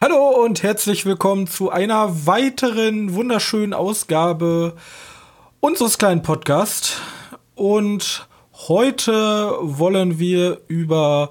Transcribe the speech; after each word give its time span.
Hallo 0.00 0.44
und 0.44 0.62
herzlich 0.62 1.06
willkommen 1.06 1.46
zu 1.46 1.70
einer 1.70 2.26
weiteren 2.26 3.14
wunderschönen 3.14 3.72
Ausgabe 3.72 4.76
unseres 5.60 5.96
kleinen 5.96 6.22
Podcasts. 6.22 7.00
Und 7.54 8.28
heute 8.68 9.56
wollen 9.62 10.18
wir 10.18 10.60
über 10.68 11.30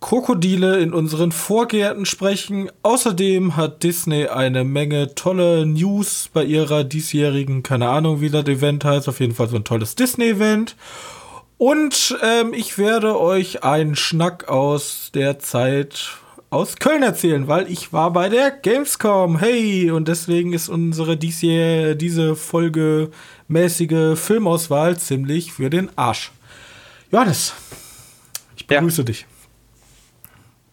Krokodile 0.00 0.78
in 0.78 0.92
unseren 0.92 1.32
Vorgärten 1.32 2.06
sprechen. 2.06 2.70
Außerdem 2.82 3.56
hat 3.56 3.82
Disney 3.82 4.28
eine 4.28 4.64
Menge 4.64 5.14
tolle 5.14 5.66
News 5.66 6.28
bei 6.32 6.44
ihrer 6.44 6.84
diesjährigen, 6.84 7.62
keine 7.62 7.88
Ahnung, 7.88 8.20
wie 8.20 8.30
das 8.30 8.46
Event 8.46 8.84
heißt, 8.84 9.08
auf 9.08 9.20
jeden 9.20 9.34
Fall 9.34 9.48
so 9.48 9.56
ein 9.56 9.64
tolles 9.64 9.94
Disney-Event. 9.94 10.76
Und 11.58 12.18
ähm, 12.22 12.52
ich 12.52 12.76
werde 12.76 13.18
euch 13.18 13.64
einen 13.64 13.96
Schnack 13.96 14.48
aus 14.48 15.10
der 15.14 15.38
Zeit 15.38 16.10
aus 16.50 16.76
Köln 16.76 17.02
erzählen, 17.02 17.48
weil 17.48 17.70
ich 17.70 17.92
war 17.92 18.12
bei 18.12 18.28
der 18.28 18.50
Gamescom. 18.50 19.38
Hey, 19.38 19.90
und 19.90 20.08
deswegen 20.08 20.52
ist 20.52 20.68
unsere 20.68 21.16
diese, 21.16 21.96
diese 21.96 22.36
Folge 22.36 23.10
mäßige 23.48 24.18
Filmauswahl 24.18 24.98
ziemlich 24.98 25.52
für 25.52 25.70
den 25.70 25.90
Arsch. 25.96 26.30
Johannes, 27.10 27.54
ich 28.56 28.66
begrüße 28.66 29.00
ja. 29.00 29.04
dich. 29.04 29.26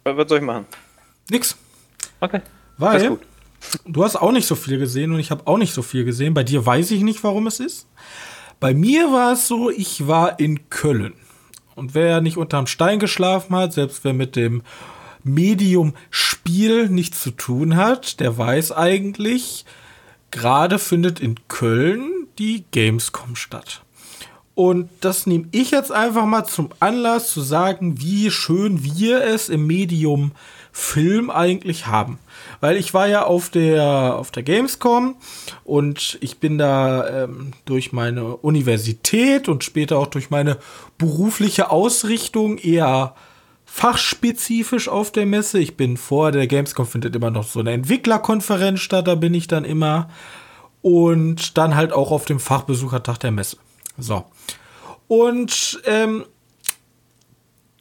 Was 0.04 0.30
soll 0.30 0.40
ich 0.40 0.44
machen? 0.44 0.66
Nix. 1.30 1.56
Okay. 2.20 2.42
Weil 2.78 3.18
du 3.86 4.04
hast 4.04 4.16
auch 4.16 4.32
nicht 4.32 4.48
so 4.48 4.56
viel 4.56 4.78
gesehen 4.78 5.14
und 5.14 5.20
ich 5.20 5.32
habe 5.32 5.48
auch 5.48 5.58
nicht 5.58 5.74
so 5.74 5.82
viel 5.82 6.04
gesehen. 6.04 6.34
Bei 6.34 6.44
dir 6.44 6.66
weiß 6.66 6.92
ich 6.92 7.02
nicht, 7.02 7.24
warum 7.24 7.48
es 7.48 7.60
ist. 7.60 7.88
Bei 8.60 8.74
mir 8.74 9.12
war 9.12 9.34
es 9.34 9.48
so, 9.48 9.70
ich 9.70 10.08
war 10.08 10.40
in 10.40 10.70
Köln. 10.70 11.14
Und 11.76 11.96
wer 11.96 12.22
nicht 12.22 12.38
unterm 12.38 12.68
Stein 12.68 13.00
geschlafen 13.00 13.56
hat, 13.56 13.74
selbst 13.74 14.04
wer 14.04 14.14
mit 14.14 14.36
dem 14.36 14.62
Medium 15.24 15.94
Spiel 16.10 16.90
nichts 16.90 17.22
zu 17.22 17.32
tun 17.32 17.76
hat, 17.76 18.20
der 18.20 18.38
weiß 18.38 18.74
eigentlich, 18.74 19.66
gerade 20.32 20.80
findet 20.80 21.20
in 21.20 21.36
Köln 21.48 22.28
die 22.38 22.66
Gamescom 22.72 23.36
statt. 23.36 23.82
Und 24.56 24.90
das 25.02 25.26
nehme 25.26 25.48
ich 25.52 25.72
jetzt 25.72 25.92
einfach 25.92 26.26
mal 26.26 26.46
zum 26.46 26.70
Anlass 26.80 27.32
zu 27.32 27.42
sagen, 27.42 28.00
wie 28.00 28.30
schön 28.30 28.84
wir 28.84 29.24
es 29.24 29.50
im 29.50 29.66
Medium 29.66 30.32
Film 30.72 31.30
eigentlich 31.30 31.88
haben. 31.88 32.20
Weil 32.60 32.78
ich 32.78 32.94
war 32.94 33.08
ja 33.08 33.26
auf 33.26 33.50
der, 33.50 34.16
auf 34.18 34.32
der 34.32 34.42
Gamescom 34.42 35.16
und 35.64 36.18
ich 36.20 36.40
bin 36.40 36.58
da 36.58 37.24
ähm, 37.26 37.54
durch 37.66 37.94
meine 37.94 38.38
Universität 38.38 39.48
und 39.48 39.64
später 39.64 40.00
auch 40.00 40.08
durch 40.08 40.32
meine 40.32 40.58
berufliche 40.98 41.70
Ausrichtung 41.70 42.58
eher 42.58 43.16
fachspezifisch 43.66 44.88
auf 44.88 45.12
der 45.12 45.28
Messe. 45.28 45.60
Ich 45.60 45.78
bin 45.78 45.96
vor 45.96 46.32
der 46.32 46.48
Gamescom 46.48 46.88
findet 46.88 47.16
immer 47.16 47.32
noch 47.32 47.44
so 47.44 47.60
eine 47.60 47.72
Entwicklerkonferenz 47.72 48.80
statt, 48.80 49.08
da 49.08 49.16
bin 49.16 49.34
ich 49.34 49.48
dann 49.48 49.66
immer. 49.66 50.10
Und 50.82 51.58
dann 51.58 51.76
halt 51.76 51.94
auch 51.94 52.12
auf 52.12 52.26
dem 52.26 52.40
Fachbesuchertag 52.40 53.18
der 53.20 53.32
Messe. 53.32 53.58
So. 53.98 54.26
Und 55.08 55.82
ähm, 55.86 56.26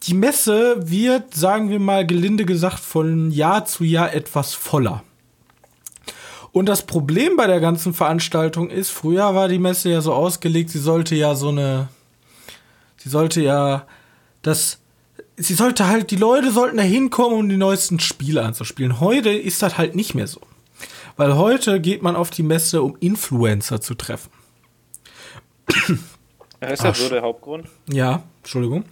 die 0.05 0.15
Messe 0.15 0.91
wird, 0.91 1.35
sagen 1.35 1.71
wir 1.71 1.79
mal 1.79 2.07
gelinde 2.07 2.45
gesagt, 2.45 2.81
von 2.81 3.31
Jahr 3.31 3.65
zu 3.65 3.85
Jahr 3.85 4.13
etwas 4.13 4.55
voller. 4.55 5.03
Und 6.51 6.67
das 6.67 6.85
Problem 6.85 7.37
bei 7.37 7.47
der 7.47 7.61
ganzen 7.61 7.95
Veranstaltung 7.95 8.69
ist, 8.69 8.91
früher 8.91 9.35
war 9.35 9.49
die 9.49 9.59
Messe 9.59 9.91
ja 9.91 10.01
so 10.03 10.13
ausgelegt, 10.13 10.71
sie 10.71 10.81
sollte 10.81 11.15
ja 11.15 11.35
so 11.35 11.49
eine, 11.49 11.89
sie 12.99 13.09
sollte 13.09 13.41
ja 13.41 13.87
das 14.43 14.83
sie 15.37 15.55
sollte 15.55 15.89
halt, 15.89 16.11
die 16.11 16.17
Leute 16.17 16.51
sollten 16.53 16.77
da 16.77 16.83
hinkommen, 16.83 17.39
um 17.39 17.49
die 17.49 17.57
neuesten 17.57 18.01
Spiele 18.01 18.43
anzuspielen. 18.43 19.01
Heute 19.01 19.31
ist 19.31 19.63
das 19.63 19.79
halt 19.79 19.95
nicht 19.95 20.15
mehr 20.15 20.27
so. 20.27 20.41
Weil 21.17 21.37
heute 21.37 21.81
geht 21.81 22.03
man 22.03 22.17
auf 22.17 22.31
die 22.31 22.43
Messe, 22.43 22.83
um 22.83 22.97
Influencer 23.01 23.81
zu 23.81 23.95
treffen. 23.95 24.31
Ist 26.61 26.85
das 26.85 26.99
so 26.99 27.09
der 27.09 27.23
Hauptgrund? 27.23 27.67
Ja, 27.91 28.23
Entschuldigung. 28.41 28.85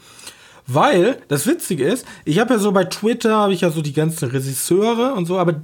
Weil, 0.67 1.21
das 1.29 1.47
Witzige 1.47 1.85
ist, 1.85 2.07
ich 2.25 2.39
habe 2.39 2.55
ja 2.55 2.59
so 2.61 2.71
bei 2.71 2.85
Twitter, 2.85 3.37
habe 3.37 3.53
ich 3.53 3.63
ja 3.63 3.71
so 3.71 3.83
die 3.83 3.93
ganzen 3.93 4.31
Regisseure 4.31 5.15
und 5.15 5.27
so, 5.27 5.39
aber 5.39 5.63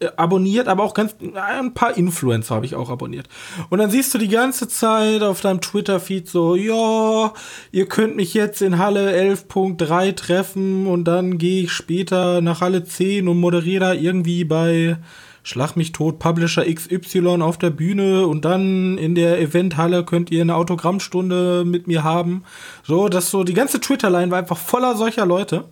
äh, 0.00 0.08
abonniert, 0.16 0.68
aber 0.68 0.84
auch 0.84 0.94
ganz 0.94 1.16
ein 1.34 1.74
paar 1.74 1.96
Influencer 1.96 2.54
habe 2.54 2.66
ich 2.66 2.74
auch 2.76 2.88
abonniert. 2.88 3.28
Und 3.68 3.78
dann 3.78 3.90
siehst 3.90 4.14
du 4.14 4.18
die 4.18 4.28
ganze 4.28 4.68
Zeit 4.68 5.22
auf 5.22 5.40
deinem 5.40 5.60
Twitter-Feed 5.60 6.28
so, 6.28 6.54
ja, 6.54 7.32
ihr 7.72 7.86
könnt 7.86 8.14
mich 8.14 8.32
jetzt 8.34 8.62
in 8.62 8.78
Halle 8.78 9.12
11.3 9.12 10.14
treffen 10.14 10.86
und 10.86 11.04
dann 11.04 11.38
gehe 11.38 11.64
ich 11.64 11.72
später 11.72 12.40
nach 12.40 12.60
Halle 12.60 12.84
10 12.84 13.26
und 13.26 13.40
moderiere 13.40 13.80
da 13.80 13.92
irgendwie 13.92 14.44
bei 14.44 14.98
Schlag 15.42 15.76
mich 15.76 15.92
tot, 15.92 16.18
Publisher 16.18 16.64
XY 16.64 17.42
auf 17.42 17.58
der 17.58 17.70
Bühne 17.70 18.26
und 18.26 18.44
dann 18.44 18.98
in 18.98 19.14
der 19.14 19.40
Eventhalle 19.40 20.04
könnt 20.04 20.30
ihr 20.30 20.42
eine 20.42 20.56
Autogrammstunde 20.56 21.64
mit 21.64 21.86
mir 21.86 22.04
haben. 22.04 22.44
So, 22.82 23.08
dass 23.08 23.30
so 23.30 23.44
die 23.44 23.54
ganze 23.54 23.80
Twitter-Line 23.80 24.30
war 24.30 24.38
einfach 24.38 24.58
voller 24.58 24.96
solcher 24.96 25.26
Leute. 25.26 25.64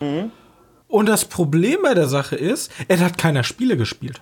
Mhm. 0.00 0.30
Und 0.88 1.06
das 1.08 1.24
Problem 1.24 1.80
bei 1.82 1.94
der 1.94 2.08
Sache 2.08 2.36
ist, 2.36 2.70
er 2.88 3.00
hat 3.00 3.18
keiner 3.18 3.42
Spiele 3.42 3.76
gespielt. 3.76 4.20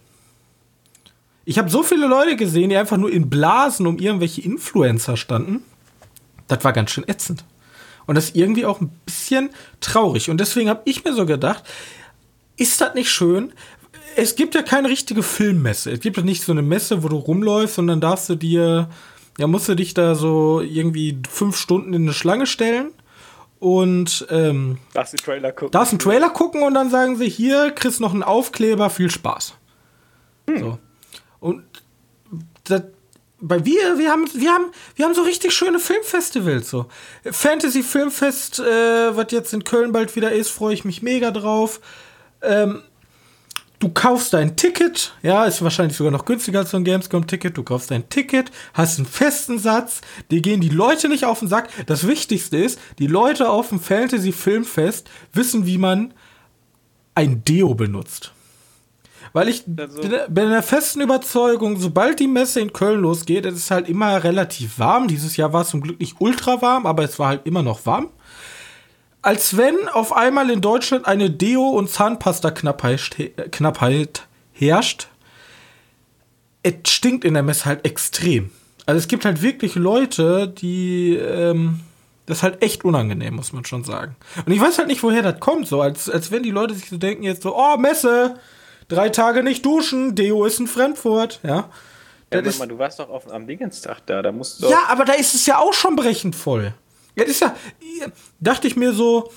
Ich 1.44 1.58
habe 1.58 1.70
so 1.70 1.82
viele 1.82 2.06
Leute 2.06 2.36
gesehen, 2.36 2.70
die 2.70 2.76
einfach 2.76 2.96
nur 2.96 3.12
in 3.12 3.28
Blasen 3.28 3.86
um 3.86 3.98
irgendwelche 3.98 4.42
Influencer 4.42 5.16
standen. 5.16 5.64
Das 6.48 6.64
war 6.64 6.72
ganz 6.72 6.90
schön 6.90 7.06
ätzend. 7.08 7.44
Und 8.06 8.14
das 8.14 8.26
ist 8.26 8.36
irgendwie 8.36 8.64
auch 8.64 8.80
ein 8.80 8.90
bisschen 9.04 9.50
traurig. 9.80 10.30
Und 10.30 10.38
deswegen 10.38 10.68
habe 10.68 10.82
ich 10.84 11.04
mir 11.04 11.14
so 11.14 11.26
gedacht, 11.26 11.64
ist 12.56 12.80
das 12.80 12.94
nicht 12.94 13.10
schön? 13.10 13.52
Es 14.16 14.36
gibt 14.36 14.54
ja 14.54 14.62
keine 14.62 14.88
richtige 14.88 15.22
Filmmesse. 15.22 15.90
Es 15.90 16.00
gibt 16.00 16.16
ja 16.16 16.22
nicht 16.22 16.42
so 16.42 16.52
eine 16.52 16.62
Messe, 16.62 17.02
wo 17.02 17.08
du 17.08 17.16
rumläufst 17.16 17.78
und 17.78 17.86
dann 17.86 18.00
darfst 18.00 18.28
du 18.28 18.34
dir, 18.34 18.88
ja, 19.38 19.46
musst 19.46 19.68
du 19.68 19.74
dich 19.74 19.94
da 19.94 20.14
so 20.14 20.60
irgendwie 20.60 21.18
fünf 21.28 21.56
Stunden 21.56 21.94
in 21.94 22.02
eine 22.02 22.12
Schlange 22.12 22.46
stellen 22.46 22.90
und 23.58 24.26
ähm, 24.30 24.78
darfst, 24.92 25.12
den 25.12 25.18
Trailer 25.18 25.52
gucken. 25.52 25.70
darfst 25.70 25.92
einen 25.92 26.00
Trailer 26.00 26.30
gucken 26.30 26.62
und 26.62 26.74
dann 26.74 26.90
sagen 26.90 27.16
sie, 27.16 27.28
hier 27.28 27.70
kriegst 27.70 28.00
noch 28.00 28.12
einen 28.12 28.24
Aufkleber, 28.24 28.90
viel 28.90 29.10
Spaß. 29.10 29.54
Hm. 30.48 30.58
So. 30.58 30.78
Und 31.38 31.62
das, 32.64 32.82
bei 33.40 33.64
wir, 33.64 33.98
wir 33.98 34.10
haben, 34.10 34.28
wir 34.34 34.52
haben, 34.52 34.66
wir 34.96 35.04
haben 35.04 35.14
so 35.14 35.22
richtig 35.22 35.52
schöne 35.52 35.78
Filmfestivals. 35.78 36.70
So. 36.70 36.86
Fantasy 37.30 37.82
Filmfest, 37.82 38.60
äh, 38.60 39.16
was 39.16 39.26
jetzt 39.30 39.52
in 39.52 39.64
Köln 39.64 39.92
bald 39.92 40.16
wieder 40.16 40.32
ist, 40.32 40.50
freue 40.50 40.74
ich 40.74 40.84
mich 40.84 41.02
mega 41.02 41.30
drauf. 41.30 41.80
Ähm, 42.42 42.82
du 43.82 43.88
kaufst 43.88 44.32
dein 44.32 44.56
Ticket, 44.56 45.12
ja, 45.22 45.44
ist 45.44 45.60
wahrscheinlich 45.60 45.96
sogar 45.96 46.12
noch 46.12 46.24
günstiger 46.24 46.60
als 46.60 46.70
so 46.70 46.76
ein 46.76 46.84
Gamescom-Ticket. 46.84 47.56
Du 47.56 47.64
kaufst 47.64 47.90
dein 47.90 48.08
Ticket, 48.08 48.52
hast 48.74 48.98
einen 48.98 49.06
festen 49.06 49.58
Satz, 49.58 50.02
dir 50.30 50.40
gehen 50.40 50.60
die 50.60 50.68
Leute 50.68 51.08
nicht 51.08 51.24
auf 51.24 51.40
den 51.40 51.48
Sack. 51.48 51.68
Das 51.86 52.06
Wichtigste 52.06 52.58
ist, 52.58 52.78
die 53.00 53.08
Leute 53.08 53.50
auf 53.50 53.70
dem 53.70 53.80
Fantasy-Filmfest 53.80 55.10
wissen, 55.32 55.66
wie 55.66 55.78
man 55.78 56.14
ein 57.16 57.42
Deo 57.44 57.74
benutzt. 57.74 58.32
Weil 59.32 59.48
ich 59.48 59.64
also. 59.76 60.00
bin 60.00 60.44
in 60.44 60.50
der 60.50 60.62
festen 60.62 61.00
Überzeugung, 61.00 61.80
sobald 61.80 62.20
die 62.20 62.28
Messe 62.28 62.60
in 62.60 62.72
Köln 62.72 63.00
losgeht, 63.00 63.46
es 63.46 63.54
ist 63.54 63.70
halt 63.70 63.88
immer 63.88 64.22
relativ 64.22 64.78
warm. 64.78 65.08
Dieses 65.08 65.36
Jahr 65.36 65.52
war 65.52 65.62
es 65.62 65.70
zum 65.70 65.80
Glück 65.80 65.98
nicht 65.98 66.16
ultra 66.20 66.62
warm, 66.62 66.86
aber 66.86 67.02
es 67.02 67.18
war 67.18 67.28
halt 67.28 67.46
immer 67.46 67.62
noch 67.62 67.84
warm 67.86 68.10
als 69.22 69.56
wenn 69.56 69.88
auf 69.88 70.12
einmal 70.12 70.50
in 70.50 70.60
Deutschland 70.60 71.06
eine 71.06 71.30
Deo- 71.30 71.70
und 71.70 71.88
Zahnpasta-Knappheit 71.88 74.26
herrscht. 74.52 75.08
Es 76.64 76.90
stinkt 76.90 77.24
in 77.24 77.34
der 77.34 77.42
Messe 77.42 77.64
halt 77.64 77.84
extrem. 77.86 78.52
Also 78.86 78.98
es 78.98 79.08
gibt 79.08 79.24
halt 79.24 79.42
wirklich 79.42 79.74
Leute, 79.76 80.48
die 80.48 81.16
ähm, 81.16 81.80
das 82.26 82.38
ist 82.38 82.42
halt 82.42 82.62
echt 82.62 82.84
unangenehm, 82.84 83.34
muss 83.34 83.52
man 83.52 83.64
schon 83.64 83.84
sagen. 83.84 84.16
Und 84.46 84.52
ich 84.52 84.60
weiß 84.60 84.78
halt 84.78 84.88
nicht, 84.88 85.02
woher 85.02 85.22
das 85.22 85.40
kommt, 85.40 85.66
so 85.66 85.80
als, 85.80 86.08
als 86.08 86.30
wenn 86.30 86.42
die 86.42 86.50
Leute 86.50 86.74
sich 86.74 86.88
so 86.88 86.96
denken 86.96 87.24
jetzt 87.24 87.42
so, 87.42 87.56
oh, 87.56 87.76
Messe, 87.76 88.36
drei 88.88 89.08
Tage 89.08 89.42
nicht 89.42 89.66
duschen, 89.66 90.14
Deo 90.14 90.44
ist 90.44 90.60
ein 90.60 90.68
Fremdwort, 90.68 91.40
ja. 91.42 91.68
ja 92.32 92.42
mal, 92.58 92.68
du 92.68 92.78
warst 92.78 93.00
doch 93.00 93.10
auf, 93.10 93.30
am 93.30 93.46
Dingenstag 93.46 94.06
da, 94.06 94.22
da 94.22 94.30
musst 94.30 94.62
du. 94.62 94.68
Ja, 94.68 94.84
aber 94.88 95.04
da 95.04 95.14
ist 95.14 95.34
es 95.34 95.46
ja 95.46 95.58
auch 95.58 95.72
schon 95.72 95.96
brechend 95.96 96.36
voll. 96.36 96.74
Ja, 97.16 97.24
das 97.24 97.32
ist 97.32 97.40
ja, 97.40 97.54
dachte 98.40 98.66
ich 98.66 98.76
mir 98.76 98.92
so, 98.92 99.30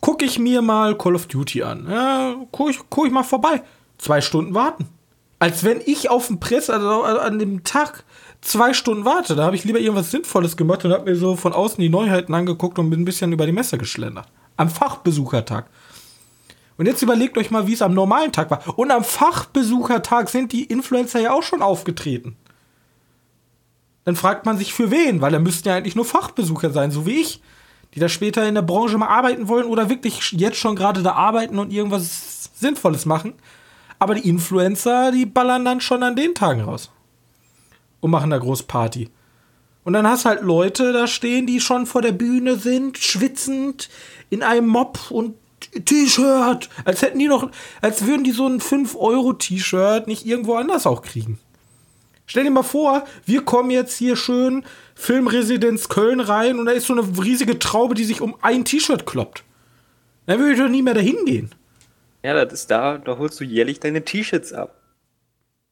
gucke 0.00 0.24
ich 0.24 0.38
mir 0.38 0.62
mal 0.62 0.96
Call 0.96 1.14
of 1.14 1.26
Duty 1.26 1.62
an. 1.62 1.86
Ja, 1.90 2.34
gucke 2.50 2.70
ich, 2.70 2.78
guck 2.88 3.06
ich 3.06 3.12
mal 3.12 3.22
vorbei. 3.22 3.62
Zwei 3.98 4.20
Stunden 4.20 4.54
warten. 4.54 4.88
Als 5.38 5.64
wenn 5.64 5.80
ich 5.84 6.08
auf 6.08 6.28
dem 6.28 6.40
Press, 6.40 6.70
also 6.70 7.02
an 7.02 7.38
dem 7.38 7.64
Tag, 7.64 8.04
zwei 8.42 8.74
Stunden 8.74 9.04
warte. 9.04 9.34
Da 9.34 9.44
habe 9.44 9.56
ich 9.56 9.64
lieber 9.64 9.80
irgendwas 9.80 10.10
Sinnvolles 10.10 10.56
gemacht 10.56 10.84
und 10.84 10.92
habe 10.92 11.10
mir 11.10 11.16
so 11.16 11.36
von 11.36 11.52
außen 11.52 11.80
die 11.80 11.88
Neuheiten 11.88 12.34
angeguckt 12.34 12.78
und 12.78 12.90
bin 12.90 13.00
ein 13.00 13.04
bisschen 13.04 13.32
über 13.32 13.46
die 13.46 13.52
Messe 13.52 13.78
geschlendert. 13.78 14.26
Am 14.56 14.68
Fachbesuchertag. 14.68 15.68
Und 16.76 16.86
jetzt 16.86 17.02
überlegt 17.02 17.38
euch 17.38 17.50
mal, 17.50 17.66
wie 17.66 17.74
es 17.74 17.82
am 17.82 17.94
normalen 17.94 18.32
Tag 18.32 18.50
war. 18.50 18.78
Und 18.78 18.90
am 18.90 19.04
Fachbesuchertag 19.04 20.28
sind 20.28 20.52
die 20.52 20.64
Influencer 20.64 21.20
ja 21.20 21.32
auch 21.32 21.42
schon 21.42 21.62
aufgetreten. 21.62 22.36
Dann 24.04 24.16
fragt 24.16 24.46
man 24.46 24.58
sich 24.58 24.74
für 24.74 24.90
wen, 24.90 25.20
weil 25.20 25.32
da 25.32 25.38
müssten 25.38 25.68
ja 25.68 25.76
eigentlich 25.76 25.96
nur 25.96 26.04
Fachbesucher 26.04 26.70
sein, 26.70 26.90
so 26.90 27.06
wie 27.06 27.20
ich, 27.20 27.40
die 27.94 28.00
da 28.00 28.08
später 28.08 28.46
in 28.46 28.54
der 28.54 28.62
Branche 28.62 28.98
mal 28.98 29.08
arbeiten 29.08 29.48
wollen 29.48 29.66
oder 29.66 29.88
wirklich 29.88 30.32
jetzt 30.32 30.56
schon 30.56 30.76
gerade 30.76 31.02
da 31.02 31.12
arbeiten 31.12 31.58
und 31.58 31.72
irgendwas 31.72 32.50
Sinnvolles 32.54 33.06
machen. 33.06 33.34
Aber 33.98 34.14
die 34.14 34.28
Influencer, 34.28 35.12
die 35.12 35.26
ballern 35.26 35.64
dann 35.64 35.80
schon 35.80 36.02
an 36.02 36.16
den 36.16 36.34
Tagen 36.34 36.62
raus. 36.62 36.90
Und 38.00 38.10
machen 38.10 38.30
da 38.30 38.38
groß 38.38 38.64
Party. 38.64 39.10
Und 39.84 39.92
dann 39.92 40.06
hast 40.06 40.24
halt 40.24 40.42
Leute 40.42 40.92
da 40.92 41.06
stehen, 41.06 41.46
die 41.46 41.60
schon 41.60 41.86
vor 41.86 42.02
der 42.02 42.12
Bühne 42.12 42.56
sind, 42.56 42.98
schwitzend, 42.98 43.88
in 44.30 44.42
einem 44.42 44.68
Mob 44.68 45.10
und 45.10 45.36
T-Shirt. 45.84 46.68
Als 46.84 47.02
hätten 47.02 47.18
die 47.18 47.28
noch, 47.28 47.50
als 47.80 48.06
würden 48.06 48.24
die 48.24 48.32
so 48.32 48.46
ein 48.46 48.60
5-Euro-T-Shirt 48.60 50.06
nicht 50.06 50.26
irgendwo 50.26 50.54
anders 50.54 50.86
auch 50.86 51.02
kriegen. 51.02 51.38
Stell 52.32 52.44
dir 52.44 52.50
mal 52.50 52.62
vor, 52.62 53.04
wir 53.26 53.42
kommen 53.44 53.70
jetzt 53.70 53.94
hier 53.98 54.16
schön 54.16 54.64
Filmresidenz 54.94 55.90
Köln 55.90 56.18
rein 56.18 56.58
und 56.58 56.64
da 56.64 56.72
ist 56.72 56.86
so 56.86 56.94
eine 56.94 57.02
riesige 57.22 57.58
Traube, 57.58 57.94
die 57.94 58.04
sich 58.04 58.22
um 58.22 58.34
ein 58.40 58.64
T-Shirt 58.64 59.04
kloppt. 59.04 59.44
Dann 60.24 60.38
würde 60.38 60.54
ich 60.54 60.58
doch 60.58 60.70
nie 60.70 60.80
mehr 60.80 60.94
dahin 60.94 61.26
gehen. 61.26 61.54
Ja, 62.22 62.32
das 62.32 62.54
ist 62.54 62.70
da, 62.70 62.96
da 62.96 63.18
holst 63.18 63.38
du 63.38 63.44
jährlich 63.44 63.80
deine 63.80 64.02
T-Shirts 64.02 64.54
ab. 64.54 64.74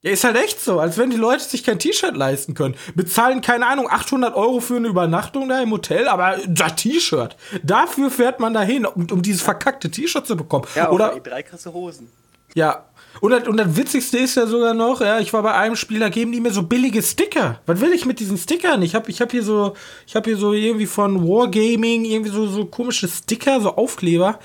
Ja, 0.02 0.10
ist 0.10 0.22
halt 0.22 0.36
echt 0.36 0.60
so, 0.60 0.78
als 0.80 0.98
wenn 0.98 1.08
die 1.08 1.16
Leute 1.16 1.42
sich 1.44 1.64
kein 1.64 1.78
T-Shirt 1.78 2.14
leisten 2.14 2.52
können. 2.52 2.74
Bezahlen, 2.94 3.40
keine 3.40 3.66
Ahnung, 3.66 3.88
800 3.88 4.34
Euro 4.36 4.60
für 4.60 4.76
eine 4.76 4.88
Übernachtung 4.88 5.48
da 5.48 5.62
im 5.62 5.70
Hotel, 5.70 6.08
aber 6.08 6.36
das 6.46 6.76
T-Shirt, 6.76 7.38
dafür 7.62 8.10
fährt 8.10 8.38
man 8.38 8.52
dahin, 8.52 8.84
um, 8.84 9.06
um 9.10 9.22
dieses 9.22 9.40
verkackte 9.40 9.90
T-Shirt 9.90 10.26
zu 10.26 10.36
bekommen. 10.36 10.66
Ja, 10.74 10.90
Oder, 10.90 11.12
oder 11.14 11.20
drei 11.22 11.42
krasse 11.42 11.72
Hosen. 11.72 12.10
ja. 12.52 12.84
Und 13.20 13.32
das, 13.32 13.46
und 13.48 13.56
das 13.56 13.76
Witzigste 13.76 14.18
ist 14.18 14.36
ja 14.36 14.46
sogar 14.46 14.72
noch, 14.72 15.00
ja, 15.00 15.18
ich 15.18 15.32
war 15.32 15.42
bei 15.42 15.52
einem 15.52 15.76
Spiel, 15.76 15.98
da 15.98 16.08
geben 16.08 16.32
die 16.32 16.40
mir 16.40 16.52
so 16.52 16.62
billige 16.62 17.02
Sticker. 17.02 17.60
Was 17.66 17.80
will 17.80 17.92
ich 17.92 18.06
mit 18.06 18.20
diesen 18.20 18.38
Stickern? 18.38 18.82
Ich 18.82 18.94
habe 18.94 19.10
ich 19.10 19.20
hab 19.20 19.30
hier 19.30 19.42
so, 19.42 19.74
ich 20.06 20.16
habe 20.16 20.30
hier 20.30 20.38
so 20.38 20.52
irgendwie 20.52 20.86
von 20.86 21.28
Wargaming 21.28 22.04
irgendwie 22.04 22.30
so, 22.30 22.46
so 22.46 22.64
komische 22.66 23.08
Sticker, 23.08 23.60
so 23.60 23.74
Aufkleber. 23.76 24.38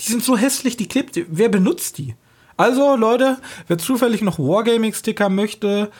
Die 0.00 0.10
sind 0.10 0.22
so 0.24 0.36
hässlich, 0.36 0.76
die 0.76 0.88
klebt. 0.88 1.20
Wer 1.28 1.48
benutzt 1.48 1.98
die? 1.98 2.14
Also, 2.56 2.96
Leute, 2.96 3.38
wer 3.66 3.78
zufällig 3.78 4.22
noch 4.22 4.38
Wargaming-Sticker 4.38 5.28
möchte, 5.28 5.90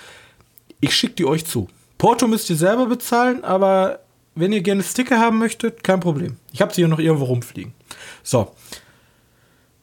ich 0.81 0.95
schicke 0.95 1.15
die 1.15 1.25
euch 1.25 1.45
zu. 1.45 1.69
Porto 1.99 2.27
müsst 2.27 2.51
ihr 2.51 2.57
selber 2.57 2.87
bezahlen, 2.87 3.45
aber 3.45 4.01
wenn 4.35 4.53
ihr 4.53 4.63
gerne 4.63 4.83
Sticker 4.83 5.19
haben 5.19 5.39
möchtet, 5.39 5.85
kein 5.85 6.01
Problem. 6.01 6.37
Ich 6.53 6.63
habe 6.63 6.73
sie 6.73 6.83
hier 6.83 6.89
noch 6.89 6.99
irgendwo 6.99 7.27
rumfliegen. 7.27 7.75
So. 8.23 8.53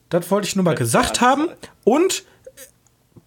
Das 0.09 0.29
wollte 0.31 0.47
ich 0.47 0.55
nur 0.55 0.65
mal 0.65 0.75
gesagt 0.75 1.21
haben. 1.21 1.47
Und 1.83 2.23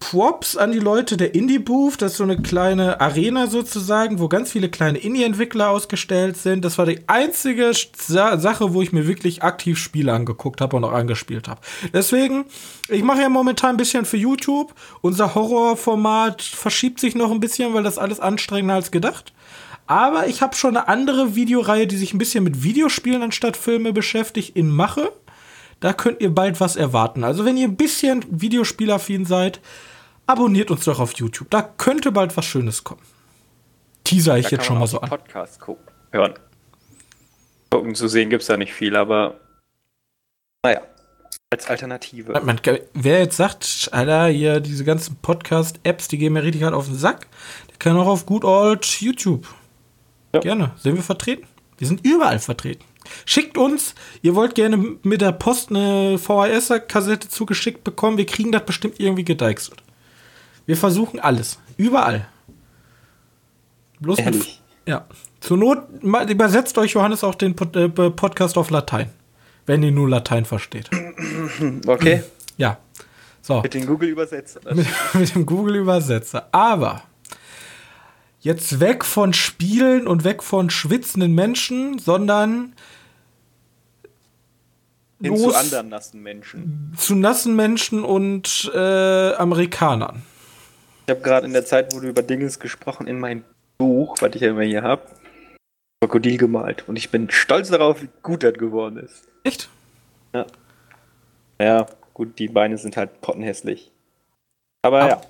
Props 0.03 0.57
an 0.57 0.73
die 0.73 0.79
Leute 0.79 1.15
der 1.15 1.33
Indie 1.33 1.59
Booth. 1.59 2.01
Das 2.01 2.11
ist 2.11 2.17
so 2.17 2.25
eine 2.25 2.41
kleine 2.41 2.99
Arena 2.99 3.47
sozusagen, 3.47 4.19
wo 4.19 4.27
ganz 4.27 4.51
viele 4.51 4.67
kleine 4.67 4.97
Indie-Entwickler 4.97 5.69
ausgestellt 5.69 6.35
sind. 6.35 6.65
Das 6.65 6.77
war 6.77 6.85
die 6.85 6.99
einzige 7.07 7.71
Sa 7.95 8.37
Sache, 8.37 8.73
wo 8.73 8.81
ich 8.81 8.91
mir 8.91 9.07
wirklich 9.07 9.43
aktiv 9.43 9.77
Spiele 9.77 10.11
angeguckt 10.11 10.59
habe 10.59 10.75
und 10.75 10.83
auch 10.83 10.91
angespielt 10.91 11.47
habe. 11.47 11.61
Deswegen, 11.93 12.45
ich 12.89 13.01
mache 13.01 13.21
ja 13.21 13.29
momentan 13.29 13.71
ein 13.71 13.77
bisschen 13.77 14.03
für 14.03 14.17
YouTube. 14.17 14.73
Unser 15.01 15.35
Horrorformat 15.35 16.41
verschiebt 16.41 16.99
sich 16.99 17.15
noch 17.15 17.31
ein 17.31 17.39
bisschen, 17.39 17.73
weil 17.73 17.83
das 17.83 17.97
alles 17.97 18.19
anstrengender 18.19 18.75
als 18.75 18.91
gedacht. 18.91 19.31
Aber 19.87 20.27
ich 20.27 20.41
habe 20.41 20.55
schon 20.55 20.75
eine 20.75 20.89
andere 20.89 21.35
Videoreihe, 21.35 21.87
die 21.87 21.97
sich 21.97 22.13
ein 22.13 22.17
bisschen 22.17 22.43
mit 22.43 22.63
Videospielen 22.63 23.23
anstatt 23.23 23.55
Filme 23.55 23.93
beschäftigt, 23.93 24.55
in 24.55 24.69
Mache. 24.69 25.13
Da 25.83 25.91
könnt 25.91 26.21
ihr 26.21 26.33
bald 26.33 26.61
was 26.61 26.77
erwarten. 26.77 27.25
Also 27.25 27.43
wenn 27.43 27.57
ihr 27.57 27.67
ein 27.67 27.75
bisschen 27.75 28.23
Videospielaffin 28.29 29.25
seid, 29.25 29.59
abonniert 30.25 30.71
uns 30.71 30.85
doch 30.85 31.01
auf 31.01 31.13
YouTube. 31.15 31.49
Da 31.49 31.61
könnte 31.61 32.13
bald 32.13 32.37
was 32.37 32.45
Schönes 32.45 32.85
kommen. 32.85 33.01
Teaser 34.05 34.37
ich 34.37 34.45
Da 34.45 34.51
jetzt 34.51 34.65
schon 34.65 34.79
mal 34.79 34.87
so 34.87 35.01
an. 35.01 35.09
Podcast 35.09 35.59
gucken, 35.59 35.85
hören. 36.11 36.35
Gucken 37.69 37.95
zu 37.95 38.07
sehen 38.07 38.29
gibt's 38.29 38.45
da 38.45 38.55
nicht 38.55 38.73
viel, 38.73 38.95
aber 38.95 39.41
naja, 40.65 40.83
als 41.49 41.67
Alternative. 41.67 42.31
Man, 42.45 42.61
wer 42.93 43.19
jetzt 43.19 43.35
sagt, 43.35 43.89
Alter, 43.91 44.27
hier 44.27 44.61
diese 44.61 44.85
ganzen 44.85 45.17
Podcast-Apps, 45.17 46.07
die 46.07 46.17
gehen 46.17 46.31
mir 46.31 46.43
richtig 46.43 46.63
hart 46.63 46.73
auf 46.73 46.85
den 46.85 46.97
Sack, 46.97 47.27
der 47.69 47.77
kann 47.79 47.97
auch 47.97 48.07
auf 48.07 48.25
Good 48.25 48.45
Old 48.45 48.85
YouTube. 49.01 49.53
Ja. 50.33 50.39
Gerne. 50.39 50.71
Sind 50.77 50.95
wir 50.95 51.03
vertreten? 51.03 51.45
Wir 51.77 51.87
sind 51.87 52.05
überall 52.05 52.39
vertreten. 52.39 52.85
Schickt 53.25 53.57
uns, 53.57 53.95
ihr 54.21 54.35
wollt 54.35 54.55
gerne 54.55 54.97
mit 55.03 55.21
der 55.21 55.31
Post 55.31 55.69
eine 55.69 56.17
VHS-Kassette 56.17 57.29
zugeschickt 57.29 57.83
bekommen, 57.83 58.17
wir 58.17 58.25
kriegen 58.25 58.51
das 58.51 58.65
bestimmt 58.65 58.99
irgendwie 58.99 59.23
gedeichselt. 59.25 59.81
Wir 60.65 60.77
versuchen 60.77 61.19
alles. 61.19 61.59
Überall. 61.77 62.27
Bloß 63.99 64.17
mit, 64.17 64.25
Ehrlich. 64.27 64.61
ja. 64.85 65.05
Zur 65.39 65.57
Not 65.57 66.03
mal, 66.03 66.29
übersetzt 66.29 66.77
euch 66.77 66.91
Johannes 66.91 67.23
auch 67.23 67.35
den 67.35 67.55
Pod, 67.55 67.75
äh, 67.75 67.89
Podcast 67.89 68.57
auf 68.57 68.69
Latein. 68.69 69.09
Wenn 69.65 69.83
ihr 69.83 69.91
nur 69.91 70.09
Latein 70.09 70.45
versteht. 70.45 70.89
Okay, 71.87 72.23
Ja. 72.57 72.77
So. 73.41 73.61
mit 73.61 73.73
den 73.73 73.85
Google-Übersetzer. 73.85 74.61
mit, 74.73 74.87
mit 75.13 75.35
dem 75.35 75.45
Google-Übersetzer. 75.45 76.47
Aber 76.53 77.03
jetzt 78.39 78.79
weg 78.79 79.03
von 79.03 79.33
Spielen 79.33 80.07
und 80.07 80.23
weg 80.23 80.43
von 80.43 80.69
schwitzenden 80.69 81.33
Menschen, 81.35 81.99
sondern 81.99 82.73
Hin 85.23 85.31
los 85.33 85.41
zu 85.41 85.55
anderen 85.55 85.89
nassen 85.89 86.21
Menschen. 86.21 86.93
zu 86.97 87.15
nassen 87.15 87.55
Menschen 87.55 88.03
und 88.03 88.71
äh, 88.73 89.33
Amerikanern. 89.33 90.21
Ich 91.07 91.11
habe 91.11 91.21
gerade 91.21 91.45
in 91.47 91.53
der 91.53 91.65
Zeit, 91.65 91.93
wo 91.93 91.99
du 91.99 92.07
über 92.07 92.21
Dinges 92.21 92.59
gesprochen, 92.59 93.07
in 93.07 93.19
mein 93.19 93.43
Buch, 93.77 94.15
was 94.21 94.35
ich 94.35 94.41
ja 94.41 94.49
immer 94.51 94.61
hier 94.63 94.83
habe, 94.83 95.01
Krokodil 96.01 96.37
gemalt. 96.37 96.83
Und 96.87 96.95
ich 96.97 97.09
bin 97.09 97.29
stolz 97.31 97.69
darauf, 97.69 98.01
wie 98.01 98.09
gut 98.21 98.43
das 98.43 98.53
geworden 98.53 98.97
ist. 98.97 99.23
Echt? 99.43 99.69
Ja, 101.59 101.85
gut, 102.13 102.37
die 102.39 102.47
Beine 102.47 102.77
sind 102.77 102.97
halt 102.97 103.21
pottenhässlich. 103.21 103.91
Aber 104.81 105.01
Ah. 105.03 105.07
ja, 105.07 105.21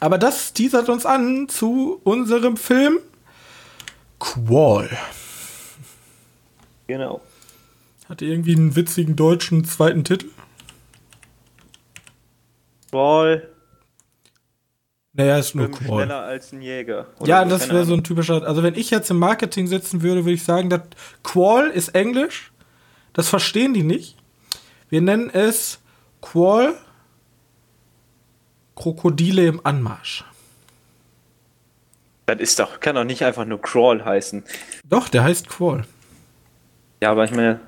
Aber 0.00 0.18
das 0.18 0.52
teasert 0.52 0.88
uns 0.88 1.06
an 1.06 1.48
zu 1.48 2.00
unserem 2.04 2.56
Film 2.56 2.98
Qual. 4.18 4.88
genau. 6.86 7.20
Hat 8.08 8.22
irgendwie 8.22 8.56
einen 8.56 8.74
witzigen 8.74 9.16
deutschen 9.16 9.64
zweiten 9.64 10.04
Titel? 10.04 10.28
Ball, 12.90 13.46
Naja, 15.12 15.38
ist 15.38 15.54
nur 15.54 15.70
Qual. 15.70 16.04
schneller 16.04 16.22
als 16.22 16.52
ein 16.52 16.62
Jäger. 16.62 17.08
Ja, 17.24 17.44
das 17.44 17.68
wäre 17.68 17.84
so 17.84 17.92
ein 17.94 18.04
typischer. 18.04 18.42
Also, 18.46 18.62
wenn 18.62 18.74
ich 18.74 18.90
jetzt 18.90 19.10
im 19.10 19.18
Marketing 19.18 19.66
sitzen 19.66 20.00
würde, 20.02 20.24
würde 20.24 20.34
ich 20.34 20.44
sagen, 20.44 20.70
dass 20.70 20.82
Qual 21.22 21.68
ist 21.68 21.90
Englisch. 21.90 22.50
Das 23.12 23.28
verstehen 23.28 23.74
die 23.74 23.82
nicht. 23.82 24.16
Wir 24.88 25.02
nennen 25.02 25.28
es 25.28 25.80
Qual 26.22 26.74
Krokodile 28.74 29.46
im 29.46 29.60
Anmarsch. 29.66 30.24
Das 32.26 32.38
ist 32.40 32.58
doch, 32.58 32.80
kann 32.80 32.94
doch 32.94 33.04
nicht 33.04 33.22
einfach 33.24 33.44
nur 33.44 33.60
Crawl 33.60 34.04
heißen. 34.04 34.44
Doch, 34.84 35.08
der 35.08 35.24
heißt 35.24 35.48
Qual. 35.48 35.84
Ja, 37.02 37.10
aber 37.10 37.24
ich 37.24 37.30
meine, 37.32 37.60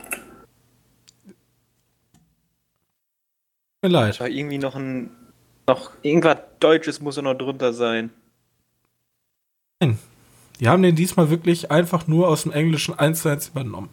Mir 3.83 3.89
leid. 3.89 4.21
da 4.21 4.27
irgendwie 4.27 4.59
noch 4.59 4.77
ein, 4.77 5.11
noch 5.67 5.93
irgendwas 6.03 6.39
Deutsches 6.61 7.01
muss 7.01 7.17
ja 7.17 7.23
noch 7.23 7.35
drunter 7.35 7.73
sein. 7.73 8.11
Die 10.61 10.69
haben 10.69 10.83
den 10.83 10.95
diesmal 10.95 11.31
wirklich 11.31 11.71
einfach 11.71 12.07
nur 12.07 12.29
aus 12.29 12.43
dem 12.43 12.53
Englischen 12.53 12.99
eins 12.99 13.23
zu 13.23 13.31
eins 13.31 13.49
übernommen. 13.49 13.89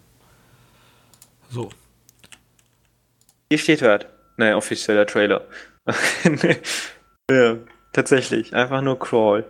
So. 1.50 1.70
Hier 3.50 3.58
steht 3.58 3.82
was. 3.82 4.06
Naja, 4.36 4.58
offizieller 4.58 5.06
Trailer. 5.06 5.46
ja, 7.32 7.58
tatsächlich. 7.94 8.54
Einfach 8.54 8.82
nur 8.82 9.00
Crawl. 9.00 9.50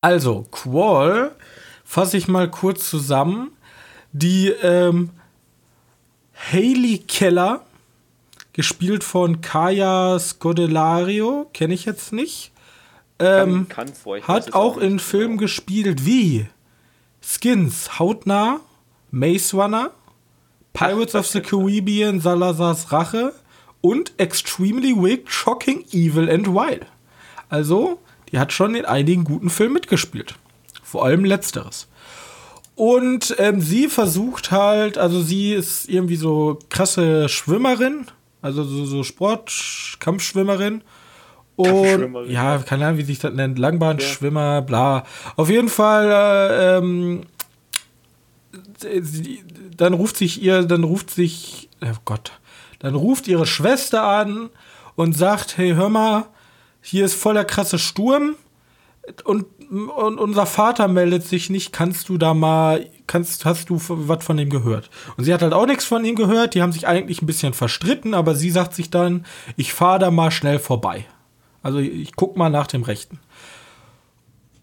Also, 0.00 0.42
Qual 0.50 1.30
fasse 1.84 2.16
ich 2.16 2.26
mal 2.26 2.50
kurz 2.50 2.90
zusammen. 2.90 3.56
Die 4.12 4.48
ähm, 4.48 5.10
Hayley 6.34 6.98
Keller, 6.98 7.64
gespielt 8.54 9.04
von 9.04 9.42
Kaya 9.42 10.18
Scodelario, 10.18 11.50
kenne 11.52 11.74
ich 11.74 11.84
jetzt 11.84 12.12
nicht, 12.12 12.52
ähm, 13.18 13.68
kann 13.68 13.88
vor. 13.88 14.16
Ich 14.16 14.26
weiß 14.26 14.46
hat 14.46 14.54
auch 14.54 14.76
nicht 14.76 14.86
in 14.86 14.98
Filmen 14.98 15.36
genau. 15.36 15.40
gespielt 15.40 16.06
wie 16.06 16.46
Skins, 17.20 17.98
Hautnah, 17.98 18.60
Maze 19.10 19.56
Runner, 19.56 19.90
Pirates 20.72 21.14
Ach, 21.14 21.20
of 21.20 21.26
the. 21.26 21.40
Caribbean, 21.42 22.20
Salazar's 22.20 22.90
Rache 22.90 23.34
und 23.80 24.12
Extremely 24.18 24.94
Wicked, 24.96 25.30
Shocking, 25.30 25.84
Evil 25.92 26.30
and 26.30 26.48
Wild. 26.48 26.86
Also, 27.48 27.98
die 28.32 28.38
hat 28.38 28.52
schon 28.52 28.74
in 28.74 28.84
einigen 28.84 29.24
guten 29.24 29.50
Filmen 29.50 29.74
mitgespielt. 29.74 30.36
Vor 30.82 31.04
allem 31.04 31.24
letzteres. 31.24 31.88
Und 32.76 33.36
ähm, 33.38 33.60
sie 33.60 33.88
versucht 33.88 34.50
halt, 34.50 34.98
also 34.98 35.22
sie 35.22 35.52
ist 35.52 35.88
irgendwie 35.88 36.16
so 36.16 36.58
krasse 36.70 37.28
Schwimmerin, 37.28 38.06
also 38.44 38.62
so, 38.62 38.84
so 38.84 39.02
Sport, 39.02 39.50
Kampfschwimmerin. 40.00 40.82
Und 41.56 42.28
ja, 42.28 42.58
keine 42.58 42.84
Ahnung, 42.84 42.98
wie 42.98 43.04
sich 43.04 43.18
das 43.18 43.32
nennt, 43.32 43.58
Langbahnschwimmer, 43.58 44.60
bla. 44.60 45.04
Auf 45.36 45.48
jeden 45.48 45.70
Fall, 45.70 46.10
äh, 46.10 46.76
ähm, 46.76 47.22
dann 49.76 49.94
ruft 49.94 50.18
sich 50.18 50.42
ihr, 50.42 50.64
dann 50.64 50.84
ruft 50.84 51.10
sich, 51.10 51.70
oh 51.82 51.96
Gott, 52.04 52.32
dann 52.80 52.94
ruft 52.94 53.28
ihre 53.28 53.46
Schwester 53.46 54.02
an 54.02 54.50
und 54.94 55.16
sagt, 55.16 55.56
hey, 55.56 55.72
hör 55.72 55.88
mal, 55.88 56.26
hier 56.82 57.06
ist 57.06 57.14
voll 57.14 57.34
der 57.34 57.46
krasse 57.46 57.78
Sturm 57.78 58.34
und, 59.24 59.46
und 59.70 60.18
unser 60.18 60.44
Vater 60.44 60.88
meldet 60.88 61.24
sich 61.24 61.48
nicht, 61.48 61.72
kannst 61.72 62.10
du 62.10 62.18
da 62.18 62.34
mal, 62.34 62.90
kannst, 63.06 63.44
hast 63.44 63.70
du 63.70 63.78
was 63.78 64.24
von 64.24 64.38
ihm 64.38 64.50
gehört? 64.50 64.90
Und 65.16 65.24
sie 65.24 65.34
hat 65.34 65.42
halt 65.42 65.52
auch 65.52 65.66
nichts 65.66 65.84
von 65.84 66.04
ihm 66.04 66.16
gehört, 66.16 66.54
die 66.54 66.62
haben 66.62 66.72
sich 66.72 66.86
eigentlich 66.86 67.22
ein 67.22 67.26
bisschen 67.26 67.54
verstritten, 67.54 68.14
aber 68.14 68.34
sie 68.34 68.50
sagt 68.50 68.74
sich 68.74 68.90
dann, 68.90 69.26
ich 69.56 69.72
fahre 69.72 69.98
da 69.98 70.10
mal 70.10 70.30
schnell 70.30 70.58
vorbei. 70.58 71.06
Also 71.62 71.78
ich 71.78 72.14
guck 72.16 72.36
mal 72.36 72.50
nach 72.50 72.66
dem 72.66 72.82
Rechten. 72.82 73.20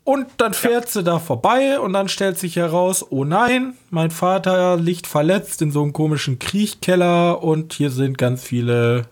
Und 0.03 0.27
dann 0.37 0.53
fährt 0.53 0.85
ja. 0.85 0.91
sie 0.91 1.03
da 1.03 1.19
vorbei 1.19 1.79
und 1.79 1.93
dann 1.93 2.09
stellt 2.09 2.37
sich 2.37 2.55
heraus, 2.55 3.05
oh 3.11 3.23
nein, 3.23 3.75
mein 3.91 4.09
Vater 4.09 4.77
liegt 4.77 5.05
verletzt 5.05 5.61
in 5.61 5.71
so 5.71 5.83
einem 5.83 5.93
komischen 5.93 6.39
Kriechkeller 6.39 7.43
und 7.43 7.73
hier 7.73 7.91
sind 7.91 8.17
ganz 8.17 8.43
viele 8.43 9.07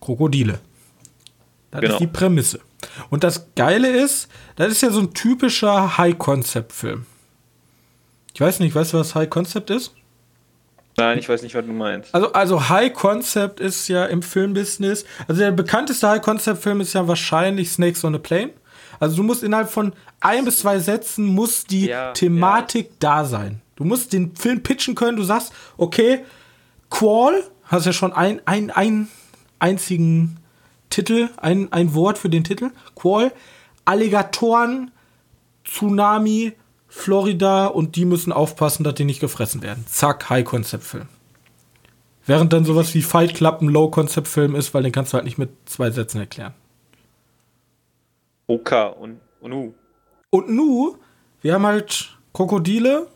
Krokodile. 0.00 0.58
Das 1.70 1.80
genau. 1.80 1.94
ist 1.94 2.00
die 2.00 2.06
Prämisse. 2.08 2.60
Und 3.10 3.24
das 3.24 3.48
Geile 3.54 3.88
ist, 3.88 4.28
das 4.56 4.70
ist 4.70 4.82
ja 4.82 4.90
so 4.90 5.00
ein 5.00 5.14
typischer 5.14 5.98
High-Concept-Film. 5.98 7.06
Ich 8.34 8.40
weiß 8.40 8.60
nicht, 8.60 8.74
weißt 8.74 8.92
du, 8.92 8.98
was 8.98 9.14
High-Concept 9.14 9.70
ist? 9.70 9.94
Nein, 10.96 11.18
ich 11.18 11.28
weiß 11.28 11.42
nicht, 11.42 11.54
was 11.54 11.64
du 11.64 11.72
meinst. 11.72 12.14
Also, 12.14 12.32
also 12.32 12.68
High 12.68 12.92
Concept 12.92 13.58
ist 13.58 13.88
ja 13.88 14.04
im 14.06 14.22
Filmbusiness, 14.22 15.04
also 15.26 15.40
der 15.40 15.50
bekannteste 15.50 16.08
High 16.08 16.22
Concept 16.22 16.62
Film 16.62 16.80
ist 16.80 16.92
ja 16.92 17.06
wahrscheinlich 17.08 17.70
Snakes 17.70 18.04
on 18.04 18.14
a 18.14 18.18
Plane. 18.18 18.50
Also 19.00 19.16
du 19.16 19.22
musst 19.24 19.42
innerhalb 19.42 19.68
von 19.68 19.92
ein 20.20 20.44
bis 20.44 20.60
zwei 20.60 20.78
Sätzen 20.78 21.26
muss 21.26 21.64
die 21.64 21.86
ja, 21.86 22.12
Thematik 22.12 22.86
ja. 22.86 22.96
da 23.00 23.24
sein. 23.24 23.60
Du 23.76 23.84
musst 23.84 24.12
den 24.12 24.36
Film 24.36 24.62
pitchen 24.62 24.94
können. 24.94 25.16
Du 25.16 25.24
sagst, 25.24 25.52
okay, 25.76 26.24
Qual, 26.90 27.42
hast 27.64 27.86
ja 27.86 27.92
schon 27.92 28.12
ein, 28.12 28.40
ein, 28.46 28.70
ein 28.70 29.08
einzigen 29.58 30.38
Titel, 30.90 31.28
ein, 31.38 31.72
ein 31.72 31.92
Wort 31.94 32.18
für 32.18 32.28
den 32.28 32.44
Titel. 32.44 32.70
Qual, 32.94 33.32
Alligatoren, 33.84 34.92
Tsunami, 35.64 36.52
Florida 36.96 37.66
und 37.66 37.96
die 37.96 38.04
müssen 38.04 38.32
aufpassen, 38.32 38.84
dass 38.84 38.94
die 38.94 39.04
nicht 39.04 39.18
gefressen 39.18 39.62
werden. 39.62 39.84
Zack, 39.88 40.30
High-Concept-Film. 40.30 41.08
Während 42.24 42.52
dann 42.52 42.64
sowas 42.64 42.94
wie 42.94 43.02
Fight 43.02 43.34
Club 43.34 43.60
ein 43.60 43.68
Low-Concept-Film 43.68 44.54
ist, 44.54 44.72
weil 44.72 44.84
den 44.84 44.92
kannst 44.92 45.12
du 45.12 45.16
halt 45.16 45.24
nicht 45.24 45.36
mit 45.36 45.50
zwei 45.66 45.90
Sätzen 45.90 46.20
erklären. 46.20 46.54
Oka 48.46 48.86
und, 48.86 49.20
und 49.40 49.50
Nu. 49.50 49.74
Und 50.30 50.48
Nu, 50.48 50.96
wir 51.42 51.54
haben 51.54 51.66
halt 51.66 52.16
Krokodile, 52.32 53.08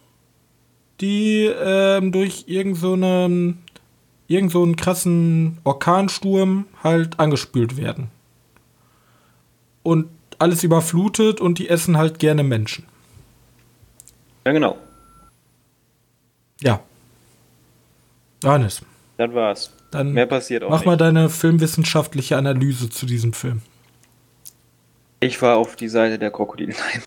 die 1.00 1.44
ähm, 1.44 2.10
durch 2.10 2.44
irgendeinen 2.48 3.62
so 4.26 4.34
irgend 4.34 4.52
so 4.52 4.62
einen 4.64 4.76
krassen 4.76 5.58
Orkansturm 5.62 6.66
halt 6.82 7.20
angespült 7.20 7.76
werden. 7.76 8.10
Und 9.84 10.08
alles 10.40 10.64
überflutet 10.64 11.40
und 11.40 11.58
die 11.58 11.68
essen 11.68 11.96
halt 11.96 12.18
gerne 12.18 12.42
Menschen. 12.42 12.84
Ja, 14.48 14.52
genau. 14.52 14.78
Ja. 16.62 16.82
Johannes. 18.42 18.80
Dann 19.18 19.34
war's. 19.34 19.70
Dann 19.90 20.14
Mehr 20.14 20.24
passiert 20.24 20.64
auch 20.64 20.70
Mach 20.70 20.78
nicht. 20.78 20.86
mal 20.86 20.96
deine 20.96 21.28
filmwissenschaftliche 21.28 22.38
Analyse 22.38 22.88
zu 22.88 23.04
diesem 23.04 23.34
Film. 23.34 23.60
Ich 25.20 25.42
war 25.42 25.58
auf 25.58 25.76
die 25.76 25.90
Seite 25.90 26.18
der 26.18 26.30
Krokodile. 26.30 26.72
Nein. 26.72 27.02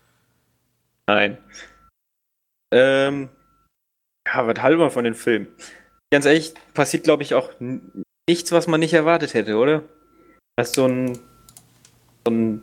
Nein. 1.08 1.36
Ähm, 2.70 3.28
ja, 4.24 4.46
was 4.46 4.62
halten 4.62 4.78
wir 4.78 4.90
von 4.90 5.02
den 5.02 5.14
Filmen? 5.14 5.48
Ganz 6.12 6.26
ehrlich, 6.26 6.54
passiert, 6.74 7.02
glaube 7.02 7.24
ich, 7.24 7.34
auch 7.34 7.50
nichts, 8.28 8.52
was 8.52 8.68
man 8.68 8.78
nicht 8.78 8.94
erwartet 8.94 9.34
hätte, 9.34 9.56
oder? 9.56 9.82
Das 10.54 10.68
ist 10.68 10.76
so 10.76 10.86
ein, 10.86 11.18
so 12.24 12.32
ein 12.32 12.62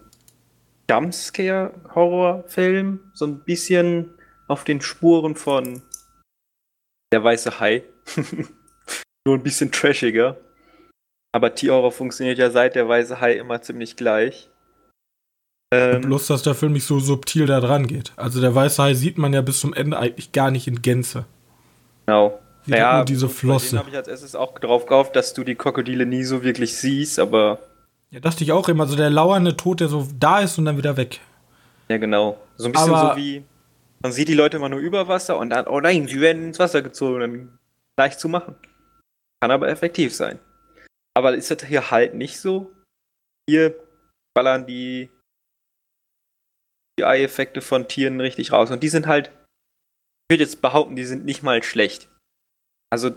Jumpscare-Horrorfilm, 0.89 3.01
so 3.13 3.25
ein 3.25 3.41
bisschen 3.41 4.11
auf 4.49 4.63
den 4.63 4.81
Spuren 4.81 5.35
von 5.35 5.81
Der 7.13 7.23
Weiße 7.23 7.59
Hai. 7.59 7.83
Nur 9.25 9.35
ein 9.35 9.43
bisschen 9.43 9.71
trashiger. 9.71 10.37
Aber 11.31 11.53
T-Horror 11.53 11.91
funktioniert 11.91 12.39
ja 12.39 12.49
seit 12.49 12.75
Der 12.75 12.89
Weiße 12.89 13.21
Hai 13.21 13.33
immer 13.33 13.61
ziemlich 13.61 13.95
gleich. 13.95 14.49
Ähm, 15.71 16.01
Bloß, 16.01 16.27
dass 16.27 16.41
der 16.41 16.55
Film 16.55 16.73
nicht 16.73 16.85
so 16.85 16.99
subtil 16.99 17.45
da 17.45 17.59
dran 17.59 17.85
geht. 17.85 18.11
Also 18.15 18.41
der 18.41 18.55
Weiße 18.55 18.81
Hai 18.81 18.93
sieht 18.95 19.19
man 19.19 19.33
ja 19.33 19.41
bis 19.41 19.59
zum 19.59 19.73
Ende 19.73 19.97
eigentlich 19.99 20.31
gar 20.31 20.49
nicht 20.49 20.67
in 20.67 20.81
Gänze. 20.81 21.25
Genau. 22.07 22.39
Sieht 22.65 22.75
ja, 22.75 22.97
nur 22.97 23.05
diese 23.05 23.29
Flosse. 23.29 23.77
Habe 23.77 23.89
ich 23.89 23.95
als 23.95 24.07
erstes 24.07 24.35
auch 24.35 24.57
drauf 24.57 24.87
gehofft, 24.87 25.15
dass 25.15 25.33
du 25.35 25.43
die 25.43 25.55
Krokodile 25.55 26.07
nie 26.07 26.23
so 26.23 26.43
wirklich 26.43 26.75
siehst, 26.75 27.19
aber. 27.19 27.59
Ja, 28.09 28.19
dachte 28.19 28.43
ich 28.43 28.51
auch 28.51 28.67
immer. 28.67 28.87
So 28.87 28.95
der 28.95 29.11
lauernde 29.11 29.55
Tod, 29.55 29.79
der 29.79 29.89
so 29.89 30.07
da 30.19 30.39
ist 30.39 30.57
und 30.57 30.65
dann 30.65 30.77
wieder 30.77 30.97
weg. 30.97 31.19
Ja, 31.87 31.97
genau. 31.97 32.37
So 32.57 32.65
ein 32.65 32.71
bisschen 32.71 32.93
aber 32.93 33.11
so 33.11 33.17
wie 33.17 33.43
man 34.01 34.11
sieht 34.11 34.27
die 34.27 34.33
Leute 34.33 34.57
immer 34.57 34.69
nur 34.69 34.79
über 34.79 35.07
Wasser 35.07 35.37
und 35.37 35.49
dann, 35.49 35.67
oh 35.67 35.79
nein, 35.79 36.07
sie 36.07 36.21
werden 36.21 36.43
ins 36.43 36.59
Wasser 36.59 36.81
gezogen. 36.81 37.19
Dann 37.19 37.59
leicht 37.99 38.19
zu 38.19 38.29
machen. 38.29 38.55
Kann 39.41 39.51
aber 39.51 39.69
effektiv 39.69 40.15
sein. 40.15 40.39
Aber 41.15 41.35
ist 41.35 41.51
das 41.51 41.63
hier 41.63 41.91
halt 41.91 42.13
nicht 42.13 42.39
so? 42.39 42.73
Hier 43.49 43.75
ballern 44.33 44.65
die 44.67 45.09
CGI-Effekte 46.99 47.61
von 47.61 47.87
Tieren 47.87 48.21
richtig 48.21 48.51
raus. 48.51 48.71
Und 48.71 48.83
die 48.83 48.89
sind 48.89 49.07
halt, 49.07 49.27
ich 49.27 50.33
würde 50.33 50.43
jetzt 50.43 50.61
behaupten, 50.61 50.95
die 50.95 51.05
sind 51.05 51.25
nicht 51.25 51.43
mal 51.43 51.63
schlecht. 51.63 52.09
Also, 52.91 53.11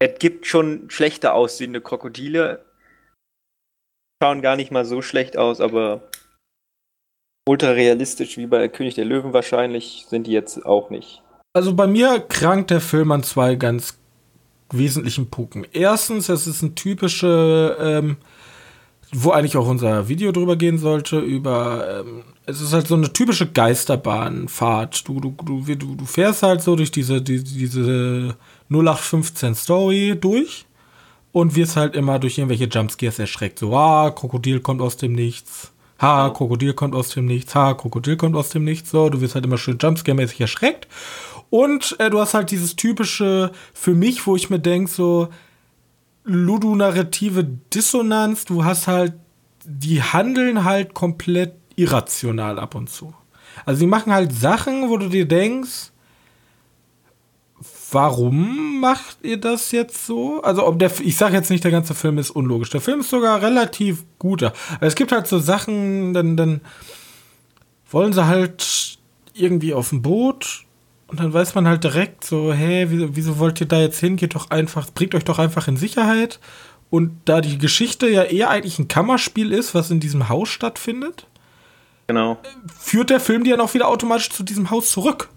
es 0.00 0.18
gibt 0.18 0.46
schon 0.46 0.90
schlechter 0.90 1.34
aussehende 1.34 1.80
Krokodile. 1.80 2.64
Schauen 4.22 4.42
gar 4.42 4.56
nicht 4.56 4.70
mal 4.70 4.84
so 4.84 5.02
schlecht 5.02 5.36
aus, 5.36 5.60
aber 5.60 6.08
ultra 7.48 7.70
realistisch 7.70 8.36
wie 8.36 8.46
bei 8.46 8.68
König 8.68 8.94
der 8.94 9.04
Löwen 9.04 9.32
wahrscheinlich 9.32 10.06
sind 10.08 10.26
die 10.26 10.32
jetzt 10.32 10.64
auch 10.64 10.90
nicht. 10.90 11.22
Also 11.54 11.74
bei 11.74 11.86
mir 11.86 12.20
krankt 12.20 12.70
der 12.70 12.80
Film 12.80 13.12
an 13.12 13.22
zwei 13.22 13.56
ganz 13.56 13.98
wesentlichen 14.70 15.28
Punkten. 15.28 15.64
Erstens, 15.72 16.28
es 16.28 16.46
ist 16.46 16.62
ein 16.62 16.74
typische, 16.74 17.76
ähm, 17.78 18.16
wo 19.12 19.32
eigentlich 19.32 19.56
auch 19.58 19.68
unser 19.68 20.08
Video 20.08 20.32
drüber 20.32 20.56
gehen 20.56 20.78
sollte, 20.78 21.18
über, 21.18 22.00
ähm, 22.00 22.24
es 22.46 22.60
ist 22.62 22.72
halt 22.72 22.86
so 22.86 22.94
eine 22.94 23.12
typische 23.12 23.50
Geisterbahnfahrt. 23.50 25.06
Du, 25.06 25.20
du, 25.20 25.34
du, 25.44 25.62
du, 25.62 25.94
du 25.94 26.04
fährst 26.06 26.42
halt 26.42 26.62
so 26.62 26.74
durch 26.74 26.90
diese, 26.90 27.20
die, 27.20 27.44
diese 27.44 28.36
0815 28.70 29.54
Story 29.54 30.16
durch 30.18 30.64
und 31.32 31.54
wirst 31.54 31.76
halt 31.76 31.94
immer 31.94 32.18
durch 32.18 32.38
irgendwelche 32.38 32.64
Jumpscares 32.64 33.18
erschreckt. 33.18 33.58
So, 33.58 33.76
ah, 33.76 34.10
Krokodil 34.10 34.60
kommt 34.60 34.80
aus 34.80 34.96
dem 34.96 35.12
Nichts 35.12 35.71
Ha, 36.02 36.30
Krokodil 36.30 36.74
kommt 36.74 36.94
aus 36.94 37.10
dem 37.10 37.26
Nichts. 37.26 37.54
Ha, 37.54 37.74
Krokodil 37.74 38.16
kommt 38.16 38.36
aus 38.36 38.50
dem 38.50 38.64
Nichts. 38.64 38.90
So, 38.90 39.08
du 39.08 39.20
wirst 39.20 39.36
halt 39.36 39.46
immer 39.46 39.56
schön 39.56 39.78
Jumpscare-mäßig 39.78 40.40
erschreckt. 40.40 40.88
Und 41.48 41.96
äh, 42.00 42.10
du 42.10 42.18
hast 42.18 42.34
halt 42.34 42.50
dieses 42.50 42.76
typische 42.76 43.52
für 43.72 43.94
mich, 43.94 44.26
wo 44.26 44.34
ich 44.34 44.50
mir 44.50 44.58
denke, 44.58 44.90
so 44.90 45.28
ludonarrative 46.24 47.44
Dissonanz. 47.44 48.44
Du 48.44 48.64
hast 48.64 48.88
halt, 48.88 49.14
die 49.64 50.02
handeln 50.02 50.64
halt 50.64 50.92
komplett 50.92 51.54
irrational 51.76 52.58
ab 52.58 52.74
und 52.74 52.90
zu. 52.90 53.14
Also 53.64 53.80
die 53.80 53.86
machen 53.86 54.12
halt 54.12 54.32
Sachen, 54.32 54.88
wo 54.88 54.96
du 54.96 55.08
dir 55.08 55.26
denkst, 55.26 55.91
warum 57.92 58.80
macht 58.80 59.18
ihr 59.22 59.36
das 59.36 59.72
jetzt 59.72 60.06
so? 60.06 60.42
Also, 60.42 60.66
ob 60.66 60.78
der, 60.78 60.90
ich 61.00 61.16
sage 61.16 61.34
jetzt 61.34 61.50
nicht, 61.50 61.64
der 61.64 61.70
ganze 61.70 61.94
Film 61.94 62.18
ist 62.18 62.30
unlogisch. 62.30 62.70
Der 62.70 62.80
Film 62.80 63.00
ist 63.00 63.10
sogar 63.10 63.42
relativ 63.42 64.04
guter. 64.18 64.52
Es 64.80 64.94
gibt 64.94 65.12
halt 65.12 65.26
so 65.26 65.38
Sachen, 65.38 66.14
dann, 66.14 66.36
dann 66.36 66.60
wollen 67.90 68.12
sie 68.12 68.26
halt 68.26 68.98
irgendwie 69.34 69.74
auf 69.74 69.92
ein 69.92 70.02
Boot 70.02 70.64
und 71.06 71.20
dann 71.20 71.32
weiß 71.32 71.54
man 71.54 71.68
halt 71.68 71.84
direkt 71.84 72.24
so, 72.24 72.52
hä, 72.52 72.86
wieso, 72.88 73.14
wieso 73.16 73.38
wollt 73.38 73.60
ihr 73.60 73.68
da 73.68 73.80
jetzt 73.80 74.00
hin? 74.00 74.16
Geht 74.16 74.34
doch 74.34 74.50
einfach, 74.50 74.90
bringt 74.92 75.14
euch 75.14 75.24
doch 75.24 75.38
einfach 75.38 75.68
in 75.68 75.76
Sicherheit. 75.76 76.40
Und 76.88 77.20
da 77.26 77.40
die 77.40 77.58
Geschichte 77.58 78.08
ja 78.08 78.22
eher 78.22 78.50
eigentlich 78.50 78.78
ein 78.78 78.88
Kammerspiel 78.88 79.52
ist, 79.52 79.74
was 79.74 79.90
in 79.90 80.00
diesem 80.00 80.28
Haus 80.28 80.48
stattfindet, 80.48 81.26
genau. 82.06 82.38
führt 82.78 83.10
der 83.10 83.20
Film 83.20 83.44
die 83.44 83.50
dann 83.50 83.60
auch 83.60 83.74
wieder 83.74 83.88
automatisch 83.88 84.30
zu 84.30 84.42
diesem 84.42 84.70
Haus 84.70 84.90
zurück. 84.90 85.28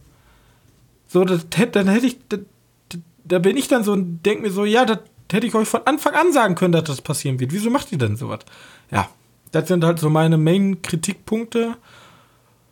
So, 1.16 1.24
das, 1.24 1.48
dann 1.72 1.88
hätte 1.88 2.08
ich, 2.08 2.18
da, 2.28 2.36
da 3.24 3.40
bin 3.40 3.56
ich 3.56 3.70
dann 3.70 3.86
so 3.86 3.94
und 3.94 4.22
denke 4.26 4.42
mir 4.42 4.52
so, 4.52 4.66
ja, 4.66 4.84
das 4.84 5.00
hätte 5.32 5.48
ich 5.48 5.56
euch 5.56 5.66
von 5.66 5.88
Anfang 5.88 6.14
an 6.14 6.34
sagen 6.34 6.56
können, 6.56 6.74
dass 6.74 6.84
das 6.84 7.00
passieren 7.00 7.40
wird. 7.40 7.54
Wieso 7.54 7.70
macht 7.70 7.90
ihr 7.94 7.98
denn 7.98 8.18
sowas? 8.18 8.40
Ja, 8.92 9.10
das 9.54 9.70
sind 9.70 9.86
halt 9.86 9.98
so 9.98 10.10
meine 10.10 10.36
Main-Kritikpunkte. 10.36 11.78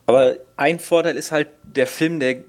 Aber 0.08 0.36
ein 0.58 0.80
Vorteil 0.80 1.16
ist 1.16 1.32
halt, 1.32 1.52
der 1.64 1.88
Film, 1.88 2.20
der, 2.20 2.44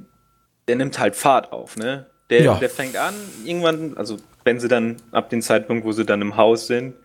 der 0.67 0.75
nimmt 0.75 0.99
halt 0.99 1.15
Fahrt 1.15 1.53
auf, 1.53 1.77
ne? 1.77 2.11
Der, 2.29 2.43
ja. 2.43 2.59
der 2.59 2.71
fängt 2.71 2.97
an, 2.97 3.15
irgendwann, 3.45 3.97
also 3.97 4.17
wenn 4.43 4.59
sie 4.59 4.67
dann, 4.67 4.97
ab 5.13 5.31
dem 5.31 5.43
Zeitpunkt, 5.43 5.85
wo 5.85 5.93
sie 5.93 6.05
dann 6.05 6.23
im 6.23 6.37
Haus 6.37 6.67
sind, 6.67 6.97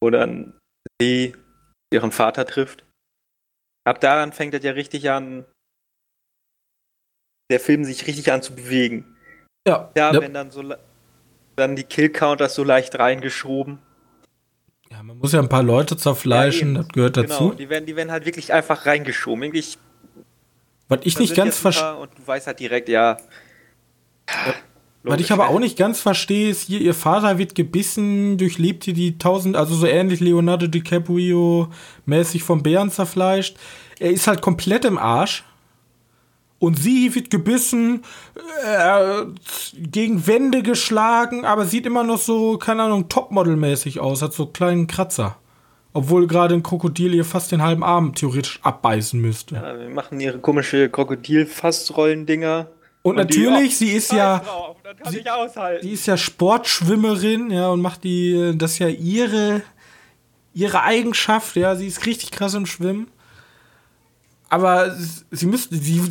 wo 0.00 0.10
dann 0.10 0.54
sie 1.00 1.34
ihren 1.92 2.12
Vater 2.12 2.46
trifft. 2.46 2.84
Ab 3.82 4.00
daran 4.00 4.30
fängt 4.30 4.54
das 4.54 4.62
ja 4.62 4.70
richtig 4.70 5.10
an, 5.10 5.46
der 7.50 7.60
Film 7.60 7.84
sich 7.84 8.06
richtig 8.06 8.30
an 8.32 8.42
zu 8.42 8.54
bewegen. 8.54 9.04
Ja. 9.66 9.90
Ja, 9.96 10.12
ja. 10.12 10.20
wenn 10.20 10.34
dann 10.34 10.50
so 10.50 10.62
dann 11.56 11.76
die 11.76 11.84
Kill-Counters 11.84 12.54
so 12.54 12.64
leicht 12.64 12.98
reingeschoben. 12.98 13.78
ja, 14.90 15.02
man 15.02 15.18
muss 15.18 15.32
ja 15.32 15.40
ein 15.40 15.48
paar 15.48 15.62
Leute 15.62 15.96
zerfleischen, 15.96 16.76
Ja, 16.76 16.82
das 16.82 16.88
gehört 16.88 17.16
dazu. 17.16 17.44
Genau, 17.44 17.54
die 17.54 17.68
werden, 17.68 17.86
die 17.86 17.96
werden 17.96 18.12
halt 18.12 18.24
wirklich 18.26 18.52
einfach 18.52 18.86
reingeschoben. 18.86 19.42
Irgendwie, 19.42 19.64
Was 20.88 21.00
ich 21.02 21.18
nicht 21.18 21.34
ganz 21.34 21.58
verstehe. 21.58 21.96
Und 21.96 22.10
du 22.16 22.26
weißt 22.26 22.46
halt 22.46 22.60
direkt, 22.60 22.88
ja. 22.88 23.18
Was 25.02 25.20
ich 25.20 25.32
aber 25.32 25.48
auch 25.48 25.58
nicht 25.58 25.78
ganz 25.78 26.00
verstehe, 26.00 26.50
ist 26.50 26.66
hier, 26.66 26.80
ihr 26.80 26.94
Vater 26.94 27.38
wird 27.38 27.54
gebissen, 27.54 28.36
durchlebt 28.36 28.84
hier 28.84 28.94
die 28.94 29.18
tausend, 29.18 29.56
also 29.56 29.74
so 29.74 29.86
ähnlich 29.86 30.20
Leonardo 30.20 30.66
DiCaprio 30.66 31.72
mäßig 32.04 32.42
vom 32.42 32.62
Bären 32.62 32.90
zerfleischt. 32.90 33.56
Er 33.98 34.10
ist 34.10 34.26
halt 34.26 34.42
komplett 34.42 34.84
im 34.84 34.98
Arsch. 34.98 35.44
Und 36.60 36.78
sie 36.78 37.14
wird 37.14 37.30
gebissen, 37.30 38.02
äh, 38.64 39.24
gegen 39.74 40.26
Wände 40.26 40.62
geschlagen, 40.62 41.44
aber 41.44 41.66
sieht 41.66 41.86
immer 41.86 42.02
noch 42.02 42.18
so, 42.18 42.58
keine 42.58 42.82
Ahnung, 42.82 43.08
Topmodel-mäßig 43.08 44.00
aus, 44.00 44.22
hat 44.22 44.32
so 44.32 44.46
kleinen 44.46 44.88
Kratzer. 44.88 45.36
Obwohl 45.92 46.26
gerade 46.26 46.54
ein 46.54 46.62
Krokodil 46.62 47.14
ihr 47.14 47.24
fast 47.24 47.52
den 47.52 47.62
halben 47.62 47.84
Arm 47.84 48.14
theoretisch 48.14 48.60
abbeißen 48.62 49.20
müsste. 49.20 49.54
Ja, 49.54 49.78
wir 49.78 49.88
machen 49.88 50.20
ihre 50.20 50.38
komische 50.38 50.88
Krokodil-Fassrollen-Dinger. 50.88 52.68
Und, 53.02 53.10
Und 53.10 53.16
natürlich, 53.16 53.78
sie 53.78 53.92
ist 53.92 54.12
ja. 54.12 54.40
drauf, 54.40 54.76
sie-. 55.10 55.22
Die 55.82 55.92
ist 55.92 56.06
ja 56.06 56.16
Sportschwimmerin, 56.16 57.50
ja, 57.52 57.68
und 57.68 57.80
macht 57.80 58.02
die, 58.02 58.52
das 58.56 58.72
ist 58.72 58.78
ja 58.80 58.88
ihre, 58.88 59.62
ihre 60.54 60.82
Eigenschaft, 60.82 61.54
ja, 61.54 61.76
sie 61.76 61.86
ist 61.86 62.04
richtig 62.04 62.32
krass 62.32 62.54
im 62.54 62.66
Schwimmen. 62.66 63.08
Aber 64.48 64.94
sie 65.30 65.46
müsste, 65.46 65.76
sie 65.76 66.02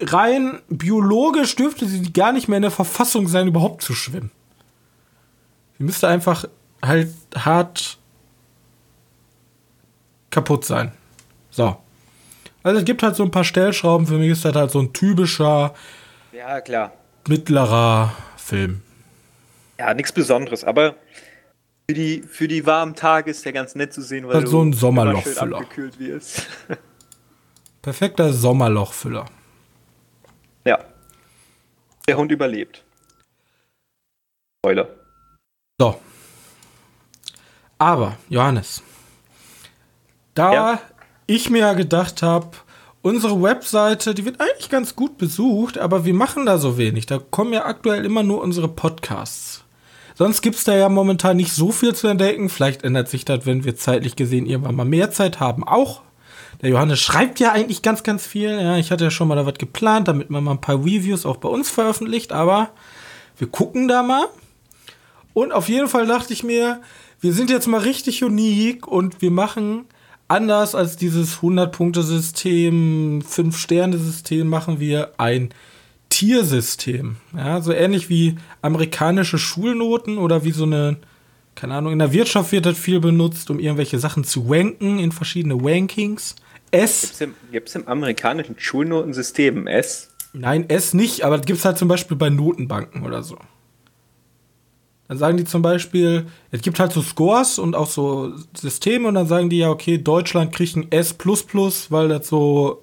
rein 0.00 0.60
biologisch 0.68 1.56
dürfte 1.56 1.86
sie 1.86 2.12
gar 2.12 2.32
nicht 2.32 2.48
mehr 2.48 2.58
in 2.58 2.62
der 2.62 2.70
Verfassung 2.70 3.28
sein, 3.28 3.48
überhaupt 3.48 3.82
zu 3.82 3.94
schwimmen. 3.94 4.30
Sie 5.78 5.84
müsste 5.84 6.08
einfach 6.08 6.44
halt 6.82 7.10
hart 7.34 7.98
kaputt 10.30 10.64
sein. 10.64 10.92
So. 11.50 11.76
Also 12.62 12.80
es 12.80 12.84
gibt 12.84 13.02
halt 13.02 13.16
so 13.16 13.22
ein 13.22 13.30
paar 13.30 13.44
Stellschrauben, 13.44 14.06
für 14.06 14.18
mich 14.18 14.30
ist 14.30 14.44
das 14.44 14.54
halt 14.54 14.70
so 14.70 14.80
ein 14.80 14.92
typischer 14.92 15.74
ja, 16.32 16.60
klar. 16.60 16.92
mittlerer 17.26 18.12
Film. 18.36 18.82
Ja, 19.78 19.94
nichts 19.94 20.12
Besonderes, 20.12 20.64
aber 20.64 20.96
für 21.88 21.94
die, 21.94 22.22
für 22.22 22.48
die 22.48 22.66
warmen 22.66 22.94
Tage 22.94 23.30
ist 23.30 23.44
der 23.44 23.52
ganz 23.52 23.74
nett 23.74 23.92
zu 23.92 24.02
sehen, 24.02 24.26
weil 24.26 24.34
Halt 24.34 24.48
so 24.48 24.62
ein 24.62 24.72
Sommerlochfüller. 24.72 25.62
Perfekter 27.82 28.32
Sommerlochfüller. 28.32 29.26
Ja. 30.64 30.78
Der 32.06 32.16
Hund 32.16 32.32
überlebt. 32.32 32.84
Spoiler. 34.60 34.88
So. 35.80 36.00
Aber, 37.78 38.16
Johannes, 38.28 38.82
da 40.34 40.52
Ja. 40.52 40.80
ich 41.26 41.50
mir 41.50 41.60
ja 41.60 41.72
gedacht 41.74 42.22
habe, 42.22 42.50
unsere 43.02 43.40
Webseite, 43.42 44.14
die 44.14 44.24
wird 44.24 44.40
eigentlich 44.40 44.70
ganz 44.70 44.96
gut 44.96 45.18
besucht, 45.18 45.78
aber 45.78 46.04
wir 46.04 46.14
machen 46.14 46.46
da 46.46 46.58
so 46.58 46.76
wenig. 46.78 47.06
Da 47.06 47.18
kommen 47.18 47.52
ja 47.52 47.64
aktuell 47.66 48.04
immer 48.04 48.22
nur 48.22 48.40
unsere 48.42 48.68
Podcasts. 48.68 49.64
Sonst 50.16 50.42
gibt 50.42 50.56
es 50.56 50.64
da 50.64 50.74
ja 50.74 50.88
momentan 50.88 51.36
nicht 51.36 51.52
so 51.52 51.70
viel 51.70 51.94
zu 51.94 52.08
entdecken. 52.08 52.48
Vielleicht 52.48 52.82
ändert 52.82 53.08
sich 53.08 53.24
das, 53.24 53.46
wenn 53.46 53.62
wir 53.64 53.76
zeitlich 53.76 54.16
gesehen 54.16 54.46
irgendwann 54.46 54.74
mal 54.74 54.84
mehr 54.84 55.12
Zeit 55.12 55.38
haben, 55.38 55.62
auch. 55.62 56.02
Der 56.62 56.70
Johannes 56.70 57.00
schreibt 57.00 57.40
ja 57.40 57.52
eigentlich 57.52 57.82
ganz, 57.82 58.02
ganz 58.02 58.26
viel. 58.26 58.50
Ja, 58.50 58.76
ich 58.76 58.90
hatte 58.90 59.04
ja 59.04 59.10
schon 59.10 59.28
mal 59.28 59.36
da 59.36 59.46
was 59.46 59.54
geplant, 59.54 60.08
damit 60.08 60.30
man 60.30 60.44
mal 60.44 60.52
ein 60.52 60.60
paar 60.60 60.80
Reviews 60.80 61.26
auch 61.26 61.36
bei 61.36 61.48
uns 61.48 61.70
veröffentlicht, 61.70 62.32
aber 62.32 62.70
wir 63.36 63.48
gucken 63.48 63.88
da 63.88 64.02
mal. 64.02 64.26
Und 65.34 65.52
auf 65.52 65.68
jeden 65.68 65.88
Fall 65.88 66.06
dachte 66.06 66.32
ich 66.32 66.42
mir, 66.42 66.80
wir 67.20 67.32
sind 67.32 67.50
jetzt 67.50 67.66
mal 67.66 67.80
richtig 67.80 68.24
unique 68.24 68.86
und 68.86 69.22
wir 69.22 69.30
machen 69.30 69.84
anders 70.28 70.74
als 70.74 70.96
dieses 70.96 71.38
100-Punkte-System, 71.38 73.22
5-Sterne-System, 73.22 74.46
machen 74.46 74.78
wir 74.78 75.12
ein 75.16 75.50
Tiersystem. 76.10 77.16
Ja, 77.36 77.60
so 77.60 77.72
ähnlich 77.72 78.08
wie 78.08 78.36
amerikanische 78.62 79.38
Schulnoten 79.38 80.18
oder 80.18 80.44
wie 80.44 80.52
so 80.52 80.64
eine, 80.64 80.98
keine 81.54 81.74
Ahnung, 81.74 81.92
in 81.92 81.98
der 81.98 82.12
Wirtschaft 82.12 82.52
wird 82.52 82.66
das 82.66 82.78
viel 82.78 83.00
benutzt, 83.00 83.50
um 83.50 83.58
irgendwelche 83.58 83.98
Sachen 83.98 84.24
zu 84.24 84.46
ranken 84.48 84.98
in 84.98 85.12
verschiedene 85.12 85.54
Rankings. 85.54 86.36
S, 86.70 87.00
Gibt's 87.00 87.20
im, 87.20 87.34
gibt's 87.52 87.74
im 87.74 87.88
amerikanischen 87.88 88.58
Schulnotensystem 88.58 89.66
S? 89.66 90.10
Nein, 90.32 90.68
S 90.68 90.94
nicht, 90.94 91.22
aber 91.24 91.38
das 91.38 91.46
gibt 91.46 91.58
es 91.58 91.64
halt 91.64 91.78
zum 91.78 91.88
Beispiel 91.88 92.16
bei 92.16 92.30
Notenbanken 92.30 93.04
oder 93.04 93.22
so. 93.22 93.38
Dann 95.08 95.16
sagen 95.16 95.38
die 95.38 95.44
zum 95.44 95.62
Beispiel, 95.62 96.26
es 96.50 96.60
gibt 96.60 96.78
halt 96.78 96.92
so 96.92 97.00
Scores 97.00 97.58
und 97.58 97.74
auch 97.74 97.86
so 97.86 98.34
Systeme 98.54 99.08
und 99.08 99.14
dann 99.14 99.26
sagen 99.26 99.48
die 99.48 99.58
ja, 99.58 99.70
okay, 99.70 99.96
Deutschland 99.96 100.54
kriegt 100.54 100.76
ein 100.76 100.92
S, 100.92 101.16
weil 101.88 102.08
das 102.08 102.28
so 102.28 102.82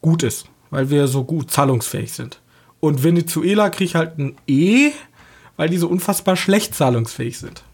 gut 0.00 0.22
ist, 0.22 0.46
weil 0.70 0.88
wir 0.88 1.08
so 1.08 1.24
gut 1.24 1.50
zahlungsfähig 1.50 2.12
sind. 2.12 2.40
Und 2.78 3.02
Venezuela 3.02 3.70
kriegt 3.70 3.96
halt 3.96 4.18
ein 4.18 4.36
E, 4.46 4.92
weil 5.56 5.68
die 5.68 5.78
so 5.78 5.88
unfassbar 5.88 6.36
schlecht 6.36 6.76
zahlungsfähig 6.76 7.38
sind. 7.38 7.64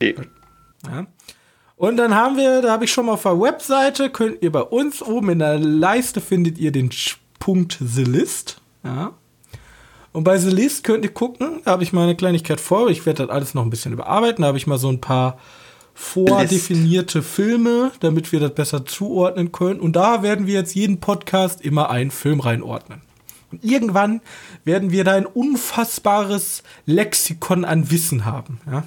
Okay. 0.00 0.16
Ja. 0.86 1.06
Und 1.76 1.96
dann 1.96 2.14
haben 2.14 2.36
wir, 2.36 2.62
da 2.62 2.72
habe 2.72 2.84
ich 2.84 2.92
schon 2.92 3.06
mal 3.06 3.12
auf 3.12 3.22
der 3.22 3.40
Webseite, 3.40 4.10
könnt 4.10 4.42
ihr 4.42 4.52
bei 4.52 4.62
uns 4.62 5.02
oben 5.02 5.30
in 5.30 5.38
der 5.40 5.58
Leiste 5.58 6.20
findet 6.20 6.58
ihr 6.58 6.70
den 6.70 6.90
Punkt 7.40 7.78
The 7.80 8.04
List. 8.04 8.60
Ja. 8.84 9.12
Und 10.12 10.22
bei 10.22 10.38
The 10.38 10.50
List 10.50 10.84
könnt 10.84 11.04
ihr 11.04 11.12
gucken, 11.12 11.60
da 11.64 11.72
habe 11.72 11.82
ich 11.82 11.92
mal 11.92 12.04
eine 12.04 12.14
Kleinigkeit 12.14 12.60
vor, 12.60 12.88
ich 12.88 13.04
werde 13.04 13.26
das 13.26 13.34
alles 13.34 13.54
noch 13.54 13.64
ein 13.64 13.70
bisschen 13.70 13.92
überarbeiten, 13.92 14.42
da 14.42 14.48
habe 14.48 14.58
ich 14.58 14.68
mal 14.68 14.78
so 14.78 14.88
ein 14.88 15.00
paar 15.00 15.38
vordefinierte 15.94 17.22
Filme, 17.22 17.92
damit 18.00 18.30
wir 18.32 18.40
das 18.40 18.54
besser 18.54 18.84
zuordnen 18.84 19.52
können. 19.52 19.80
Und 19.80 19.94
da 19.96 20.22
werden 20.22 20.46
wir 20.46 20.54
jetzt 20.54 20.74
jeden 20.74 21.00
Podcast 21.00 21.60
immer 21.62 21.90
einen 21.90 22.10
Film 22.10 22.40
reinordnen. 22.40 23.00
Und 23.50 23.64
irgendwann 23.64 24.20
werden 24.64 24.90
wir 24.90 25.04
da 25.04 25.14
ein 25.14 25.26
unfassbares 25.26 26.62
Lexikon 26.86 27.64
an 27.64 27.90
Wissen 27.90 28.24
haben. 28.24 28.60
Ja? 28.66 28.84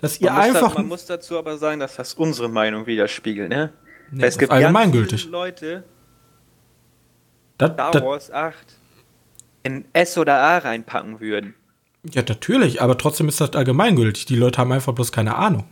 Dass 0.00 0.20
ihr 0.20 0.30
Man, 0.30 0.36
muss 0.36 0.52
da, 0.52 0.58
einfach. 0.60 0.74
man 0.78 0.88
muss 0.88 1.06
dazu 1.06 1.38
aber 1.38 1.56
sagen, 1.58 1.80
dass 1.80 1.96
das 1.96 2.14
unsere 2.14 2.48
Meinung 2.48 2.86
widerspiegelt, 2.86 3.48
ne? 3.48 3.72
Nee, 4.10 4.22
Weil 4.22 4.28
es 4.28 4.38
gibt 4.38 4.52
ist 4.52 4.56
allgemeingültig. 4.56 5.24
Leute, 5.26 5.84
Das, 7.58 7.72
Star 7.72 7.90
das, 7.90 8.02
Wars 8.02 8.30
8 8.30 8.54
in 9.64 9.84
S 9.92 10.16
oder 10.18 10.36
A 10.38 10.58
reinpacken 10.58 11.20
würden. 11.20 11.54
ja, 12.04 12.22
natürlich, 12.26 12.80
aber 12.82 12.96
trotzdem 12.98 13.28
ist 13.28 13.40
das 13.40 13.52
allgemeingültig. 13.54 14.26
Die 14.26 14.36
Leute 14.36 14.58
haben 14.58 14.70
einfach 14.72 14.92
bloß 14.94 15.10
keine 15.12 15.34
Ahnung. 15.36 15.64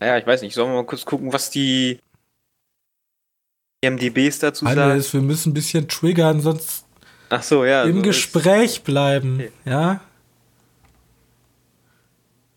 Naja, 0.00 0.18
ich 0.18 0.26
weiß 0.26 0.42
nicht, 0.42 0.54
sollen 0.54 0.70
wir 0.70 0.76
mal 0.76 0.86
kurz 0.86 1.04
gucken, 1.04 1.32
was 1.32 1.50
die 1.50 1.98
MDBs 3.84 4.38
dazu 4.40 4.64
sagen? 4.64 4.78
Alles, 4.78 5.12
wir 5.12 5.20
müssen 5.20 5.50
ein 5.50 5.54
bisschen 5.54 5.88
triggern, 5.88 6.40
sonst 6.40 6.84
Ach 7.30 7.42
so, 7.42 7.64
ja. 7.64 7.82
im 7.84 7.96
so 7.96 8.02
Gespräch 8.02 8.82
bleiben. 8.84 9.36
Okay. 9.36 9.52
Ja. 9.64 10.00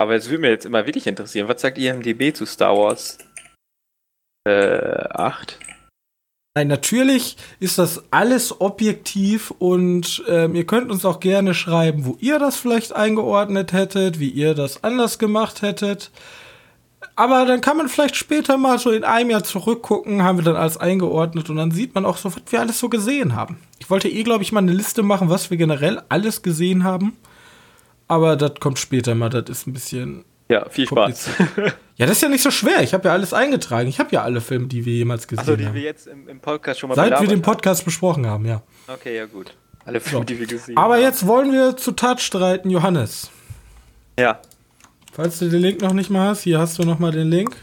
Aber 0.01 0.15
es 0.15 0.29
würde 0.29 0.41
mir 0.41 0.49
jetzt 0.49 0.65
immer 0.65 0.87
wirklich 0.87 1.05
interessieren, 1.05 1.47
was 1.47 1.61
sagt 1.61 1.77
IMDB 1.77 2.33
zu 2.33 2.47
Star 2.47 2.75
Wars 2.75 3.19
äh, 4.47 5.07
8? 5.11 5.59
Nein, 6.55 6.69
natürlich 6.69 7.37
ist 7.59 7.77
das 7.77 8.03
alles 8.09 8.59
objektiv 8.59 9.51
und 9.51 10.23
ähm, 10.27 10.55
ihr 10.55 10.65
könnt 10.65 10.89
uns 10.89 11.05
auch 11.05 11.19
gerne 11.19 11.53
schreiben, 11.53 12.05
wo 12.05 12.17
ihr 12.19 12.39
das 12.39 12.57
vielleicht 12.57 12.93
eingeordnet 12.93 13.73
hättet, 13.73 14.19
wie 14.19 14.29
ihr 14.29 14.55
das 14.55 14.83
anders 14.83 15.19
gemacht 15.19 15.61
hättet. 15.61 16.09
Aber 17.15 17.45
dann 17.45 17.61
kann 17.61 17.77
man 17.77 17.87
vielleicht 17.87 18.15
später 18.15 18.57
mal 18.57 18.79
so 18.79 18.89
in 18.89 19.03
einem 19.03 19.29
Jahr 19.29 19.43
zurückgucken, 19.43 20.23
haben 20.23 20.39
wir 20.39 20.45
dann 20.45 20.55
alles 20.55 20.77
eingeordnet 20.77 21.51
und 21.51 21.57
dann 21.57 21.69
sieht 21.69 21.93
man 21.93 22.07
auch 22.07 22.17
so, 22.17 22.35
was 22.35 22.41
wir 22.49 22.59
alles 22.59 22.79
so 22.79 22.89
gesehen 22.89 23.35
haben. 23.35 23.59
Ich 23.77 23.91
wollte 23.91 24.09
eh, 24.09 24.23
glaube 24.23 24.41
ich, 24.41 24.51
mal 24.51 24.61
eine 24.61 24.73
Liste 24.73 25.03
machen, 25.03 25.29
was 25.29 25.51
wir 25.51 25.57
generell 25.57 26.01
alles 26.09 26.41
gesehen 26.41 26.83
haben. 26.83 27.15
Aber 28.11 28.35
das 28.35 28.55
kommt 28.59 28.77
später 28.77 29.15
mal, 29.15 29.29
das 29.29 29.49
ist 29.49 29.67
ein 29.67 29.73
bisschen 29.73 30.25
Ja, 30.49 30.67
viel 30.69 30.85
Spaß. 30.85 31.29
ja, 31.95 32.05
das 32.05 32.17
ist 32.17 32.21
ja 32.21 32.27
nicht 32.29 32.43
so 32.43 32.51
schwer. 32.51 32.81
Ich 32.81 32.93
habe 32.93 33.07
ja 33.07 33.13
alles 33.13 33.33
eingetragen. 33.33 33.87
Ich 33.87 33.99
habe 33.99 34.09
ja 34.11 34.21
alle 34.23 34.41
Filme, 34.41 34.67
die 34.67 34.83
wir 34.85 34.93
jemals 34.93 35.27
gesehen 35.29 35.39
Achso, 35.41 35.55
die 35.55 35.65
haben. 35.65 35.73
wir 35.75 35.81
jetzt 35.81 36.07
im, 36.07 36.27
im 36.27 36.39
Podcast 36.41 36.79
schon 36.81 36.89
mal 36.89 36.95
Seit 36.95 37.21
wir 37.21 37.27
den 37.29 37.41
Podcast 37.41 37.85
besprochen 37.85 38.25
haben, 38.27 38.45
ja. 38.45 38.55
haben. 38.55 38.63
Okay, 38.99 39.15
ja 39.15 39.25
gut. 39.27 39.55
Alle 39.85 40.01
Filme, 40.01 40.19
So. 40.19 40.23
die 40.25 40.39
wir 40.39 40.45
gesehen 40.45 40.75
Aber 40.77 40.95
haben. 40.95 41.01
jetzt 41.03 41.25
wollen 41.25 41.53
wir 41.53 41.77
zu 41.77 41.93
Tat 41.93 42.19
streiten, 42.21 42.69
Johannes. 42.69 43.31
Ja, 44.19 44.41
Falls 45.13 45.39
du 45.39 45.49
den 45.49 45.61
Link 45.61 45.81
noch 45.81 45.93
nicht 45.93 46.09
mal 46.09 46.29
hast, 46.29 46.41
hier 46.43 46.59
hast 46.59 46.77
du 46.79 46.83
noch 46.83 46.99
mal 46.99 47.11
den 47.11 47.29
Link. 47.29 47.55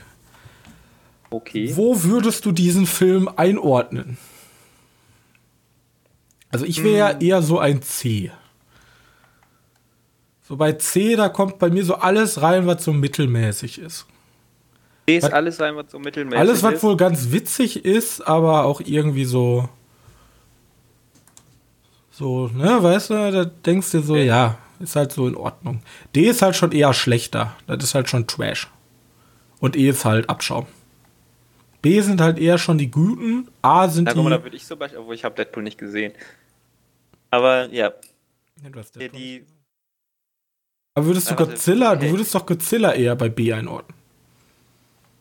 okay. 1.30 1.72
Wo 1.74 2.02
würdest 2.04 2.44
du 2.46 2.52
diesen 2.52 2.87
Film 2.87 3.28
einordnen? 3.37 4.16
Also 6.50 6.64
ich 6.64 6.82
wäre 6.82 6.96
ja 6.98 7.11
eher 7.20 7.42
so 7.42 7.58
ein 7.58 7.82
C. 7.82 8.30
So 10.48 10.56
bei 10.56 10.72
C, 10.72 11.14
da 11.14 11.28
kommt 11.28 11.58
bei 11.58 11.68
mir 11.68 11.84
so 11.84 11.96
alles 11.96 12.40
rein, 12.40 12.66
was 12.66 12.82
so 12.82 12.92
mittelmäßig 12.94 13.78
ist. 13.78 14.06
C 15.06 15.16
ist 15.18 15.24
Was- 15.24 15.32
alles 15.32 15.61
rein, 15.61 15.76
was 15.76 15.90
so 15.90 15.98
mittelmäßig 15.98 16.38
Alles, 16.38 16.62
was 16.62 16.74
ist. 16.74 16.82
wohl 16.82 16.96
ganz 16.96 17.30
witzig 17.32 17.84
ist, 17.84 18.22
aber 18.26 18.64
auch 18.64 18.80
irgendwie 18.80 19.26
so. 19.26 19.68
So, 22.11 22.48
ne, 22.48 22.82
weißt 22.82 23.11
du, 23.11 23.32
da 23.32 23.44
denkst 23.44 23.90
du 23.92 24.00
so, 24.02 24.14
Okay. 24.14 24.26
ja, 24.26 24.58
ist 24.80 24.96
halt 24.96 25.12
so 25.12 25.28
in 25.28 25.37
Ordnung. 25.37 25.82
D 26.16 26.22
ist 26.28 26.42
halt 26.42 26.56
schon 26.56 26.72
eher 26.72 26.92
schlechter. 26.92 27.54
Das 27.66 27.82
ist 27.84 27.94
halt 27.94 28.08
schon 28.08 28.26
Trash. 28.26 28.68
Und 29.61 29.76
E 29.76 29.88
ist 29.88 30.04
halt 30.04 30.28
Abschaum. 30.28 30.66
B 31.82 32.00
sind 32.00 32.20
halt 32.20 32.38
eher 32.38 32.58
schon 32.58 32.76
die 32.78 32.90
Guten. 32.90 33.48
A 33.62 33.88
sind 33.88 34.04
Na, 34.04 34.14
guck 34.14 34.24
mal, 34.24 34.30
die. 34.30 34.37
da 34.38 34.42
würde 34.44 34.56
ich 34.56 34.64
zum 34.66 34.78
Beispiel, 34.78 34.98
obwohl 34.98 35.14
ich 35.14 35.24
habe 35.24 35.34
Deadpool 35.37 35.62
nicht 35.62 35.78
gesehen. 35.78 36.12
Aber 37.30 37.66
ja, 37.72 37.92
Ja, 38.64 38.70
du 38.70 38.78
hast 38.80 38.94
die, 38.96 38.98
Deadpool. 39.00 39.20
die 39.20 39.44
aber 40.98 41.06
würdest 41.06 41.28
du 41.30 41.34
Ja, 41.34 41.38
warte. 41.40 41.52
Godzilla, 41.52 41.96
du 41.96 42.11
würdest 42.11 42.34
doch 42.34 42.44
Godzilla 42.46 42.92
eher 42.92 43.16
bei 43.16 43.28
B 43.28 43.52
einordnen. 43.52 43.96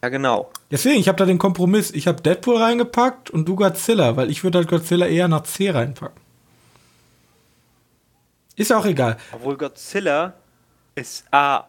ja 0.03 0.09
genau. 0.09 0.51
Deswegen, 0.71 0.99
ich 0.99 1.07
habe 1.07 1.17
da 1.17 1.25
den 1.25 1.37
Kompromiss. 1.37 1.91
Ich 1.91 2.07
habe 2.07 2.21
Deadpool 2.21 2.57
reingepackt 2.57 3.29
und 3.29 3.45
du 3.47 3.55
Godzilla, 3.55 4.15
weil 4.17 4.29
ich 4.29 4.43
würde 4.43 4.57
halt 4.59 4.67
Godzilla 4.67 5.05
eher 5.07 5.27
nach 5.27 5.43
C 5.43 5.69
reinpacken. 5.69 6.19
Ist 8.55 8.69
ja 8.71 8.77
auch 8.79 8.85
egal. 8.85 9.17
Obwohl 9.31 9.55
Godzilla 9.57 10.33
ist 10.95 11.25
A. 11.31 11.65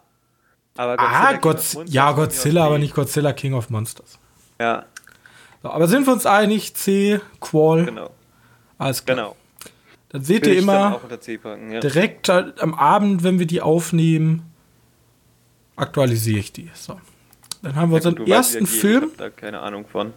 Aber 0.77 0.97
Ah, 0.99 1.33
of 1.35 1.40
Gott, 1.40 1.55
Monsters 1.57 1.85
ja, 1.92 2.12
Godzilla, 2.12 2.64
aber 2.66 2.79
nicht 2.79 2.94
Godzilla 2.94 3.33
King 3.33 3.55
of 3.55 3.68
Monsters. 3.68 4.18
Ja, 4.61 4.85
So, 5.62 5.71
aber 5.71 5.87
sind 5.88 6.07
wir 6.07 6.12
uns 6.12 6.25
einig? 6.25 6.75
C, 6.75 7.21
Qual, 7.40 7.85
genau. 7.85 8.11
alles 8.79 9.05
klar. 9.05 9.16
Genau. 9.16 9.37
Dann 10.11 10.23
seht 10.25 10.47
ihr 10.47 10.55
dann 10.55 10.62
immer 10.62 11.01
ja. 11.71 11.81
direkt 11.81 12.31
am 12.31 12.75
Abend, 12.75 13.23
wenn 13.23 13.38
wir 13.38 13.47
die 13.47 13.61
aufnehmen, 13.61 14.42
aktualisiere 15.77 16.38
ich 16.38 16.53
die. 16.53 16.71
So. 16.75 16.99
Dann 17.62 17.77
haben 17.77 17.90
wir 17.90 17.97
unseren 17.97 18.18
weißt, 18.18 18.27
wie 18.27 18.31
ersten 18.33 18.59
geht, 18.64 18.68
Film. 18.68 19.09
Ich 19.12 19.16
da 19.16 19.31
keine 19.31 19.61
Ahnung 19.61 19.87
von. 19.87 20.12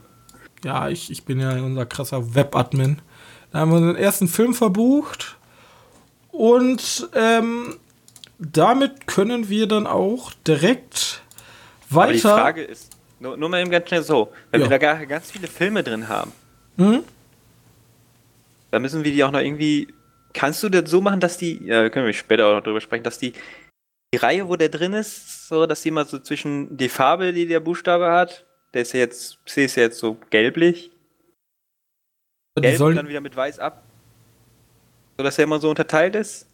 Ja, 0.63 0.89
ich, 0.89 1.12
ich 1.12 1.25
bin 1.25 1.39
ja 1.39 1.51
unser 1.54 1.86
krasser 1.86 2.36
Webadmin. 2.36 3.01
Da 3.51 3.60
haben 3.60 3.71
wir 3.71 3.77
unseren 3.77 3.95
ersten 3.95 4.27
Film 4.27 4.54
verbucht. 4.54 5.38
Und 6.30 7.10
ähm, 7.13 7.77
damit 8.39 9.08
können 9.08 9.49
wir 9.49 9.67
dann 9.67 9.88
auch 9.88 10.32
direkt 10.47 11.21
Aber 11.91 12.08
die 12.08 12.13
weiter. 12.23 12.36
Frage 12.38 12.63
ist, 12.63 12.95
nur, 13.19 13.38
nur 13.38 13.49
mal 13.49 13.60
eben 13.62 13.69
ganz 13.71 13.88
schnell 13.88 14.04
so, 14.04 14.32
wenn 14.51 14.62
Ja. 14.62 14.69
wir 14.69 14.80
da 14.80 15.06
ganz 15.06 15.30
viele 15.32 15.47
Filme 15.47 15.84
drin 15.84 16.08
haben, 16.08 16.32
Hm? 16.77 17.04
Dann 18.71 18.81
müssen 18.81 19.03
wir 19.03 19.12
die 19.12 19.23
auch 19.23 19.31
noch 19.31 19.41
irgendwie. 19.41 19.93
Kannst 20.34 20.63
du 20.63 20.69
das 20.69 20.89
so 20.89 21.01
machen, 21.01 21.19
dass 21.19 21.38
die, 21.38 21.62
ja, 21.65 21.89
können 21.89 22.05
wir 22.05 22.13
später 22.13 22.47
auch 22.47 22.55
noch 22.55 22.63
drüber 22.63 22.79
sprechen, 22.79 23.03
dass 23.03 23.19
die, 23.19 23.34
die 24.13 24.17
Reihe, 24.17 24.47
wo 24.47 24.55
der 24.55 24.69
drin 24.69 24.93
ist, 24.93 25.47
so, 25.49 25.65
dass 25.65 25.81
die 25.81 25.91
mal 25.91 26.05
so 26.05 26.19
zwischen 26.19 26.77
die 26.77 26.88
Farbe, 26.88 27.34
die 27.34 27.47
der 27.47 27.60
Buchstabe 27.60 28.10
hat, 28.10 28.45
der 28.73 28.84
ist 28.84 28.93
ja 28.93 29.01
jetzt, 29.01 29.39
C 29.45 29.65
ist 29.65 29.75
ja 29.75 29.84
jetzt 29.84 29.99
so 29.99 30.17
gelblich, 30.29 30.91
Die 32.57 32.62
gelb 32.62 32.73
und 32.75 32.77
sollen, 32.77 32.95
dann 32.95 33.10
wieder 33.10 33.19
mit 33.21 33.36
weiß 33.36 33.60
ab. 33.60 33.84
So 35.17 35.23
dass 35.23 35.38
er 35.38 35.43
immer 35.43 35.60
so 35.60 35.69
unterteilt 35.69 36.15
ist. 36.15 36.47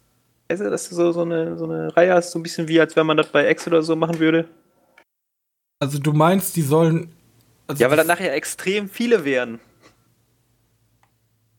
Weißt 0.48 0.62
du, 0.62 0.70
dass 0.70 0.88
du 0.88 0.94
so, 0.96 1.12
so, 1.12 1.22
eine, 1.22 1.56
so 1.56 1.64
eine 1.64 1.96
Reihe 1.96 2.14
hast, 2.14 2.32
so 2.32 2.38
ein 2.38 2.42
bisschen 2.42 2.66
wie 2.68 2.80
als 2.80 2.96
wenn 2.96 3.06
man 3.06 3.16
das 3.16 3.28
bei 3.28 3.48
X 3.50 3.66
oder 3.68 3.82
so 3.82 3.94
machen 3.94 4.18
würde. 4.18 4.48
also 5.78 5.98
du 5.98 6.12
meinst, 6.12 6.56
die 6.56 6.62
sollen. 6.62 7.12
Also 7.68 7.82
Ja, 7.82 7.90
weil 7.90 7.96
dann 7.98 8.06
nachher 8.06 8.34
extrem 8.34 8.88
viele 8.88 9.24
werden. 9.24 9.60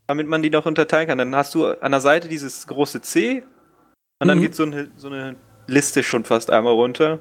Damit 0.10 0.28
man 0.28 0.42
die 0.42 0.50
noch 0.50 0.66
unterteilen 0.66 1.08
kann. 1.08 1.20
Dann 1.20 1.36
hast 1.36 1.54
du 1.54 1.68
an 1.68 1.92
der 1.92 2.02
Seite 2.02 2.28
dieses 2.28 2.66
große 2.66 3.00
C 3.02 3.44
und 4.20 4.28
dann 4.28 4.40
Mhm. 4.40 4.42
geht 4.42 4.56
so 4.56 4.64
eine, 4.64 4.90
so 4.98 5.08
eine 5.08 5.36
Liste 5.68 6.02
schon 6.02 6.24
fast 6.24 6.50
einmal 6.50 6.74
runter. 6.74 7.20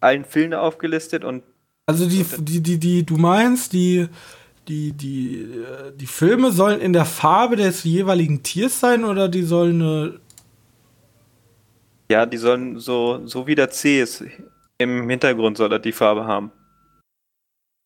Allen 0.00 0.26
Filme 0.26 0.60
aufgelistet 0.60 1.24
und 1.24 1.42
Also 1.86 2.06
die, 2.06 2.22
die, 2.40 2.60
die, 2.62 2.78
die, 2.78 3.06
du 3.06 3.16
meinst, 3.16 3.72
die, 3.72 4.08
die, 4.68 4.92
die, 4.92 5.44
äh, 5.44 5.92
die 5.96 6.06
Filme 6.06 6.52
sollen 6.52 6.78
in 6.80 6.92
der 6.92 7.06
Farbe 7.06 7.56
des 7.56 7.84
jeweiligen 7.84 8.42
Tiers 8.42 8.80
sein 8.80 9.04
oder 9.04 9.30
die 9.30 9.42
sollen 9.42 9.80
eine. 9.80 10.20
ja, 12.10 12.26
die 12.26 12.36
sollen 12.36 12.78
so, 12.80 13.26
so 13.26 13.46
wie 13.46 13.54
der 13.54 13.70
C 13.70 14.02
ist, 14.02 14.22
im 14.76 15.08
Hintergrund 15.08 15.56
soll 15.56 15.72
er 15.72 15.78
die 15.78 15.92
Farbe 15.92 16.26
haben. 16.26 16.52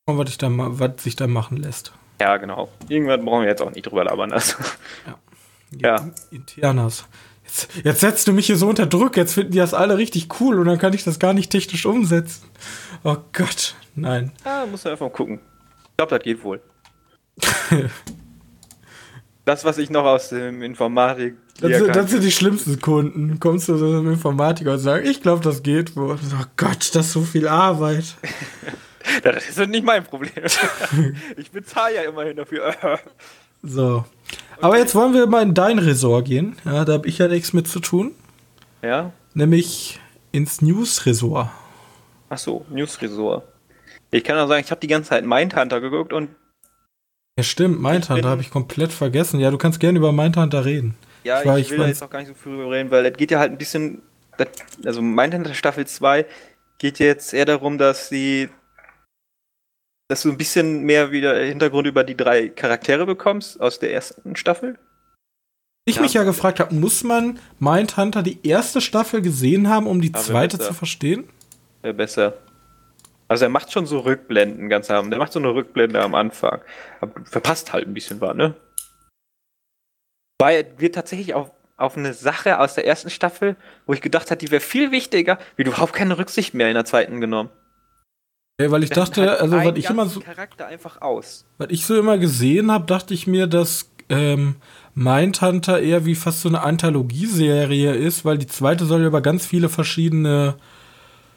was, 0.07 0.29
ich 0.29 0.39
da, 0.39 0.49
was 0.51 1.05
sich 1.05 1.15
da 1.15 1.29
machen 1.29 1.59
lässt. 1.59 1.93
Ja, 2.21 2.37
genau. 2.37 2.69
Irgendwann 2.89 3.25
brauchen 3.25 3.43
wir 3.43 3.49
jetzt 3.49 3.63
auch 3.63 3.71
nicht 3.71 3.87
drüber 3.87 4.05
labern. 4.05 4.33
Also. 4.33 4.57
Ja. 5.77 5.97
In- 6.31 6.39
Internas. 6.39 7.07
Jetzt, 7.45 7.69
jetzt 7.85 8.01
setzt 8.01 8.29
du 8.29 8.33
mich 8.33 8.47
hier 8.47 8.57
so 8.57 8.69
unter 8.69 8.87
Druck, 8.87 9.17
jetzt 9.17 9.33
finden 9.35 9.53
die 9.53 9.59
das 9.59 9.73
alle 9.73 9.97
richtig 9.97 10.29
cool 10.41 10.59
und 10.59 10.67
dann 10.67 10.79
kann 10.79 10.93
ich 10.93 11.05
das 11.05 11.19
gar 11.19 11.33
nicht 11.33 11.51
technisch 11.51 11.87
umsetzen. 11.87 12.45
Oh 13.05 13.17
Gott, 13.33 13.75
nein. 13.95 14.33
Ja, 14.45 14.67
muss 14.71 14.85
man 14.85 14.93
einfach 14.93 15.07
mal 15.07 15.13
gucken. 15.13 15.41
Ich 15.91 15.97
glaube, 15.97 16.11
das 16.17 16.23
geht 16.25 16.45
wohl. 16.45 16.61
das, 19.45 19.65
was 19.65 19.79
ich 19.79 19.89
noch 19.91 20.05
aus 20.05 20.29
dem 20.29 20.63
Informatik. 20.63 21.37
Das, 21.61 21.73
sind- 21.79 21.97
das 21.97 22.11
sind 22.11 22.23
die 22.23 22.31
schlimmsten 22.33 22.81
Kunden. 22.81 23.41
Kommst 23.41 23.69
du 23.69 23.79
zu 23.79 23.85
einem 23.87 24.13
Informatiker 24.13 24.73
und 24.75 24.79
sagst, 24.79 25.09
ich 25.09 25.23
glaube, 25.23 25.43
das 25.43 25.63
geht 25.63 25.97
wohl. 25.97 26.17
Oh 26.17 26.45
Gott, 26.57 26.91
das 26.95 27.07
ist 27.07 27.13
so 27.13 27.23
viel 27.23 27.49
Arbeit. 27.49 28.05
Das 29.23 29.49
ist 29.49 29.59
nicht 29.69 29.85
mein 29.85 30.05
Problem. 30.05 30.31
ich 31.37 31.51
bezahle 31.51 31.97
ja 31.97 32.03
immerhin 32.03 32.37
dafür. 32.37 32.75
So. 33.61 34.05
Aber 34.61 34.79
jetzt 34.79 34.95
wollen 34.95 35.15
wir 35.15 35.27
mal 35.27 35.43
in 35.43 35.53
dein 35.53 35.81
Ressort 35.81 36.27
gehen. 36.27 36.55
Ja, 36.65 36.85
da 36.85 36.93
habe 36.93 37.09
ich 37.09 37.19
ja 37.19 37.27
nichts 37.27 37.53
mit 37.53 37.67
zu 37.67 37.81
tun. 37.81 38.13
ja? 38.83 39.11
Nämlich 39.35 39.99
ins 40.31 40.63
News-Ressort. 40.63 41.49
Achso, 42.29 42.65
News-Resort. 42.71 43.43
Ich 44.13 44.23
kann 44.23 44.39
auch 44.39 44.47
sagen, 44.47 44.63
ich 44.65 44.71
habe 44.71 44.81
die 44.81 44.87
ganze 44.87 45.09
Zeit 45.11 45.25
Mindhunter 45.27 45.81
geguckt 45.81 46.13
und 46.13 46.29
Ja, 47.37 47.43
stimmt, 47.43 47.81
Mindhunter 47.83 48.29
habe 48.29 48.43
ich 48.43 48.51
komplett 48.51 48.93
vergessen. 48.93 49.41
Ja, 49.41 49.51
du 49.51 49.59
kannst 49.59 49.81
gerne 49.81 49.99
über 49.99 50.13
Mindhunter 50.13 50.65
reden. 50.65 50.97
ja, 51.25 51.39
Ich 51.39 51.43
ich, 51.43 51.49
war- 51.49 51.59
ich 51.59 51.71
will 51.73 51.79
da 51.79 51.87
jetzt 51.89 52.03
auch 52.05 52.11
gar 52.11 52.21
nicht 52.21 52.29
so 52.29 52.35
viel 52.35 52.53
drüber 52.57 52.71
reden, 52.71 52.93
weil 52.93 53.03
das 53.03 53.19
geht 53.19 53.33
ja 53.33 53.41
halt 53.41 53.51
ein 53.51 53.59
bisschen. 53.59 54.03
Das, 54.37 54.47
also 54.85 55.03
Mindhunter 55.03 55.53
Staffel 55.55 55.85
2 55.85 56.27
geht 56.79 57.01
jetzt 57.01 57.35
eher 57.35 57.45
darum, 57.45 57.77
dass 57.77 58.09
sie. 58.09 58.51
Dass 60.09 60.23
du 60.23 60.31
ein 60.31 60.39
bisschen 60.39 60.83
mehr 60.85 61.13
wieder 61.13 61.37
Hintergrund 61.37 61.87
über 61.87 62.03
die 62.03 62.17
drei 62.17 62.49
Charaktere 62.49 63.05
bekommst 63.07 63.61
aus 63.61 63.79
der 63.79 63.93
ersten 63.93 64.37
Staffel. 64.37 64.79
Ich 65.85 65.97
Ja. 65.97 66.03
mich 66.03 66.15
ja 66.15 66.25
gefragt 66.25 66.61
habe, 66.61 66.75
muss 66.75 67.05
man 67.05 67.39
Mindhunter 67.59 68.23
die 68.23 68.47
erste 68.47 68.81
Staffel 68.81 69.23
gesehen 69.23 69.69
haben, 69.69 69.87
um 69.87 70.01
die 70.01 70.13
Aber 70.13 70.23
zweite 70.23 70.59
zu 70.59 70.75
verstehen? 70.75 71.29
Wäre 71.83 71.95
besser. 71.95 72.35
Also 73.29 73.45
er 73.45 73.51
macht 73.51 73.71
schon 73.71 73.87
so 73.87 74.01
Rückblenden 74.01 74.71
ganz 74.71 74.91
am. 74.91 75.11
Der 75.11 75.19
macht 75.19 75.33
so 75.33 75.39
eine 75.39 75.55
Rückblende 75.55 76.01
am 76.01 76.15
Anfang. 76.15 76.63
Aber 77.01 77.21
du 77.21 77.27
verpasst 77.27 77.73
halt 77.75 77.87
ein 77.87 77.95
bisschen 77.95 78.21
was, 78.23 78.35
ne? 78.35 78.55
Weil 80.41 80.65
er 80.65 80.81
wird 80.81 80.95
tatsächlich 80.95 81.35
auf, 81.35 81.51
auf 81.77 81.99
eine 81.99 82.15
Sache 82.15 82.59
aus 82.59 82.75
der 82.75 82.87
ersten 82.87 83.11
Staffel, 83.11 83.57
wo 83.87 83.93
ich 83.93 84.01
gedacht 84.01 84.31
habe, 84.31 84.39
die 84.39 84.51
wäre 84.51 84.61
viel 84.61 84.91
wichtiger, 84.93 85.39
wird 85.57 85.69
überhaupt 85.69 85.93
keine 85.93 86.17
Rücksicht 86.17 86.55
mehr 86.55 86.69
in 86.69 86.75
der 86.75 86.87
zweiten 86.87 87.21
genommen. 87.21 87.51
Ja, 88.61 88.71
weil 88.73 88.83
ich 88.83 88.91
Der 88.91 88.97
dachte, 89.05 89.39
also 89.41 89.57
einen 89.57 89.71
was 89.73 89.79
ich 89.79 89.89
immer 89.89 90.07
so, 90.07 90.21
Charakter 90.21 90.67
einfach 90.67 91.01
aus. 91.01 91.47
was 91.59 91.69
ich 91.71 91.87
so 91.87 91.97
immer 91.99 92.19
gesehen 92.19 92.73
habe, 92.73 92.87
dachte 92.87 93.15
ich 93.15 93.27
mir, 93.29 93.47
dass 93.47 93.91
ähm, 94.09 94.57
Mindhunter 94.95 95.81
eher 95.81 96.05
wie 96.07 96.17
fast 96.17 96.41
so 96.41 96.49
eine 96.49 96.63
Anthologieserie 96.63 97.95
ist, 97.95 98.25
weil 98.25 98.39
die 98.39 98.47
zweite 98.49 98.85
soll 98.85 99.03
ja 99.03 99.07
über 99.07 99.21
ganz 99.21 99.47
viele 99.47 99.69
verschiedene. 99.69 100.57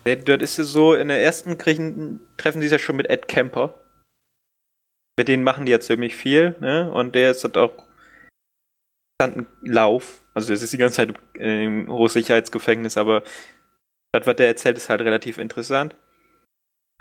Der- 0.06 0.16
Dort 0.16 0.42
ist 0.42 0.58
es 0.58 0.72
so, 0.72 0.96
in 0.96 1.10
der 1.10 1.22
ersten 1.22 1.60
kriegen, 1.60 2.22
treffen 2.38 2.60
sie 2.62 2.70
sich 2.70 2.80
ja 2.80 2.80
schon 2.84 2.96
mit 2.96 3.08
Ed 3.08 3.28
Kemper. 3.28 3.76
Mit 5.20 5.28
denen 5.28 5.44
machen 5.44 5.68
die 5.68 5.72
ja 5.74 5.80
ziemlich 5.80 6.16
viel, 6.16 6.56
ne? 6.60 6.92
Und 6.92 7.14
der 7.14 7.32
ist 7.32 7.44
halt 7.44 7.56
auch 7.58 7.74
konstanten 9.20 9.46
Lauf. 9.62 10.24
Also 10.34 10.52
das 10.54 10.64
ist 10.64 10.74
die 10.74 10.78
ganze 10.78 10.96
Zeit 10.96 11.14
im 11.36 11.88
Hochsicherheitsgefängnis, 11.92 12.98
aber 12.98 13.22
das, 14.12 14.26
was 14.26 14.36
der 14.38 14.48
erzählt, 14.48 14.78
ist 14.78 14.90
halt 14.90 15.02
relativ 15.02 15.38
interessant. 15.38 15.96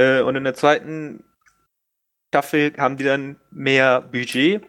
Äh, 0.00 0.22
und 0.22 0.36
in 0.36 0.44
der 0.44 0.54
zweiten 0.54 1.24
Staffel 2.32 2.72
haben 2.78 2.96
die 2.96 3.04
dann 3.04 3.36
mehr 3.50 4.00
Budget. 4.00 4.64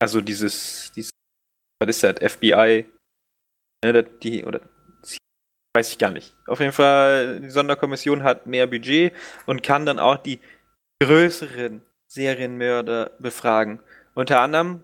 Also 0.00 0.20
dieses, 0.20 0.90
dieses 0.96 1.10
was 1.80 1.88
ist 1.88 2.02
das, 2.02 2.32
FBI, 2.32 2.86
ne, 3.84 3.92
das, 3.92 4.06
die, 4.20 4.44
oder 4.44 4.60
Weiß 5.74 5.90
ich 5.90 5.98
gar 5.98 6.10
nicht. 6.10 6.36
Auf 6.46 6.60
jeden 6.60 6.72
Fall, 6.72 7.40
die 7.40 7.48
Sonderkommission 7.48 8.22
hat 8.22 8.46
mehr 8.46 8.66
Budget 8.66 9.14
und 9.46 9.62
kann 9.62 9.86
dann 9.86 9.98
auch 9.98 10.18
die 10.18 10.38
größeren 11.02 11.80
Serienmörder 12.12 13.12
befragen. 13.18 13.80
Unter 14.14 14.42
anderem, 14.42 14.82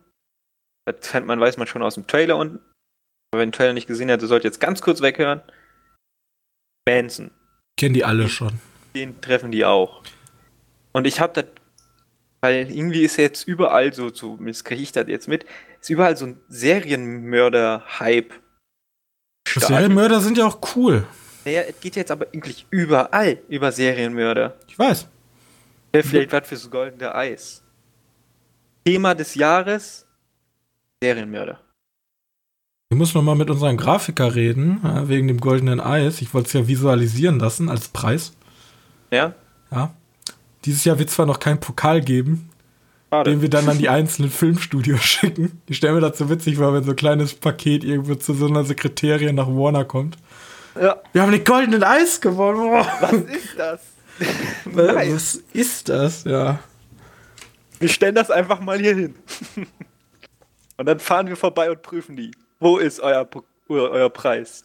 das 0.86 1.10
kennt 1.10 1.26
man, 1.26 1.40
weiß 1.40 1.58
man 1.58 1.66
schon 1.66 1.82
aus 1.82 1.96
dem 1.96 2.06
Trailer 2.06 2.38
und 2.38 2.60
wer 3.34 3.44
den 3.44 3.52
Trailer 3.52 3.74
nicht 3.74 3.86
gesehen 3.86 4.10
hat, 4.10 4.22
der 4.22 4.28
sollte 4.28 4.48
jetzt 4.48 4.60
ganz 4.60 4.80
kurz 4.80 5.02
weghören. 5.02 5.42
Manson. 6.88 7.32
Kennen 7.78 7.92
die 7.92 8.04
alle 8.04 8.30
schon. 8.30 8.58
Den 8.94 9.20
treffen 9.20 9.50
die 9.50 9.64
auch. 9.64 10.02
Und 10.92 11.06
ich 11.06 11.20
habe 11.20 11.32
das 11.34 11.44
Weil 12.40 12.70
irgendwie 12.70 13.02
ist 13.02 13.16
jetzt 13.16 13.48
überall 13.48 13.92
so, 13.92 14.10
zumindest 14.10 14.64
kriege 14.64 14.82
ich 14.82 14.92
das 14.92 15.08
jetzt 15.08 15.26
mit, 15.26 15.44
ist 15.80 15.90
überall 15.90 16.16
so 16.16 16.26
ein 16.26 16.40
Serienmörder-Hype. 16.48 18.32
Serienmörder 19.48 20.20
sind 20.20 20.38
ja 20.38 20.46
auch 20.46 20.60
cool. 20.76 21.04
Naja, 21.44 21.62
es 21.62 21.80
geht 21.80 21.96
jetzt 21.96 22.10
aber 22.10 22.26
eigentlich 22.32 22.66
überall 22.70 23.38
über 23.48 23.72
Serienmörder. 23.72 24.56
Ich 24.68 24.78
weiß. 24.78 25.08
Wäre 25.92 26.04
vielleicht 26.04 26.32
was 26.32 26.46
fürs 26.46 26.70
goldene 26.70 27.14
Eis. 27.14 27.64
Thema 28.84 29.14
des 29.14 29.34
Jahres: 29.34 30.06
Serienmörder. 31.02 31.60
Wir 32.90 32.98
müssen 32.98 33.18
noch 33.18 33.24
mal 33.24 33.34
mit 33.34 33.50
unserem 33.50 33.76
Grafiker 33.76 34.34
reden, 34.34 34.80
ja, 34.84 35.08
wegen 35.08 35.28
dem 35.28 35.40
goldenen 35.40 35.80
Eis. 35.80 36.22
Ich 36.22 36.32
wollte 36.34 36.46
es 36.46 36.52
ja 36.52 36.68
visualisieren 36.68 37.38
lassen 37.38 37.68
als 37.68 37.88
Preis. 37.88 38.32
Ja? 39.10 39.34
Ja. 39.70 39.94
Dieses 40.64 40.84
Jahr 40.84 40.98
wird 40.98 41.10
zwar 41.10 41.26
noch 41.26 41.40
keinen 41.40 41.60
Pokal 41.60 42.00
geben, 42.00 42.50
Schade. 43.10 43.30
den 43.30 43.42
wir 43.42 43.48
dann 43.48 43.68
an 43.68 43.78
die 43.78 43.88
einzelnen 43.88 44.30
Filmstudios 44.30 45.00
schicken. 45.02 45.62
Ich 45.66 45.76
stelle 45.78 45.94
mir 45.94 46.00
das 46.00 46.18
so 46.18 46.28
witzig 46.28 46.56
vor, 46.56 46.74
wenn 46.74 46.84
so 46.84 46.90
ein 46.90 46.96
kleines 46.96 47.34
Paket 47.34 47.84
irgendwo 47.84 48.14
zu 48.14 48.34
so 48.34 48.46
einer 48.46 48.64
Sekretärin 48.64 49.34
nach 49.34 49.48
Warner 49.48 49.84
kommt. 49.84 50.16
Ja. 50.80 50.96
Wir 51.12 51.22
haben 51.22 51.32
den 51.32 51.44
goldenen 51.44 51.82
Eis 51.82 52.20
gewonnen. 52.20 52.70
Boah. 52.70 52.86
Was 53.00 53.12
ist 53.12 53.58
das? 53.58 53.80
Was, 54.64 54.96
was 54.96 55.34
ist 55.52 55.88
das? 55.88 56.24
Ja. 56.24 56.58
Wir 57.78 57.88
stellen 57.88 58.16
das 58.16 58.32
einfach 58.32 58.60
mal 58.60 58.78
hier 58.78 58.94
hin. 58.96 59.14
Und 60.76 60.86
dann 60.86 60.98
fahren 61.00 61.28
wir 61.28 61.36
vorbei 61.36 61.70
und 61.70 61.82
prüfen 61.82 62.16
die. 62.16 62.30
Wo 62.60 62.78
ist 62.78 63.00
euer, 63.00 63.28
euer 63.68 64.10
Preis? 64.10 64.64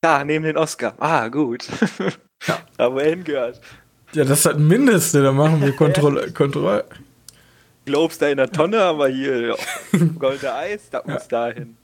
Da, 0.00 0.24
neben 0.24 0.44
den 0.44 0.56
Oscar. 0.56 0.94
Ah, 0.98 1.28
gut. 1.28 1.68
Ja. 2.46 2.58
Da, 2.76 2.92
wo 2.92 2.98
er 2.98 3.10
hingehört. 3.10 3.60
Ja, 4.12 4.24
das 4.24 4.38
ist 4.38 4.46
das 4.46 4.58
Mindeste. 4.58 5.22
Da 5.22 5.32
machen 5.32 5.60
wir 5.62 5.72
Kontrolle. 5.72 6.30
Kontrolle. 6.32 6.84
Globes 7.84 8.18
da 8.18 8.28
in 8.28 8.36
der 8.38 8.50
Tonne, 8.50 8.80
aber 8.82 9.08
hier. 9.08 9.56
Goldene 10.18 10.54
Eis, 10.54 10.90
da 10.90 11.02
muss 11.06 11.28
dahin. 11.28 11.76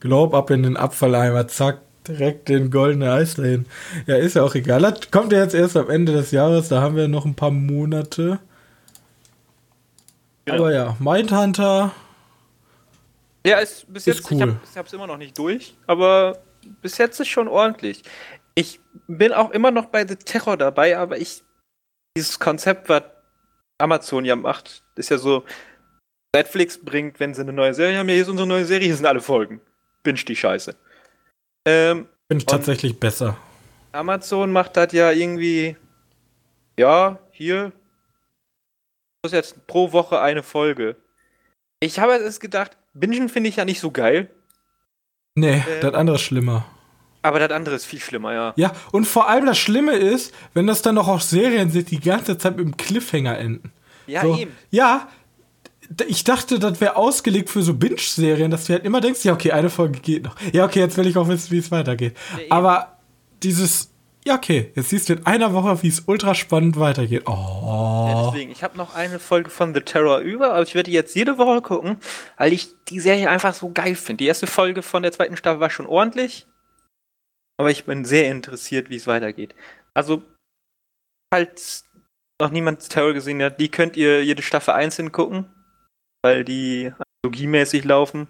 Glaub 0.00 0.34
ab 0.34 0.50
in 0.50 0.64
den 0.64 0.76
Abfalleimer, 0.76 1.46
zack, 1.46 1.80
direkt 2.08 2.48
den 2.48 2.70
goldenen 2.70 3.08
Eis 3.08 3.36
dahin. 3.36 3.66
Ja, 4.06 4.16
ist 4.16 4.34
ja 4.34 4.42
auch 4.42 4.54
egal. 4.54 4.80
Das 4.82 5.10
kommt 5.12 5.32
ja 5.32 5.40
jetzt 5.42 5.54
erst 5.54 5.76
am 5.76 5.88
Ende 5.90 6.12
des 6.12 6.32
Jahres, 6.32 6.68
da 6.68 6.80
haben 6.80 6.96
wir 6.96 7.06
noch 7.06 7.24
ein 7.24 7.34
paar 7.36 7.52
Monate. 7.52 8.40
Genau. 10.44 10.58
Aber 10.58 10.72
ja, 10.74 10.96
Mindhunter, 10.98 11.92
Ja, 13.46 13.58
ist 13.58 13.86
bis 13.92 14.06
Ist 14.06 14.18
jetzt, 14.18 14.30
cool. 14.30 14.36
ich, 14.36 14.42
hab, 14.42 14.48
ich 14.72 14.76
hab's 14.76 14.92
immer 14.92 15.06
noch 15.06 15.16
nicht 15.16 15.38
durch, 15.38 15.74
aber 15.86 16.38
bis 16.82 16.98
jetzt 16.98 17.20
ist 17.20 17.28
schon 17.28 17.46
ordentlich. 17.48 18.02
Ich 18.54 18.80
bin 19.08 19.32
auch 19.32 19.50
immer 19.50 19.70
noch 19.70 19.86
bei 19.86 20.06
The 20.06 20.16
Terror 20.16 20.56
dabei, 20.56 20.96
aber 20.96 21.18
ich, 21.18 21.42
dieses 22.16 22.38
Konzept, 22.38 22.88
was 22.88 23.02
Amazon 23.78 24.24
ja 24.24 24.36
macht, 24.36 24.84
ist 24.96 25.10
ja 25.10 25.18
so, 25.18 25.44
Netflix 26.34 26.78
bringt, 26.78 27.20
wenn 27.20 27.34
sie 27.34 27.42
eine 27.42 27.52
neue 27.52 27.74
Serie 27.74 27.98
haben, 27.98 28.08
ja, 28.08 28.14
hier 28.14 28.22
ist 28.22 28.28
unsere 28.28 28.48
neue 28.48 28.64
Serie, 28.64 28.86
hier 28.86 28.96
sind 28.96 29.06
alle 29.06 29.20
Folgen. 29.20 29.60
Binge 30.02 30.20
die 30.24 30.36
Scheiße. 30.36 30.74
Ähm, 31.66 32.08
finde 32.28 32.42
ich 32.42 32.46
tatsächlich 32.46 32.98
besser. 32.98 33.36
Amazon 33.92 34.50
macht 34.52 34.76
das 34.76 34.92
ja 34.92 35.10
irgendwie, 35.12 35.76
ja, 36.78 37.18
hier 37.30 37.72
muss 39.24 39.32
jetzt 39.32 39.66
pro 39.66 39.92
Woche 39.92 40.20
eine 40.20 40.42
Folge. 40.42 40.96
Ich 41.80 41.98
habe 41.98 42.14
jetzt 42.14 42.40
gedacht, 42.40 42.76
Bingen 42.92 43.28
finde 43.28 43.48
ich 43.48 43.56
ja 43.56 43.64
nicht 43.64 43.80
so 43.80 43.90
geil, 43.90 44.30
Nee, 45.36 45.62
Ähm. 45.66 45.80
das 45.80 45.94
andere 45.94 46.16
ist 46.16 46.22
schlimmer. 46.22 46.64
Aber 47.24 47.38
das 47.38 47.50
andere 47.50 47.74
ist 47.74 47.86
viel 47.86 48.00
schlimmer, 48.00 48.32
ja. 48.34 48.52
Ja, 48.56 48.72
und 48.92 49.06
vor 49.06 49.28
allem 49.28 49.46
das 49.46 49.58
Schlimme 49.58 49.92
ist, 49.94 50.32
wenn 50.52 50.66
das 50.66 50.82
dann 50.82 50.94
noch 50.96 51.08
auch 51.08 51.20
Serien 51.20 51.70
sind, 51.70 51.90
die 51.90 51.98
ganze 51.98 52.36
Zeit 52.38 52.56
mit 52.56 52.66
dem 52.66 52.76
Cliffhanger 52.76 53.38
enden. 53.38 53.72
Ja, 54.06 54.20
so, 54.22 54.36
eben. 54.36 54.52
Ja, 54.70 55.08
ich 56.06 56.24
dachte, 56.24 56.58
das 56.58 56.80
wäre 56.80 56.96
ausgelegt 56.96 57.48
für 57.50 57.62
so 57.62 57.74
Binge-Serien, 57.74 58.50
dass 58.50 58.66
du 58.66 58.74
halt 58.74 58.84
immer 58.84 59.00
denkst, 59.00 59.24
ja, 59.24 59.32
okay, 59.32 59.52
eine 59.52 59.70
Folge 59.70 60.00
geht 60.00 60.24
noch. 60.24 60.36
Ja, 60.52 60.64
okay, 60.64 60.80
jetzt 60.80 60.96
will 60.96 61.06
ich 61.06 61.16
auch 61.16 61.28
wissen, 61.28 61.50
wie 61.50 61.58
es 61.58 61.70
weitergeht. 61.70 62.14
Ja. 62.36 62.44
Aber 62.56 62.98
dieses, 63.42 63.90
ja, 64.26 64.34
okay, 64.34 64.70
jetzt 64.74 64.90
siehst 64.90 65.08
du 65.08 65.14
in 65.14 65.26
einer 65.26 65.52
Woche, 65.54 65.82
wie 65.82 65.88
es 65.88 66.02
ultra 66.06 66.34
spannend 66.34 66.78
weitergeht. 66.78 67.22
Ja, 67.26 67.34
Oh. 67.34 68.30
deswegen, 68.32 68.50
ich 68.52 68.62
habe 68.62 68.76
noch 68.76 68.94
eine 68.94 69.18
Folge 69.18 69.50
von 69.50 69.74
The 69.74 69.80
Terror 69.80 70.18
über, 70.18 70.52
aber 70.52 70.62
ich 70.62 70.74
werde 70.74 70.90
die 70.90 70.94
jetzt 70.96 71.14
jede 71.16 71.38
Woche 71.38 71.62
gucken, 71.62 71.96
weil 72.36 72.52
ich 72.52 72.68
die 72.88 73.00
Serie 73.00 73.28
einfach 73.30 73.54
so 73.54 73.70
geil 73.72 73.94
finde. 73.94 74.18
Die 74.24 74.26
erste 74.28 74.46
Folge 74.46 74.82
von 74.82 75.02
der 75.02 75.12
zweiten 75.12 75.36
Staffel 75.36 75.60
war 75.60 75.70
schon 75.70 75.86
ordentlich, 75.86 76.46
aber 77.58 77.70
ich 77.70 77.84
bin 77.84 78.04
sehr 78.04 78.30
interessiert, 78.30 78.90
wie 78.90 78.96
es 78.96 79.06
weitergeht. 79.06 79.54
Also, 79.94 80.22
falls 81.32 81.84
noch 82.40 82.50
niemand 82.50 82.88
Terror 82.88 83.12
gesehen 83.12 83.42
hat, 83.42 83.60
die 83.60 83.70
könnt 83.70 83.96
ihr 83.96 84.24
jede 84.24 84.42
Staffel 84.42 84.74
einzeln 84.74 85.12
gucken, 85.12 85.52
weil 86.22 86.44
die 86.44 86.92
analogiemäßig 87.24 87.84
laufen. 87.84 88.28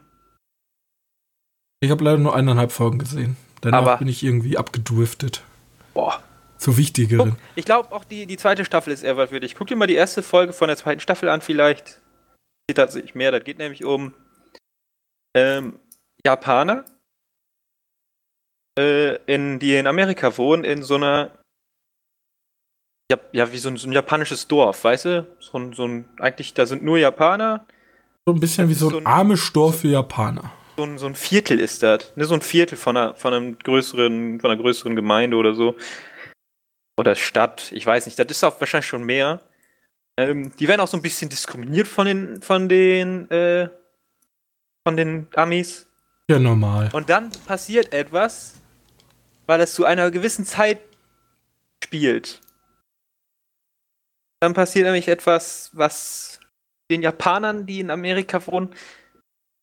Ich 1.81 1.91
habe 1.91 2.05
leider 2.05 2.19
nur 2.19 2.35
eineinhalb 2.35 2.73
Folgen 2.73 2.99
gesehen. 2.99 3.37
Danach 3.61 3.79
Aber- 3.79 3.97
bin 3.99 4.09
ich 4.09 4.23
irgendwie 4.23 4.57
abgedriftet. 4.59 5.43
Boah. 5.95 6.23
Zu 6.59 6.77
wichtigeren. 6.79 7.37
Ich 7.57 7.65
glaube 7.65 7.93
auch 7.93 8.05
die, 8.05 8.27
die 8.27 8.37
zweite 8.37 8.65
Staffel 8.65 8.93
ist 8.93 9.03
eher 9.03 9.17
was 9.17 9.31
für 9.31 9.41
dich. 9.41 9.55
Guck 9.55 9.67
dir 9.67 9.77
mal 9.77 9.87
die 9.87 9.97
erste 9.97 10.23
Folge 10.23 10.53
von 10.53 10.69
der 10.69 10.77
zweiten 10.77 11.01
Staffel 11.01 11.29
an, 11.29 11.41
vielleicht. 11.41 12.01
Geht 12.67 12.77
tatsächlich 12.79 13.15
mehr. 13.15 13.33
Das 13.33 13.45
geht 13.45 13.59
nämlich 13.59 13.85
um 13.85 14.15
ähm, 15.37 15.79
Japaner, 16.25 16.85
äh, 18.79 19.17
in, 19.33 19.59
die 19.59 19.77
in 19.77 19.87
Amerika 19.87 20.37
wohnen, 20.37 20.65
in 20.65 20.83
so 20.83 20.97
einer. 20.97 21.31
Ja, 23.11 23.19
ja 23.33 23.53
wie 23.53 23.59
so 23.59 23.69
ein, 23.69 23.77
so 23.77 23.87
ein 23.89 23.93
japanisches 23.93 24.49
Dorf, 24.49 24.85
weißt 24.85 25.05
du? 25.05 25.37
So 25.39 25.59
ein, 25.59 25.73
so 25.75 25.87
ein, 25.87 26.09
eigentlich, 26.19 26.55
da 26.55 26.67
sind 26.67 26.83
nur 26.83 26.99
Japaner. 26.99 27.67
So 28.27 28.33
ein 28.33 28.41
bisschen 28.41 28.69
Das 28.69 28.71
wie 28.71 28.79
so 28.79 28.89
ein 28.89 28.97
ein- 28.99 29.07
armes 29.07 29.53
Dorf 29.53 29.81
für 29.81 29.89
Japaner. 29.89 30.53
So 30.77 30.85
ein, 30.85 30.99
so 30.99 31.07
ein 31.07 31.15
Viertel 31.15 31.61
ist 31.61 31.83
das. 31.83 32.17
Ne, 32.17 32.25
so 32.25 32.35
ein 32.35 32.41
Viertel 32.41 32.77
von 32.77 32.97
einer, 32.97 33.15
von 33.15 33.33
einem 33.35 33.59
größeren, 33.59 34.41
von 34.41 34.51
einer 34.51 34.61
größeren 34.61 34.97
Gemeinde 34.97 35.37
oder 35.37 35.55
so. 35.55 35.77
Oder 36.99 37.15
Stadt, 37.15 37.71
ich 37.73 37.85
weiß 37.87 38.07
nicht. 38.07 38.19
Das 38.19 38.27
ist 38.29 38.43
auch 38.43 38.59
wahrscheinlich 38.61 38.87
schon 38.89 39.05
mehr. 39.05 39.41
Ähm, 40.19 40.53
die 40.57 40.67
werden 40.67 40.81
auch 40.81 40.89
so 40.89 40.97
ein 40.97 41.03
bisschen 41.03 41.29
diskriminiert 41.29 41.87
von 41.87 42.07
den, 42.07 42.41
von 42.43 42.69
den, 42.69 43.31
äh, 43.31 43.69
von 44.87 44.97
den 44.97 45.29
Amis. 45.35 45.87
Ja, 46.31 46.39
normal. 46.39 46.89
Und 46.93 47.11
dann 47.11 47.31
passiert 47.47 47.93
etwas, 47.93 48.55
weil 49.47 49.61
es 49.61 49.75
zu 49.75 49.85
einer 49.85 50.11
gewissen 50.11 50.45
Zeit 50.45 50.81
spielt. 51.83 52.41
Dann 54.41 54.55
passiert 54.55 54.85
nämlich 54.85 55.09
etwas, 55.09 55.71
was 55.73 56.41
den 56.91 57.03
Japanern, 57.03 57.67
die 57.67 57.81
in 57.81 57.91
Amerika 57.91 58.47
wohnen, 58.47 58.75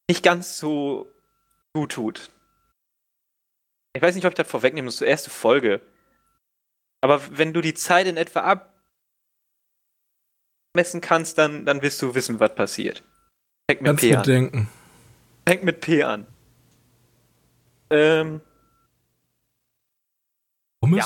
nicht 0.09 0.23
ganz 0.23 0.57
so 0.57 1.11
gut 1.73 1.93
tut. 1.93 2.31
Ich 3.93 4.01
weiß 4.01 4.15
nicht, 4.15 4.25
ob 4.25 4.31
ich 4.31 4.37
das 4.37 4.47
vorwegnehmen 4.47 4.85
muss, 4.85 4.97
die 4.97 5.05
erste 5.05 5.29
Folge. 5.29 5.81
Aber 7.01 7.37
wenn 7.37 7.53
du 7.53 7.61
die 7.61 7.73
Zeit 7.73 8.07
in 8.07 8.17
etwa 8.17 8.59
abmessen 10.73 11.01
kannst, 11.01 11.37
dann, 11.37 11.65
dann 11.65 11.81
wirst 11.81 12.01
du 12.01 12.15
wissen, 12.15 12.39
was 12.39 12.55
passiert. 12.55 13.03
Fängt 13.69 13.81
mit 13.81 13.89
Ganz 13.89 14.01
P 14.01 14.15
an. 14.15 14.21
bedenken. 14.21 14.69
Fängt 15.47 15.63
mit 15.63 15.81
P 15.81 16.03
an. 16.03 16.27
Ähm, 17.89 18.41
Pommes? 20.81 20.97
Ja. 20.97 21.05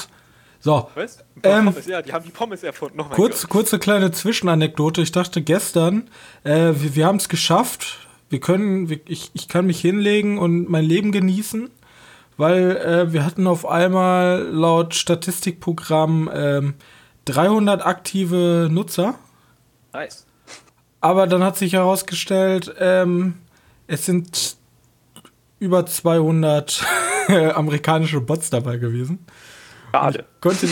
So, 0.62 0.90
was? 0.96 1.20
Ähm, 1.44 1.66
Pommes, 1.66 1.86
ja, 1.86 2.02
die 2.02 2.12
haben 2.12 2.26
die 2.26 2.32
Pommes 2.32 2.64
erfunden. 2.64 3.00
Oh 3.00 3.04
kurz, 3.04 3.42
Gott. 3.42 3.50
kurze 3.52 3.78
kleine 3.78 4.12
Zwischenanekdote. 4.12 5.02
Ich 5.02 5.12
dachte 5.12 5.42
gestern, 5.42 6.10
äh, 6.44 6.72
wir, 6.76 6.96
wir 6.96 7.06
haben 7.06 7.18
es 7.18 7.30
geschafft. 7.30 8.08
Wir 8.30 8.40
können, 8.40 8.90
wir, 8.90 9.00
ich, 9.06 9.30
ich 9.34 9.48
kann 9.48 9.68
mich 9.68 9.80
hinlegen 9.82 10.40
und 10.40 10.70
mein 10.70 10.86
Leben 10.86 11.12
genießen, 11.12 11.70
weil 12.38 12.78
äh, 12.78 13.14
wir 13.14 13.26
hatten 13.26 13.46
auf 13.46 13.68
einmal 13.68 14.44
laut 14.44 14.96
Statistikprogramm 14.96 16.32
ähm, 16.34 16.74
300 17.26 17.86
aktive 17.86 18.70
Nutzer. 18.72 19.16
Nice. 19.94 20.26
Aber 21.02 21.28
dann 21.28 21.44
hat 21.44 21.58
sich 21.58 21.74
herausgestellt, 21.74 22.74
ähm, 22.80 23.36
es 23.88 24.06
sind 24.06 24.58
über 25.60 25.86
200 25.86 26.84
amerikanische 27.54 28.22
Bots 28.22 28.50
dabei 28.50 28.78
gewesen. 28.78 29.26
Schade. 29.96 30.26
Konnte, 30.42 30.68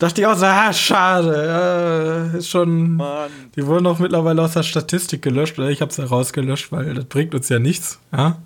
dachte 0.00 0.20
ich 0.20 0.26
auch 0.26 0.36
so, 0.36 0.46
ah, 0.46 0.72
schade. 0.72 2.32
Äh, 2.34 2.38
ist 2.38 2.48
schon. 2.48 2.96
Mann. 2.96 3.30
Die 3.54 3.64
wurden 3.64 3.86
auch 3.86 4.00
mittlerweile 4.00 4.42
aus 4.42 4.54
der 4.54 4.64
Statistik 4.64 5.22
gelöscht. 5.22 5.56
Oder 5.58 5.68
ich 5.68 5.80
habe 5.80 5.92
sie 5.92 6.02
rausgelöscht, 6.02 6.72
weil 6.72 6.92
das 6.94 7.04
bringt 7.04 7.34
uns 7.36 7.48
ja 7.48 7.60
nichts. 7.60 8.00
Ja? 8.12 8.42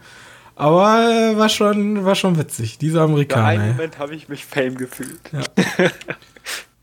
Aber 0.55 1.09
äh, 1.09 1.39
war 1.39 1.49
schon, 1.49 2.05
war 2.05 2.15
schon 2.15 2.37
witzig. 2.37 2.77
Diese 2.77 3.01
Amerikaner. 3.01 3.63
ey. 3.63 3.73
Moment 3.73 3.99
habe 3.99 4.15
ich 4.15 4.29
mich 4.29 4.45
Fame 4.45 4.77
gefühlt. 4.77 5.21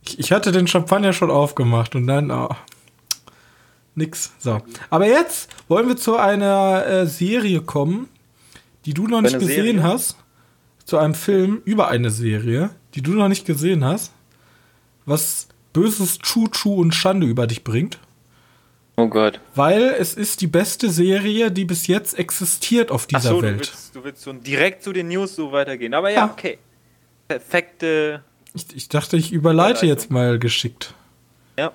Ich, 0.08 0.20
ich 0.20 0.32
hatte 0.32 0.52
den 0.52 0.68
Champagner 0.68 1.14
schon 1.14 1.32
aufgemacht 1.32 1.96
und 1.96 2.08
dann 2.08 2.32
oh, 2.32 2.56
nix. 3.96 4.34
So. 4.40 4.62
Aber 4.90 5.08
jetzt 5.08 5.50
wollen 5.68 5.88
wir 5.88 5.98
zu 5.98 6.16
einer 6.16 6.86
äh, 6.86 7.08
Serie 7.08 7.62
kommen, 7.62 8.08
die 8.86 8.94
du 8.94 9.08
noch 9.08 9.22
nicht 9.22 9.36
Eine 9.36 9.44
gesehen 9.44 9.78
Serie? 9.78 9.84
hast. 9.84 10.18
Zu 10.86 11.00
einem 11.00 11.16
Film 11.16 11.64
über 11.66 11.88
eine 11.88 12.12
Serie, 12.12 12.70
die 12.96 13.02
du 13.02 13.12
noch 13.12 13.28
nicht 13.28 13.46
gesehen 13.46 13.84
hast. 13.84 14.14
Was 15.06 15.50
böses 15.74 16.20
Chu-Chu 16.20 16.74
und 16.74 16.96
Schande 16.96 17.28
über 17.28 17.48
dich 17.48 17.66
bringt. 17.66 18.00
Oh 18.96 19.08
Gott. 19.08 19.42
Weil 19.56 19.94
es 20.00 20.14
ist 20.14 20.40
die 20.40 20.48
beste 20.48 20.90
Serie, 20.90 21.52
die 21.52 21.66
bis 21.66 21.88
jetzt 21.88 22.18
existiert 22.18 22.92
auf 22.92 23.08
dieser 23.08 23.32
Ach 23.32 23.36
so, 23.36 23.42
Welt. 23.42 23.56
Du 23.56 23.60
willst, 23.60 23.96
du 23.96 24.04
willst 24.06 24.22
so 24.22 24.32
direkt 24.32 24.84
zu 24.84 24.94
den 24.94 25.10
News 25.10 25.36
so 25.36 25.52
weitergehen. 25.52 25.94
Aber 25.94 26.10
ja, 26.10 26.28
Ja. 26.28 26.32
okay. 26.32 26.60
Perfekte. 27.28 28.24
Ich, 28.54 28.68
ich 28.74 28.88
dachte, 28.88 29.18
ich 29.18 29.34
überleite 29.34 29.86
jetzt 29.86 30.12
mal 30.12 30.40
geschickt. 30.40 30.94
Ja. 31.60 31.74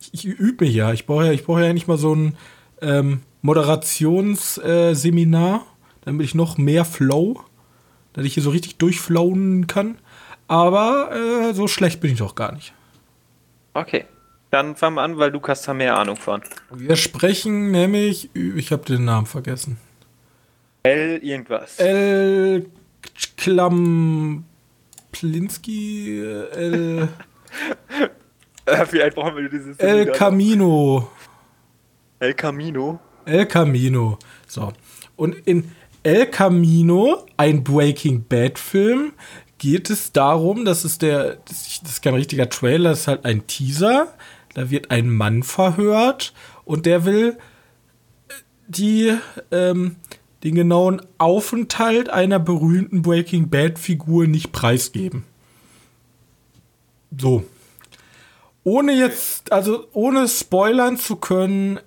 Ich, 0.00 0.14
ich 0.14 0.24
übe 0.26 0.64
mich 0.64 0.74
ja. 0.74 0.92
Ich 0.92 1.06
brauche 1.06 1.26
ja, 1.26 1.32
ich 1.32 1.44
brauche 1.44 1.64
ja 1.64 1.72
nicht 1.72 1.88
mal 1.88 1.98
so 1.98 2.14
ein 2.14 2.36
ähm, 2.82 3.22
Moderationsseminar, 3.42 5.56
äh, 5.56 5.60
damit 6.04 6.24
ich 6.24 6.36
noch 6.36 6.56
mehr 6.56 6.84
flow, 6.84 7.40
dass 8.12 8.24
ich 8.24 8.34
hier 8.34 8.44
so 8.44 8.50
richtig 8.50 8.76
durchflowen 8.76 9.66
kann. 9.66 9.98
Aber 10.50 11.14
äh, 11.14 11.54
so 11.54 11.68
schlecht 11.68 12.00
bin 12.00 12.10
ich 12.10 12.18
doch 12.18 12.34
gar 12.34 12.50
nicht. 12.50 12.72
Okay. 13.72 14.04
Dann 14.50 14.74
fangen 14.74 14.96
wir 14.96 15.02
an, 15.02 15.16
weil 15.16 15.30
du 15.30 15.40
hast 15.46 15.68
da 15.68 15.74
mehr 15.74 15.96
Ahnung 15.96 16.16
von. 16.16 16.42
Wir 16.72 16.96
sprechen 16.96 17.70
nämlich, 17.70 18.30
ich 18.34 18.72
habe 18.72 18.84
den 18.84 19.04
Namen 19.04 19.26
vergessen. 19.26 19.78
L 20.82 21.20
irgendwas. 21.22 21.78
El 21.78 22.66
Klamplinski, 23.36 26.20
Äh, 26.20 27.06
Vielleicht 28.86 29.14
brauchen 29.14 29.36
wir 29.36 29.48
dieses. 29.48 29.78
El 29.78 30.10
Camino. 30.10 31.12
El 32.18 32.34
Camino. 32.34 32.98
El 33.24 33.46
Camino. 33.46 34.18
So. 34.48 34.72
Und 35.14 35.36
in 35.46 35.70
El 36.02 36.26
Camino, 36.26 37.24
ein 37.36 37.62
Breaking 37.62 38.24
Bad 38.28 38.58
Film, 38.58 39.12
geht 39.60 39.90
es 39.90 40.10
darum, 40.10 40.64
dass 40.64 40.84
es 40.84 40.98
der, 40.98 41.36
das 41.46 41.80
ist 41.84 42.02
kein 42.02 42.14
richtiger 42.14 42.48
Trailer, 42.48 42.90
das 42.90 43.00
ist 43.00 43.08
halt 43.08 43.24
ein 43.24 43.46
Teaser. 43.46 44.08
Da 44.54 44.70
wird 44.70 44.90
ein 44.90 45.08
Mann 45.08 45.44
verhört 45.44 46.32
und 46.64 46.86
der 46.86 47.04
will 47.04 47.36
äh, 48.28 48.32
die, 48.66 49.16
ähm, 49.52 49.96
den 50.42 50.54
genauen 50.56 51.02
Aufenthalt 51.18 52.08
einer 52.08 52.40
berühmten 52.40 53.02
Breaking 53.02 53.48
Bad 53.50 53.78
Figur 53.78 54.26
nicht 54.26 54.50
preisgeben. 54.50 55.24
So. 57.16 57.44
Ohne 58.64 58.92
jetzt, 58.92 59.52
also 59.52 59.86
ohne 59.92 60.26
spoilern 60.26 60.96
zu 60.96 61.16
können, 61.16 61.80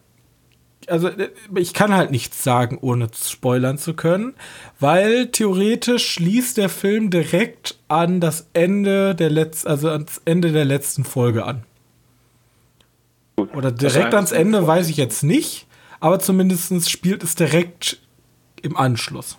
also 0.90 1.08
äh, 1.08 1.30
ich 1.56 1.74
kann 1.74 1.94
halt 1.94 2.12
nichts 2.12 2.44
sagen, 2.44 2.78
ohne 2.82 3.08
spoilern 3.14 3.78
zu 3.78 3.94
können, 3.94 4.34
weil 4.80 5.28
theoretisch 5.28 6.06
schließt 6.12 6.58
der 6.58 6.70
Film 6.70 7.10
direkt 7.10 7.78
an 7.88 8.20
das 8.20 8.48
Ende 8.54 9.16
der 9.16 9.30
letzten, 9.30 9.68
also 9.68 9.90
ans 9.90 10.22
Ende 10.26 10.52
der 10.52 10.66
letzten 10.66 11.04
Folge 11.04 11.46
an. 11.46 11.64
Gut. 13.36 13.54
Oder 13.56 13.72
direkt 13.72 14.14
ans 14.14 14.32
Ende 14.32 14.66
weiß 14.66 14.90
ich 14.90 14.98
jetzt 14.98 15.24
nicht, 15.24 15.68
aber 16.00 16.20
zumindest 16.20 16.90
spielt 16.90 17.24
es 17.24 17.36
direkt 17.36 18.00
im 18.62 18.78
Anschluss. 18.78 19.38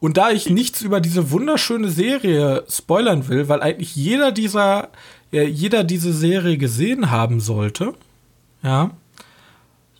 Und 0.00 0.18
da 0.18 0.30
ich 0.30 0.50
nichts 0.50 0.82
über 0.82 1.00
diese 1.00 1.30
wunderschöne 1.30 1.88
Serie 1.88 2.64
spoilern 2.68 3.28
will, 3.28 3.48
weil 3.48 3.62
eigentlich 3.62 3.96
jeder 3.96 4.32
dieser, 4.32 4.90
ja, 5.30 5.42
jeder 5.42 5.82
diese 5.82 6.12
Serie 6.12 6.58
gesehen 6.58 7.10
haben 7.10 7.40
sollte, 7.40 7.94
ja, 8.62 8.90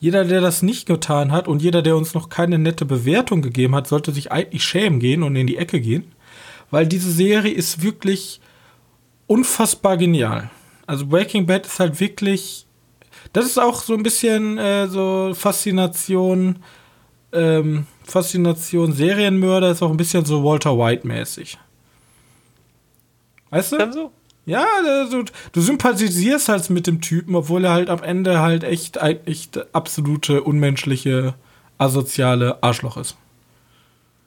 jeder, 0.05 0.23
der 0.23 0.39
das 0.39 0.61
nicht 0.61 0.85
getan 0.85 1.31
hat 1.31 1.47
und 1.47 1.63
jeder, 1.63 1.81
der 1.81 1.97
uns 1.97 2.13
noch 2.13 2.29
keine 2.29 2.59
nette 2.59 2.85
Bewertung 2.85 3.41
gegeben 3.41 3.73
hat, 3.73 3.87
sollte 3.87 4.11
sich 4.11 4.31
eigentlich 4.31 4.63
schämen 4.63 4.99
gehen 4.99 5.23
und 5.23 5.35
in 5.35 5.47
die 5.47 5.57
Ecke 5.57 5.81
gehen, 5.81 6.11
weil 6.69 6.85
diese 6.85 7.11
Serie 7.11 7.51
ist 7.51 7.81
wirklich 7.81 8.39
unfassbar 9.25 9.97
genial. 9.97 10.51
Also 10.85 11.07
Breaking 11.07 11.47
Bad 11.47 11.65
ist 11.65 11.79
halt 11.79 11.99
wirklich, 11.99 12.67
das 13.33 13.47
ist 13.47 13.57
auch 13.57 13.81
so 13.81 13.95
ein 13.95 14.03
bisschen 14.03 14.59
äh, 14.59 14.87
so 14.87 15.31
Faszination, 15.33 16.59
ähm, 17.33 17.87
Faszination 18.03 18.93
Serienmörder 18.93 19.71
ist 19.71 19.81
auch 19.81 19.89
ein 19.89 19.97
bisschen 19.97 20.23
so 20.23 20.43
Walter 20.43 20.77
White 20.77 21.07
mäßig. 21.07 21.57
Weißt 23.49 23.71
du? 23.71 23.77
Dann 23.79 23.91
so. 23.91 24.11
Ja, 24.45 24.65
also, 24.83 25.23
du 25.51 25.61
sympathisierst 25.61 26.49
halt 26.49 26.69
mit 26.69 26.85
dem 26.85 27.01
Typen, 27.01 27.35
obwohl 27.35 27.65
er 27.65 27.71
halt 27.71 27.89
am 27.89 28.03
Ende 28.03 28.39
halt 28.39 28.63
echt 28.63 29.01
eigentlich 29.01 29.49
absolute 29.73 30.43
unmenschliche, 30.43 31.33
asoziale 31.77 32.61
Arschloch 32.61 32.97
ist. 32.97 33.15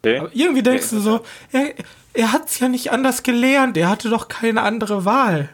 Okay. 0.02 0.18
Aber 0.18 0.30
irgendwie 0.32 0.62
denkst 0.62 0.90
du 0.90 1.00
so, 1.00 1.20
er, 1.52 1.74
er 2.14 2.32
hat's 2.32 2.58
ja 2.58 2.68
nicht 2.68 2.90
anders 2.90 3.22
gelernt, 3.22 3.76
er 3.76 3.88
hatte 3.88 4.10
doch 4.10 4.28
keine 4.28 4.62
andere 4.62 5.04
Wahl. 5.04 5.50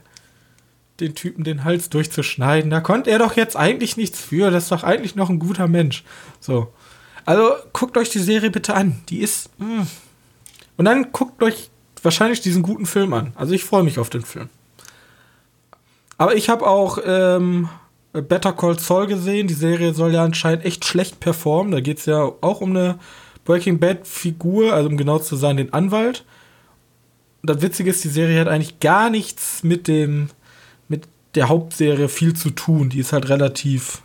Den 1.00 1.14
Typen 1.14 1.44
den 1.44 1.64
Hals 1.64 1.90
durchzuschneiden, 1.90 2.70
da 2.70 2.80
konnte 2.80 3.10
er 3.10 3.18
doch 3.18 3.36
jetzt 3.36 3.56
eigentlich 3.56 3.96
nichts 3.96 4.20
für, 4.20 4.50
das 4.50 4.64
ist 4.64 4.72
doch 4.72 4.84
eigentlich 4.84 5.14
noch 5.14 5.28
ein 5.28 5.40
guter 5.40 5.66
Mensch. 5.66 6.04
So. 6.40 6.72
Also 7.26 7.52
guckt 7.72 7.96
euch 7.96 8.10
die 8.10 8.18
Serie 8.18 8.50
bitte 8.50 8.74
an, 8.74 9.02
die 9.08 9.20
ist. 9.20 9.50
mm. 9.58 9.82
Und 10.76 10.84
dann 10.86 11.12
guckt 11.12 11.42
euch 11.42 11.70
wahrscheinlich 12.04 12.40
diesen 12.40 12.62
guten 12.62 12.86
Film 12.86 13.12
an. 13.12 13.32
Also 13.34 13.54
ich 13.54 13.64
freue 13.64 13.82
mich 13.82 13.98
auf 13.98 14.10
den 14.10 14.22
Film. 14.22 14.48
Aber 16.16 16.36
ich 16.36 16.48
habe 16.48 16.66
auch 16.66 16.98
ähm, 17.04 17.68
Better 18.12 18.52
Call 18.52 18.78
Saul 18.78 19.06
gesehen. 19.06 19.48
Die 19.48 19.54
Serie 19.54 19.94
soll 19.94 20.12
ja 20.12 20.24
anscheinend 20.24 20.64
echt 20.64 20.84
schlecht 20.84 21.20
performen. 21.20 21.72
Da 21.72 21.80
geht 21.80 21.98
es 21.98 22.06
ja 22.06 22.30
auch 22.40 22.60
um 22.60 22.70
eine 22.70 22.98
Breaking 23.44 23.78
Bad 23.78 24.06
Figur, 24.06 24.72
also 24.72 24.88
um 24.88 24.96
genau 24.96 25.18
zu 25.18 25.36
sein, 25.36 25.56
den 25.56 25.72
Anwalt. 25.72 26.24
Und 27.42 27.50
das 27.50 27.60
Witzige 27.60 27.90
ist, 27.90 28.04
die 28.04 28.08
Serie 28.08 28.40
hat 28.40 28.48
eigentlich 28.48 28.80
gar 28.80 29.10
nichts 29.10 29.62
mit 29.62 29.88
dem, 29.88 30.28
mit 30.88 31.08
der 31.34 31.48
Hauptserie 31.48 32.08
viel 32.08 32.34
zu 32.34 32.50
tun. 32.50 32.88
Die 32.88 33.00
ist 33.00 33.12
halt 33.12 33.28
relativ, 33.28 34.02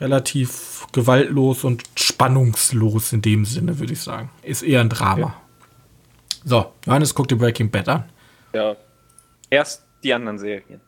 relativ 0.00 0.86
gewaltlos 0.92 1.64
und 1.64 1.82
spannungslos 1.96 3.12
in 3.12 3.20
dem 3.20 3.44
Sinne, 3.44 3.78
würde 3.78 3.92
ich 3.92 4.00
sagen. 4.00 4.30
Ist 4.42 4.62
eher 4.62 4.80
ein 4.80 4.88
Drama. 4.88 5.34
So, 6.44 6.72
Johannes 6.86 7.14
guckt 7.14 7.30
die 7.30 7.36
Breaking 7.36 7.70
Bad 7.70 7.88
an. 7.88 8.04
Ja. 8.52 8.76
Erst 9.50 9.84
die 10.02 10.12
anderen 10.12 10.38
Serien. 10.38 10.80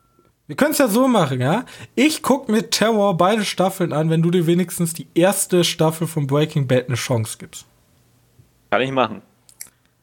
Wir 0.47 0.55
können 0.55 0.73
es 0.73 0.79
ja 0.79 0.87
so 0.87 1.09
machen, 1.09 1.41
ja? 1.41 1.65
Ich 1.97 2.23
guck 2.23 2.49
mit 2.49 2.71
Terror 2.71 3.17
beide 3.17 3.45
Staffeln 3.45 3.93
an, 3.93 4.11
wenn 4.11 4.23
du 4.23 4.31
dir 4.31 4.47
wenigstens 4.47 4.93
die 4.95 5.09
erste 5.15 5.65
Staffel 5.65 6.07
von 6.07 6.27
Breaking 6.27 6.69
Bad 6.69 6.87
eine 6.87 6.95
Chance 6.95 7.37
gibst. 7.39 7.67
Kann 8.71 8.81
ich 8.83 8.93
machen. 8.93 9.23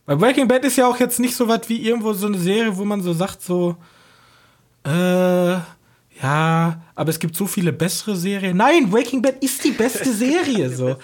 Weil 0.05 0.17
Breaking 0.17 0.47
Bad 0.47 0.65
ist 0.65 0.75
ja 0.75 0.87
auch 0.87 0.99
jetzt 0.99 1.19
nicht 1.19 1.35
so 1.35 1.47
was 1.47 1.69
wie 1.69 1.81
irgendwo 1.81 2.11
so 2.11 2.27
eine 2.27 2.37
Serie, 2.37 2.75
wo 2.75 2.83
man 2.83 3.01
so 3.01 3.13
sagt, 3.13 3.41
so, 3.41 3.77
äh, 4.85 5.53
ja, 6.21 6.81
aber 6.95 7.09
es 7.09 7.19
gibt 7.19 7.35
so 7.35 7.45
viele 7.47 7.71
bessere 7.71 8.15
Serien. 8.15 8.57
Nein, 8.57 8.89
Breaking 8.89 9.21
Bad 9.21 9.41
ist 9.41 9.63
die 9.63 9.71
beste 9.71 10.11
Serie, 10.13 10.69
so. 10.69 10.97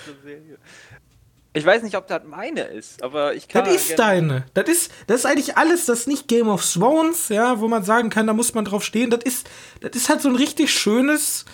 Ich 1.54 1.66
weiß 1.66 1.82
nicht, 1.82 1.98
ob 1.98 2.08
das 2.08 2.22
meine 2.26 2.62
ist, 2.62 3.02
aber 3.02 3.34
ich 3.34 3.48
kann. 3.48 3.66
Das 3.66 3.74
ist 3.74 3.98
deine. 3.98 4.46
Das 4.54 4.70
ist, 4.70 4.92
das 5.08 5.22
ist 5.22 5.26
eigentlich 5.26 5.58
alles, 5.58 5.86
das 5.86 6.02
ist 6.02 6.08
nicht 6.08 6.28
Game 6.28 6.48
of 6.48 6.64
Thrones, 6.64 7.30
ja, 7.30 7.60
wo 7.60 7.68
man 7.68 7.84
sagen 7.84 8.12
kann, 8.12 8.28
da 8.28 8.34
muss 8.34 8.54
man 8.54 8.66
drauf 8.66 8.84
stehen. 8.84 9.10
Das 9.10 9.24
ist, 9.24 9.50
das 9.82 9.92
ist 9.96 10.10
halt 10.10 10.22
so 10.22 10.30
ein 10.30 10.36
richtig 10.36 10.72
schönes 10.72 11.46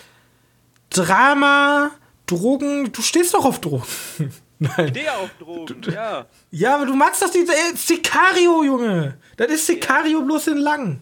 Drama, 0.89 1.91
Drogen. 2.25 2.91
Du 2.91 3.01
stehst 3.01 3.34
doch 3.34 3.45
auf 3.45 3.62
Drogen. 3.62 3.86
Nein. 4.60 4.93
Der 4.93 5.17
auf 5.17 5.29
Drogen, 5.39 5.81
ja. 5.89 6.25
Ja, 6.51 6.75
aber 6.75 6.86
du 6.86 6.95
magst 6.95 7.21
doch 7.21 7.29
diese 7.29 7.53
äh, 7.53 7.75
Sicario, 7.75 8.63
Junge. 8.63 9.17
Das 9.38 9.47
ist 9.49 9.65
Sicario 9.65 10.21
bloß 10.21 10.47
in 10.47 10.58
lang. 10.58 10.99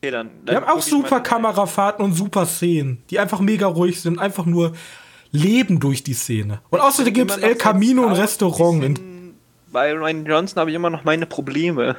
Okay, 0.00 0.12
dann, 0.12 0.30
Wir 0.44 0.56
haben 0.56 0.66
auch 0.66 0.82
super 0.82 1.20
Kamerafahrten 1.20 2.04
und 2.04 2.14
super 2.14 2.46
Szenen, 2.46 3.02
die 3.10 3.18
einfach 3.18 3.40
mega 3.40 3.66
ruhig 3.66 4.00
sind, 4.00 4.18
einfach 4.18 4.46
nur 4.46 4.72
leben 5.32 5.80
durch 5.80 6.02
die 6.02 6.14
Szene. 6.14 6.60
Und 6.70 6.80
außerdem 6.80 7.12
gibt 7.14 7.30
es 7.30 7.36
El 7.38 7.54
Camino 7.56 8.06
ein 8.06 8.12
Restaurant. 8.14 8.82
In, 8.84 9.34
Bei 9.72 9.92
Ryan 9.92 10.24
Johnson 10.24 10.60
habe 10.60 10.70
ich 10.70 10.76
immer 10.76 10.90
noch 10.90 11.04
meine 11.04 11.26
Probleme. 11.26 11.96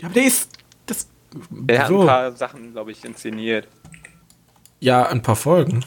ja, 0.00 0.06
aber 0.06 0.14
der 0.14 0.24
ist. 0.24 0.50
Das, 0.86 1.08
Der 1.50 1.80
hat 1.80 1.88
so. 1.88 2.00
ein 2.02 2.06
paar 2.06 2.32
Sachen, 2.32 2.72
glaube 2.72 2.92
ich, 2.92 3.04
inszeniert. 3.04 3.68
Ja, 4.80 5.06
ein 5.08 5.22
paar 5.22 5.36
Folgen. 5.36 5.84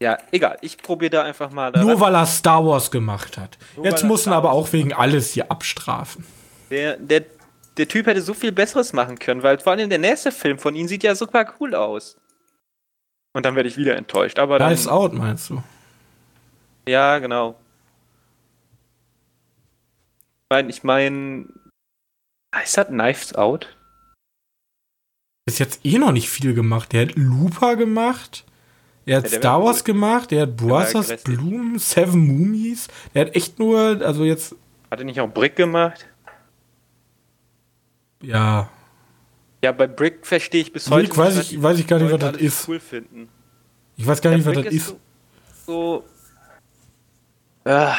Ja, 0.00 0.18
egal. 0.32 0.58
Ich 0.60 0.76
probiere 0.78 1.10
da 1.10 1.22
einfach 1.22 1.50
mal. 1.50 1.72
Da 1.72 1.80
Nur 1.82 1.98
weil 2.00 2.14
er 2.14 2.26
Star 2.26 2.64
Wars 2.66 2.90
gemacht 2.90 3.38
hat. 3.38 3.56
Nur 3.76 3.86
Jetzt 3.86 4.04
muss 4.04 4.26
er 4.26 4.34
aber 4.34 4.52
auch 4.52 4.72
wegen 4.72 4.92
alles 4.92 5.32
hier 5.32 5.50
abstrafen. 5.50 6.24
der, 6.70 6.96
der, 6.98 7.24
der 7.76 7.88
Typ 7.88 8.06
hätte 8.06 8.20
so 8.20 8.34
viel 8.34 8.52
Besseres 8.52 8.92
machen 8.92 9.18
können, 9.18 9.42
weil 9.42 9.58
vor 9.58 9.72
allem 9.72 9.88
der 9.88 9.98
nächste 9.98 10.30
Film 10.32 10.58
von 10.58 10.74
ihm 10.74 10.88
sieht 10.88 11.02
ja 11.04 11.14
super 11.14 11.46
cool 11.58 11.74
aus. 11.74 12.16
Und 13.34 13.44
dann 13.44 13.56
werde 13.56 13.68
ich 13.68 13.76
wieder 13.76 13.96
enttäuscht. 13.96 14.38
Aber 14.38 14.58
dann, 14.58 14.70
Nice 14.70 14.88
Out, 14.88 15.12
meinst 15.12 15.50
du? 15.50 15.62
Ja, 16.88 17.18
genau. 17.18 17.56
Ich 20.44 20.50
meine, 20.50 20.70
ich 20.70 20.84
mein, 20.84 21.48
heißt 22.54 22.76
das 22.78 22.86
Knives 22.86 23.34
Out? 23.34 23.76
Ist 25.46 25.58
jetzt 25.58 25.84
eh 25.84 25.98
noch 25.98 26.12
nicht 26.12 26.30
viel 26.30 26.54
gemacht. 26.54 26.92
Der 26.92 27.02
hat 27.08 27.16
Looper 27.16 27.76
gemacht. 27.76 28.44
Er 29.04 29.18
hat 29.18 29.30
Ja, 29.30 29.38
Star 29.38 29.62
Wars 29.62 29.78
gut. 29.78 29.86
gemacht. 29.86 30.30
Der 30.30 30.42
hat 30.42 30.56
Brothers 30.56 30.94
aggressiv. 31.10 31.24
Bloom, 31.24 31.78
Seven 31.78 32.20
Mummies. 32.26 32.88
Der 33.14 33.26
hat 33.26 33.34
echt 33.36 33.58
nur, 33.58 34.00
also 34.00 34.24
jetzt, 34.24 34.54
Hat 34.90 35.00
er 35.00 35.04
nicht 35.04 35.20
auch 35.20 35.28
Brick 35.28 35.56
gemacht? 35.56 36.06
ja. 38.22 38.70
Ja, 39.64 39.72
bei 39.72 39.86
Brick 39.86 40.26
verstehe 40.26 40.60
ich 40.60 40.74
bis 40.74 40.90
heute 40.90 41.08
weiß 41.16 41.38
was 41.38 41.50
ich- 41.50 41.62
weiß 41.62 41.78
ich 41.78 41.86
gar 41.86 41.98
nicht, 41.98 42.12
was 42.12 42.20
das 42.20 42.36
ist. 42.36 42.68
cool 42.68 42.78
finden. 42.78 43.30
Ich 43.96 44.06
weiß 44.06 44.20
gar 44.20 44.30
Ja, 44.32 44.36
nicht, 44.36 44.46
was 44.46 44.52
Brick 44.52 44.66
das 44.66 44.74
ist. 44.74 44.86
So, 44.88 46.04
so 47.64 47.70
ah. 47.70 47.96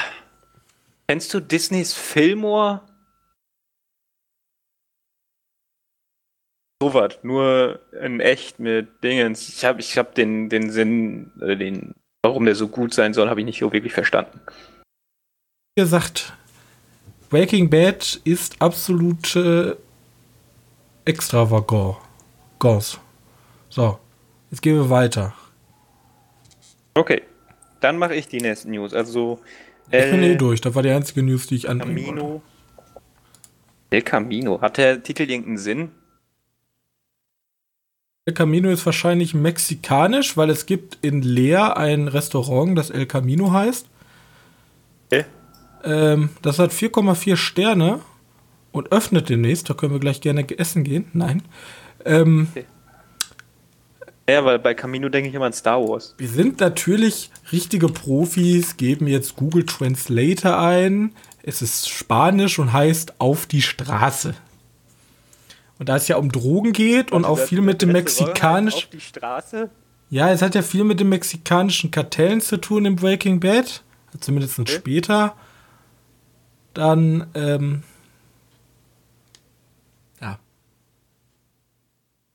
Kennst 1.07 1.34
du 1.34 1.39
Disneys 1.39 1.91
Fillmore? 1.95 2.82
Sowas, 6.84 7.18
nur 7.24 7.80
in 7.99 8.20
echt 8.20 8.59
mit 8.59 9.03
Dingens. 9.03 9.49
Ich 9.49 9.66
habe 9.66 9.80
ich 9.80 9.97
hab 9.97 10.13
den, 10.13 10.49
den 10.49 10.70
Sinn, 10.70 11.32
äh, 11.41 11.55
den, 11.57 11.95
warum 12.24 12.45
der 12.45 12.53
so 12.53 12.68
gut 12.68 12.93
sein 12.93 13.16
soll, 13.16 13.28
habe 13.28 13.39
ich 13.39 13.45
nicht 13.47 13.59
so 13.59 13.74
wirklich 13.74 13.93
verstanden. 13.93 14.39
Wie 15.76 15.82
gesagt, 15.82 16.32
Breaking 17.32 17.72
Bad 17.72 18.22
ist 18.24 18.61
absolute 18.61 19.80
Extravagance. 21.06 22.97
So, 23.70 23.99
jetzt 24.51 24.62
gehen 24.62 24.76
wir 24.76 24.89
weiter. 24.89 25.34
Okay, 26.93 27.22
dann 27.82 27.97
mache 27.97 28.16
ich 28.16 28.28
die 28.28 28.39
nächsten 28.39 28.72
News. 28.72 28.93
Also, 28.93 29.39
Ich 29.91 30.10
bin 30.10 30.24
eh 30.24 30.32
El 30.32 30.38
durch. 30.38 30.62
Das 30.62 30.74
war 30.76 30.84
die 30.84 30.89
einzige 30.89 31.22
News, 31.24 31.47
die 31.47 31.56
ich 31.56 31.70
anbringen 31.70 31.97
wollte. 32.08 32.20
Camino. 32.22 32.41
El 33.89 34.01
Camino. 34.01 34.62
Hat 34.62 34.78
der 34.78 35.03
Titel 35.03 35.30
irgendeinen 35.30 35.58
Sinn? 35.58 35.91
El 38.26 38.34
Camino 38.34 38.70
ist 38.70 38.86
wahrscheinlich 38.86 39.36
mexikanisch, 39.36 40.36
weil 40.36 40.49
es 40.49 40.66
gibt 40.66 40.97
in 41.03 41.22
Leer 41.22 41.78
ein 41.78 42.08
Restaurant, 42.08 42.76
das 42.76 42.89
El 42.89 43.06
Camino 43.06 43.51
heißt. 43.51 43.88
Okay. 45.12 45.26
Ähm, 45.84 46.30
das 46.41 46.58
hat 46.58 46.72
4,4 46.72 47.36
Sterne 47.36 47.99
und 48.76 48.91
öffnet 48.91 49.30
demnächst. 49.30 49.69
Da 49.69 49.73
können 49.73 49.93
wir 49.93 49.99
gleich 49.99 50.21
gerne 50.21 50.47
essen 50.57 50.84
gehen. 50.84 51.05
Nein. 51.13 51.43
Ähm, 52.03 52.47
Ja, 54.28 54.43
weil 54.43 54.57
bei 54.59 54.73
Camino 54.73 55.07
denke 55.09 55.30
ich 55.30 55.36
immer 55.36 55.45
an 55.45 55.53
Star 55.53 55.82
Wars. 55.88 56.15
wir 56.17 56.28
sind 56.28 56.59
natürlich 56.59 57.30
richtige 57.51 57.88
Profis, 57.88 58.76
geben 58.78 59.07
jetzt 59.07 59.36
Google 59.36 59.65
Translator 59.65 60.57
ein. 60.57 61.11
Es 61.43 61.61
ist 61.61 61.89
Spanisch 61.89 62.57
und 62.57 62.73
heißt 62.73 63.19
auf 63.19 63.45
die 63.45 63.61
Straße. 63.61 64.34
Und 65.78 65.89
da 65.89 65.97
es 65.97 66.07
ja 66.07 66.17
um 66.17 66.32
Drogen 66.32 66.71
geht 66.73 67.11
und 67.11 67.26
auch 67.26 67.38
viel 67.38 67.61
mit 67.61 67.82
dem 67.82 67.91
mexikanischen. 67.91 68.78
Auf 68.78 68.89
die 68.89 69.01
Straße? 69.01 69.69
Ja, 70.09 70.32
es 70.32 70.41
hat 70.41 70.55
ja 70.55 70.61
viel 70.61 70.84
mit 70.86 70.99
den 70.99 71.09
mexikanischen 71.09 71.91
Kartellen 71.91 72.41
zu 72.41 72.57
tun 72.57 72.86
im 72.86 72.95
Breaking 72.95 73.39
Bad. 73.39 73.84
Zumindest 74.19 74.57
Okay. 74.57 74.71
später. 74.71 75.36
Dann, 76.73 77.28
ähm. 77.36 77.84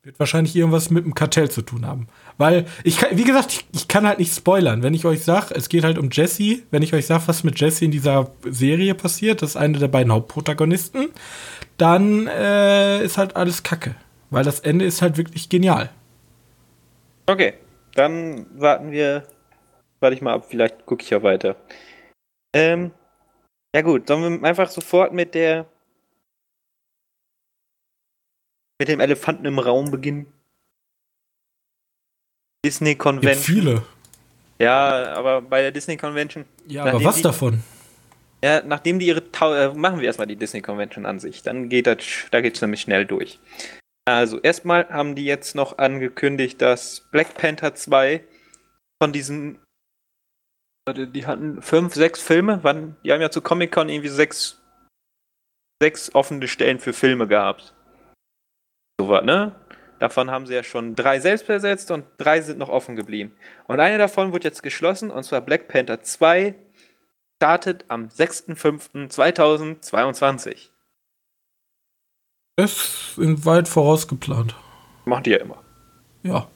Wird 0.03 0.19
wahrscheinlich 0.19 0.57
irgendwas 0.57 0.89
mit 0.89 1.05
dem 1.05 1.15
Kartell 1.15 1.51
zu 1.51 1.61
tun 1.61 1.87
haben. 1.87 2.07
Weil, 2.39 2.65
ich 2.85 2.97
kann, 2.97 3.19
wie 3.19 3.25
gesagt, 3.25 3.53
ich, 3.53 3.67
ich 3.73 3.87
kann 3.87 4.07
halt 4.07 4.19
nicht 4.19 4.35
spoilern. 4.35 4.83
Wenn 4.83 4.95
ich 4.95 5.05
euch 5.05 5.23
sage, 5.25 5.55
es 5.55 5.69
geht 5.69 5.85
halt 5.85 5.99
um 5.99 6.09
Jesse, 6.11 6.63
wenn 6.71 6.83
ich 6.83 6.95
euch 6.95 7.05
sage, 7.05 7.25
was 7.27 7.45
mit 7.45 7.61
Jesse 7.61 7.85
in 7.85 7.91
dieser 7.91 8.31
Serie 8.49 8.95
passiert, 8.95 9.43
das 9.43 9.51
ist 9.51 9.57
eine 9.57 9.79
der 9.79 9.89
beiden 9.89 10.11
Hauptprotagonisten, 10.11 11.11
dann 11.77 12.27
äh, 12.29 13.05
ist 13.05 13.19
halt 13.19 13.37
alles 13.37 13.63
Kacke. 13.63 13.95
Weil 14.31 14.43
das 14.43 14.61
Ende 14.61 14.87
ist 14.87 15.03
halt 15.03 15.19
wirklich 15.19 15.51
genial. 15.51 15.91
Okay, 17.27 17.55
dann 17.95 18.47
warten 18.59 18.93
wir. 18.93 19.25
Warte 20.01 20.15
ich 20.15 20.23
mal 20.23 20.33
ab, 20.33 20.47
vielleicht 20.49 20.87
gucke 20.87 21.03
ich 21.03 21.11
ja 21.11 21.23
weiter. 21.23 21.57
Ähm, 22.55 22.93
ja 23.75 23.83
gut, 23.83 24.09
sollen 24.09 24.41
wir 24.41 24.49
einfach 24.49 24.71
sofort 24.71 25.13
mit 25.13 25.35
der 25.35 25.67
mit 28.81 28.89
dem 28.89 28.99
Elefanten 28.99 29.45
im 29.45 29.59
Raum 29.59 29.91
beginnen? 29.91 30.27
Disney 32.65 32.91
Gibt 32.91 33.03
Convention. 33.03 33.43
viele. 33.57 33.83
Ja, 34.59 35.13
aber 35.15 35.41
bei 35.43 35.63
der 35.63 35.71
Disney 35.71 35.97
Convention. 35.97 36.45
Ja, 36.67 36.85
aber 36.85 37.05
was 37.05 37.17
die- 37.17 37.23
davon? 37.23 37.63
Ja, 38.43 38.63
nachdem 38.63 38.99
die 38.99 39.07
ihre 39.07 39.31
Tau 39.33 39.53
äh, 39.53 39.75
machen 39.75 39.99
wir 40.01 40.07
erstmal 40.07 40.27
die 40.27 40.37
Disney 40.37 40.63
Convention 40.63 41.05
an 41.05 41.21
sich, 41.21 41.43
dann 41.43 41.69
geht 41.69 41.87
das, 41.87 41.99
da 42.31 42.41
geht's 42.41 42.61
nämlich 42.63 42.81
schnell 42.81 43.05
durch. 43.05 43.39
Also 44.09 44.41
erstmal 44.41 44.89
haben 44.89 45.15
die 45.15 45.27
jetzt 45.27 45.55
noch 45.55 45.77
angekündigt, 45.77 46.61
dass 46.63 47.07
Black 47.11 47.35
Panther 47.35 47.75
2 47.75 48.25
von 49.03 49.13
diesen 49.13 49.59
warte, 50.89 51.07
die 51.07 51.27
hatten 51.27 51.61
fünf, 51.61 51.95
sechs 51.95 52.23
Filme, 52.23 52.61
wann 52.63 52.97
die 53.05 53.13
haben 53.13 53.21
ja 53.21 53.31
zu 53.31 53.43
Comic 53.43 53.73
Con 53.73 53.91
irgendwie 53.91 54.09
sechs 54.09 54.59
sechs 55.83 56.15
offene 56.15 56.49
Stellen 56.49 56.79
für 56.79 56.95
Filme 56.95 57.27
gehabt. 57.29 57.75
So 59.01 59.09
was, 59.09 59.25
ne? 59.25 59.53
Davon 59.99 60.31
haben 60.31 60.47
sie 60.47 60.53
ja 60.55 60.63
schon 60.63 60.95
drei 60.95 61.21
selbst 61.21 61.47
besetzt 61.47 61.91
und 61.91 62.05
drei 62.19 62.43
sind 62.43 62.59
noch 62.59 62.69
offen 62.69 62.97
geblieben. 62.97 63.33
Und 63.67 63.81
eine 63.81 63.97
davon 63.97 64.35
wird 64.35 64.45
jetzt 64.45 64.63
geschlossen, 64.63 65.11
und 65.11 65.25
zwar 65.25 65.41
Black 65.41 65.69
Panther 65.69 66.03
2 66.03 66.55
startet 67.37 67.87
am 67.89 68.09
6.5.2022. 68.09 70.69
Das 72.57 73.15
sind 73.15 73.47
weit 73.47 73.69
vorausgeplant. 73.69 74.55
Macht 75.07 75.25
die 75.25 75.31
ja 75.31 75.39
immer. 75.39 75.63
Ja, 76.23 76.47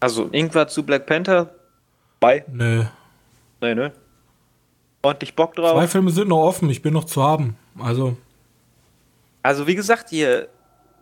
Also 0.00 0.30
irgendwas 0.32 0.72
zu 0.72 0.86
Black 0.86 1.04
Panther? 1.04 1.54
Bei? 2.18 2.46
nee. 2.50 2.86
Nee, 3.60 3.74
ne? 3.74 3.92
Ordentlich 5.02 5.36
Bock 5.36 5.54
drauf. 5.54 5.72
Zwei 5.72 5.86
Filme 5.86 6.10
sind 6.12 6.28
noch 6.28 6.42
offen, 6.42 6.70
ich 6.70 6.80
bin 6.80 6.94
noch 6.94 7.04
zu 7.04 7.22
haben. 7.22 7.58
Also, 7.78 8.16
Also 9.42 9.66
wie 9.66 9.74
gesagt, 9.74 10.08
hier 10.08 10.48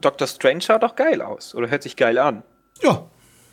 Doctor 0.00 0.26
Strange 0.26 0.62
schaut 0.62 0.82
doch 0.82 0.96
geil 0.96 1.22
aus. 1.22 1.54
Oder 1.54 1.68
hört 1.70 1.82
sich 1.82 1.96
geil 1.96 2.18
an. 2.18 2.42
ja. 2.82 3.06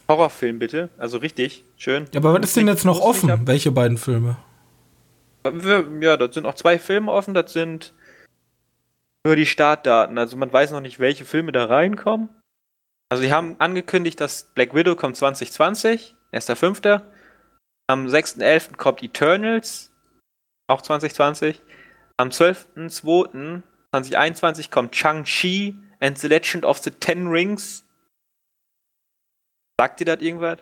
Horrorfilm 0.09 0.57
bitte. 0.57 0.89
Also 0.97 1.17
richtig. 1.17 1.65
Schön. 1.75 2.05
Ja, 2.13 2.21
aber 2.21 2.33
was 2.33 2.45
ist 2.45 2.55
denn 2.55 2.69
jetzt 2.69 2.85
noch 2.85 3.01
offen? 3.01 3.45
Welche 3.45 3.71
beiden 3.71 3.97
Filme? 3.97 4.37
Ja, 6.01 6.15
das 6.15 6.33
sind 6.33 6.45
auch 6.45 6.53
zwei 6.55 6.79
Filme 6.79 7.11
offen, 7.11 7.33
das 7.33 7.51
sind 7.51 7.93
nur 9.25 9.35
die 9.35 9.45
Startdaten. 9.45 10.17
Also 10.17 10.37
man 10.37 10.51
weiß 10.51 10.71
noch 10.71 10.79
nicht, 10.79 10.99
welche 10.99 11.25
Filme 11.25 11.51
da 11.51 11.65
reinkommen. 11.65 12.29
Also 13.09 13.23
sie 13.23 13.33
haben 13.33 13.57
angekündigt, 13.59 14.21
dass 14.21 14.45
Black 14.53 14.73
Widow 14.73 14.95
kommt 14.95 15.17
2020, 15.17 16.15
1.5. 16.31 17.01
Am 17.87 18.07
6.11. 18.07 18.77
kommt 18.77 19.03
Eternals, 19.03 19.91
auch 20.67 20.81
2020. 20.81 21.61
Am 22.17 22.29
12.2.2021 22.29 24.71
kommt 24.71 24.95
Shang-Chi 24.95 25.77
and 25.99 26.17
the 26.17 26.27
Legend 26.27 26.65
of 26.65 26.79
the 26.79 26.91
Ten 26.91 27.27
Rings. 27.27 27.85
Sagt 29.79 29.99
dir 29.99 30.05
das 30.05 30.21
irgendwas? 30.21 30.59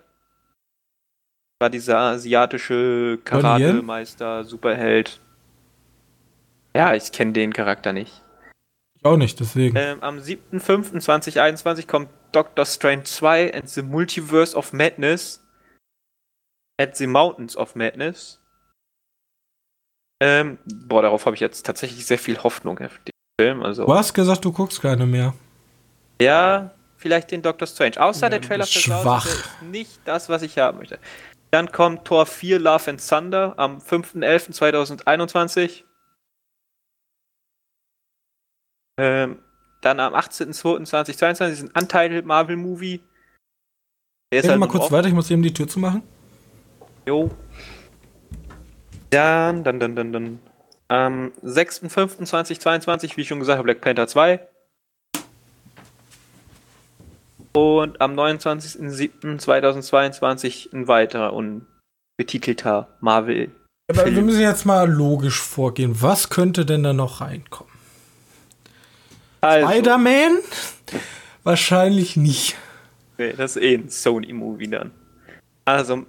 War 1.60 1.70
dieser 1.70 1.98
asiatische? 1.98 3.20
Karate-Meister, 3.24 4.44
Superheld. 4.44 5.22
Ja, 6.76 6.94
ich 6.94 7.12
kenne 7.12 7.32
den 7.32 7.54
Charakter 7.54 7.94
nicht. 7.94 8.22
Ich 8.98 9.06
auch 9.06 9.16
nicht, 9.16 9.40
deswegen. 9.40 9.78
Ähm, 9.78 10.04
am 10.04 10.20
7.5.2021 10.20 11.88
kommt 11.88 12.10
Doctor 12.34 12.66
Strange 12.66 13.04
2 13.04 13.54
and 13.54 13.70
the 13.70 13.82
Multiverse 13.82 14.56
of 14.58 14.74
Madness 14.74 15.42
at 16.78 16.98
the 16.98 17.08
Mountains 17.08 17.56
of 17.56 17.76
Madness. 17.76 18.42
Ähm, 20.22 20.60
boah, 20.66 21.02
darauf 21.02 21.26
habe 21.26 21.36
ich 21.36 21.40
jetzt 21.40 21.66
tatsächlich 21.66 22.06
sehr 22.06 22.20
viel 22.20 22.44
Hoffnung 22.44 22.80
den 23.06 23.14
Film. 23.40 23.64
Also, 23.64 23.86
Du 23.86 23.94
hast 23.94 24.14
gesagt, 24.14 24.44
du 24.46 24.52
guckst 24.52 24.82
keine 24.82 25.06
mehr. 25.06 25.34
ja, 26.22 26.72
vielleicht 26.98 27.32
den 27.32 27.42
Doctor 27.42 27.68
Strange. 27.68 28.02
Außer 28.02 28.28
Ja, 28.28 28.30
der 28.30 28.42
Trailer 28.42 28.66
für 28.66 28.80
Klaus, 28.80 29.02
schwach. 29.04 29.26
der 29.26 29.34
ist 29.36 29.62
nicht 29.64 30.00
das, 30.06 30.30
was 30.30 30.42
ich 30.42 30.58
haben 30.58 30.78
möchte. 30.80 30.98
Dann 31.52 31.70
kommt 31.72 32.06
Tor 32.06 32.26
4 32.26 32.60
Love 32.60 32.90
and 32.92 33.06
Thunder 33.08 33.54
am 33.58 33.78
5.11.2021. 33.80 35.84
Ähm, 38.98 39.40
dann 39.82 40.00
am 40.00 40.16
18.02.2022 40.16 41.48
ist 41.50 41.64
ein 41.64 41.72
Untitled 41.82 42.26
Marvel 42.26 42.56
Movie. 42.56 43.02
Der 44.34 44.42
Rede 44.44 44.54
mal 44.58 44.66
nur 44.66 44.70
kurz 44.70 44.86
offen. 44.86 44.94
weiter, 44.94 45.08
ich 45.10 45.14
muss 45.14 45.30
eben 45.30 45.44
die 45.44 45.54
Tür 45.54 45.68
zu 45.68 45.80
machen. 45.80 46.02
Jo. 47.06 47.30
Dann, 49.12 49.64
dann, 49.64 49.80
dann, 49.80 49.96
dann, 49.96 50.12
dann. 50.14 50.40
Am 50.88 51.32
6.05.2022, 51.44 53.18
wie 53.18 53.22
ich 53.22 53.28
schon 53.28 53.40
gesagt 53.40 53.58
habe, 53.58 53.66
Black 53.66 53.82
Panther 53.82 54.08
2. 54.08 54.40
Und 57.54 58.00
am 58.02 58.14
29.07.2022 58.14 60.74
ein 60.74 60.88
weiterer 60.88 61.34
unbetitelter 61.34 62.88
Marvel. 63.00 63.52
Aber 63.88 64.04
Film. 64.04 64.16
wir 64.16 64.24
müssen 64.24 64.42
jetzt 64.42 64.66
mal 64.66 64.90
logisch 64.90 65.40
vorgehen. 65.40 66.02
Was 66.02 66.30
könnte 66.30 66.66
denn 66.66 66.84
da 66.84 66.94
noch 66.94 67.22
reinkommen? 67.22 67.72
Also, 69.42 69.70
Spider-Man? 69.70 70.40
Wahrscheinlich 71.44 72.18
nicht. 72.18 72.58
nee, 73.18 73.34
das 73.34 73.56
ist 73.56 73.64
eh 73.64 73.76
ein 73.76 73.90
Sony-Movie 73.90 74.70
dann. 74.70 74.92
Also, 75.66 76.06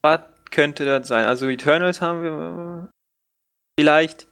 was 0.00 0.20
könnte 0.50 0.84
das 0.84 1.08
sein? 1.08 1.26
Also, 1.26 1.48
Eternals 1.48 2.00
haben 2.00 2.22
wir 2.22 2.88
vielleicht 3.82 4.28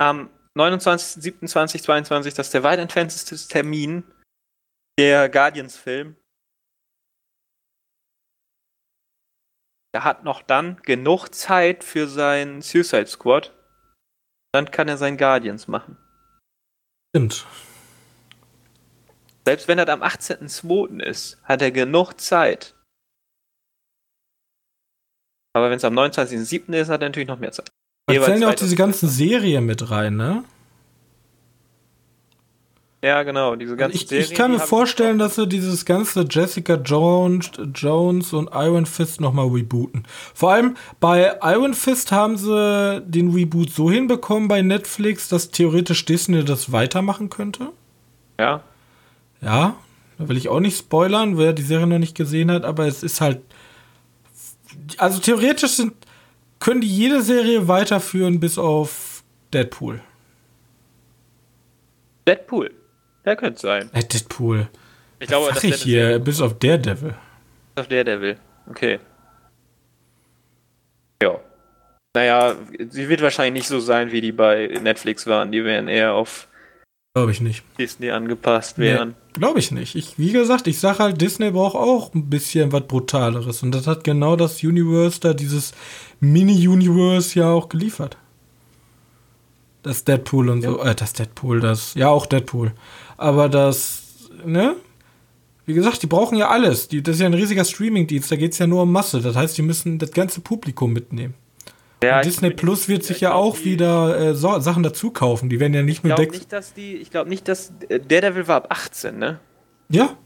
am 0.00 0.30
29.07.2022, 0.56 2.36
das 2.36 2.46
ist 2.46 2.54
der 2.54 2.62
weit 2.62 2.78
entfernteste 2.78 3.36
Termin, 3.48 4.04
Der 4.96 5.28
Guardians-Film. 5.28 6.16
Er 9.92 10.04
hat 10.04 10.22
noch 10.22 10.42
dann 10.42 10.76
genug 10.82 11.34
Zeit 11.34 11.82
für 11.82 12.06
sein 12.06 12.62
Suicide 12.62 13.08
Squad. 13.08 13.52
Dann 14.54 14.70
kann 14.70 14.86
er 14.86 14.96
sein 14.96 15.16
Guardians 15.16 15.66
machen. 15.66 15.96
Stimmt. 17.10 17.48
Selbst 19.44 19.66
wenn 19.66 19.78
er 19.80 19.88
am 19.88 20.04
18.02. 20.04 21.02
ist, 21.02 21.42
hat 21.42 21.62
er 21.62 21.72
genug 21.72 22.12
Zeit. 22.20 22.76
Aber 25.52 25.68
wenn 25.68 25.78
es 25.78 25.84
am 25.84 25.98
29.07. 25.98 26.72
ist, 26.74 26.90
hat 26.90 27.02
er 27.02 27.08
natürlich 27.08 27.26
noch 27.26 27.40
mehr 27.40 27.50
Zeit. 27.50 27.72
Da 28.08 28.22
zählen 28.22 28.42
ja 28.42 28.48
auch 28.48 28.54
diese 28.54 28.76
ganzen 28.76 29.08
Serien 29.08 29.66
mit 29.66 29.90
rein, 29.90 30.16
ne? 30.16 30.44
Ja, 33.02 33.22
genau. 33.22 33.54
Diese 33.54 33.76
ganzen 33.76 33.96
Ich, 33.96 34.08
Serien, 34.08 34.24
ich 34.24 34.34
kann 34.34 34.50
mir 34.50 34.58
vorstellen, 34.58 35.18
dass 35.18 35.36
sie 35.36 35.46
dieses 35.46 35.84
ganze 35.84 36.26
Jessica 36.28 36.74
Jones, 36.74 37.50
Jones 37.74 38.32
und 38.32 38.50
Iron 38.52 38.86
Fist 38.86 39.20
nochmal 39.20 39.46
rebooten. 39.48 40.04
Vor 40.34 40.52
allem 40.52 40.76
bei 40.98 41.36
Iron 41.42 41.74
Fist 41.74 42.10
haben 42.10 42.36
sie 42.36 43.00
den 43.06 43.32
Reboot 43.32 43.70
so 43.70 43.90
hinbekommen 43.90 44.48
bei 44.48 44.62
Netflix, 44.62 45.28
dass 45.28 45.50
theoretisch 45.50 46.04
Disney 46.06 46.44
das 46.44 46.72
weitermachen 46.72 47.30
könnte. 47.30 47.68
Ja. 48.38 48.62
Ja, 49.40 49.76
da 50.18 50.28
will 50.28 50.36
ich 50.36 50.48
auch 50.48 50.60
nicht 50.60 50.76
spoilern, 50.76 51.38
wer 51.38 51.52
die 51.52 51.62
Serie 51.62 51.86
noch 51.86 51.98
nicht 51.98 52.16
gesehen 52.16 52.50
hat, 52.50 52.64
aber 52.64 52.86
es 52.88 53.04
ist 53.04 53.20
halt. 53.20 53.42
Also 54.96 55.20
theoretisch 55.20 55.72
sind, 55.72 55.92
können 56.60 56.80
die 56.80 56.88
jede 56.88 57.22
Serie 57.22 57.68
weiterführen 57.68 58.40
bis 58.40 58.58
auf 58.58 59.22
Deadpool. 59.52 60.00
Deadpool. 62.26 62.70
Der 63.24 63.36
könnte 63.36 63.60
sein. 63.60 63.90
Äh, 63.92 64.04
Deadpool. 64.04 64.68
Ich 65.20 65.28
glaube, 65.28 65.50
das 65.52 65.64
ich 65.64 65.82
hier, 65.82 66.18
bis 66.18 66.40
auf 66.40 66.58
Daredevil. 66.58 67.14
auf 67.76 67.88
der, 67.88 68.04
der 68.04 68.20
will. 68.20 68.36
Okay. 68.68 69.00
Ja. 71.22 71.40
Naja, 72.14 72.56
sie 72.88 73.08
wird 73.08 73.22
wahrscheinlich 73.22 73.62
nicht 73.62 73.68
so 73.68 73.80
sein, 73.80 74.12
wie 74.12 74.20
die 74.20 74.32
bei 74.32 74.78
Netflix 74.82 75.26
waren. 75.26 75.50
Die 75.52 75.64
werden 75.64 75.88
eher 75.88 76.14
auf 76.14 76.48
Glaube 77.14 77.32
ich 77.32 77.40
nicht. 77.40 77.64
Disney 77.78 78.10
angepasst 78.10 78.78
werden. 78.78 79.16
Glaube 79.32 79.58
ich 79.58 79.72
nicht. 79.72 79.96
Ich, 79.96 80.18
wie 80.18 80.30
gesagt, 80.30 80.68
ich 80.68 80.78
sage 80.78 81.00
halt, 81.00 81.20
Disney 81.20 81.50
braucht 81.50 81.74
auch 81.74 82.14
ein 82.14 82.30
bisschen 82.30 82.70
was 82.70 82.86
Brutaleres. 82.86 83.62
Und 83.62 83.72
das 83.72 83.88
hat 83.88 84.04
genau 84.04 84.36
das 84.36 84.62
Universe 84.62 85.18
da, 85.18 85.34
dieses 85.34 85.72
Mini-Universe 86.20 87.38
ja 87.38 87.50
auch 87.50 87.68
geliefert. 87.68 88.16
Das 89.82 90.04
Deadpool 90.04 90.48
und 90.50 90.62
so. 90.62 90.82
Äh, 90.82 90.94
das 90.94 91.12
Deadpool, 91.12 91.60
das. 91.60 91.94
Ja, 91.94 92.08
auch 92.08 92.26
Deadpool. 92.26 92.72
Aber 93.16 93.48
das, 93.48 94.02
ne? 94.44 94.76
Wie 95.66 95.74
gesagt, 95.74 96.02
die 96.02 96.06
brauchen 96.06 96.36
ja 96.36 96.48
alles. 96.48 96.88
Die, 96.88 97.02
das 97.02 97.16
ist 97.16 97.20
ja 97.20 97.26
ein 97.26 97.34
riesiger 97.34 97.64
Streaming-Dienst, 97.64 98.30
da 98.30 98.36
geht 98.36 98.52
es 98.52 98.58
ja 98.58 98.66
nur 98.66 98.82
um 98.82 98.92
Masse. 98.92 99.20
Das 99.20 99.36
heißt, 99.36 99.56
die 99.58 99.62
müssen 99.62 99.98
das 99.98 100.10
ganze 100.12 100.40
Publikum 100.40 100.92
mitnehmen. 100.92 101.34
Ja, 102.02 102.22
Disney 102.22 102.50
Plus 102.50 102.88
wird 102.88 103.02
sich 103.02 103.16
ich 103.16 103.22
ja 103.22 103.34
auch 103.34 103.64
wieder 103.64 104.18
äh, 104.30 104.34
so, 104.34 104.60
Sachen 104.60 104.84
dazu 104.84 105.10
kaufen. 105.10 105.48
Die 105.48 105.58
werden 105.58 105.74
ja 105.74 105.82
nicht 105.82 106.04
Ich 106.04 106.04
nur 106.04 106.18
nicht, 106.18 106.52
dass 106.52 106.72
die. 106.72 106.94
Ich 106.96 107.10
glaube 107.10 107.28
nicht, 107.28 107.48
dass. 107.48 107.72
äh, 107.88 107.98
Daredevil 107.98 108.46
war 108.46 108.56
ab 108.56 108.66
18, 108.70 109.18
ne? 109.18 109.40
Ja, 109.88 110.16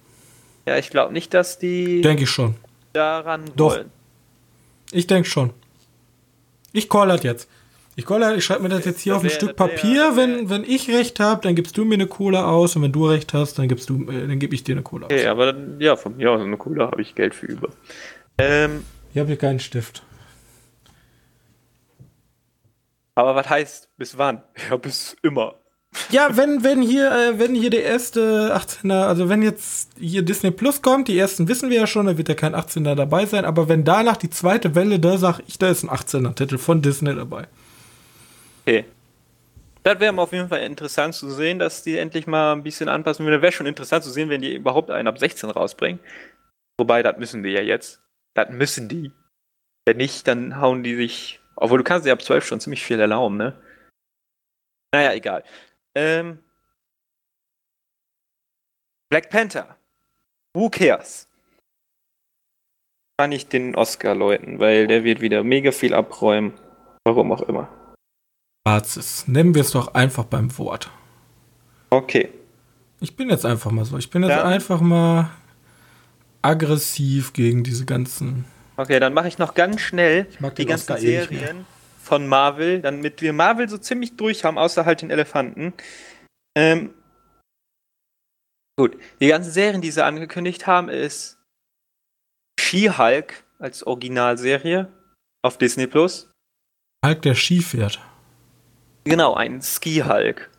Ja, 0.66 0.76
ich 0.76 0.90
glaube 0.90 1.12
nicht, 1.14 1.32
dass 1.32 1.58
die 1.58 2.02
denke 2.02 2.24
ich 2.24 2.30
schon. 2.30 2.56
daran 2.92 3.44
Doch. 3.56 3.72
wollen. 3.76 3.90
Ich 4.90 5.06
denke 5.06 5.28
schon. 5.28 5.50
Ich 6.72 6.88
call 6.88 7.08
das 7.08 7.22
jetzt. 7.22 7.48
Ich 7.94 8.06
call 8.06 8.20
das, 8.20 8.36
ich 8.38 8.44
schreibe 8.44 8.62
mir 8.62 8.68
das 8.70 8.84
jetzt 8.86 9.00
hier 9.00 9.12
Das 9.12 9.18
auf 9.18 9.24
ein 9.24 9.28
wär- 9.30 9.34
Stück 9.36 9.56
Papier. 9.56 10.16
wär- 10.16 10.16
wenn, 10.16 10.48
wenn 10.50 10.64
ich 10.64 10.88
recht 10.88 11.20
habe, 11.20 11.42
dann 11.42 11.54
gibst 11.54 11.76
du 11.76 11.84
mir 11.84 11.94
eine 11.94 12.06
Cola 12.06 12.48
aus. 12.48 12.74
Und 12.76 12.82
wenn 12.82 12.92
du 12.92 13.06
recht 13.06 13.34
hast, 13.34 13.58
dann 13.58 13.68
gibst 13.68 13.90
du, 13.90 14.02
äh, 14.10 14.26
dann 14.28 14.38
gebe 14.38 14.54
ich 14.54 14.64
dir 14.64 14.74
eine 14.74 14.82
Cola 14.82 15.06
aus. 15.06 15.12
Okay, 15.12 15.26
aber 15.26 15.52
dann, 15.52 15.78
ja, 15.80 15.96
von 15.96 16.16
mir 16.16 16.30
aus 16.32 16.40
eine 16.40 16.56
coole 16.56 16.86
habe 16.86 17.02
ich 17.02 17.14
Geld 17.14 17.34
für 17.34 17.46
über. 17.46 17.68
Ähm, 18.38 18.84
Ich 19.12 19.18
habe 19.18 19.26
hier 19.28 19.36
keinen 19.36 19.60
Stift. 19.60 20.02
aber 23.14 23.34
was 23.34 23.48
heißt 23.50 23.90
bis 23.98 24.16
wann? 24.16 24.42
Ja, 24.70 24.76
bis 24.76 25.14
immer. 25.22 25.56
Ja, 26.12 26.36
wenn, 26.36 26.62
wenn 26.62 26.82
hier, 26.82 27.10
äh, 27.10 27.38
wenn 27.38 27.54
hier 27.54 27.70
der 27.70 27.84
erste 27.84 28.54
18er, 28.54 29.06
also 29.06 29.30
wenn 29.30 29.40
jetzt 29.40 29.88
hier 29.98 30.20
Disney 30.20 30.50
Plus 30.50 30.82
kommt, 30.82 31.08
die 31.08 31.18
ersten 31.18 31.48
wissen 31.48 31.70
wir 31.70 31.78
ja 31.78 31.86
schon, 31.86 32.04
da 32.04 32.18
wird 32.18 32.28
ja 32.28 32.34
kein 32.34 32.54
18er 32.54 32.94
dabei 32.94 33.24
sein, 33.24 33.46
aber 33.46 33.70
wenn 33.70 33.82
danach 33.82 34.18
die 34.18 34.28
zweite 34.28 34.74
Welle, 34.74 35.00
da 35.00 35.16
sag 35.16 35.40
ich, 35.46 35.58
da 35.58 35.70
ist 35.70 35.84
ein 35.84 35.88
18er 35.88 36.34
Titel 36.34 36.58
von 36.58 36.82
Disney 36.82 37.14
dabei. 37.14 37.46
Okay. 38.66 38.84
Das 39.84 39.98
wäre 40.00 40.16
auf 40.20 40.32
jeden 40.32 40.50
Fall 40.50 40.60
interessant 40.60 41.14
zu 41.14 41.30
sehen, 41.30 41.58
dass 41.58 41.82
die 41.82 41.96
endlich 41.96 42.26
mal 42.26 42.52
ein 42.52 42.62
bisschen 42.62 42.90
anpassen 42.90 43.24
würden. 43.24 43.40
Wäre 43.40 43.50
schon 43.50 43.66
interessant 43.66 44.04
zu 44.04 44.10
sehen, 44.10 44.28
wenn 44.28 44.42
die 44.42 44.54
überhaupt 44.54 44.90
einen 44.90 45.08
ab 45.08 45.18
16 45.18 45.50
rausbringen. 45.50 45.98
Wobei, 46.78 47.02
das 47.02 47.16
müssen 47.16 47.42
die 47.42 47.50
ja 47.50 47.62
jetzt. 47.62 48.00
Das 48.34 48.50
müssen 48.50 48.88
die. 48.88 49.10
Wenn 49.86 49.96
nicht, 49.96 50.28
dann 50.28 50.60
hauen 50.60 50.82
die 50.82 50.94
sich. 50.94 51.40
Obwohl 51.56 51.78
du 51.78 51.84
kannst 51.84 52.06
dir 52.06 52.12
ab 52.12 52.22
12 52.22 52.46
schon 52.46 52.60
ziemlich 52.60 52.84
viel 52.84 53.00
erlauben, 53.00 53.38
ne? 53.38 53.54
Naja, 54.94 55.14
egal. 55.14 55.42
Ähm. 55.94 56.38
Black 59.10 59.30
Panther. 59.30 59.76
Who 60.54 60.70
cares? 60.70 61.28
Kann 63.18 63.32
ich 63.32 63.48
den 63.48 63.74
Oscar 63.74 64.14
läuten, 64.14 64.58
weil 64.58 64.86
der 64.86 65.04
wird 65.04 65.20
wieder 65.20 65.44
mega 65.44 65.70
viel 65.70 65.94
abräumen. 65.94 66.54
Warum 67.04 67.32
auch 67.32 67.42
immer. 67.42 67.68
Fazis. 68.66 69.26
Nennen 69.28 69.54
wir 69.54 69.62
es 69.62 69.72
doch 69.72 69.94
einfach 69.94 70.24
beim 70.24 70.56
Wort. 70.58 70.90
Okay. 71.90 72.30
Ich 73.00 73.16
bin 73.16 73.28
jetzt 73.28 73.44
einfach 73.44 73.70
mal 73.70 73.84
so. 73.84 73.98
Ich 73.98 74.10
bin 74.10 74.22
jetzt 74.22 74.36
Dann- 74.36 74.46
einfach 74.46 74.80
mal 74.80 75.30
aggressiv 76.40 77.32
gegen 77.32 77.64
diese 77.64 77.84
ganzen. 77.84 78.44
Okay, 78.76 78.98
dann 78.98 79.12
mache 79.12 79.28
ich 79.28 79.38
noch 79.38 79.54
ganz 79.54 79.80
schnell 79.80 80.26
mag 80.38 80.54
die 80.54 80.64
ganzen 80.64 80.92
Oscar 80.92 81.04
eh. 81.04 81.20
Serien 81.26 81.66
von 82.02 82.26
Marvel, 82.26 82.82
damit 82.82 83.22
wir 83.22 83.32
Marvel 83.32 83.68
so 83.68 83.78
ziemlich 83.78 84.16
durch 84.16 84.44
haben, 84.44 84.58
außer 84.58 84.84
halt 84.84 85.02
den 85.02 85.10
Elefanten. 85.10 85.72
Ähm, 86.56 86.92
gut, 88.76 88.98
die 89.20 89.28
ganzen 89.28 89.52
Serien, 89.52 89.80
die 89.80 89.90
sie 89.90 90.04
angekündigt 90.04 90.66
haben, 90.66 90.88
ist 90.88 91.38
She-Hulk 92.58 93.44
als 93.58 93.86
Originalserie 93.86 94.92
auf 95.42 95.58
Disney 95.58 95.86
Plus. 95.86 96.28
Hulk, 97.04 97.22
der 97.22 97.34
Ski 97.34 97.62
fährt. 97.62 98.00
Genau, 99.04 99.34
ein 99.34 99.62
Ski-Hulk. 99.62 100.50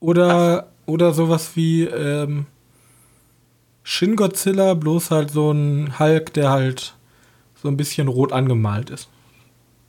Oder, 0.00 0.72
oder 0.86 1.12
sowas 1.12 1.56
wie 1.56 1.84
ähm, 1.84 2.46
Shin 3.82 4.16
Godzilla, 4.16 4.74
bloß 4.74 5.10
halt 5.10 5.30
so 5.30 5.50
ein 5.50 5.98
Hulk, 5.98 6.34
der 6.34 6.50
halt 6.50 6.94
so 7.54 7.68
ein 7.68 7.76
bisschen 7.76 8.08
rot 8.08 8.32
angemalt 8.32 8.90
ist. 8.90 9.08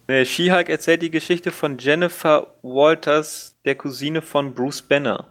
Äh, 0.07 0.25
She-Hulk 0.25 0.69
erzählt 0.69 1.01
die 1.01 1.11
Geschichte 1.11 1.51
von 1.51 1.77
Jennifer 1.77 2.53
Walters, 2.61 3.55
der 3.65 3.75
Cousine 3.75 4.21
von 4.21 4.53
Bruce 4.53 4.81
Banner. 4.81 5.27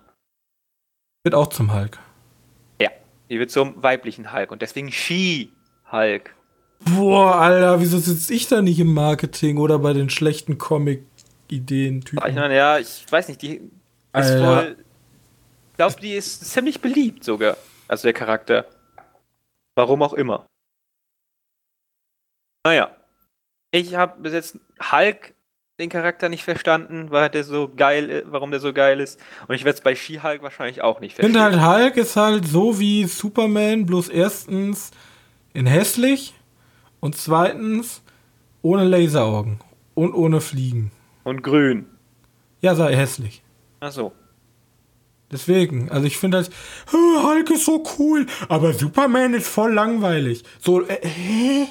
Wird 1.24 1.34
auch 1.34 1.48
zum 1.48 1.72
Hulk. 1.74 1.98
Ja, 2.80 2.90
die 3.28 3.38
wird 3.38 3.50
zum 3.50 3.82
weiblichen 3.82 4.32
Hulk 4.32 4.50
und 4.50 4.62
deswegen 4.62 4.90
She-Hulk. 4.90 6.34
Boah, 6.96 7.36
Alter, 7.36 7.80
wieso 7.80 7.98
sitze 7.98 8.32
ich 8.34 8.48
da 8.48 8.60
nicht 8.62 8.80
im 8.80 8.92
Marketing 8.92 9.58
oder 9.58 9.78
bei 9.78 9.92
den 9.92 10.10
schlechten 10.10 10.58
Comic-Ideen, 10.58 11.98
Ich 11.98 12.04
Typen? 12.06 12.34
meine, 12.34 12.56
ja, 12.56 12.78
ich 12.78 13.04
weiß 13.08 13.28
nicht, 13.28 13.42
die 13.42 13.56
ist 13.56 13.70
Alter. 14.12 14.44
voll. 14.44 14.76
Ich 15.70 15.76
glaube, 15.76 16.00
die 16.00 16.12
ist 16.14 16.44
ziemlich 16.50 16.80
beliebt 16.80 17.24
sogar. 17.24 17.56
Also 17.88 18.04
der 18.04 18.12
Charakter. 18.14 18.66
Warum 19.76 20.02
auch 20.02 20.12
immer. 20.14 20.46
Naja. 22.64 22.96
Ich 23.72 23.94
habe 23.96 24.20
bis 24.20 24.32
jetzt 24.34 24.58
Hulk 24.92 25.34
den 25.80 25.88
Charakter 25.88 26.28
nicht 26.28 26.44
verstanden, 26.44 27.10
weil 27.10 27.30
der 27.30 27.42
so 27.42 27.70
geil 27.74 28.08
ist, 28.10 28.26
warum 28.30 28.50
der 28.50 28.60
so 28.60 28.72
geil 28.72 29.00
ist. 29.00 29.18
Und 29.48 29.54
ich 29.54 29.64
werde 29.64 29.76
es 29.78 29.82
bei 29.82 29.96
She-Hulk 29.96 30.42
wahrscheinlich 30.42 30.82
auch 30.82 31.00
nicht 31.00 31.12
Ich 31.18 31.24
finde 31.24 31.38
verstehen. 31.40 31.62
halt, 31.62 31.82
Hulk 31.84 31.96
ist 31.96 32.14
halt 32.14 32.46
so 32.46 32.78
wie 32.78 33.04
Superman, 33.06 33.86
bloß 33.86 34.08
erstens 34.10 34.90
in 35.54 35.66
hässlich 35.66 36.34
und 37.00 37.16
zweitens 37.16 38.02
ohne 38.60 38.84
Laseraugen 38.84 39.58
und 39.94 40.12
ohne 40.14 40.40
Fliegen. 40.42 40.92
Und 41.24 41.42
grün. 41.42 41.86
Ja, 42.60 42.74
sei 42.74 42.94
hässlich. 42.94 43.42
Achso. 43.80 44.12
Deswegen, 45.32 45.90
also 45.90 46.06
ich 46.06 46.18
finde 46.18 46.36
halt, 46.36 46.50
"Huh, 46.92 47.22
Hulk 47.26 47.50
ist 47.50 47.64
so 47.64 47.82
cool, 47.98 48.26
aber 48.50 48.74
Superman 48.74 49.32
ist 49.32 49.48
voll 49.48 49.72
langweilig. 49.72 50.44
So, 50.60 50.82
äh, 50.86 50.98
hä? 51.06 51.66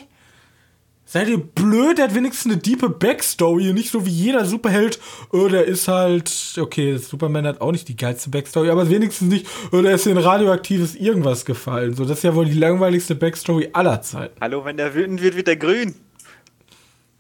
Seid 1.14 1.28
ihr 1.28 1.40
blöd? 1.40 1.98
Der 1.98 2.06
hat 2.06 2.16
wenigstens 2.16 2.50
eine 2.50 2.62
diepe 2.62 2.88
Backstory, 2.88 3.74
nicht 3.74 3.92
so 3.92 4.06
wie 4.06 4.10
jeder 4.10 4.46
Superheld. 4.46 4.98
Oh, 5.34 5.50
der 5.50 5.66
ist 5.66 5.90
halt, 5.90 6.32
okay, 6.58 6.96
Superman 6.96 7.46
hat 7.46 7.60
auch 7.60 7.74
nicht 7.74 7.90
die 7.90 7.98
geilste 7.98 8.30
Backstory, 8.30 8.70
aber 8.70 8.90
wenigstens 8.90 9.28
nicht, 9.28 9.46
oh, 9.74 9.82
der 9.82 9.96
ist 9.96 10.08
in 10.08 10.18
radioaktives 10.18 10.96
irgendwas 10.96 11.44
gefallen. 11.44 11.96
So, 11.96 12.06
das 12.06 12.20
ist 12.20 12.24
ja 12.24 12.34
wohl 12.34 12.46
die 12.46 12.58
langweiligste 12.58 13.14
Backstory 13.16 13.72
aller 13.74 14.02
Zeiten. 14.02 14.38
Hallo, 14.40 14.64
wenn 14.64 14.78
der 14.78 14.96
wütend 14.96 15.22
wird, 15.22 15.36
wird 15.36 15.48
der 15.48 15.58
grün. 15.58 15.96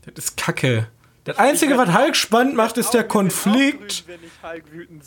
Das 0.06 0.24
ist 0.24 0.38
Kacke. 0.38 0.88
Das 1.24 1.38
Einzige, 1.38 1.78
was 1.78 1.96
Hulk 1.96 2.16
spannend 2.16 2.56
macht, 2.56 2.78
ist 2.78 2.96
der 2.96 3.04
Konflikt. 3.04 4.06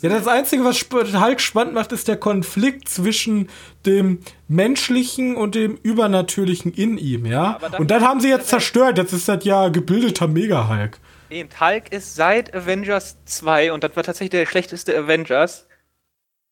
Ja, 0.01 0.09
das 0.09 0.27
Einzige, 0.27 0.63
was 0.63 0.87
Hulk 0.89 1.41
spannend 1.41 1.73
macht, 1.73 1.91
ist 1.91 2.07
der 2.07 2.15
Konflikt 2.15 2.87
zwischen 2.87 3.49
dem 3.85 4.21
Menschlichen 4.47 5.35
und 5.35 5.55
dem 5.55 5.75
Übernatürlichen 5.75 6.73
in 6.73 6.97
ihm, 6.97 7.25
ja. 7.25 7.59
Und 7.77 7.91
das 7.91 8.01
haben 8.01 8.21
sie 8.21 8.29
jetzt 8.29 8.47
zerstört. 8.47 8.97
Jetzt 8.97 9.11
ist 9.11 9.27
das 9.27 9.43
ja 9.43 9.67
gebildeter 9.67 10.27
Mega-Hulk. 10.27 10.99
Eben, 11.29 11.49
Hulk 11.59 11.91
ist 11.91 12.15
seit 12.15 12.53
Avengers 12.55 13.17
2, 13.25 13.73
und 13.73 13.83
das 13.83 13.95
war 13.95 14.03
tatsächlich 14.03 14.29
der 14.29 14.45
schlechteste 14.45 14.97
Avengers, 14.97 15.67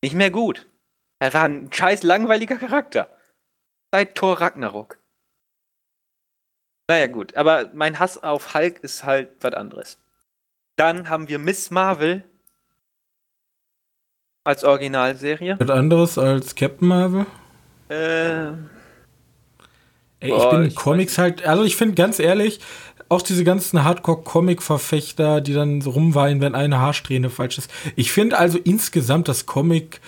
nicht 0.01 0.15
mehr 0.15 0.31
gut. 0.31 0.67
Er 1.19 1.33
war 1.33 1.43
ein 1.43 1.69
scheiß 1.71 2.03
langweiliger 2.03 2.57
Charakter. 2.57 3.07
Seit 3.91 4.15
Thor 4.15 4.41
Ragnarok. 4.41 4.97
Naja, 6.93 7.07
gut, 7.07 7.35
aber 7.35 7.71
mein 7.73 7.97
Hass 7.97 8.21
auf 8.21 8.53
Hulk 8.53 8.77
ist 8.83 9.03
halt 9.03 9.29
was 9.41 9.55
anderes. 9.55 9.97
Dann 10.75 11.09
haben 11.09 11.27
wir 11.27 11.39
Miss 11.39 11.71
Marvel 11.71 12.23
als 14.43 14.63
Originalserie. 14.63 15.55
Was 15.59 15.71
anderes 15.71 16.19
als 16.19 16.53
Captain 16.53 16.87
Marvel? 16.87 17.25
Äh. 17.89 18.49
Ey, 20.19 20.37
ich 20.37 20.49
bin 20.51 20.65
in 20.65 20.75
Comics 20.75 21.17
halt, 21.17 21.43
also 21.47 21.63
ich 21.63 21.77
finde 21.77 21.95
ganz 21.95 22.19
ehrlich, 22.19 22.59
auch 23.09 23.23
diese 23.23 23.43
ganzen 23.43 23.83
Hardcore-Comic-Verfechter, 23.83 25.41
die 25.41 25.55
dann 25.55 25.81
so 25.81 25.89
rumweinen, 25.89 26.41
wenn 26.41 26.53
eine 26.53 26.77
Haarsträhne 26.77 27.31
falsch 27.31 27.57
ist. 27.57 27.71
Ich 27.95 28.11
finde 28.11 28.37
also 28.37 28.59
insgesamt 28.59 29.27
das 29.27 29.47
Comic 29.47 29.99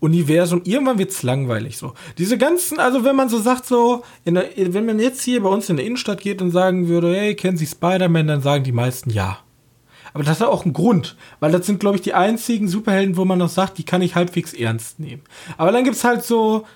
Universum, 0.00 0.62
irgendwann 0.64 0.98
wird's 0.98 1.22
langweilig 1.22 1.76
so. 1.76 1.92
Diese 2.18 2.38
ganzen, 2.38 2.80
also 2.80 3.04
wenn 3.04 3.14
man 3.14 3.28
so 3.28 3.38
sagt, 3.38 3.66
so, 3.66 4.02
der, 4.24 4.48
wenn 4.56 4.86
man 4.86 4.98
jetzt 4.98 5.22
hier 5.22 5.42
bei 5.42 5.48
uns 5.50 5.68
in 5.68 5.76
der 5.76 5.84
Innenstadt 5.84 6.20
geht 6.20 6.40
und 6.40 6.50
sagen 6.50 6.88
würde, 6.88 7.14
hey, 7.14 7.34
kennen 7.34 7.58
Sie 7.58 7.66
Spider-Man, 7.66 8.26
dann 8.26 8.40
sagen 8.42 8.64
die 8.64 8.72
meisten 8.72 9.10
ja. 9.10 9.38
Aber 10.12 10.24
das 10.24 10.40
hat 10.40 10.48
auch 10.48 10.64
einen 10.64 10.72
Grund, 10.72 11.16
weil 11.38 11.52
das 11.52 11.66
sind, 11.66 11.78
glaube 11.78 11.96
ich, 11.96 12.02
die 12.02 12.14
einzigen 12.14 12.66
Superhelden, 12.66 13.16
wo 13.16 13.24
man 13.24 13.38
noch 13.38 13.48
sagt, 13.48 13.78
die 13.78 13.84
kann 13.84 14.02
ich 14.02 14.14
halbwegs 14.14 14.52
ernst 14.52 14.98
nehmen. 14.98 15.22
Aber 15.56 15.70
dann 15.70 15.84
gibt's 15.84 16.02
halt 16.02 16.24
so 16.24 16.66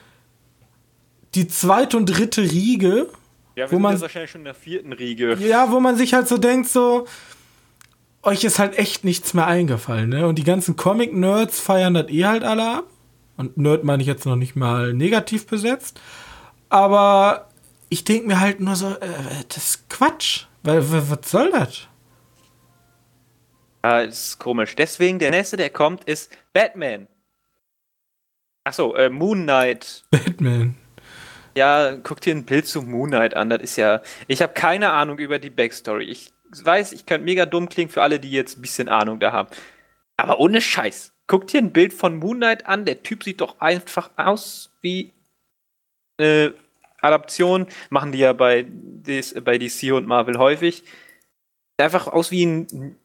die 1.35 1.49
zweite 1.49 1.97
und 1.97 2.07
dritte 2.07 2.43
Riege, 2.43 3.09
ja, 3.57 3.70
wo 3.70 3.79
man 3.79 4.01
wahrscheinlich 4.01 4.31
schon 4.31 4.43
in 4.43 4.47
der 4.47 4.55
vierten 4.55 4.93
Riege. 4.93 5.37
Ja, 5.41 5.70
wo 5.70 5.81
man 5.81 5.97
sich 5.97 6.14
halt 6.14 6.29
so 6.29 6.39
denkt, 6.39 6.68
so 6.68 7.07
euch 8.22 8.45
ist 8.45 8.59
halt 8.59 8.79
echt 8.79 9.05
nichts 9.05 9.35
mehr 9.35 9.47
eingefallen, 9.47 10.11
ne? 10.11 10.27
Und 10.27 10.37
die 10.37 10.45
ganzen 10.45 10.77
Comic-Nerds 10.77 11.61
feiern 11.61 11.95
das 11.95 12.09
eh 12.09 12.25
halt 12.25 12.43
alle 12.43 12.79
ab. 12.79 12.85
Und 13.37 13.57
Nerd 13.57 13.85
meine 13.85 14.03
ich 14.03 14.09
jetzt 14.09 14.26
noch 14.26 14.37
nicht 14.37 14.57
mal 14.57 14.93
negativ 14.93 15.47
besetzt. 15.47 16.01
Aber 16.68 17.49
ich 17.89 18.05
denke 18.05 18.26
mir 18.26 18.41
halt 18.41 18.61
nur 18.61 18.76
so, 18.76 18.91
äh, 18.91 19.45
das 19.49 19.57
ist 19.57 19.91
Quatsch. 19.91 20.47
Weil, 20.62 20.82
was 20.91 21.30
soll 21.30 21.51
das? 21.51 21.89
Ja, 23.85 24.07
das 24.07 24.28
ist 24.28 24.39
komisch. 24.39 24.74
Deswegen, 24.76 25.18
der 25.18 25.30
nächste, 25.30 25.57
der 25.57 25.70
kommt, 25.70 26.05
ist 26.05 26.35
Batman. 26.53 27.07
Achso, 28.64 28.95
äh, 28.95 29.11
Moon 29.11 29.43
Knight. 29.43 30.05
Batman. 30.11 30.74
Ja, 31.57 31.97
guck 32.03 32.20
dir 32.20 32.35
ein 32.35 32.47
Bild 32.47 32.66
zu 32.66 32.82
Moon 32.82 33.11
Knight 33.11 33.35
an. 33.35 33.51
Das 33.51 33.61
ist 33.61 33.76
ja. 33.76 34.03
Ich 34.26 34.43
habe 34.43 34.55
keine 34.55 34.91
Ahnung 34.91 35.18
über 35.18 35.39
die 35.39 35.51
Backstory. 35.51 36.05
Ich 36.05 36.32
weiß, 36.51 36.93
ich 36.93 37.07
könnte 37.07 37.24
mega 37.24 37.47
dumm 37.47 37.68
klingen 37.68 37.91
für 37.91 38.03
alle, 38.03 38.18
die 38.18 38.30
jetzt 38.30 38.59
ein 38.59 38.62
bisschen 38.62 38.89
Ahnung 38.89 39.20
da 39.20 39.32
haben. 39.32 39.49
Aber 40.16 40.41
ohne 40.41 40.61
Scheiß. 40.61 41.14
Guck 41.27 41.47
dir 41.47 41.59
ein 41.59 41.72
Bild 41.72 41.95
von 41.95 42.18
Moon 42.18 42.37
Knight 42.37 42.66
an. 42.66 42.85
Der 42.85 43.03
Typ 43.03 43.25
sieht 43.25 43.41
doch 43.41 43.61
einfach 43.61 44.11
aus 44.16 44.70
wie 44.83 45.12
eine 46.18 46.55
Adaption. 47.01 47.66
Machen 47.91 48.12
die 48.12 48.18
ja 48.18 48.33
bei, 48.33 48.66
bei 49.45 49.59
DC 49.59 49.93
und 49.93 50.07
Marvel 50.07 50.39
häufig. 50.39 50.85
Einfach 51.79 52.09
aus 52.09 52.31
wie 52.31 52.45
ein 52.45 52.97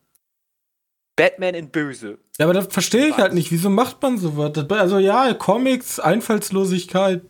Batman 1.16 1.56
in 1.56 1.70
Böse. 1.70 2.18
Ja, 2.38 2.46
aber 2.46 2.54
das 2.54 2.68
verstehe 2.68 3.08
ich 3.08 3.18
halt 3.18 3.34
nicht. 3.34 3.52
Wieso 3.52 3.70
macht 3.70 4.02
man 4.02 4.18
sowas? 4.18 4.52
Also 4.70 5.00
ja, 5.00 5.34
Comics, 5.34 6.00
Einfallslosigkeit, 6.00 7.22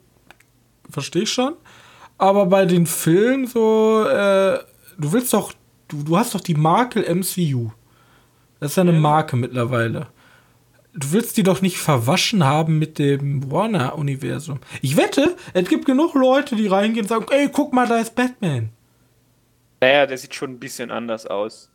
verstehe 0.90 1.24
ich 1.24 1.32
schon. 1.32 1.56
Aber 2.18 2.48
bei 2.48 2.66
den 2.66 2.86
Filmen 2.86 3.48
so, 3.48 4.06
äh, 4.06 4.60
du 4.98 5.12
willst 5.12 5.34
doch, 5.34 5.54
du, 5.88 6.04
du 6.04 6.18
hast 6.18 6.36
doch 6.36 6.42
die 6.42 6.56
Marke 6.56 7.02
MCU. 7.02 7.72
Das 8.60 8.72
ist 8.72 8.76
ja 8.76 8.82
eine 8.82 8.92
Marke 8.92 9.38
mittlerweile 9.38 10.08
du 10.94 11.12
willst 11.12 11.38
die 11.38 11.44
doch 11.44 11.62
nicht 11.62 11.78
verwaschen 11.78 12.44
haben 12.44 12.80
mit 12.80 13.00
dem 13.00 13.52
Warner-Universum. 13.52 14.60
Ich 14.82 14.98
wette, 14.98 15.36
es 15.54 15.68
gibt 15.70 15.86
genug 15.86 16.16
Leute, 16.16 16.56
die 16.56 16.68
reingehen 16.68 17.06
und 17.06 17.10
sagen, 17.10 17.26
ey, 17.32 17.50
guck 17.52 17.74
mal, 17.74 17.88
da 17.88 18.00
ist 18.00 18.16
Batman. 18.16 18.70
Naja, 19.82 20.06
der 20.06 20.18
sieht 20.18 20.36
schon 20.36 20.52
ein 20.52 20.60
bisschen 20.60 20.92
anders 20.92 21.26
aus. 21.26 21.70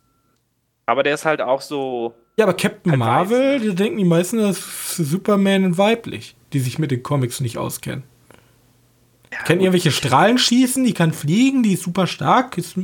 Aber 0.85 1.01
der 1.01 1.15
ist 1.15 1.25
halt 1.25 1.41
auch 1.41 1.61
so. 1.61 2.13
Ja, 2.37 2.45
aber 2.45 2.53
Captain 2.53 2.91
halt 2.91 2.99
Marvel, 2.99 3.59
ne? 3.59 3.65
die 3.65 3.75
denken 3.75 3.97
die 3.97 4.03
meisten, 4.03 4.37
das 4.37 4.59
ist 4.59 4.97
Superman 4.97 5.65
und 5.65 5.77
weiblich, 5.77 6.35
die 6.53 6.59
sich 6.59 6.77
mit 6.77 6.91
den 6.91 7.01
Comics 7.01 7.39
nicht 7.39 7.57
auskennen. 7.57 8.03
Ja, 9.31 9.39
Kennen 9.43 9.61
irgendwelche 9.61 9.91
Strahlen 9.91 10.37
schießen, 10.37 10.83
die 10.83 10.93
kann 10.93 11.13
fliegen, 11.13 11.63
die 11.63 11.73
ist 11.73 11.83
super 11.83 12.05
stark, 12.05 12.57
ist 12.57 12.77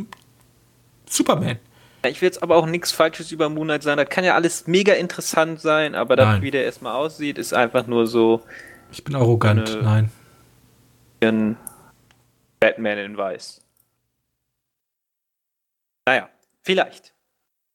Superman. 1.07 1.59
Ich 2.03 2.21
will 2.21 2.27
jetzt 2.27 2.41
aber 2.41 2.55
auch 2.55 2.65
nichts 2.65 2.91
Falsches 2.91 3.31
über 3.31 3.49
Moonlight 3.49 3.83
sagen. 3.83 3.97
Das 3.97 4.09
kann 4.09 4.23
ja 4.23 4.33
alles 4.33 4.65
mega 4.65 4.93
interessant 4.93 5.61
sein, 5.61 5.93
aber 5.93 6.15
das, 6.15 6.41
wie 6.41 6.49
der 6.49 6.65
erstmal 6.65 6.95
aussieht, 6.95 7.37
ist 7.37 7.53
einfach 7.53 7.85
nur 7.85 8.07
so. 8.07 8.41
Ich 8.91 9.03
bin 9.03 9.15
arrogant, 9.15 9.79
nein. 9.81 10.11
Ein 11.23 11.57
Batman 12.59 12.97
in 12.97 13.17
Weiß. 13.17 13.61
Naja, 16.07 16.29
vielleicht. 16.63 17.13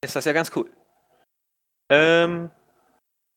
Ist 0.04 0.16
das 0.16 0.24
ja 0.24 0.32
ganz 0.32 0.50
cool. 0.56 0.68
Ähm, 1.88 2.50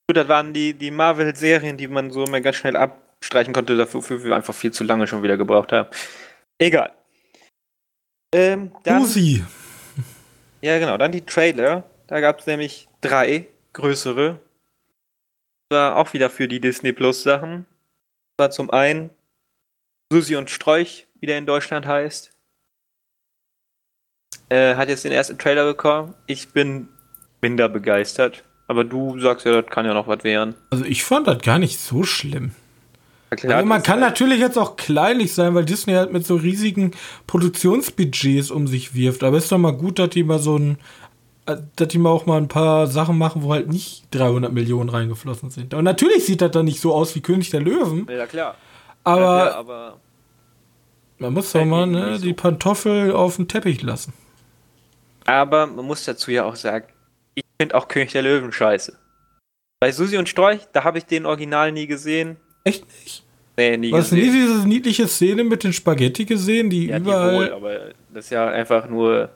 gut, 0.07 0.17
das 0.17 0.27
waren 0.27 0.53
die, 0.53 0.73
die 0.73 0.89
Marvel-Serien, 0.89 1.77
die 1.77 1.87
man 1.87 2.09
so 2.09 2.23
immer 2.23 2.41
ganz 2.41 2.55
schnell 2.55 2.75
abstreichen 2.75 3.53
konnte, 3.53 3.77
dafür 3.77 4.23
wir 4.23 4.35
einfach 4.35 4.55
viel 4.55 4.71
zu 4.71 4.83
lange 4.83 5.05
schon 5.05 5.21
wieder 5.21 5.37
gebraucht 5.37 5.71
haben. 5.71 5.89
Egal. 6.57 6.91
Ähm, 8.33 8.71
dann, 8.83 9.03
Uzi. 9.03 9.43
Ja, 10.61 10.77
genau. 10.79 10.97
Dann 10.97 11.11
die 11.11 11.25
Trailer. 11.25 11.83
Da 12.07 12.19
gab 12.19 12.39
es 12.39 12.47
nämlich 12.47 12.87
drei 13.01 13.47
größere. 13.73 14.39
War 15.69 15.95
auch 15.97 16.13
wieder 16.13 16.29
für 16.29 16.47
die 16.47 16.59
Disney 16.59 16.91
Plus 16.93 17.23
Sachen. 17.23 17.65
War 18.37 18.51
zum 18.51 18.71
einen 18.71 19.11
Susi 20.11 20.35
und 20.35 20.49
Strolch, 20.49 21.07
wie 21.19 21.27
der 21.27 21.37
in 21.37 21.45
Deutschland 21.45 21.85
heißt. 21.85 22.31
Äh, 24.49 24.75
hat 24.75 24.89
jetzt 24.89 25.03
den 25.03 25.11
ersten 25.11 25.37
Trailer 25.37 25.65
bekommen. 25.65 26.15
Ich 26.25 26.49
bin 26.49 26.89
minder 27.41 27.69
begeistert. 27.69 28.43
Aber 28.67 28.83
du 28.83 29.19
sagst 29.19 29.45
ja, 29.45 29.61
das 29.61 29.71
kann 29.71 29.85
ja 29.85 29.93
noch 29.93 30.07
was 30.07 30.23
werden. 30.23 30.55
Also 30.69 30.85
ich 30.85 31.03
fand 31.03 31.27
das 31.27 31.41
gar 31.41 31.59
nicht 31.59 31.79
so 31.79 32.03
schlimm. 32.03 32.53
Also 33.29 33.47
man 33.65 33.83
kann 33.83 34.01
halt 34.01 34.11
natürlich 34.11 34.39
jetzt 34.39 34.57
auch 34.57 34.75
kleinlich 34.75 35.33
sein, 35.33 35.53
weil 35.53 35.65
Disney 35.65 35.93
halt 35.93 36.11
mit 36.11 36.25
so 36.25 36.35
riesigen 36.35 36.91
Produktionsbudgets 37.27 38.49
um 38.49 38.67
sich 38.67 38.95
wirft. 38.95 39.23
Aber 39.23 39.37
es 39.37 39.43
ist 39.43 39.51
doch 39.51 39.57
mal 39.59 39.71
gut, 39.71 39.99
dass 39.99 40.09
die 40.09 40.23
mal 40.23 40.39
so 40.39 40.57
ein, 40.57 40.79
äh, 41.45 41.57
dass 41.75 41.89
die 41.89 41.99
mal 41.99 42.09
auch 42.09 42.25
mal 42.25 42.37
ein 42.37 42.47
paar 42.47 42.87
Sachen 42.87 43.17
machen, 43.17 43.43
wo 43.43 43.53
halt 43.53 43.69
nicht 43.69 44.05
300 44.11 44.51
Millionen 44.51 44.89
reingeflossen 44.89 45.51
sind. 45.51 45.73
Und 45.73 45.83
natürlich 45.83 46.25
sieht 46.25 46.41
das 46.41 46.51
dann 46.51 46.65
nicht 46.65 46.81
so 46.81 46.93
aus 46.93 47.15
wie 47.15 47.21
König 47.21 47.51
der 47.51 47.61
Löwen. 47.61 48.07
Ja, 48.09 48.25
klar. 48.25 48.55
Aber, 49.03 49.21
ja, 49.21 49.45
klar, 49.45 49.55
aber 49.55 49.99
man 51.19 51.33
muss 51.33 51.51
doch 51.51 51.65
mal 51.65 51.85
ne, 51.85 52.17
so. 52.17 52.23
die 52.23 52.33
Pantoffel 52.33 53.11
auf 53.11 53.35
den 53.35 53.47
Teppich 53.47 53.81
lassen. 53.81 54.13
Aber 55.25 55.67
man 55.67 55.85
muss 55.85 56.03
dazu 56.05 56.31
ja 56.31 56.45
auch 56.45 56.55
sagen, 56.55 56.87
ich 57.35 57.43
finde 57.61 57.75
auch 57.75 57.87
König 57.87 58.13
der 58.13 58.23
Löwen 58.23 58.51
scheiße. 58.51 58.97
Bei 59.79 59.91
Susi 59.91 60.17
und 60.17 60.27
Storch, 60.27 60.67
da 60.73 60.83
habe 60.83 60.97
ich 60.97 61.05
den 61.05 61.25
Original 61.25 61.71
nie 61.71 61.87
gesehen. 61.87 62.37
Echt 62.69 62.85
nicht? 63.01 63.23
Nee, 63.57 63.77
nie 63.77 63.91
Hast 63.91 64.11
du 64.11 64.15
nie 64.15 64.31
diese 64.31 64.67
niedliche 64.67 65.07
Szene 65.07 65.43
mit 65.43 65.63
den 65.63 65.73
Spaghetti 65.73 66.23
gesehen, 66.23 66.69
die 66.69 66.87
ja, 66.87 66.97
überall. 66.97 67.31
Die 67.31 67.37
wohl, 67.37 67.53
aber 67.53 67.79
das 68.13 68.25
ist 68.25 68.31
ja 68.31 68.47
einfach 68.47 68.87
nur. 68.87 69.29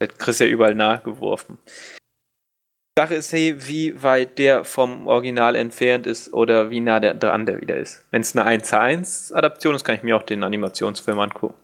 Das 0.00 0.08
kriegst 0.18 0.40
ja 0.40 0.46
überall 0.46 0.74
nachgeworfen. 0.74 1.58
Die 1.66 3.00
Sache 3.00 3.14
ist, 3.14 3.32
hey, 3.32 3.54
wie 3.58 4.02
weit 4.02 4.38
der 4.38 4.64
vom 4.64 5.06
Original 5.06 5.54
entfernt 5.54 6.06
ist 6.06 6.32
oder 6.32 6.70
wie 6.70 6.80
nah 6.80 6.98
der 6.98 7.14
dran 7.14 7.46
der 7.46 7.60
wieder 7.60 7.76
ist. 7.76 8.04
Wenn 8.10 8.22
es 8.22 8.36
eine 8.36 8.44
1 8.44 8.68
zu 8.68 8.78
1 8.78 9.32
Adaption 9.32 9.76
ist, 9.76 9.84
kann 9.84 9.94
ich 9.94 10.02
mir 10.02 10.16
auch 10.16 10.24
den 10.24 10.42
Animationsfilm 10.42 11.18
angucken. 11.18 11.54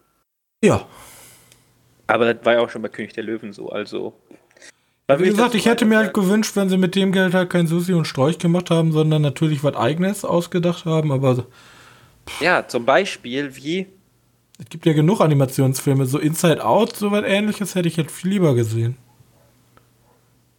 Ja. 0.63 0.87
Aber 2.07 2.33
das 2.33 2.43
war 2.45 2.53
ja 2.53 2.61
auch 2.61 2.69
schon 2.69 2.81
bei 2.81 2.89
König 2.89 3.13
der 3.13 3.23
Löwen 3.23 3.53
so, 3.53 3.69
also 3.69 4.13
wie 5.17 5.29
gesagt, 5.29 5.55
ich 5.55 5.65
hätte 5.65 5.85
mir 5.85 5.97
halt 5.97 6.13
gewünscht, 6.13 6.55
wenn 6.55 6.69
sie 6.69 6.77
mit 6.77 6.95
dem 6.95 7.11
Geld 7.11 7.33
halt 7.33 7.49
kein 7.49 7.65
Susi 7.65 7.93
und 7.93 8.05
Strolch 8.05 8.37
gemacht 8.37 8.69
haben, 8.69 8.91
sondern 8.91 9.21
natürlich 9.21 9.63
was 9.63 9.75
eigenes 9.75 10.23
ausgedacht 10.23 10.85
haben, 10.85 11.11
aber. 11.11 11.45
Pff. 12.27 12.41
Ja, 12.41 12.67
zum 12.67 12.85
Beispiel 12.85 13.55
wie. 13.55 13.87
Es 14.59 14.69
gibt 14.69 14.85
ja 14.85 14.93
genug 14.93 15.21
Animationsfilme, 15.21 16.05
so 16.05 16.19
Inside 16.19 16.63
Out, 16.63 16.95
so 16.95 17.11
was 17.11 17.23
ähnliches 17.23 17.75
hätte 17.75 17.87
ich 17.87 17.95
jetzt 17.95 18.11
viel 18.11 18.31
lieber 18.31 18.53
gesehen. 18.53 18.97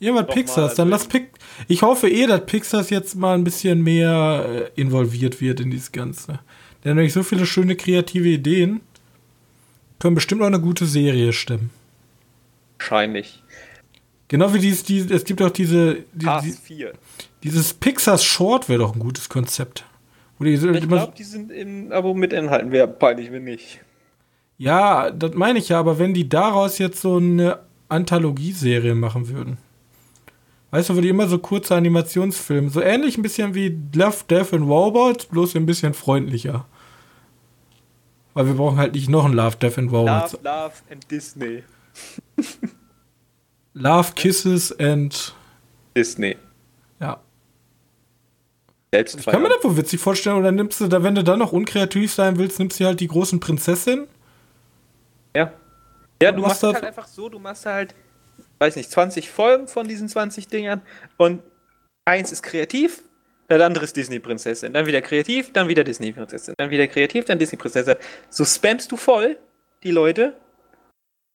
Irgendwas 0.01 0.35
Pixars, 0.35 0.75
dann 0.75 0.89
lass 0.89 1.07
Pic 1.07 1.29
Ich 1.69 1.83
hoffe 1.83 2.09
eh, 2.09 2.27
dass 2.27 2.47
Pixars 2.47 2.89
jetzt 2.89 3.15
mal 3.15 3.35
ein 3.35 3.45
bisschen 3.45 3.83
mehr 3.83 4.71
äh, 4.75 4.81
involviert 4.81 5.43
wird 5.43 5.61
in 5.61 5.71
dieses 5.71 5.93
Ganze. 5.93 6.41
Denn 6.83 6.97
nämlich 6.97 7.13
so 7.13 7.23
viele 7.23 7.45
schöne 7.45 7.77
kreative 7.77 8.29
Ideen 8.29 8.81
können 9.99 10.15
bestimmt 10.15 10.41
auch 10.41 10.47
eine 10.47 10.61
gute 10.61 10.87
Serie 10.87 11.35
stimmen. 11.35 11.71
Wahrscheinlich. 12.79 13.43
Genau 14.31 14.55
wie 14.55 14.61
dieses, 14.61 14.85
die, 14.85 15.01
es 15.01 15.25
gibt 15.25 15.43
auch 15.43 15.51
diese, 15.51 16.05
die, 16.13 16.29
die, 16.45 16.53
4. 16.53 16.93
dieses 17.43 17.75
Pixars 17.75 18.23
Short 18.23 18.69
wäre 18.69 18.79
doch 18.79 18.95
ein 18.95 19.01
gutes 19.01 19.29
Konzept. 19.29 19.85
Die, 20.39 20.53
Ich 20.55 20.61
glaube, 20.61 21.13
die 21.19 21.25
sind 21.25 21.51
im 21.51 21.91
Abo 21.91 22.15
mit 22.15 22.33
Inhalten. 22.33 22.71
Wäre 22.71 22.87
peinlich, 22.87 23.33
wenn 23.33 23.43
nicht. 23.43 23.81
ja, 24.57 25.11
das 25.11 25.35
meine 25.35 25.59
ich 25.59 25.71
ja, 25.71 25.81
aber 25.81 25.99
wenn 25.99 26.15
die 26.15 26.29
daraus 26.29 26.79
jetzt 26.79 27.01
so 27.01 27.17
eine 27.17 27.59
Anthologieserie 27.89 28.95
machen 28.95 29.29
würden. 29.29 29.59
Weißt 30.71 30.91
du, 30.91 31.01
die 31.01 31.09
immer 31.09 31.27
so 31.27 31.41
kurze 31.41 31.75
Animationsfilme, 31.75 32.71
so 32.71 32.81
ähnlich 32.81 33.19
ein 33.19 33.23
bisschen 33.23 33.57
wie 33.57 33.77
Love, 33.97 34.19
Death 34.31 34.55
and 34.55 34.69
Robots, 34.69 35.27
bloß 35.27 35.57
ein 35.57 35.67
bisschen 35.67 35.93
freundlicher. 35.93 36.67
Weil 38.35 38.47
wir 38.47 38.55
brauchen 38.55 38.79
halt 38.79 38.95
nicht 38.95 39.09
noch 39.09 39.25
ein 39.25 39.33
Love, 39.33 39.57
Death 39.57 39.77
and 39.79 39.91
Robots. 39.91 40.35
Love, 40.35 40.45
Love 40.45 40.73
and 40.89 41.11
Disney. 41.11 41.65
Love, 43.75 44.13
Kisses 44.15 44.79
and 44.79 45.35
Disney. 45.97 46.37
ja. 47.01 47.21
Selbst 48.93 49.21
Ich 49.21 49.27
kann 49.27 49.41
mir 49.41 49.49
das 49.49 49.63
wohl 49.63 49.77
witzig 49.77 50.01
vorstellen, 50.01 50.37
oder 50.37 50.51
nimmst 50.51 50.81
du 50.81 50.89
da, 50.89 51.03
wenn 51.05 51.15
du 51.15 51.23
dann 51.23 51.39
noch 51.39 51.53
unkreativ 51.53 52.13
sein 52.13 52.39
willst, 52.39 52.59
nimmst 52.59 52.81
du 52.81 52.85
halt 52.87 52.99
die 52.99 53.07
großen 53.07 53.39
Prinzessin. 53.39 54.09
Ja. 55.37 55.53
Ja, 56.21 56.33
du 56.33 56.43
machst 56.43 56.63
das- 56.65 56.75
halt 56.75 56.85
einfach 56.85 57.07
so, 57.07 57.29
du 57.29 57.39
machst 57.39 57.67
halt, 57.67 57.95
weiß 58.59 58.75
nicht, 58.75 58.91
20 58.91 59.31
Folgen 59.31 59.69
von 59.69 59.87
diesen 59.87 60.09
20 60.09 60.49
Dingern 60.49 60.83
und 61.19 61.41
eins 62.05 62.33
ist 62.33 62.43
kreativ, 62.43 63.03
das 63.47 63.61
andere 63.63 63.85
ist 63.85 63.97
Disney-Prinzessin. 63.97 64.73
Dann 64.73 64.87
wieder 64.87 65.03
kreativ, 65.03 65.53
dann 65.53 65.69
wieder 65.69 65.85
Disney-Prinzessin. 65.85 66.55
Dann 66.59 66.71
wieder 66.71 66.87
kreativ, 66.89 67.25
dann 67.27 67.39
Disney-Prinzessin. 67.39 67.95
So 68.29 68.45
spammst 68.45 68.91
du 68.91 68.97
voll 68.97 69.39
die 69.85 69.91
Leute 69.93 70.35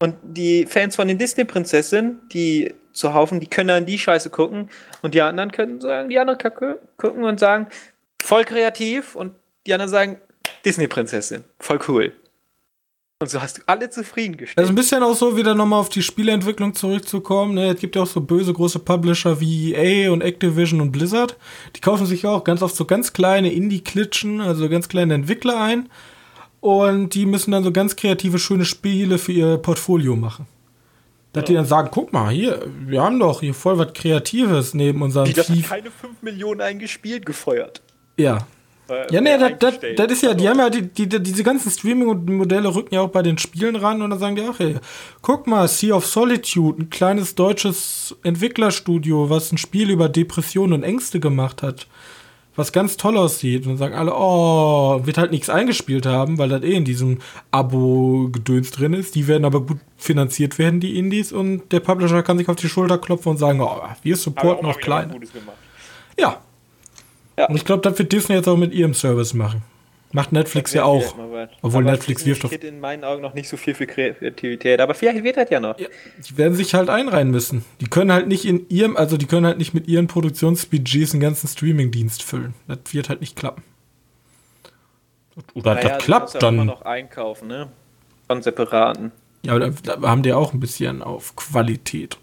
und 0.05 0.15
die 0.21 0.67
Fans 0.67 0.95
von 0.95 1.07
den 1.07 1.17
Disney-Prinzessinnen, 1.17 2.21
die 2.31 2.73
zu 2.93 3.13
Haufen, 3.13 3.39
die 3.39 3.47
können 3.47 3.69
dann 3.69 3.85
die 3.85 3.97
Scheiße 3.97 4.29
gucken 4.29 4.69
und 5.01 5.15
die 5.15 5.21
anderen 5.21 5.51
können 5.51 5.81
sagen, 5.81 6.09
die 6.09 6.19
anderen 6.19 6.37
Kacke 6.37 6.79
gucken 6.97 7.23
und 7.23 7.39
sagen, 7.39 7.67
voll 8.21 8.45
kreativ 8.45 9.15
und 9.15 9.33
die 9.65 9.73
anderen 9.73 9.91
sagen, 9.91 10.17
Disney-Prinzessin, 10.63 11.43
voll 11.59 11.79
cool. 11.87 12.13
Und 13.19 13.29
so 13.29 13.41
hast 13.41 13.57
du 13.57 13.61
alle 13.65 13.89
zufriedengestellt. 13.89 14.63
Ist 14.63 14.69
ein 14.69 14.75
bisschen 14.75 15.01
auch 15.01 15.15
so, 15.15 15.35
wieder 15.35 15.55
nochmal 15.55 15.79
auf 15.79 15.89
die 15.89 16.03
Spieleentwicklung 16.03 16.75
zurückzukommen. 16.75 17.55
Ne? 17.55 17.71
Es 17.71 17.79
gibt 17.79 17.95
ja 17.95 18.03
auch 18.03 18.07
so 18.07 18.21
böse 18.21 18.53
große 18.53 18.79
Publisher 18.79 19.39
wie 19.39 19.73
EA 19.73 20.11
und 20.11 20.21
Activision 20.21 20.81
und 20.81 20.91
Blizzard. 20.91 21.35
Die 21.75 21.81
kaufen 21.81 22.05
sich 22.05 22.27
auch 22.27 22.43
ganz 22.43 22.61
oft 22.61 22.75
so 22.75 22.85
ganz 22.85 23.13
kleine 23.13 23.51
Indie-Klitschen, 23.51 24.41
also 24.41 24.69
ganz 24.69 24.89
kleine 24.89 25.15
Entwickler 25.15 25.59
ein. 25.59 25.89
Und 26.65 27.13
die 27.13 27.27
müssen 27.27 27.51
dann 27.51 27.63
so 27.63 27.71
ganz 27.71 27.95
kreative, 27.95 28.39
schöne 28.39 28.65
Spiele 28.65 29.19
für 29.19 29.31
ihr 29.31 29.57
Portfolio 29.57 30.15
machen. 30.15 30.47
Dass 31.31 31.45
die 31.45 31.53
dann 31.53 31.67
sagen, 31.67 31.89
guck 31.91 32.11
mal, 32.11 32.31
hier, 32.31 32.65
wir 32.87 33.03
haben 33.03 33.19
doch 33.19 33.41
hier 33.41 33.53
voll 33.53 33.77
was 33.77 33.93
Kreatives 33.93 34.73
neben 34.73 35.03
unserem 35.03 35.25
die 35.25 35.35
FIFA. 35.35 35.75
keine 35.75 35.91
5 35.91 36.23
Millionen 36.23 36.61
eingespielt 36.61 37.23
gefeuert. 37.23 37.83
Ja, 38.17 38.47
Äh, 38.89 39.13
Ja, 39.13 39.21
nee, 39.21 39.37
das, 39.37 39.79
das, 39.95 40.11
ist 40.11 40.23
ja, 40.23 40.33
die 40.33 40.49
haben 40.49 40.57
ja 40.57 40.71
die, 40.71 40.81
die, 40.81 41.07
diese 41.07 41.43
ganzen 41.43 41.69
Streaming-Modelle 41.71 42.73
rücken 42.73 42.95
ja 42.95 43.01
auch 43.01 43.09
bei 43.09 43.21
den 43.21 43.37
Spielen 43.37 43.75
ran 43.75 44.01
und 44.01 44.09
dann 44.09 44.19
sagen 44.19 44.35
die 44.35 44.41
auch, 44.41 44.57
hey, 44.57 44.77
guck 45.21 45.45
mal, 45.45 45.67
Sea 45.67 45.95
of 45.95 46.07
Solitude, 46.07 46.81
ein 46.81 46.89
kleines 46.89 47.35
deutsches 47.35 48.15
Entwicklerstudio, 48.23 49.29
was 49.29 49.51
ein 49.51 49.57
Spiel 49.57 49.91
über 49.91 50.09
Depressionen 50.09 50.73
und 50.73 50.83
Ängste 50.83 51.19
gemacht 51.19 51.61
hat, 51.61 51.87
was 52.55 52.71
ganz 52.71 52.97
toll 52.97 53.17
aussieht. 53.17 53.63
Und 53.65 53.73
dann 53.73 53.77
sagen 53.77 53.95
alle, 53.95 54.13
oh, 54.15 55.05
wird 55.05 55.17
halt 55.17 55.31
nichts 55.31 55.49
eingespielt 55.49 56.05
haben, 56.05 56.37
weil 56.37 56.49
das 56.49 56.63
eh 56.63 56.73
in 56.73 56.85
diesem 56.85 57.19
Abo-Gedöns 57.51 58.71
drin 58.71 58.93
ist. 58.93 59.15
Die 59.15 59.27
werden 59.27 59.45
aber 59.45 59.61
gut 59.61 59.79
finanziert 59.97 60.57
werden, 60.57 60.79
die 60.79 60.97
Indies, 60.97 61.31
und 61.31 61.71
der 61.71 61.79
Publisher 61.79 62.23
kann 62.23 62.37
sich 62.37 62.49
auf 62.49 62.55
die 62.55 62.69
Schulter 62.69 62.97
klopfen 62.97 63.31
und 63.31 63.37
sagen, 63.37 63.61
oh, 63.61 63.81
wir 64.01 64.15
supporten 64.15 64.65
auch. 64.65 64.79
Gutes 64.79 65.33
gemacht. 65.33 65.57
Ja. 66.19 66.41
Ja. 67.37 67.47
Und 67.47 67.55
ich 67.55 67.65
glaube, 67.65 67.81
das 67.81 67.99
wird 67.99 68.11
Disney 68.11 68.35
jetzt 68.35 68.47
auch 68.47 68.57
mit 68.57 68.73
ihrem 68.73 68.93
Service 68.93 69.33
machen. 69.33 69.61
Macht 70.15 70.31
Netflix 70.31 70.71
ja 70.71 70.85
auch. 70.85 71.13
Obwohl 71.61 71.81
Aber 71.81 71.91
Netflix 71.91 72.25
wirft 72.25 72.45
doch. 72.45 72.51
in 72.53 72.79
meinen 72.79 73.03
Augen 73.03 73.21
noch 73.21 73.33
nicht 73.33 73.49
so 73.49 73.57
viel 73.57 73.73
für 73.75 73.85
Kreativität. 73.85 74.79
Aber 74.79 74.93
vielleicht 74.93 75.25
wird 75.25 75.35
das 75.35 75.49
ja 75.49 75.59
noch. 75.59 75.77
Ja, 75.77 75.87
die 76.25 76.37
werden 76.37 76.53
sich 76.55 76.73
halt 76.73 76.89
einreihen 76.89 77.31
müssen. 77.31 77.65
Die 77.81 77.87
können 77.87 78.13
halt 78.13 78.25
nicht 78.29 78.45
in 78.45 78.65
ihrem, 78.69 78.95
also 78.95 79.17
die 79.17 79.25
können 79.25 79.45
halt 79.45 79.57
nicht 79.57 79.73
mit 79.73 79.89
ihren 79.89 80.07
Produktionsbudgets 80.07 81.11
einen 81.11 81.19
ganzen 81.19 81.49
Streaming-Dienst 81.49 82.23
füllen. 82.23 82.53
Das 82.65 82.77
wird 82.93 83.09
halt 83.09 83.19
nicht 83.19 83.35
klappen. 83.35 83.61
Oder 85.53 85.73
Naja, 85.75 85.89
das 85.89 86.03
klappt 86.05 86.33
ja 86.35 86.39
immer 86.47 86.59
dann. 86.59 86.67
noch 86.67 86.83
einkaufen, 86.83 87.49
ne? 87.49 87.67
Von 88.27 88.41
separaten. 88.41 89.11
Ja, 89.45 89.51
aber 89.53 89.69
da, 89.69 89.97
da 89.97 90.07
haben 90.07 90.23
die 90.23 90.31
auch 90.31 90.53
ein 90.53 90.61
bisschen 90.61 91.01
auf 91.01 91.35
Qualität. 91.35 92.17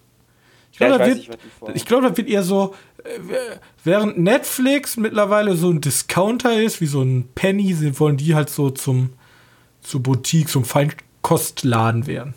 Ich 0.73 0.79
Ja, 0.79 0.89
glaube, 0.89 1.05
ich 1.05 1.29
was 1.29 1.37
die 1.37 1.61
wird- 1.61 1.77
ich 1.77 1.85
glaube, 1.87 2.09
das 2.09 2.16
wird 2.16 2.29
eher 2.29 2.43
so, 2.43 2.75
äh, 3.05 3.09
während 3.85 4.18
Netflix 4.18 4.97
mittlerweile 4.97 5.55
so 5.55 5.70
ein 5.70 5.81
Discounter 5.81 6.61
ist, 6.61 6.81
wie 6.81 6.87
so 6.87 7.03
ein 7.03 7.29
Penny, 7.35 7.77
wollen 8.01 8.16
die 8.16 8.35
halt 8.35 8.49
so 8.51 8.70
zum, 8.70 9.12
zur 9.83 10.03
Boutique, 10.03 10.49
zum 10.49 10.64
Feinkostladen 10.64 12.07
werden. 12.07 12.35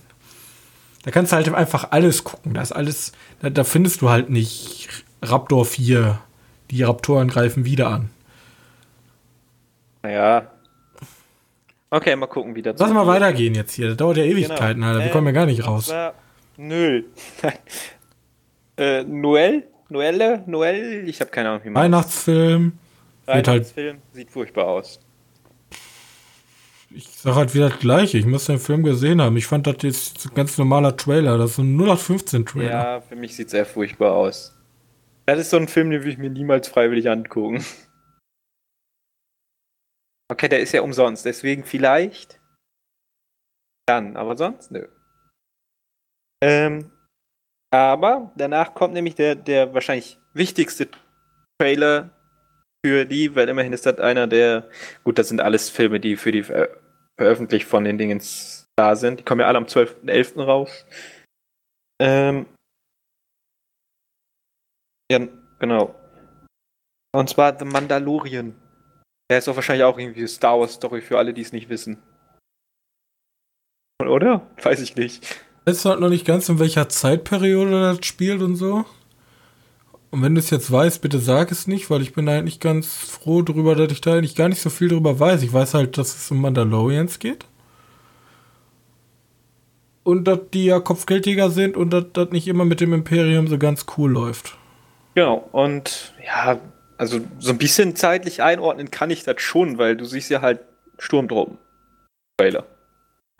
Da 1.04 1.12
kannst 1.12 1.32
du 1.32 1.36
halt 1.38 1.54
einfach 1.54 1.92
alles 1.92 2.24
gucken. 2.24 2.54
Da 2.56 2.62
ist 2.62 2.72
alles, 2.72 3.12
da, 3.40 3.50
da 3.50 3.64
findest 3.64 4.02
du 4.02 4.10
halt 4.10 4.30
nicht 4.30 4.90
Raptor 5.22 5.66
4, 5.66 6.20
die 6.72 6.84
Raptoren 6.84 7.28
greifen 7.30 7.64
wieder 7.64 7.88
an. 7.90 8.10
Naja. 10.04 10.52
Okay, 11.90 12.16
mal 12.16 12.28
gucken, 12.28 12.56
wie 12.56 12.62
das 12.62 12.78
Lass 12.80 12.92
mal 12.92 13.08
weitergehen 13.08 13.56
jetzt 13.56 13.74
hier. 13.74 13.88
Das 13.90 13.98
dauert 13.98 14.18
ja 14.18 14.24
Ewigkeiten, 14.24 14.82
Genau. 14.82 14.88
Alter. 14.88 15.00
Wir 15.00 15.06
Ähm, 15.06 15.12
kommen 15.12 15.28
ja 15.28 15.32
gar 15.34 15.46
nicht 15.46 15.66
raus. 15.66 15.94
Nein. 16.58 17.06
äh, 18.78 19.04
Noel? 19.04 19.68
Noelle? 19.90 20.44
Noel? 20.48 21.08
Ich 21.08 21.22
habe 21.22 21.32
keine 21.32 21.50
Ahnung, 21.50 21.64
wie 21.64 21.70
man 21.70 21.84
Weihnachtsfilm. 21.84 22.74
Halt, 23.28 23.48
Weihnachtsfilm 23.48 23.98
sieht 24.14 24.32
furchtbar 24.32 24.68
aus. 24.68 25.00
ich 26.90 27.08
sag 27.08 27.36
halt 27.36 27.54
wieder 27.54 27.70
das 27.70 27.80
Gleiche. 27.80 28.18
Ich 28.18 28.26
muss 28.26 28.46
den 28.46 28.60
Film 28.60 28.84
gesehen 28.84 29.22
haben. 29.22 29.38
Ich 29.38 29.48
fand 29.48 29.68
das 29.68 29.78
jetzt 29.82 30.26
ein 30.26 30.36
ganz 30.36 30.58
normaler 30.58 30.96
Trailer. 30.96 31.38
Das 31.38 31.52
ist 31.52 31.58
ein 31.60 31.76
0815 31.76 32.46
Trailer. 32.46 32.70
Ja, 32.72 33.02
für 33.02 33.16
mich 33.16 33.36
sieht 33.36 33.50
sehr 33.50 33.66
furchtbar 33.66 34.14
aus. 34.14 34.56
Das 35.26 35.40
ist 35.40 35.50
so 35.50 35.58
ein 35.58 35.68
Film, 35.68 35.90
den 35.90 36.02
würde 36.02 36.12
ich 36.12 36.18
mir 36.18 36.30
niemals 36.30 36.68
freiwillig 36.68 37.10
angucken. 37.10 37.64
Okay, 40.28 40.50
der 40.50 40.60
ist 40.60 40.72
ja 40.72 40.82
umsonst, 40.82 41.26
deswegen 41.26 41.64
vielleicht. 41.64 42.40
Dann, 43.88 44.18
aber 44.18 44.36
sonst 44.36 44.72
nö. 44.72 44.88
Ähm, 46.42 46.92
aber 47.76 48.32
danach 48.36 48.74
kommt 48.74 48.94
nämlich 48.94 49.16
der, 49.16 49.36
der 49.36 49.74
wahrscheinlich 49.74 50.20
wichtigste 50.34 50.88
Trailer 51.60 52.10
für 52.86 53.06
die, 53.06 53.36
weil 53.36 53.50
immerhin 53.50 53.74
ist 53.74 53.86
das 53.86 54.00
einer 54.00 54.28
der. 54.28 54.70
Gut, 55.04 55.18
das 55.18 55.30
sind 55.30 55.42
alles 55.42 55.70
Filme, 55.70 56.00
die 56.00 56.16
für 56.16 56.32
die 56.32 56.44
Ver 56.44 56.70
veröffentlicht 57.18 57.66
von 57.66 57.86
den 57.86 57.98
Dingens 57.98 58.68
da 58.76 58.96
sind. 58.96 59.20
Die 59.20 59.24
kommen 59.24 59.40
ja 59.40 59.48
alle 59.48 59.58
am 59.58 59.66
12.11. 59.66 60.44
raus. 60.44 60.86
Ähm, 62.02 62.46
ja, 65.10 65.20
genau. 65.60 65.96
Und 67.14 67.30
zwar 67.30 67.58
The 67.58 67.64
Mandalorian. 67.64 68.54
Der 69.30 69.38
ist 69.38 69.48
doch 69.48 69.56
wahrscheinlich 69.56 69.86
auch 69.86 69.98
irgendwie 69.98 70.28
Star 70.28 70.60
Wars 70.60 70.74
Story 70.74 71.02
für 71.02 71.18
alle, 71.18 71.34
die 71.34 71.42
es 71.42 71.54
nicht 71.54 71.70
wissen. 71.70 72.04
Oder? 74.02 74.46
Weiß 74.62 74.82
ich 74.82 74.96
nicht. 74.96 75.45
Weißt 75.66 75.84
du 75.84 75.90
halt 75.90 76.00
noch 76.00 76.10
nicht 76.10 76.26
ganz, 76.26 76.48
in 76.48 76.60
welcher 76.60 76.90
Zeitperiode 76.90 77.72
das 77.72 78.06
spielt 78.06 78.42
und 78.44 78.56
so? 78.56 78.86
Und 80.12 80.22
wenn 80.22 80.36
du 80.36 80.40
es 80.40 80.52
jetzt 80.52 80.72
weißt, 80.72 81.02
bitte 81.02 81.20
sag 81.20 81.52
es 81.52 81.68
nicht, 81.68 81.90
weil 81.90 82.04
ich 82.04 82.14
bin 82.14 82.30
eigentlich 82.30 82.60
ganz 82.60 82.94
froh 82.94 83.42
darüber, 83.42 83.76
dass 83.76 83.92
ich 83.92 84.00
da 84.00 84.14
eigentlich 84.14 84.36
gar 84.36 84.48
nicht 84.48 84.62
so 84.62 84.70
viel 84.70 84.90
darüber 84.90 85.20
weiß. 85.20 85.42
Ich 85.42 85.52
weiß 85.52 85.74
halt, 85.74 85.98
dass 85.98 86.16
es 86.16 86.30
um 86.30 86.40
Mandalorians 86.40 87.18
geht. 87.18 87.46
Und 90.04 90.26
dass 90.26 90.40
die 90.54 90.66
ja 90.66 90.80
Kopfgeldjäger 90.80 91.50
sind 91.50 91.76
und 91.76 91.90
dass 91.90 92.06
das 92.14 92.30
nicht 92.30 92.48
immer 92.48 92.64
mit 92.64 92.80
dem 92.80 92.94
Imperium 92.94 93.48
so 93.48 93.58
ganz 93.58 93.88
cool 93.98 94.12
läuft. 94.12 94.56
Genau. 95.16 95.50
Und 95.52 96.14
ja, 96.24 96.60
also 96.98 97.20
so 97.40 97.52
ein 97.52 97.58
bisschen 97.58 97.96
zeitlich 97.96 98.44
einordnen 98.44 98.92
kann 98.92 99.10
ich 99.10 99.24
das 99.24 99.42
schon, 99.42 99.80
weil 99.80 99.98
du 99.98 100.06
siehst 100.06 100.30
ja 100.30 100.42
halt 100.42 100.60
Sturmtruppen. 101.00 101.58
Trailer. 102.38 102.68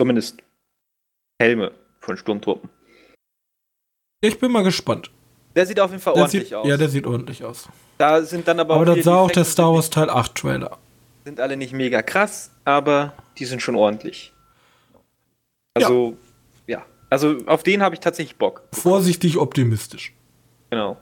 Zumindest 0.00 0.42
Helme 1.40 1.70
von 2.06 2.16
Sturmtruppen. 2.16 2.70
Ich 4.22 4.38
bin 4.38 4.50
mal 4.50 4.62
gespannt. 4.62 5.10
Der 5.54 5.66
sieht 5.66 5.78
auf 5.80 5.90
jeden 5.90 6.02
Fall 6.02 6.14
Der 6.14 6.22
ordentlich 6.22 6.44
sieht, 6.44 6.54
aus. 6.54 6.66
Ja, 6.66 6.76
der 6.76 6.88
sieht 6.88 7.06
ordentlich 7.06 7.44
aus. 7.44 7.68
da 7.98 8.22
sind 8.22 8.48
dann 8.48 8.60
aber, 8.60 8.74
Aber 8.74 8.82
wieder 8.82 8.92
das 8.92 8.98
die 9.00 9.02
sah 9.04 9.16
auch 9.16 9.30
der 9.30 9.44
Star 9.44 9.74
Wars 9.74 9.90
Teil 9.90 10.08
8 10.08 10.34
Trailer. 10.34 10.78
Sind 11.24 11.40
alle 11.40 11.56
nicht 11.56 11.72
mega 11.72 12.02
krass, 12.02 12.50
aber 12.64 13.12
die 13.38 13.44
sind 13.44 13.60
schon 13.60 13.74
ordentlich. 13.74 14.32
Also, 15.74 16.16
ja. 16.66 16.86
Also 17.10 17.38
auf 17.46 17.62
den 17.62 17.82
habe 17.82 17.94
ich 17.94 18.00
tatsächlich 18.00 18.36
Bock. 18.36 18.62
Vorsichtig 18.72 19.36
optimistisch. 19.36 20.12
Genau. 20.70 20.96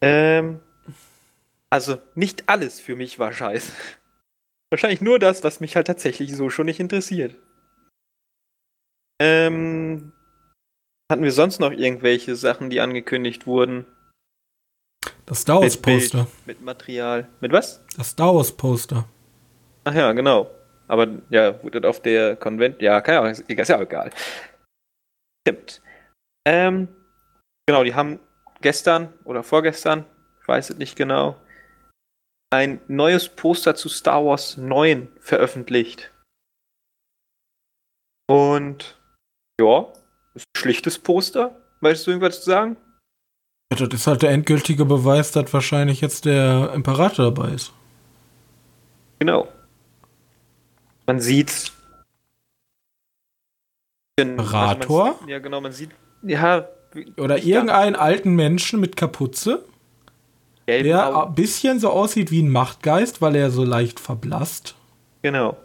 Ähm, 0.00 0.60
also 1.70 1.98
nicht 2.14 2.44
alles 2.48 2.80
für 2.80 2.96
mich 2.96 3.18
war 3.18 3.32
scheiße. 3.32 3.72
Wahrscheinlich 4.70 5.00
nur 5.00 5.18
das, 5.18 5.44
was 5.44 5.60
mich 5.60 5.76
halt 5.76 5.86
tatsächlich 5.86 6.34
so 6.34 6.48
schon 6.50 6.66
nicht 6.66 6.80
interessiert. 6.80 7.36
Ähm, 9.20 10.12
Hatten 11.10 11.22
wir 11.22 11.32
sonst 11.32 11.60
noch 11.60 11.70
irgendwelche 11.70 12.34
Sachen, 12.34 12.70
die 12.70 12.80
angekündigt 12.80 13.46
wurden? 13.46 13.86
Das 15.26 15.42
Star 15.42 15.60
Wars 15.60 15.76
Poster. 15.76 16.26
Mit, 16.46 16.58
mit 16.58 16.60
Material. 16.62 17.28
Mit 17.40 17.52
was? 17.52 17.84
Das 17.96 18.10
Star 18.10 18.34
Wars 18.34 18.52
Poster. 18.52 19.06
Ach 19.84 19.94
ja, 19.94 20.12
genau. 20.12 20.50
Aber 20.88 21.08
ja, 21.28 21.62
wurde 21.62 21.88
auf 21.88 22.00
der 22.00 22.36
Konvent. 22.36 22.80
Ja, 22.80 23.00
keine 23.00 23.18
Ahnung, 23.18 23.32
ist, 23.32 23.40
ist 23.48 23.68
ja 23.68 23.76
auch 23.76 23.82
egal. 23.82 24.10
Stimmt. 25.46 25.82
Ähm, 26.46 26.88
genau, 27.66 27.84
die 27.84 27.94
haben 27.94 28.18
gestern 28.60 29.12
oder 29.24 29.42
vorgestern, 29.42 30.06
ich 30.40 30.48
weiß 30.48 30.70
es 30.70 30.76
nicht 30.78 30.96
genau, 30.96 31.36
ein 32.50 32.80
neues 32.88 33.28
Poster 33.28 33.74
zu 33.74 33.88
Star 33.88 34.24
Wars 34.24 34.56
9 34.56 35.08
veröffentlicht. 35.20 36.12
Und 38.26 38.98
ja, 39.60 39.86
ist 40.34 40.44
ein 40.44 40.60
schlichtes 40.60 40.98
Poster. 40.98 41.56
Möchtest 41.80 42.06
du 42.06 42.10
irgendwas 42.12 42.40
zu 42.40 42.50
sagen? 42.50 42.76
Ja, 43.72 43.86
das 43.86 44.00
ist 44.00 44.06
halt 44.06 44.22
der 44.22 44.30
endgültige 44.30 44.84
Beweis, 44.84 45.32
dass 45.32 45.52
wahrscheinlich 45.52 46.00
jetzt 46.00 46.24
der 46.24 46.72
Imperator 46.74 47.30
dabei 47.30 47.50
ist. 47.50 47.72
Genau. 49.18 49.48
Man 51.06 51.20
sieht. 51.20 51.72
Imperator? 54.16 55.16
Also 55.20 55.28
ja, 55.28 55.38
genau, 55.38 55.60
man 55.60 55.72
sieht. 55.72 55.90
Ja. 56.22 56.68
Oder 57.16 57.42
irgendeinen 57.42 57.96
alten 57.96 58.34
Menschen 58.34 58.80
mit 58.80 58.96
Kapuze. 58.96 59.64
der 60.68 61.26
ein 61.26 61.34
bisschen 61.34 61.80
so 61.80 61.90
aussieht 61.90 62.30
wie 62.30 62.42
ein 62.42 62.50
Machtgeist, 62.50 63.20
weil 63.20 63.34
er 63.36 63.50
so 63.50 63.64
leicht 63.64 63.98
verblasst. 63.98 64.76
Genau. 65.22 65.56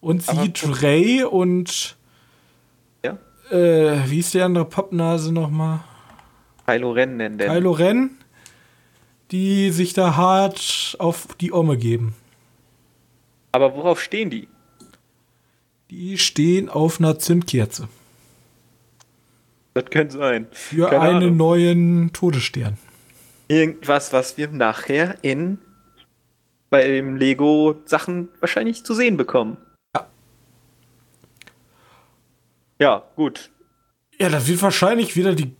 Und 0.00 0.22
sieht 0.22 0.82
Ray 0.82 1.24
und. 1.24 1.96
Äh, 3.50 4.08
wie 4.10 4.18
ist 4.18 4.34
die 4.34 4.40
andere 4.40 4.64
Pappnase 4.64 5.32
nochmal? 5.32 5.80
Kylo 6.66 6.90
Ren 6.92 7.16
nennen 7.16 7.38
der. 7.38 7.48
Kylo 7.48 7.72
Ren, 7.72 8.10
die 9.30 9.70
sich 9.70 9.92
da 9.92 10.16
hart 10.16 10.96
auf 10.98 11.28
die 11.40 11.52
Omme 11.52 11.76
geben. 11.76 12.14
Aber 13.52 13.74
worauf 13.74 14.00
stehen 14.02 14.30
die? 14.30 14.48
Die 15.90 16.18
stehen 16.18 16.68
auf 16.68 16.98
einer 16.98 17.18
Zündkerze. 17.18 17.88
Das 19.74 19.84
könnte 19.86 20.18
sein. 20.18 20.46
Für 20.52 20.88
Keine 20.88 21.00
einen 21.02 21.16
Ahnung. 21.18 21.36
neuen 21.36 22.12
Todesstern. 22.12 22.76
Irgendwas, 23.48 24.12
was 24.12 24.36
wir 24.36 24.48
nachher 24.48 25.18
in 25.22 25.58
bei 26.70 26.86
dem 26.86 27.16
Lego 27.16 27.76
Sachen 27.84 28.28
wahrscheinlich 28.40 28.84
zu 28.84 28.92
sehen 28.94 29.16
bekommen. 29.16 29.56
Ja. 32.78 33.04
Gut. 33.16 33.50
Ja, 34.18 34.28
das 34.28 34.46
wird 34.48 34.62
wahrscheinlich 34.62 35.16
wieder 35.16 35.34
die 35.34 35.54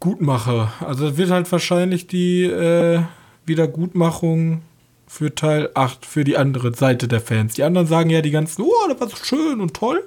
Gutmacher. 0.00 0.72
Also 0.80 1.08
das 1.08 1.16
wird 1.16 1.30
halt 1.30 1.50
wahrscheinlich 1.50 2.06
die 2.06 2.44
äh, 2.44 3.02
Wiedergutmachung 3.46 4.62
für 5.06 5.34
Teil 5.34 5.70
8 5.74 6.06
für 6.06 6.24
die 6.24 6.36
andere 6.36 6.74
Seite 6.74 7.06
der 7.08 7.20
Fans. 7.20 7.54
Die 7.54 7.62
anderen 7.62 7.86
sagen 7.86 8.10
ja 8.10 8.22
die 8.22 8.30
ganzen, 8.30 8.62
oh, 8.62 8.88
das 8.88 9.00
war 9.00 9.08
so 9.08 9.16
schön 9.16 9.60
und 9.60 9.74
toll. 9.74 10.02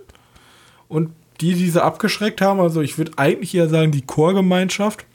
Und 0.88 1.12
die, 1.42 1.54
die 1.54 1.70
sie 1.70 1.84
abgeschreckt 1.84 2.42
haben, 2.42 2.60
also 2.60 2.82
ich 2.82 2.98
würde 2.98 3.14
eigentlich 3.18 3.54
eher 3.54 3.70
sagen, 3.70 3.92
die 3.92 4.06
Chorgemeinschaft, 4.06 5.06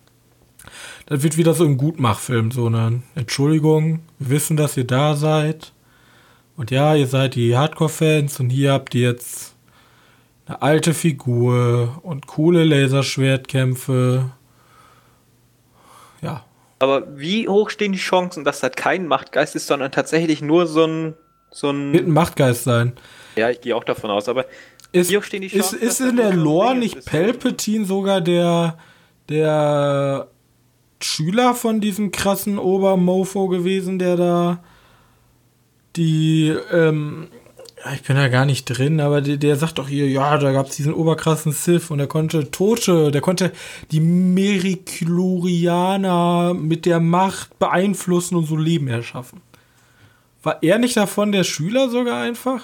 das 1.07 1.23
wird 1.23 1.37
wieder 1.37 1.55
so 1.55 1.65
ein 1.65 1.77
Gutmachfilm, 1.77 2.51
so 2.51 2.67
eine 2.67 3.03
Entschuldigung, 3.15 4.01
wir 4.19 4.31
wissen, 4.31 4.57
dass 4.57 4.77
ihr 4.77 4.87
da 4.87 5.17
seid. 5.17 5.73
Und 6.57 6.71
ja, 6.71 6.95
ihr 6.95 7.07
seid 7.07 7.35
die 7.35 7.57
Hardcore-Fans 7.57 8.39
und 8.41 8.51
hier 8.51 8.73
habt 8.73 8.95
ihr 8.95 9.11
jetzt 9.11 9.50
eine 10.51 10.63
alte 10.63 10.95
Figur 10.95 12.01
und 12.03 12.27
coole 12.27 12.65
Laserschwertkämpfe 12.65 14.31
ja. 16.23 16.45
Aber 16.79 17.19
wie 17.19 17.49
hoch 17.49 17.71
stehen 17.71 17.93
die 17.93 17.99
Chancen, 17.99 18.45
dass 18.45 18.61
das 18.61 18.73
kein 18.73 19.07
Machtgeist 19.07 19.55
ist, 19.55 19.67
sondern 19.67 19.93
tatsächlich 19.93 20.43
nur 20.43 20.67
so 20.67 20.85
ein. 20.85 21.15
So 21.53 21.71
ein 21.71 21.93
Wird 21.93 22.07
ein 22.07 22.13
Machtgeist 22.13 22.63
sein. 22.63 22.93
Ja, 23.35 23.51
ich 23.51 23.61
gehe 23.61 23.75
auch 23.75 23.83
davon 23.83 24.11
aus, 24.11 24.29
aber 24.29 24.47
ist, 24.93 25.11
wie 25.11 25.19
hoch 25.19 25.25
stehen 25.25 25.43
die 25.43 25.49
Chancen? 25.49 25.81
Ist, 25.81 26.01
ist 26.01 26.09
in 26.09 26.17
der 26.17 26.33
Lore 26.33 26.77
nicht 26.77 27.05
Palpatine 27.05 27.85
sogar 27.85 28.21
der, 28.21 28.79
der 29.29 30.29
Schüler 31.01 31.55
von 31.55 31.81
diesem 31.81 32.13
krassen 32.13 32.57
Obermofo 32.59 33.49
gewesen, 33.49 33.99
der 33.99 34.17
da 34.17 34.65
die 35.97 36.55
ähm, 36.73 37.29
ich 37.95 38.03
bin 38.03 38.17
da 38.17 38.29
gar 38.29 38.45
nicht 38.45 38.67
drin, 38.67 39.01
aber 39.01 39.23
der, 39.23 39.37
der 39.37 39.57
sagt 39.57 39.79
doch 39.79 39.89
hier, 39.89 40.09
ja, 40.09 40.39
da 40.39 40.53
gab 40.53 40.67
es 40.67 40.77
diesen 40.77 40.93
oberkrassen 40.93 41.53
Sith 41.53 41.91
und 41.91 41.97
der 41.99 42.07
konnte 42.07 42.51
Tote, 42.51 43.11
der 43.11 43.23
konnte 43.23 43.53
die 43.91 44.01
Meriklorianer 44.01 46.55
mit 46.55 46.87
der 46.87 47.01
Macht 47.01 47.59
beeinflussen 47.59 48.37
und 48.37 48.47
so 48.47 48.57
Leben 48.57 48.89
erschaffen. 48.89 49.41
War 50.43 50.63
er 50.63 50.79
nicht 50.79 50.97
davon 50.97 51.33
der 51.33 51.45
Schüler 51.45 51.89
sogar 51.89 52.23
einfach? 52.23 52.63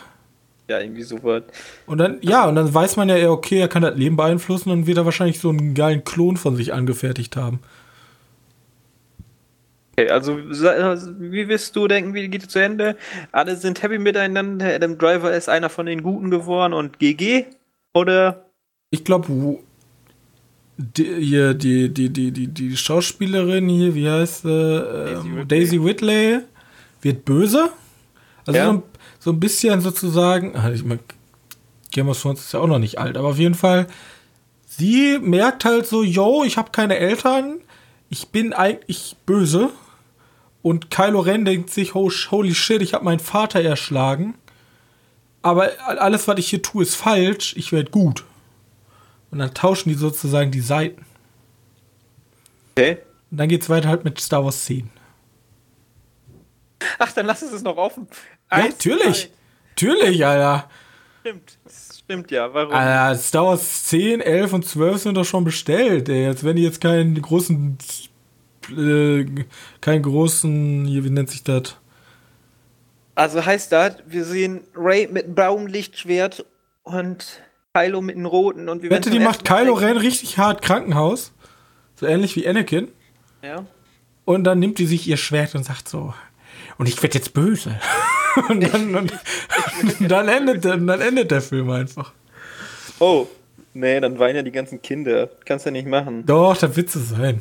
Ja, 0.69 0.81
irgendwie 0.81 1.03
so 1.03 1.23
was. 1.23 1.43
Und 1.87 1.99
dann, 1.99 2.19
ja, 2.23 2.49
und 2.49 2.57
dann 2.57 2.73
weiß 2.73 2.97
man 2.97 3.09
ja, 3.09 3.31
okay, 3.31 3.61
er 3.61 3.69
kann 3.69 3.83
das 3.83 3.97
Leben 3.97 4.17
beeinflussen 4.17 4.71
und 4.71 4.87
wird 4.87 4.99
er 4.99 5.05
wahrscheinlich 5.05 5.39
so 5.39 5.51
einen 5.51 5.75
geilen 5.75 6.05
Klon 6.05 6.37
von 6.37 6.57
sich 6.57 6.75
angefertigt 6.75 7.37
haben. 7.37 7.61
Okay, 9.99 10.11
also 10.11 10.38
wie 10.38 11.49
wirst 11.49 11.74
du 11.74 11.88
denken, 11.88 12.12
wie 12.12 12.28
geht 12.28 12.42
es 12.42 12.49
zu 12.49 12.59
Ende? 12.59 12.97
Alle 13.32 13.57
sind 13.57 13.82
happy 13.82 13.99
miteinander, 13.99 14.74
Adam 14.74 14.99
Driver 14.99 15.32
ist 15.32 15.49
einer 15.49 15.70
von 15.70 15.86
den 15.86 16.03
Guten 16.03 16.30
geworden 16.30 16.74
und 16.74 16.99
GG? 16.99 17.47
Oder? 17.94 18.44
Ich 18.90 19.05
glaube, 19.05 19.26
die, 20.76 21.55
die, 21.57 21.88
die, 21.94 22.11
die, 22.12 22.30
die, 22.30 22.47
die 22.49 22.76
Schauspielerin 22.76 23.70
hier, 23.70 23.94
wie 23.94 24.11
heißt 24.11 24.42
sie? 24.42 24.51
Äh, 24.51 25.47
Daisy, 25.47 25.82
Whitley 25.82 26.40
wird 27.01 27.24
böse. 27.24 27.70
Also 28.44 28.59
ja. 28.59 28.72
so, 28.72 28.82
so, 29.18 29.30
ein 29.30 29.40
bisschen 29.40 29.80
sozusagen, 29.80 30.57
ah, 30.57 30.70
ich 30.72 30.84
meine, 30.84 31.01
Game 31.90 32.11
of 32.11 32.20
Thrones 32.20 32.40
ist 32.40 32.53
ja 32.53 32.61
auch 32.61 32.66
noch 32.66 32.78
nicht 32.78 32.99
alt, 32.99 33.16
aber 33.16 33.28
auf 33.28 33.38
jeden 33.38 33.55
Fall, 33.55 33.86
sie 34.66 35.18
merkt 35.22 35.64
halt 35.64 35.86
so, 35.86 36.03
yo, 36.03 36.44
ich 36.44 36.59
habe 36.59 36.70
keine 36.70 36.99
Eltern, 36.99 37.61
ich 38.11 38.28
bin 38.28 38.53
eigentlich 38.53 39.16
böse 39.24 39.70
und 40.67 40.91
Kylo 40.91 41.21
Ren 41.21 41.45
denkt 41.45 41.71
sich, 41.71 41.95
oh, 41.95 42.11
holy 42.11 42.53
shit, 42.53 42.83
ich 42.83 42.93
habe 42.93 43.05
meinen 43.05 43.21
Vater 43.21 43.62
erschlagen. 43.62 44.35
Aber 45.41 45.71
alles, 45.87 46.27
was 46.27 46.41
ich 46.41 46.49
hier 46.49 46.61
tue, 46.61 46.83
ist 46.83 46.97
falsch. 46.97 47.55
Ich 47.57 47.71
werde 47.71 47.93
gut. 47.93 48.25
Und 49.31 49.39
dann 49.39 49.55
tauschen 49.55 49.91
die 49.91 49.95
sozusagen 49.95 50.51
die 50.51 50.61
Seiten. 50.61 51.07
Okay. 52.73 52.99
Und 53.31 53.37
dann 53.37 53.49
geht's 53.49 53.69
weiter 53.69 53.89
halt 53.89 54.03
mit 54.03 54.21
Star 54.21 54.45
Wars 54.45 54.64
10. 54.64 54.91
Ach, 56.99 57.12
dann 57.12 57.27
lass 57.27 57.43
es 57.43 57.62
noch 57.62 57.77
offen. 57.77 58.09
Ja, 58.51 58.64
natürlich. 58.67 59.31
Natürlich, 59.71 60.27
Alter. 60.27 60.69
Stimmt. 61.21 61.59
Stimmt 61.97 62.31
ja. 62.33 62.53
Warum? 62.53 62.73
Alter, 62.73 63.17
Star 63.21 63.45
Wars 63.45 63.85
10, 63.85 64.21
11 64.21 64.53
und 64.53 64.67
12 64.67 65.01
sind 65.01 65.14
doch 65.14 65.25
schon 65.25 65.45
bestellt. 65.45 66.09
Ey. 66.09 66.25
Jetzt, 66.25 66.43
wenn 66.43 66.57
die 66.57 66.64
jetzt 66.64 66.81
keinen 66.81 67.23
großen 67.23 67.79
äh, 68.71 69.27
keinen 69.81 70.03
großen, 70.03 70.87
wie 70.87 71.11
nennt 71.11 71.31
sich 71.31 71.43
das? 71.43 71.77
Also 73.14 73.45
heißt 73.45 73.73
das, 73.73 73.97
wir 74.07 74.25
sehen 74.25 74.61
Ray 74.75 75.09
mit 75.11 75.25
einem 75.25 75.35
braunen 75.35 75.69
Lichtschwert 75.69 76.45
und 76.83 77.43
Kylo 77.75 78.01
mit 78.01 78.17
einem 78.17 78.27
roten 78.27 78.69
und 78.69 78.83
wir 78.83 78.91
Wette, 78.91 79.11
die 79.11 79.19
macht 79.19 79.45
Kylo 79.45 79.75
Ren 79.75 79.97
richtig 79.97 80.39
hart 80.39 80.62
Krankenhaus. 80.62 81.33
So 81.99 82.07
ähnlich 82.07 82.37
wie 82.37 82.47
Anakin. 82.47 82.89
Ja. 83.43 83.64
Und 84.25 84.45
dann 84.45 84.59
nimmt 84.59 84.79
die 84.79 84.87
sich 84.87 85.07
ihr 85.09 85.17
Schwert 85.17 85.55
und 85.55 85.64
sagt 85.64 85.89
so, 85.89 86.12
und 86.79 86.89
ich 86.89 87.03
werde 87.03 87.17
jetzt 87.17 87.33
böse. 87.33 87.79
und 88.49 88.62
dann, 88.62 88.95
und, 88.95 89.12
dann, 90.01 90.29
endet, 90.29 90.64
dann 90.64 90.89
endet 90.89 91.31
der 91.31 91.41
Film 91.41 91.71
einfach. 91.71 92.12
Oh, 92.99 93.27
nee, 93.73 93.99
dann 94.01 94.19
weinen 94.19 94.37
ja 94.37 94.43
die 94.43 94.53
ganzen 94.53 94.83
Kinder. 94.83 95.31
Kannst 95.45 95.64
du 95.64 95.69
ja 95.69 95.73
nicht 95.73 95.89
machen. 95.89 96.27
Doch, 96.27 96.57
das 96.57 96.77
wird 96.77 96.91
so 96.91 97.01
sein. 97.01 97.41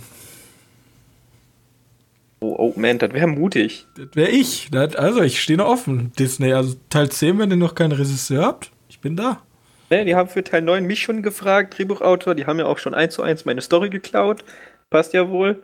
Oh, 2.45 2.55
oh 2.59 2.79
man, 2.79 2.99
das 2.99 3.11
wäre 3.11 3.25
mutig. 3.25 3.87
Das 3.95 4.09
wäre 4.13 4.29
ich. 4.29 4.69
Das, 4.69 4.95
also, 4.95 5.21
ich 5.21 5.41
stehe 5.41 5.57
noch 5.57 5.67
offen. 5.67 6.11
Disney, 6.19 6.53
also 6.53 6.75
Teil 6.89 7.09
10, 7.09 7.39
wenn 7.39 7.49
ihr 7.49 7.57
noch 7.57 7.73
keinen 7.73 7.93
Regisseur 7.93 8.45
habt, 8.45 8.71
ich 8.87 8.99
bin 8.99 9.15
da. 9.15 9.41
Ja, 9.89 10.03
die 10.03 10.13
haben 10.13 10.29
für 10.29 10.43
Teil 10.43 10.61
9 10.61 10.85
mich 10.85 11.01
schon 11.01 11.23
gefragt, 11.23 11.77
Drehbuchautor. 11.77 12.35
Die 12.35 12.45
haben 12.45 12.59
ja 12.59 12.65
auch 12.65 12.77
schon 12.77 12.93
eins 12.93 13.15
zu 13.15 13.23
eins 13.23 13.45
meine 13.45 13.61
Story 13.61 13.89
geklaut. 13.89 14.43
Passt 14.91 15.13
ja 15.13 15.27
wohl. 15.27 15.63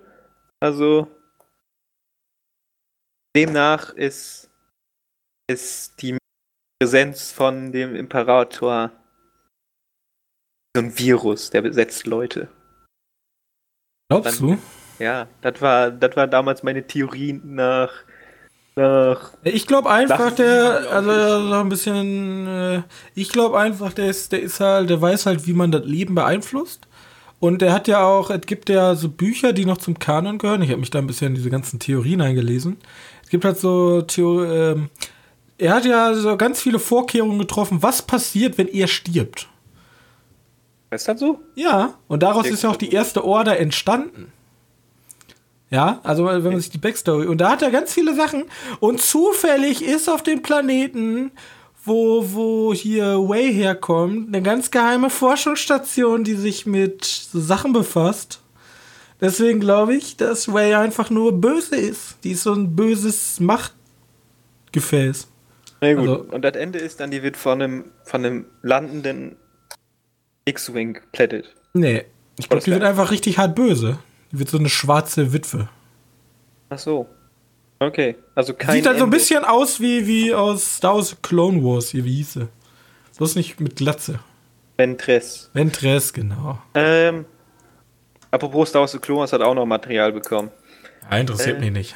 Also, 0.60 1.08
demnach 3.36 3.94
ist, 3.94 4.50
ist 5.48 6.02
die 6.02 6.18
Präsenz 6.80 7.32
von 7.32 7.72
dem 7.72 7.96
Imperator 7.96 8.92
so 10.76 10.82
ein 10.82 10.98
Virus, 10.98 11.52
der 11.52 11.62
besetzt 11.62 12.08
Leute. 12.08 12.48
Glaubst 14.10 14.42
Dann, 14.42 14.50
du? 14.50 14.58
Ja, 15.00 15.28
das 15.42 15.62
war, 15.62 15.92
das 15.92 16.16
war 16.16 16.28
damals 16.28 16.64
meine 16.64 16.86
Theorie 16.86 17.40
nach. 17.44 17.92
nach 18.76 19.32
ich 19.44 19.68
glaube 19.68 19.90
einfach, 19.90 20.32
der, 20.32 20.92
also 20.92 21.50
so 21.50 21.56
ein 21.56 21.70
bisschen, 21.70 22.48
äh, 22.48 22.82
ich 23.16 23.30
glaube 23.30 23.60
einfach, 23.60 23.94
der 23.94 24.08
ist, 24.08 24.32
der 24.32 24.42
ist 24.42 24.60
halt, 24.60 24.90
der 24.90 25.02
weiß 25.02 25.26
halt, 25.26 25.48
wie 25.48 25.54
man 25.54 25.72
das 25.72 25.86
Leben 25.86 26.16
beeinflusst. 26.16 26.88
Und 27.40 27.64
er 27.64 27.74
hat 27.74 27.88
ja 27.88 28.04
auch, 28.06 28.30
es 28.30 28.42
gibt 28.42 28.70
ja 28.70 28.94
so 28.94 29.10
Bücher, 29.10 29.52
die 29.52 29.66
noch 29.66 29.80
zum 29.80 29.98
Kanon 29.98 30.38
gehören. 30.38 30.62
Ich 30.62 30.70
habe 30.70 30.80
mich 30.80 30.92
da 30.92 31.00
ein 31.00 31.08
bisschen 31.08 31.30
in 31.30 31.36
diese 31.36 31.50
ganzen 31.50 31.80
Theorien 31.80 32.22
eingelesen. 32.22 32.78
Es 33.24 33.30
gibt 33.30 33.44
halt 33.44 33.58
so 33.58 34.04
Theorien, 34.04 34.52
ähm, 34.52 34.90
er 35.62 35.76
hat 35.76 35.86
ja 35.86 36.14
so 36.14 36.38
ganz 36.38 36.60
viele 36.60 36.80
Vorkehrungen 36.80 37.38
getroffen, 37.38 37.84
was 37.84 38.02
passiert, 38.02 38.58
wenn 38.58 38.68
er 38.68 38.88
stirbt. 38.88 39.48
Ist 40.90 41.08
das 41.08 41.20
so? 41.20 41.40
Ja, 41.56 41.94
und 42.08 42.24
daraus 42.24 42.48
ist 42.48 42.64
ja 42.64 42.70
auch 42.70 42.76
die 42.76 42.92
erste 42.92 43.24
Order 43.24 43.60
entstanden. 43.60 44.34
Ja, 45.72 46.02
also 46.04 46.26
wenn 46.26 46.44
man 46.44 46.60
sich 46.60 46.70
die 46.70 46.78
Backstory. 46.78 47.28
Und 47.28 47.40
da 47.40 47.52
hat 47.52 47.62
er 47.62 47.72
ganz 47.72 47.94
viele 47.94 48.14
Sachen. 48.14 48.44
Und 48.82 49.02
zufällig 49.02 49.82
ist 49.82 50.10
auf 50.10 50.22
dem 50.22 50.42
Planeten, 50.44 51.32
wo, 51.86 52.26
wo 52.34 52.74
hier 52.74 53.18
Way 53.28 53.54
herkommt, 53.54 54.28
eine 54.28 54.44
ganz 54.44 54.70
geheime 54.70 55.10
Forschungsstation, 55.10 56.26
die 56.26 56.36
sich 56.36 56.66
mit 56.66 57.06
so 57.06 57.40
Sachen 57.40 57.72
befasst. 57.72 58.42
Deswegen 59.22 59.62
glaube 59.62 59.96
ich, 59.96 60.18
dass 60.18 60.52
Way 60.52 60.76
einfach 60.76 61.10
nur 61.10 61.40
böse 61.40 61.78
ist. 61.78 62.18
Die 62.26 62.32
ist 62.32 62.44
so 62.44 62.54
ein 62.54 62.76
böses 62.76 63.40
Machtgefäß. 63.40 65.30
Na 65.80 65.94
gut. 65.94 66.10
Also- 66.10 66.26
und 66.32 66.42
das 66.44 66.56
Ende 66.56 66.80
ist 66.80 67.00
dann, 67.00 67.12
die 67.12 67.24
wird 67.24 67.38
von 67.38 67.62
einem, 67.62 67.86
von 68.04 68.26
einem 68.26 68.46
landenden 68.62 69.38
X-Wing 70.44 70.94
geplättet. 70.96 71.56
Nee, 71.74 72.04
ich 72.38 72.50
glaube, 72.50 72.64
die 72.64 72.72
wird 72.72 72.84
einfach 72.84 73.12
richtig 73.12 73.38
hart 73.38 73.56
böse. 73.56 74.00
Die 74.32 74.40
wird 74.40 74.50
so 74.50 74.58
eine 74.58 74.70
schwarze 74.70 75.34
Witwe. 75.34 75.68
Ach 76.70 76.80
so. 76.80 77.08
Okay. 77.80 78.16
Also 78.36 78.54
kein 78.54 78.76
Sieht 78.76 78.86
halt 78.88 79.00
so 79.00 79.06
ein 79.06 79.10
bisschen 79.10 79.44
aus 79.44 79.80
wie, 79.80 80.06
wie 80.08 80.34
aus 80.34 80.78
Star 80.78 80.96
Wars 80.96 81.18
Clone 81.22 81.64
Wars, 81.64 81.90
hier, 81.90 82.06
wie 82.06 82.16
hieße. 82.16 82.48
Bloß 83.18 83.36
nicht 83.36 83.60
mit 83.60 83.76
Glatze. 83.76 84.20
Ventress. 84.78 85.50
Ventress, 85.54 86.14
genau. 86.14 86.60
Ähm, 86.74 87.26
apropos 88.30 88.70
Star 88.70 88.82
Wars 88.82 88.92
The 88.92 89.00
Clone 89.00 89.22
Wars 89.22 89.34
hat 89.34 89.42
auch 89.42 89.54
noch 89.54 89.66
Material 89.66 90.12
bekommen. 90.12 90.50
Ja, 91.10 91.18
interessiert 91.18 91.58
Äh. 91.58 91.60
mich 91.62 91.72
nicht. 91.72 91.96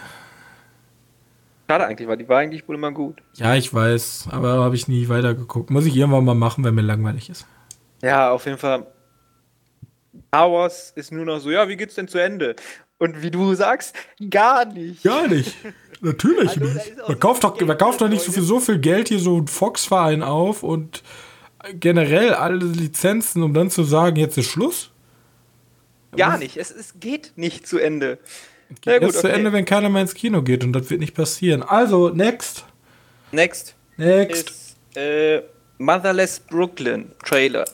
Schade 1.69 1.86
eigentlich, 1.88 2.07
weil 2.07 2.17
die 2.17 2.29
war 2.29 2.39
eigentlich 2.39 2.67
wohl 2.67 2.75
immer 2.75 2.91
gut. 2.91 3.21
Ja, 3.36 3.55
ich 3.55 3.73
weiß, 3.73 4.27
aber 4.29 4.63
habe 4.63 4.75
ich 4.75 4.88
nie 4.88 5.09
weitergeguckt. 5.09 5.71
Muss 5.71 5.86
ich 5.86 5.95
irgendwann 5.95 6.25
mal 6.25 6.36
machen, 6.36 6.63
wenn 6.63 6.75
mir 6.75 6.81
langweilig 6.83 7.29
ist. 7.29 7.47
Ja, 8.03 8.29
auf 8.31 8.45
jeden 8.45 8.59
Fall. 8.59 8.86
Star 10.28 10.51
Wars 10.51 10.91
ist 10.95 11.11
nur 11.11 11.26
noch 11.26 11.39
so, 11.39 11.51
ja, 11.51 11.68
wie 11.68 11.76
geht's 11.76 11.95
denn 11.95 12.07
zu 12.07 12.18
Ende? 12.18 12.55
Und 12.97 13.22
wie 13.22 13.32
du 13.32 13.53
sagst, 13.55 13.95
gar 14.30 14.66
nicht. 14.66 15.03
Gar 15.03 15.28
nicht. 15.28 15.55
Natürlich 16.01 16.51
Hallo, 16.51 16.68
nicht. 16.68 16.97
Man 17.07 17.20
kauft, 17.20 17.43
doch, 17.43 17.59
man 17.59 17.78
kauft 17.78 18.01
doch 18.01 18.09
nicht 18.09 18.24
so 18.24 18.32
für 18.32 18.41
so 18.41 18.59
viel 18.59 18.80
Geld 18.80 19.09
hier 19.09 19.20
so 19.20 19.38
einen 19.38 19.47
Fox-Verein 19.47 20.24
auf 20.24 20.63
und 20.63 21.03
generell 21.74 22.34
alle 22.34 22.57
Lizenzen, 22.57 23.43
um 23.43 23.53
dann 23.53 23.70
zu 23.70 23.84
sagen, 23.84 24.18
jetzt 24.18 24.38
ist 24.38 24.47
Schluss. 24.49 24.91
Gar 26.16 26.38
nicht. 26.38 26.57
Es, 26.57 26.72
es 26.72 26.99
geht 26.99 27.34
nicht 27.36 27.68
zu 27.68 27.78
Ende. 27.78 28.18
Geht 28.70 28.86
Na 28.86 28.93
gut, 28.93 29.01
erst 29.03 29.20
zu 29.20 29.28
okay. 29.28 29.36
Ende, 29.36 29.51
wenn 29.51 29.66
keiner 29.66 29.89
mehr 29.89 30.01
ins 30.01 30.13
Kino 30.13 30.41
geht 30.41 30.63
und 30.63 30.74
das 30.74 30.89
wird 30.89 30.99
nicht 30.99 31.16
passieren. 31.16 31.63
Also, 31.63 32.09
next. 32.09 32.66
Next 33.32 33.76
Next. 33.97 34.49
ist 34.49 34.97
äh, 34.97 35.41
Motherless 35.78 36.39
Brooklyn 36.39 37.11
Trailer. 37.24 37.66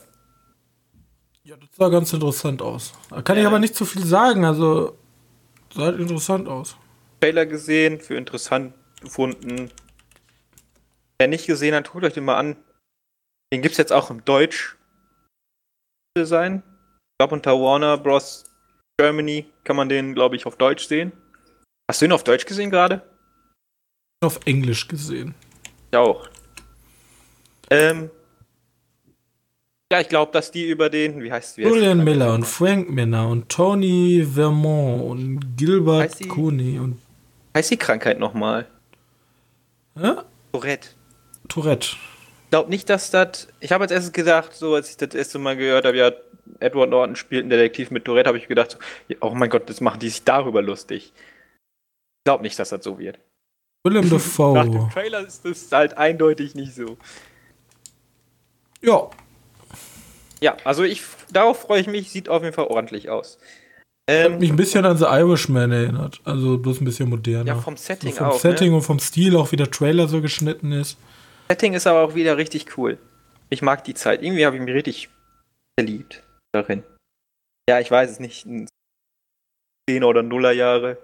Ja, 1.44 1.56
das 1.56 1.68
sah 1.76 1.88
ganz 1.88 2.12
interessant 2.12 2.62
aus. 2.62 2.92
Da 3.10 3.22
kann 3.22 3.36
ich 3.36 3.42
Ja. 3.42 3.48
aber 3.48 3.58
nicht 3.58 3.74
zu 3.74 3.84
viel 3.84 4.04
sagen, 4.04 4.44
also 4.44 4.96
sah 5.74 5.86
halt 5.86 5.98
interessant 6.00 6.48
aus. 6.48 6.76
Trailer 7.20 7.46
gesehen, 7.46 8.00
für 8.00 8.14
interessant 8.16 8.74
gefunden. 9.00 9.70
Wer 11.18 11.28
nicht 11.28 11.46
gesehen 11.46 11.74
hat, 11.74 11.90
guckt 11.90 12.04
euch 12.04 12.14
den 12.14 12.24
mal 12.24 12.36
an. 12.36 12.56
Den 13.52 13.62
gibt's 13.62 13.78
jetzt 13.78 13.92
auch 13.92 14.10
im 14.10 14.24
Deutsch 14.24 14.76
sein. 16.16 16.62
Ich 16.64 17.18
glaube 17.18 17.34
unter 17.34 17.52
Warner 17.52 17.98
Bros. 17.98 18.44
Germany 18.98 19.46
kann 19.64 19.76
man 19.76 19.88
den, 19.88 20.14
glaube 20.14 20.36
ich, 20.36 20.46
auf 20.46 20.56
Deutsch 20.56 20.86
sehen. 20.86 21.12
Hast 21.90 22.00
du 22.00 22.04
ihn 22.06 22.12
auf 22.12 22.24
Deutsch 22.24 22.44
gesehen 22.46 22.70
gerade? 22.70 23.02
Auf 24.22 24.40
Englisch 24.46 24.86
gesehen. 24.86 25.34
Ich 25.90 25.96
auch. 25.96 26.28
Ähm, 27.70 28.10
ja, 29.92 30.00
ich 30.00 30.08
glaube, 30.08 30.32
dass 30.32 30.50
die 30.50 30.66
über 30.68 30.88
den, 30.88 31.22
wie 31.22 31.30
heißt 31.30 31.58
heißt 31.58 31.58
Julian? 31.58 32.02
Miller 32.02 32.32
und 32.32 32.46
Frank 32.46 32.88
Miller 32.88 33.28
und 33.28 33.50
Tony 33.50 34.26
Vermont 34.32 35.02
und 35.02 35.56
Gilbert 35.58 36.18
die- 36.18 36.28
Cooney 36.28 36.78
und 36.78 36.98
Heißt 37.54 37.70
die 37.70 37.76
Krankheit 37.76 38.18
nochmal? 38.18 38.66
hä? 39.98 40.12
Tourette. 40.52 40.88
Tourette. 41.48 41.88
Ich 42.44 42.50
glaube 42.50 42.70
nicht, 42.70 42.88
dass 42.88 43.10
das. 43.10 43.48
Ich 43.60 43.70
habe 43.72 43.82
als 43.84 43.92
erstes 43.92 44.12
gedacht, 44.12 44.54
so 44.54 44.74
als 44.74 44.88
ich 44.88 44.96
das 44.96 45.14
erste 45.14 45.38
Mal 45.38 45.56
gehört 45.58 45.84
habe, 45.84 45.96
ja, 45.98 46.10
Edward 46.60 46.88
Norton 46.88 47.14
spielt 47.16 47.42
einen 47.42 47.50
Detektiv 47.50 47.90
mit 47.90 48.06
Tourette, 48.06 48.28
habe 48.28 48.38
ich 48.38 48.48
gedacht, 48.48 48.70
so, 48.72 48.78
ja, 49.08 49.16
oh 49.20 49.34
mein 49.34 49.50
Gott, 49.50 49.68
das 49.68 49.82
machen 49.82 50.00
die 50.00 50.08
sich 50.08 50.24
darüber 50.24 50.62
lustig. 50.62 51.12
Ich 51.14 52.24
glaube 52.24 52.42
nicht, 52.44 52.58
dass 52.58 52.70
das 52.70 52.82
so 52.84 52.98
wird. 52.98 53.18
Willem 53.84 54.08
Nach 54.08 54.10
dem 54.10 54.72
Dafoe. 54.72 54.88
Trailer 54.94 55.26
ist 55.26 55.44
das 55.44 55.70
halt 55.70 55.98
eindeutig 55.98 56.54
nicht 56.54 56.74
so. 56.74 56.96
ja, 58.80 59.10
Ja, 60.42 60.56
also 60.64 60.82
ich 60.82 61.02
darauf 61.32 61.60
freue 61.60 61.80
ich 61.80 61.86
mich, 61.86 62.10
sieht 62.10 62.28
auf 62.28 62.42
jeden 62.42 62.54
Fall 62.54 62.66
ordentlich 62.66 63.08
aus. 63.08 63.38
hat 64.10 64.26
Ähm, 64.32 64.38
mich 64.38 64.50
ein 64.50 64.56
bisschen 64.56 64.84
an 64.84 64.96
The 64.96 65.04
Irishman 65.04 65.70
erinnert. 65.70 66.20
Also 66.24 66.58
bloß 66.58 66.80
ein 66.80 66.84
bisschen 66.84 67.08
moderner. 67.08 67.46
ja, 67.46 67.56
vom 67.56 67.76
so 67.76 67.84
Setting 67.84 68.12
vom 68.12 68.26
auch. 68.26 68.40
Setting 68.40 68.70
Ne? 68.70 68.76
und 68.76 68.82
vom 68.82 68.98
Stil, 68.98 69.36
auch 69.36 69.52
wie 69.52 69.56
der 69.56 69.70
Trailer 69.70 70.08
so 70.08 70.20
geschnitten 70.20 70.72
ist. 70.72 70.98
Setting 71.48 71.74
ist 71.74 71.86
aber 71.86 72.00
auch 72.00 72.14
wieder 72.16 72.36
richtig 72.36 72.76
cool. 72.76 72.98
Ich 73.50 73.62
mag 73.62 73.84
die 73.84 73.94
Zeit. 73.94 74.22
Irgendwie 74.22 74.44
habe 74.44 74.56
ich 74.56 74.62
mich 74.62 74.74
richtig 74.74 75.10
verliebt 75.78 76.24
darin. 76.52 76.82
Ja, 77.68 77.78
ich 77.78 77.90
weiß 77.90 78.10
es 78.10 78.18
nicht, 78.18 78.44
in 78.44 78.66
10 79.88 80.02
oder 80.02 80.22
Nuller 80.22 80.52
Jahre, 80.52 80.98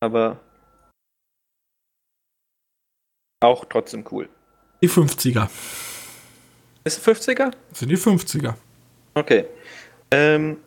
aber 0.00 0.38
auch 3.42 3.64
trotzdem 3.64 4.04
cool. 4.12 4.28
Die 4.82 4.88
50er. 4.88 5.48
Ist 6.84 6.98
es 6.98 7.04
50er? 7.06 7.52
Das 7.70 7.78
sind 7.78 7.88
die 7.88 7.96
50er. 7.96 8.54
Okay. 9.14 9.46
Ähm, 10.10 10.58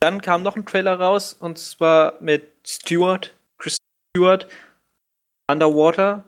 dann 0.00 0.20
kam 0.20 0.42
noch 0.42 0.56
ein 0.56 0.66
Trailer 0.66 0.98
raus 0.98 1.36
und 1.38 1.58
zwar 1.58 2.14
mit 2.20 2.50
Stewart, 2.66 3.32
Chris 3.58 3.78
Stewart, 4.10 4.46
Underwater. 5.50 6.24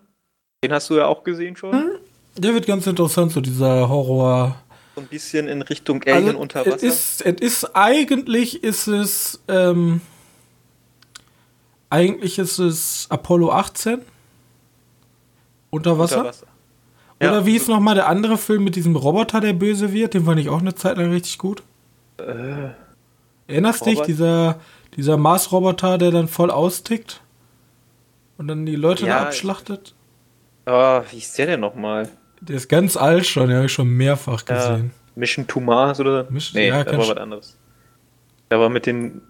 Den 0.64 0.72
hast 0.72 0.88
du 0.90 0.96
ja 0.96 1.06
auch 1.06 1.24
gesehen 1.24 1.56
schon. 1.56 1.72
Hm? 1.72 1.90
Der 2.36 2.54
wird 2.54 2.66
ganz 2.66 2.86
interessant, 2.86 3.32
so 3.32 3.40
dieser 3.40 3.88
Horror. 3.88 4.56
So 4.94 5.00
ein 5.00 5.06
bisschen 5.08 5.48
in 5.48 5.62
Richtung 5.62 6.02
Alien 6.04 6.28
Also, 6.28 6.38
unter 6.38 6.66
es 6.66 6.72
Wasser. 6.74 6.86
ist, 6.86 7.20
es 7.22 7.40
ist, 7.40 7.76
eigentlich 7.76 8.62
ist 8.62 8.86
es, 8.86 9.40
ähm, 9.48 10.00
eigentlich 11.90 12.38
ist 12.38 12.58
es 12.58 13.06
Apollo 13.10 13.52
18. 13.52 14.00
Unter 15.70 15.98
Wasser. 15.98 16.18
Unter 16.18 16.28
Wasser. 16.30 16.46
Oder 17.20 17.32
Ja. 17.40 17.46
wie 17.46 17.56
ist 17.56 17.68
nochmal 17.68 17.94
der 17.94 18.08
andere 18.08 18.36
Film 18.36 18.64
mit 18.64 18.76
diesem 18.76 18.94
Roboter, 18.96 19.40
der 19.40 19.52
böse 19.54 19.92
wird? 19.92 20.14
Den 20.14 20.24
fand 20.24 20.38
ich 20.40 20.48
auch 20.50 20.60
eine 20.60 20.74
Zeit 20.74 20.98
lang 20.98 21.10
richtig 21.10 21.38
gut. 21.38 21.62
Äh, 22.18 22.70
Erinnerst 23.46 23.86
dich, 23.86 23.94
Robot? 23.96 24.08
dieser, 24.08 24.60
dieser 24.96 25.16
Mars-Roboter, 25.16 25.98
der 25.98 26.10
dann 26.10 26.28
voll 26.28 26.50
austickt? 26.50 27.20
Und 28.38 28.48
dann 28.48 28.66
die 28.66 28.76
Leute 28.76 29.06
Ja, 29.06 29.20
da 29.20 29.26
abschlachtet? 29.26 29.94
oh, 30.66 31.00
wie 31.10 31.18
ist 31.18 31.38
der 31.38 31.46
denn 31.46 31.60
nochmal? 31.60 32.08
Der 32.42 32.56
ist 32.56 32.68
ganz 32.68 32.96
alt 32.98 33.26
schon, 33.26 33.48
den 33.48 33.56
habe 33.56 33.66
ich 33.66 33.72
schon 33.72 33.88
mehrfach 33.88 34.42
Ja, 34.48 34.54
gesehen. 34.72 34.90
Mission 35.14 35.46
to 35.46 35.60
Mars 35.60 35.98
oder? 36.00 36.26
Mission- 36.30 36.60
nee, 36.60 36.68
ja, 36.68 36.84
das 36.84 36.90
kann 36.92 37.00
war 37.00 37.08
was 37.08 37.16
anderes. 37.16 37.56
Der 38.50 38.60
war 38.60 38.68
mit 38.68 38.84
den 38.84 39.22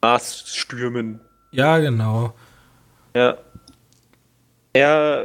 Marsstürmen. 0.00 1.18
Ja, 1.50 1.78
genau. 1.78 2.32
Ja. 3.16 3.36
Ja, 4.76 5.22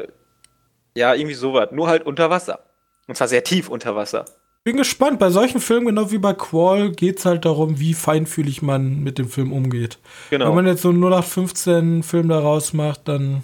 ja, 0.95 1.13
irgendwie 1.13 1.35
sowas. 1.35 1.69
Nur 1.71 1.87
halt 1.87 2.05
unter 2.05 2.29
Wasser. 2.29 2.59
Und 3.07 3.15
zwar 3.15 3.27
sehr 3.27 3.43
tief 3.43 3.69
unter 3.69 3.95
Wasser. 3.95 4.25
Bin 4.63 4.77
gespannt. 4.77 5.19
Bei 5.19 5.29
solchen 5.29 5.59
Filmen, 5.59 5.87
genau 5.87 6.11
wie 6.11 6.17
bei 6.17 6.33
Qual, 6.33 6.91
geht 6.91 7.19
es 7.19 7.25
halt 7.25 7.43
darum, 7.43 7.79
wie 7.79 7.93
feinfühlig 7.93 8.61
man 8.61 9.03
mit 9.03 9.17
dem 9.17 9.27
Film 9.27 9.51
umgeht. 9.51 9.99
Genau. 10.29 10.47
Wenn 10.47 10.55
man 10.55 10.67
jetzt 10.67 10.83
so 10.83 10.89
einen 10.89 11.03
0815-Film 11.03 12.29
daraus 12.29 12.71
macht, 12.71 13.07
dann 13.09 13.43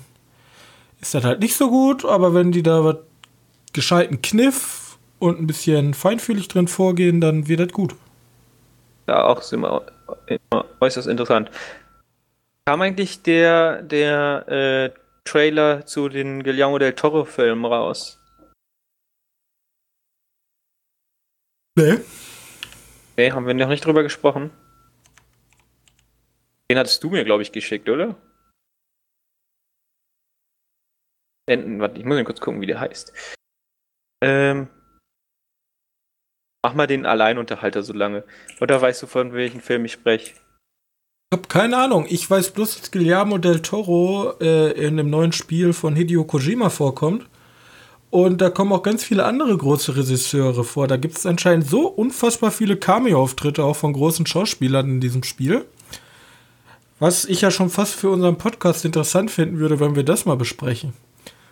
ist 1.01 1.13
das 1.13 1.25
halt 1.25 1.41
nicht 1.41 1.57
so 1.57 1.69
gut. 1.69 2.05
Aber 2.05 2.33
wenn 2.33 2.51
die 2.53 2.63
da 2.63 2.85
was 2.85 2.97
gescheiten 3.73 4.21
Kniff 4.21 4.97
und 5.19 5.39
ein 5.39 5.47
bisschen 5.47 5.93
feinfühlig 5.93 6.47
drin 6.47 6.69
vorgehen, 6.69 7.19
dann 7.19 7.47
wird 7.47 7.59
das 7.59 7.73
gut. 7.73 7.95
Ja, 9.07 9.25
auch 9.25 9.41
ist 9.41 9.51
immer, 9.51 9.81
immer 10.27 10.65
äußerst 10.79 11.07
interessant. 11.07 11.51
Kam 12.65 12.81
eigentlich 12.81 13.23
der, 13.23 13.81
der 13.81 14.47
äh, 14.47 14.99
Trailer 15.29 15.85
zu 15.85 16.09
den 16.09 16.41
Guillermo 16.41 16.79
del 16.79 16.95
Toro-Filmen 16.95 17.65
raus? 17.65 18.19
Ne? 21.77 22.03
Nee, 23.15 23.31
haben 23.31 23.45
wir 23.45 23.53
noch 23.53 23.67
nicht 23.69 23.85
drüber 23.85 24.01
gesprochen. 24.01 24.49
Den 26.71 26.79
hattest 26.79 27.03
du 27.03 27.11
mir, 27.11 27.25
glaube 27.25 27.43
ich, 27.43 27.51
geschickt, 27.51 27.87
oder? 27.89 28.15
Enten, 31.47 31.79
warte, 31.79 31.99
ich 31.99 32.05
muss 32.05 32.15
mal 32.15 32.25
kurz 32.25 32.41
gucken, 32.41 32.61
wie 32.61 32.67
der 32.67 32.79
heißt. 32.79 33.13
Ähm. 34.23 34.67
Mach 36.63 36.73
mal 36.73 36.87
den 36.87 37.05
Alleinunterhalter 37.05 37.83
so 37.83 37.93
lange. 37.93 38.23
Oder 38.61 38.81
weißt 38.81 39.03
du, 39.03 39.07
von 39.07 39.33
welchem 39.33 39.61
Film 39.61 39.85
ich 39.85 39.91
spreche? 39.91 40.33
Ich 41.31 41.37
habe 41.37 41.47
keine 41.47 41.77
Ahnung. 41.77 42.07
Ich 42.09 42.27
weiß 42.27 42.53
bloß, 42.53 42.79
dass 42.79 42.89
Guillermo 42.89 43.37
del 43.37 43.61
Toro 43.61 44.33
äh, 44.41 44.71
in 44.71 44.97
dem 44.97 45.11
neuen 45.11 45.31
Spiel 45.31 45.73
von 45.73 45.95
Hideo 45.95 46.23
Kojima 46.23 46.71
vorkommt. 46.71 47.27
Und 48.09 48.41
da 48.41 48.49
kommen 48.49 48.71
auch 48.71 48.81
ganz 48.81 49.03
viele 49.03 49.25
andere 49.25 49.55
große 49.55 49.95
Regisseure 49.95 50.63
vor. 50.63 50.87
Da 50.87 50.97
gibt 50.97 51.19
es 51.19 51.27
anscheinend 51.27 51.69
so 51.69 51.87
unfassbar 51.87 52.49
viele 52.49 52.77
Cameo-Auftritte 52.77 53.63
auch 53.63 53.75
von 53.75 53.93
großen 53.93 54.25
Schauspielern 54.25 54.89
in 54.89 55.01
diesem 55.01 55.21
Spiel. 55.21 55.65
Was 56.97 57.25
ich 57.25 57.41
ja 57.41 57.51
schon 57.51 57.69
fast 57.69 57.93
für 57.93 58.09
unseren 58.09 58.39
Podcast 58.39 58.83
interessant 58.83 59.29
finden 59.29 59.59
würde, 59.59 59.79
wenn 59.79 59.95
wir 59.95 60.03
das 60.03 60.25
mal 60.25 60.35
besprechen. 60.35 60.93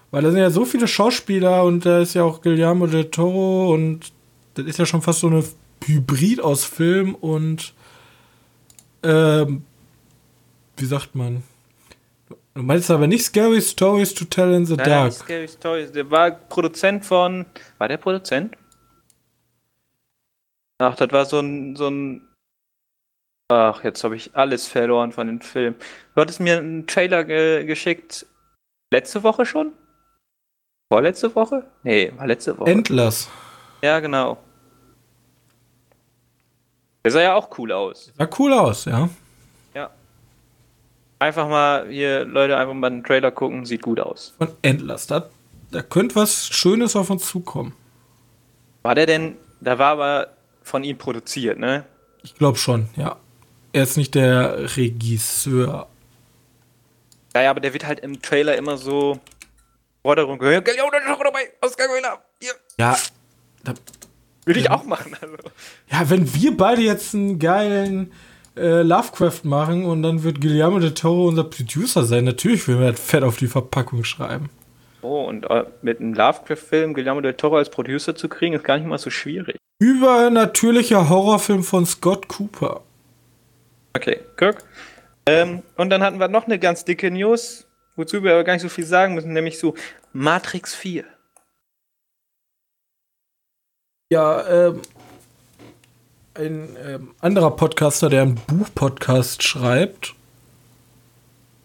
Weil 0.10 0.24
da 0.24 0.32
sind 0.32 0.40
ja 0.40 0.50
so 0.50 0.66
viele 0.66 0.88
Schauspieler 0.88 1.64
und 1.64 1.86
da 1.86 2.02
ist 2.02 2.16
ja 2.16 2.24
auch 2.24 2.42
Guillermo 2.42 2.88
del 2.88 3.12
Toro 3.12 3.72
und 3.72 4.12
das 4.56 4.66
ist 4.66 4.80
ja 4.80 4.88
schon 4.88 5.04
fast 5.04 5.20
so 5.20 5.28
eine 5.28 5.44
Hybrid 5.86 6.42
aus 6.42 6.66
Film 6.66 7.14
und 7.14 7.76
ähm, 9.04 9.64
wie 10.78 10.86
sagt 10.86 11.16
man? 11.16 11.44
Du 12.54 12.64
meinst 12.64 12.90
aber 12.90 13.06
nicht 13.06 13.24
Scary 13.24 13.62
Stories 13.62 14.14
to 14.16 14.26
Tell 14.26 14.54
in 14.54 14.66
the 14.66 14.76
Nein, 14.76 14.90
Dark. 14.90 15.14
Scary 15.14 15.48
Stories. 15.48 15.92
Der 15.92 16.10
war 16.10 16.32
Produzent 16.32 17.06
von. 17.06 17.46
War 17.78 17.88
der 17.88 17.98
Produzent? 17.98 18.56
Ach, 20.80 20.96
das 20.96 21.12
war 21.12 21.26
so 21.26 21.40
ein, 21.40 21.76
so 21.76 21.88
ein. 21.88 22.22
Ach, 23.50 23.84
jetzt 23.84 24.04
habe 24.04 24.16
ich 24.16 24.36
alles 24.36 24.68
verloren 24.68 25.12
von 25.12 25.28
dem 25.28 25.42
Film. 25.42 25.76
Du 26.16 26.22
hattest 26.22 26.40
mir 26.40 26.58
einen 26.58 26.88
Trailer 26.88 27.24
ge 27.24 27.64
geschickt. 27.66 28.26
Letzte 28.92 29.24
Woche 29.24 29.46
schon? 29.46 29.74
Vorletzte 30.92 31.34
Woche? 31.36 31.66
Nee, 31.84 32.12
war 32.18 32.28
letzte 32.28 32.58
Woche. 32.58 32.72
Endless. 32.72 33.30
ja, 33.82 34.00
genau. 34.00 34.38
Der 37.08 37.14
sah 37.14 37.22
ja 37.22 37.36
auch 37.36 37.58
cool 37.58 37.72
aus. 37.72 38.12
Sah 38.18 38.28
cool 38.38 38.52
aus, 38.52 38.84
ja. 38.84 39.08
Ja. 39.74 39.92
Einfach 41.20 41.48
mal 41.48 41.88
hier, 41.88 42.26
Leute, 42.26 42.58
einfach 42.58 42.74
mal 42.74 42.88
einen 42.88 43.02
Trailer 43.02 43.32
gucken, 43.32 43.66
sieht 43.66 43.82
gut 43.82 43.98
aus. 43.98 44.34
Von 44.38 44.50
Endless. 44.62 45.08
Da, 45.08 45.30
da 45.72 45.84
könnte 45.84 46.18
was 46.18 46.50
Schönes 46.50 46.98
auf 46.98 47.10
uns 47.10 47.26
zukommen. 47.26 47.72
War 48.82 48.94
der 48.94 49.06
denn, 49.06 49.38
da 49.62 49.80
war 49.80 49.94
aber 49.94 50.34
von 50.64 50.84
ihm 50.84 50.98
produziert, 50.98 51.58
ne? 51.58 51.86
Ich 52.24 52.36
glaube 52.36 52.58
schon, 52.58 52.90
ja. 52.98 53.16
Er 53.72 53.84
ist 53.84 53.96
nicht 53.96 54.14
der 54.14 54.76
Regisseur. 54.76 55.88
Ja, 57.34 57.42
ja, 57.42 57.52
aber 57.52 57.62
der 57.62 57.72
wird 57.72 57.86
halt 57.86 58.02
im 58.02 58.22
Trailer 58.22 58.58
immer 58.58 58.76
so 58.76 59.18
Forderung 60.02 60.40
gehört. 60.40 60.68
Ja, 62.78 62.98
da 63.64 63.74
Würde 64.48 64.60
ich 64.62 64.70
auch 64.70 64.86
machen. 64.86 65.16
Also. 65.22 65.36
ja, 65.92 66.10
wenn 66.10 66.34
wir 66.34 66.56
beide 66.56 66.82
jetzt 66.82 67.14
einen 67.14 67.38
geilen 67.38 68.14
äh, 68.56 68.82
Lovecraft 68.82 69.42
machen 69.44 69.86
und 69.86 70.04
dann 70.04 70.24
wird 70.24 70.40
Guillermo 70.40 70.80
del 70.80 70.94
Toro 70.94 71.28
unser 71.28 71.44
Producer 71.44 72.04
sein, 72.06 72.24
natürlich 72.24 72.68
würden 72.68 72.80
wir 72.80 72.92
das 72.92 73.00
fett 73.00 73.24
auf 73.24 73.36
die 73.36 73.48
Verpackung 73.48 74.04
schreiben. 74.06 74.50
Oh, 75.02 75.26
und 75.26 75.50
äh, 75.50 75.66
mit 75.82 76.00
einem 76.00 76.14
Lovecraft-Film 76.14 76.94
Guillermo 76.94 77.22
del 77.22 77.34
Toro 77.34 77.58
als 77.58 77.70
Producer 77.70 78.16
zu 78.16 78.30
kriegen, 78.30 78.56
ist 78.56 78.64
gar 78.64 78.78
nicht 78.78 78.88
mal 78.88 78.98
so 78.98 79.10
schwierig. 79.10 79.58
Übernatürlicher 79.80 81.10
Horrorfilm 81.10 81.64
von 81.64 81.86
Scott 81.86 82.28
Cooper. 82.30 82.82
Okay, 83.96 84.20
Kirk. 84.38 84.64
Ähm, 85.28 85.62
und 85.76 85.90
dann 85.90 86.02
hatten 86.02 86.20
wir 86.20 86.30
noch 86.30 86.46
eine 86.46 86.58
ganz 86.58 86.86
dicke 86.86 87.12
News, 87.12 87.68
wozu 87.98 88.24
wir 88.24 88.32
aber 88.32 88.44
gar 88.46 88.54
nicht 88.54 88.62
so 88.62 88.70
viel 88.70 88.86
sagen 88.86 89.14
müssen, 89.14 89.34
nämlich 89.34 89.60
so 89.60 89.76
Matrix 90.14 90.74
4. 90.74 91.04
Ja, 94.10 94.68
ähm, 94.70 94.82
ein 96.34 96.78
ähm, 96.82 97.16
anderer 97.20 97.52
Podcaster, 97.52 98.08
der 98.10 98.22
einen 98.22 98.36
Buchpodcast 98.36 99.44
schreibt, 99.44 100.16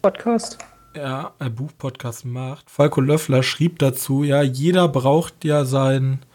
Podcast? 0.01 0.57
ja, 0.93 1.33
ein 1.39 1.55
Buchpodcast 1.55 2.25
macht, 2.25 2.69
Falco 2.69 2.99
Löffler 2.99 3.43
schrieb 3.43 3.79
dazu, 3.79 4.25
ja, 4.25 4.41
jeder 4.41 4.89
braucht 4.89 5.45
ja 5.45 5.63
sein, 5.63 6.25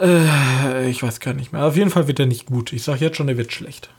äh, 0.00 0.90
ich 0.90 1.04
weiß 1.04 1.20
gar 1.20 1.34
nicht 1.34 1.52
mehr. 1.52 1.64
Auf 1.64 1.76
jeden 1.76 1.90
Fall 1.90 2.08
wird 2.08 2.18
er 2.18 2.26
nicht 2.26 2.46
gut. 2.46 2.72
Ich 2.72 2.82
sag 2.82 3.00
jetzt 3.00 3.16
schon, 3.16 3.28
er 3.28 3.36
wird 3.36 3.52
schlecht. 3.52 3.90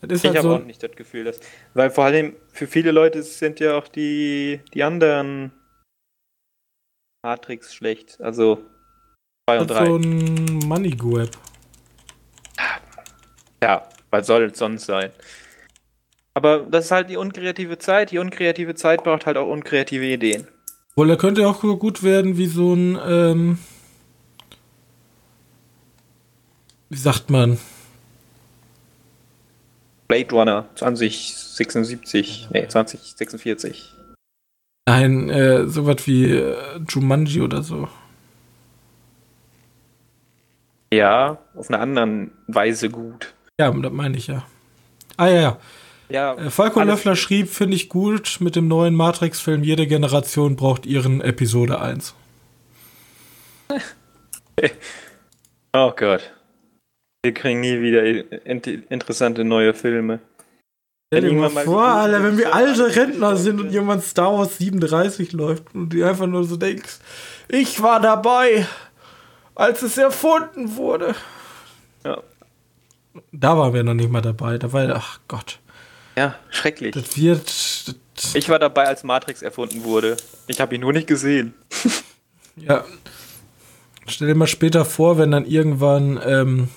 Das 0.00 0.12
ist 0.12 0.24
Ich 0.24 0.28
halt 0.28 0.38
habe 0.38 0.48
so, 0.48 0.54
auch 0.54 0.64
nicht 0.64 0.84
das 0.84 0.92
Gefühl, 0.92 1.24
dass. 1.24 1.40
Weil 1.72 1.90
vor 1.90 2.04
allem 2.04 2.36
für 2.52 2.68
viele 2.68 2.92
Leute 2.92 3.24
sind 3.24 3.58
ja 3.58 3.76
auch 3.76 3.88
die, 3.88 4.60
die 4.72 4.84
anderen 4.84 5.50
Matrix 7.24 7.74
schlecht. 7.74 8.20
Also 8.20 8.64
2 9.46 9.60
und 9.60 9.70
halt 9.70 9.70
3. 9.70 9.86
so 9.86 9.96
ein 9.96 10.58
Money 10.66 10.90
Grab. 10.90 11.30
Ja, 13.62 13.86
was 14.10 14.26
soll 14.26 14.44
es 14.44 14.58
sonst 14.58 14.86
sein? 14.86 15.10
Aber 16.34 16.60
das 16.60 16.86
ist 16.86 16.90
halt 16.90 17.10
die 17.10 17.16
unkreative 17.16 17.78
Zeit. 17.78 18.10
Die 18.10 18.18
unkreative 18.18 18.74
Zeit 18.74 19.04
braucht 19.04 19.26
halt 19.26 19.36
auch 19.36 19.48
unkreative 19.48 20.04
Ideen. 20.04 20.48
Wohl, 20.96 21.10
er 21.10 21.16
könnte 21.16 21.46
auch 21.46 21.60
so 21.60 21.76
gut 21.76 22.02
werden 22.02 22.36
wie 22.36 22.46
so 22.46 22.74
ein, 22.74 22.98
ähm, 23.06 23.58
wie 26.88 26.96
sagt 26.96 27.30
man? 27.30 27.58
Blade 30.08 30.30
Runner 30.32 30.68
2076, 30.74 32.48
nee, 32.52 32.66
2046. 32.68 33.92
Nein, 34.86 35.30
äh, 35.30 35.66
sowas 35.66 36.06
wie 36.06 36.30
äh, 36.30 36.56
Jumanji 36.88 37.40
oder 37.40 37.62
so. 37.62 37.88
Ja, 40.94 41.38
auf 41.54 41.68
einer 41.70 41.80
anderen 41.80 42.30
Weise 42.46 42.88
gut. 42.88 43.34
Ja, 43.58 43.70
das 43.70 43.92
meine 43.92 44.16
ich 44.16 44.28
ja. 44.28 44.44
Ah 45.16 45.26
ja, 45.26 45.40
ja. 45.40 45.58
Ja, 46.08 46.34
Äh, 46.34 46.50
Falco 46.50 46.80
Löffler 46.82 47.16
schrieb, 47.16 47.48
finde 47.48 47.76
ich 47.76 47.88
gut, 47.88 48.36
mit 48.40 48.54
dem 48.56 48.68
neuen 48.68 48.94
Matrix-Film, 48.94 49.64
jede 49.64 49.86
Generation 49.86 50.54
braucht 50.54 50.86
ihren 50.86 51.20
Episode 51.20 51.80
1. 51.80 52.14
Oh 55.76 55.90
Gott. 55.96 56.32
Wir 57.24 57.34
kriegen 57.34 57.58
nie 57.58 57.80
wieder 57.80 58.04
in 58.04 58.60
interessante 58.60 59.42
neue 59.42 59.74
Filme. 59.74 60.20
Stell 61.12 61.28
dir 61.28 61.32
mal 61.32 61.50
vor, 61.50 61.84
Alter, 61.84 62.22
wenn 62.22 62.38
wir 62.38 62.54
alte 62.54 62.94
Rentner 62.94 63.36
sind 63.36 63.60
und 63.60 63.70
jemand 63.70 64.04
Star 64.04 64.32
Wars 64.32 64.58
37 64.58 65.32
läuft 65.32 65.74
und 65.74 65.88
du 65.92 66.04
einfach 66.04 66.28
nur 66.28 66.44
so 66.44 66.56
denkst, 66.56 66.98
ich 67.48 67.82
war 67.82 68.00
dabei, 68.00 68.68
als 69.54 69.82
es 69.82 69.96
erfunden 69.98 70.76
wurde. 70.76 71.14
Ja, 72.04 72.18
Da 73.32 73.56
waren 73.56 73.72
wir 73.72 73.82
noch 73.82 73.94
nicht 73.94 74.10
mal 74.10 74.20
dabei. 74.22 74.58
Da 74.58 74.72
war, 74.72 74.88
ach 74.94 75.20
Gott, 75.28 75.58
ja 76.16 76.34
schrecklich. 76.50 76.94
das 76.94 77.16
wird. 77.16 77.94
Das, 78.16 78.34
Ich 78.34 78.48
war 78.48 78.58
dabei, 78.58 78.86
als 78.86 79.02
Matrix 79.02 79.42
erfunden 79.42 79.84
wurde. 79.84 80.16
Ich 80.46 80.60
habe 80.60 80.74
ihn 80.74 80.80
nur 80.82 80.92
nicht 80.92 81.06
gesehen. 81.06 81.54
ja. 82.56 82.84
Stell 84.06 84.28
dir 84.28 84.34
mal 84.34 84.46
später 84.46 84.84
vor, 84.84 85.18
wenn 85.18 85.30
dann 85.30 85.46
irgendwann, 85.46 86.20
ähm, 86.24 86.68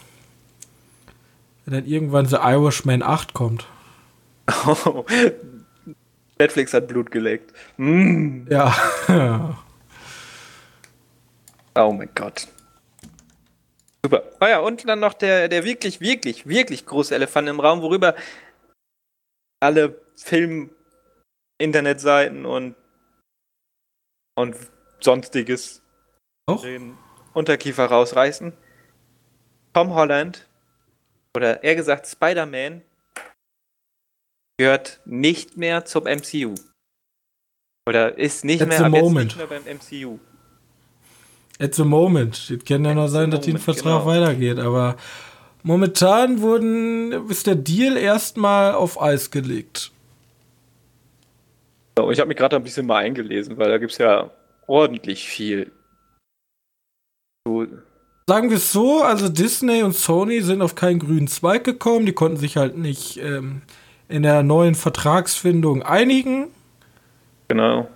wenn 1.65 1.73
dann 1.73 1.85
irgendwann 1.85 2.25
The 2.25 2.37
Irishman 2.37 3.03
8 3.03 3.33
kommt. 3.33 3.67
Netflix 6.39 6.73
hat 6.73 6.87
Blut 6.87 7.11
geleckt. 7.11 7.53
Mm. 7.77 8.47
Ja. 8.49 8.73
Oh 11.75 11.91
mein 11.91 12.09
Gott. 12.15 12.47
Super. 14.03 14.23
Oh 14.39 14.45
ja, 14.45 14.59
und 14.59 14.87
dann 14.87 14.99
noch 14.99 15.13
der, 15.13 15.49
der 15.49 15.63
wirklich, 15.63 16.01
wirklich, 16.01 16.47
wirklich 16.47 16.85
große 16.85 17.15
Elefant 17.15 17.49
im 17.49 17.59
Raum, 17.59 17.81
worüber 17.81 18.15
alle 19.59 19.99
Film-Internetseiten 20.15 22.45
und, 22.45 22.75
und 24.35 24.55
sonstiges 24.99 25.81
Auch? 26.45 26.61
den 26.61 26.95
Unterkiefer 27.33 27.85
rausreißen. 27.85 28.53
Tom 29.73 29.93
Holland, 29.93 30.47
oder 31.35 31.61
eher 31.63 31.75
gesagt 31.75 32.07
Spider-Man, 32.07 32.83
gehört 34.57 35.01
nicht 35.05 35.57
mehr 35.57 35.85
zum 35.85 36.05
MCU. 36.05 36.55
Oder 37.87 38.17
ist 38.17 38.43
nicht 38.43 38.65
mehr, 38.65 38.83
ab 38.83 38.93
jetzt 38.93 39.11
nicht 39.11 39.37
mehr 39.37 39.47
beim 39.47 39.63
MCU. 39.63 40.19
At 41.59 41.75
the 41.75 41.84
moment. 41.84 42.51
Es 42.51 42.65
kann 42.65 42.85
ja 42.85 42.93
noch 42.93 43.07
sein, 43.07 43.31
dass 43.31 43.41
den 43.41 43.53
moment, 43.53 43.63
Vertrag 43.63 44.03
genau. 44.03 44.05
weitergeht, 44.05 44.59
aber 44.59 44.95
momentan 45.63 46.41
wurden, 46.41 47.11
ist 47.29 47.47
der 47.47 47.55
Deal 47.55 47.97
erstmal 47.97 48.75
auf 48.75 49.01
Eis 49.01 49.31
gelegt. 49.31 49.91
Ich 52.11 52.19
habe 52.19 52.27
mich 52.27 52.38
gerade 52.38 52.55
ein 52.55 52.63
bisschen 52.63 52.85
mal 52.85 52.97
eingelesen, 52.97 53.57
weil 53.57 53.69
da 53.69 53.79
gibt 53.79 53.91
es 53.91 53.97
ja 53.97 54.29
ordentlich 54.67 55.27
viel. 55.27 55.71
So, 57.47 57.65
Sagen 58.29 58.49
wir 58.49 58.57
es 58.57 58.73
so, 58.73 59.03
also 59.03 59.29
Disney 59.29 59.84
und 59.84 59.95
Sony 59.95 60.41
sind 60.41 60.61
auf 60.61 60.75
keinen 60.75 60.99
grünen 60.99 61.29
Zweig 61.29 61.63
gekommen, 61.63 62.05
die 62.05 62.11
konnten 62.11 62.35
sich 62.35 62.57
halt 62.57 62.77
nicht 62.77 63.17
ähm, 63.17 63.61
in 64.09 64.21
der 64.21 64.43
neuen 64.43 64.75
Vertragsfindung 64.75 65.81
einigen. 65.81 66.49
genau. 67.47 67.88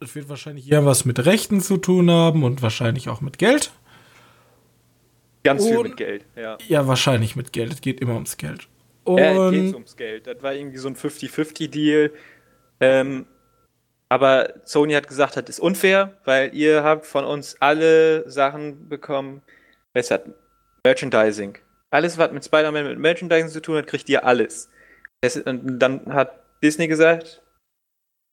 Das 0.00 0.14
wird 0.14 0.28
wahrscheinlich 0.28 0.70
eher 0.70 0.84
was 0.86 1.04
mit 1.04 1.24
Rechten 1.26 1.60
zu 1.60 1.76
tun 1.76 2.10
haben 2.10 2.42
und 2.42 2.62
wahrscheinlich 2.62 3.08
auch 3.10 3.20
mit 3.20 3.38
Geld. 3.38 3.70
Ganz 5.44 5.66
viel 5.66 5.76
Und- 5.78 5.88
mit 5.88 5.96
Geld, 5.96 6.24
ja. 6.36 6.58
Ja, 6.68 6.86
wahrscheinlich 6.86 7.36
mit 7.36 7.52
Geld. 7.52 7.72
Es 7.72 7.80
geht 7.80 8.00
immer 8.00 8.14
ums 8.14 8.36
Geld. 8.36 8.68
Und 9.04 9.18
Ja, 9.18 9.50
geht 9.50 9.74
ums 9.74 9.96
Geld. 9.96 10.26
Das 10.26 10.42
war 10.42 10.54
irgendwie 10.54 10.78
so 10.78 10.88
ein 10.88 10.96
50-50-Deal. 10.96 12.12
Ähm, 12.80 13.26
aber 14.08 14.54
Sony 14.64 14.94
hat 14.94 15.06
gesagt, 15.08 15.36
das 15.36 15.48
ist 15.48 15.60
unfair, 15.60 16.18
weil 16.24 16.54
ihr 16.54 16.82
habt 16.82 17.06
von 17.06 17.24
uns 17.24 17.56
alle 17.60 18.28
Sachen 18.28 18.88
bekommen. 18.88 19.42
Es 19.94 20.10
hat 20.10 20.24
Merchandising. 20.84 21.58
Alles, 21.90 22.18
was 22.18 22.32
mit 22.32 22.44
Spider-Man 22.44 22.84
mit 22.86 22.98
Merchandising 22.98 23.48
zu 23.50 23.60
tun 23.60 23.76
hat, 23.76 23.86
kriegt 23.86 24.08
ihr 24.08 24.24
alles. 24.24 24.68
Das, 25.20 25.36
und 25.36 25.78
dann 25.78 26.06
hat 26.12 26.32
Disney 26.62 26.86
gesagt, 26.88 27.39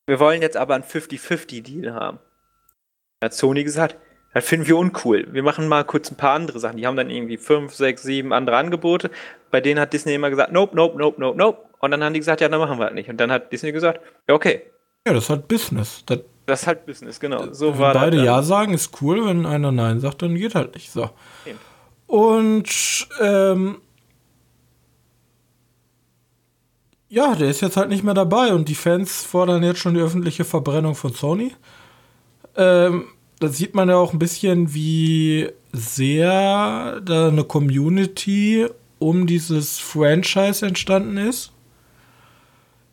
wir 0.07 0.19
wollen 0.19 0.41
jetzt 0.41 0.57
aber 0.57 0.73
einen 0.75 0.83
50-50-Deal 0.83 1.93
haben. 1.93 2.19
Hat 3.23 3.33
Sony 3.33 3.63
gesagt, 3.63 3.95
das 4.33 4.45
finden 4.45 4.67
wir 4.67 4.77
uncool. 4.77 5.27
Wir 5.31 5.43
machen 5.43 5.67
mal 5.67 5.83
kurz 5.83 6.11
ein 6.11 6.17
paar 6.17 6.33
andere 6.33 6.59
Sachen. 6.59 6.77
Die 6.77 6.85
haben 6.85 6.95
dann 6.95 7.09
irgendwie 7.09 7.37
fünf, 7.37 7.73
sechs, 7.73 8.03
sieben 8.03 8.33
andere 8.33 8.57
Angebote. 8.57 9.09
Bei 9.51 9.61
denen 9.61 9.79
hat 9.79 9.93
Disney 9.93 10.13
immer 10.15 10.29
gesagt, 10.29 10.51
nope, 10.51 10.75
nope, 10.75 10.97
nope, 10.97 11.19
nope, 11.19 11.37
nope. 11.37 11.59
Und 11.79 11.91
dann 11.91 12.03
haben 12.03 12.13
die 12.13 12.19
gesagt, 12.19 12.41
ja, 12.41 12.49
dann 12.49 12.59
machen 12.59 12.77
wir 12.79 12.85
das 12.85 12.93
nicht. 12.93 13.09
Und 13.09 13.17
dann 13.17 13.31
hat 13.31 13.51
Disney 13.51 13.71
gesagt, 13.71 14.01
ja, 14.27 14.35
okay. 14.35 14.63
ja, 15.05 15.13
das 15.13 15.23
ist 15.25 15.29
halt 15.29 15.47
Business. 15.47 16.03
Das, 16.05 16.19
Das 16.45 16.61
ist 16.61 16.67
halt 16.67 16.85
Business, 16.85 17.19
genau. 17.19 17.51
So 17.53 17.73
wenn 17.73 17.79
war 17.79 17.93
das. 17.93 18.03
beide. 18.03 18.23
Ja 18.23 18.41
sagen, 18.43 18.73
ist 18.73 19.01
cool. 19.01 19.25
Wenn 19.25 19.45
einer 19.45 19.71
Nein 19.71 19.99
sagt, 19.99 20.21
dann 20.21 20.35
geht 20.35 20.53
halt 20.55 20.75
nicht. 20.75 20.91
So. 20.91 21.09
Eben. 21.45 21.59
Und 22.07 23.07
ähm, 23.19 23.81
ja, 27.09 27.35
der 27.35 27.49
ist 27.49 27.61
jetzt 27.61 27.77
halt 27.77 27.89
nicht 27.89 28.03
mehr 28.03 28.13
dabei 28.13 28.53
und 28.53 28.67
die 28.67 28.75
Fans 28.75 29.23
fordern 29.23 29.63
jetzt 29.63 29.79
schon 29.79 29.93
die 29.93 30.01
öffentliche 30.01 30.45
Verbrennung 30.45 30.95
von 30.95 31.13
Sony. 31.13 31.53
Ähm, 32.55 33.05
da 33.39 33.47
sieht 33.49 33.75
man 33.75 33.89
ja 33.89 33.95
auch 33.95 34.13
ein 34.13 34.19
bisschen, 34.19 34.73
wie 34.73 35.49
sehr 35.71 36.99
da 37.01 37.27
eine 37.27 37.43
Community 37.43 38.67
um 38.99 39.27
dieses 39.27 39.77
Franchise 39.77 40.65
entstanden 40.65 41.17
ist. 41.17 41.51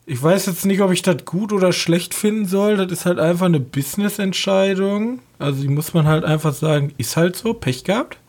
Ich 0.05 0.21
weiß 0.21 0.45
jetzt 0.45 0.65
nicht, 0.65 0.81
ob 0.81 0.91
ich 0.91 1.01
das 1.01 1.25
gut 1.25 1.51
oder 1.51 1.73
schlecht 1.73 2.13
finden 2.13 2.45
soll. 2.45 2.77
Das 2.77 2.91
ist 2.91 3.07
halt 3.07 3.17
einfach 3.17 3.47
eine 3.47 3.59
Business-Entscheidung. 3.59 5.19
Also 5.39 5.63
die 5.63 5.67
muss 5.67 5.95
man 5.95 6.05
halt 6.05 6.23
einfach 6.23 6.53
sagen, 6.53 6.93
ist 6.97 7.17
halt 7.17 7.35
so, 7.35 7.55
Pech 7.55 7.83
gehabt. 7.83 8.19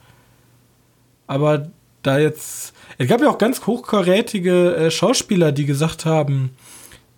Aber 1.26 1.68
da 2.02 2.18
jetzt. 2.18 2.72
Es 2.98 3.08
gab 3.08 3.20
ja 3.20 3.28
auch 3.28 3.38
ganz 3.38 3.66
hochkarätige 3.66 4.74
äh, 4.76 4.90
Schauspieler, 4.90 5.52
die 5.52 5.66
gesagt 5.66 6.04
haben, 6.06 6.56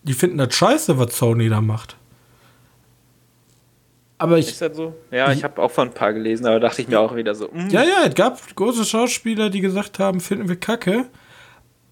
die 0.03 0.13
finden 0.15 0.39
das 0.39 0.55
scheiße, 0.55 0.99
was 0.99 1.17
Sony 1.17 1.49
da 1.49 1.61
macht. 1.61 1.97
Aber 4.21 4.39
ich. 4.39 4.49
Ist 4.49 4.61
das 4.61 4.77
so? 4.77 4.95
Ja, 5.13 5.31
ich 5.33 5.45
habe 5.45 5.63
auch 5.63 5.71
von 5.71 5.89
ein 5.89 5.95
paar 5.95 6.13
gelesen, 6.13 6.47
aber 6.47 6.59
dachte 6.59 6.83
ich 6.83 6.89
mir 6.89 6.99
auch 6.99 7.15
wieder 7.15 7.35
so, 7.35 7.49
mm, 7.53 7.69
Ja, 7.71 7.83
ja, 7.85 8.05
es 8.07 8.15
gab 8.15 8.41
große 8.57 8.85
Schauspieler, 8.85 9.49
die 9.51 9.61
gesagt 9.61 9.99
haben, 10.01 10.21
finden 10.21 10.49
wir 10.49 10.57
kacke. 10.57 11.07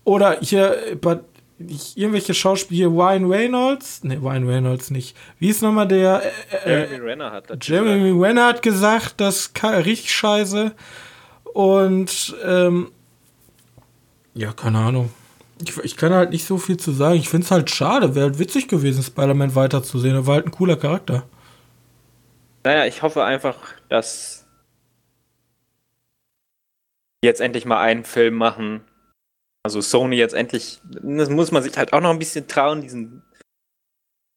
Oder 0.02 0.38
hier, 0.40 0.76
äh, 0.92 1.16
ich- 1.68 1.96
irgendwelche 1.96 2.34
Schauspieler, 2.34 2.88
Ryan 2.88 3.26
Reynolds, 3.30 4.02
ne, 4.02 4.16
Ryan 4.20 4.48
Reynolds 4.48 4.90
nicht. 4.90 5.16
Wie 5.38 5.48
ist 5.50 5.62
nochmal 5.62 5.86
der? 5.86 6.22
Äh, 6.64 6.68
äh, 6.68 6.80
Jeremy 6.88 6.96
Renner 7.10 7.30
hat 7.30 7.44
das 7.50 7.58
gesagt. 7.60 7.68
Jeremy 7.68 8.20
Renner 8.24 8.46
hat 8.46 8.62
gesagt, 8.62 9.14
das 9.20 9.36
ist 9.46 9.62
richtig 9.64 10.12
scheiße. 10.12 10.72
Und, 11.54 12.34
ähm, 12.44 12.90
ja, 14.36 14.52
keine 14.52 14.78
Ahnung. 14.78 15.10
Ich, 15.62 15.76
ich 15.78 15.96
kann 15.96 16.12
halt 16.12 16.30
nicht 16.30 16.44
so 16.44 16.58
viel 16.58 16.76
zu 16.76 16.92
sagen. 16.92 17.16
Ich 17.16 17.30
finde 17.30 17.46
es 17.46 17.50
halt 17.50 17.70
schade. 17.70 18.14
Wäre 18.14 18.26
halt 18.26 18.38
witzig 18.38 18.68
gewesen, 18.68 19.02
Spider-Man 19.02 19.54
weiterzusehen. 19.54 20.14
Er 20.14 20.26
war 20.26 20.34
halt 20.36 20.46
ein 20.46 20.50
cooler 20.50 20.76
Charakter. 20.76 21.26
Naja, 22.62 22.84
ich 22.84 23.00
hoffe 23.02 23.24
einfach, 23.24 23.56
dass 23.88 24.46
jetzt 27.24 27.40
endlich 27.40 27.64
mal 27.64 27.80
einen 27.80 28.04
Film 28.04 28.34
machen. 28.34 28.84
Also 29.64 29.80
Sony 29.80 30.16
jetzt 30.16 30.34
endlich, 30.34 30.80
das 30.84 31.30
muss 31.30 31.50
man 31.50 31.62
sich 31.62 31.76
halt 31.78 31.94
auch 31.94 32.00
noch 32.00 32.10
ein 32.10 32.18
bisschen 32.18 32.46
trauen, 32.46 32.82
diesen 32.82 33.22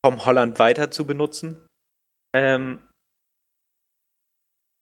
Tom 0.04 0.26
Holland 0.26 0.58
weiter 0.60 0.90
zu 0.92 1.06
benutzen. 1.06 1.58
Ähm, 2.34 2.80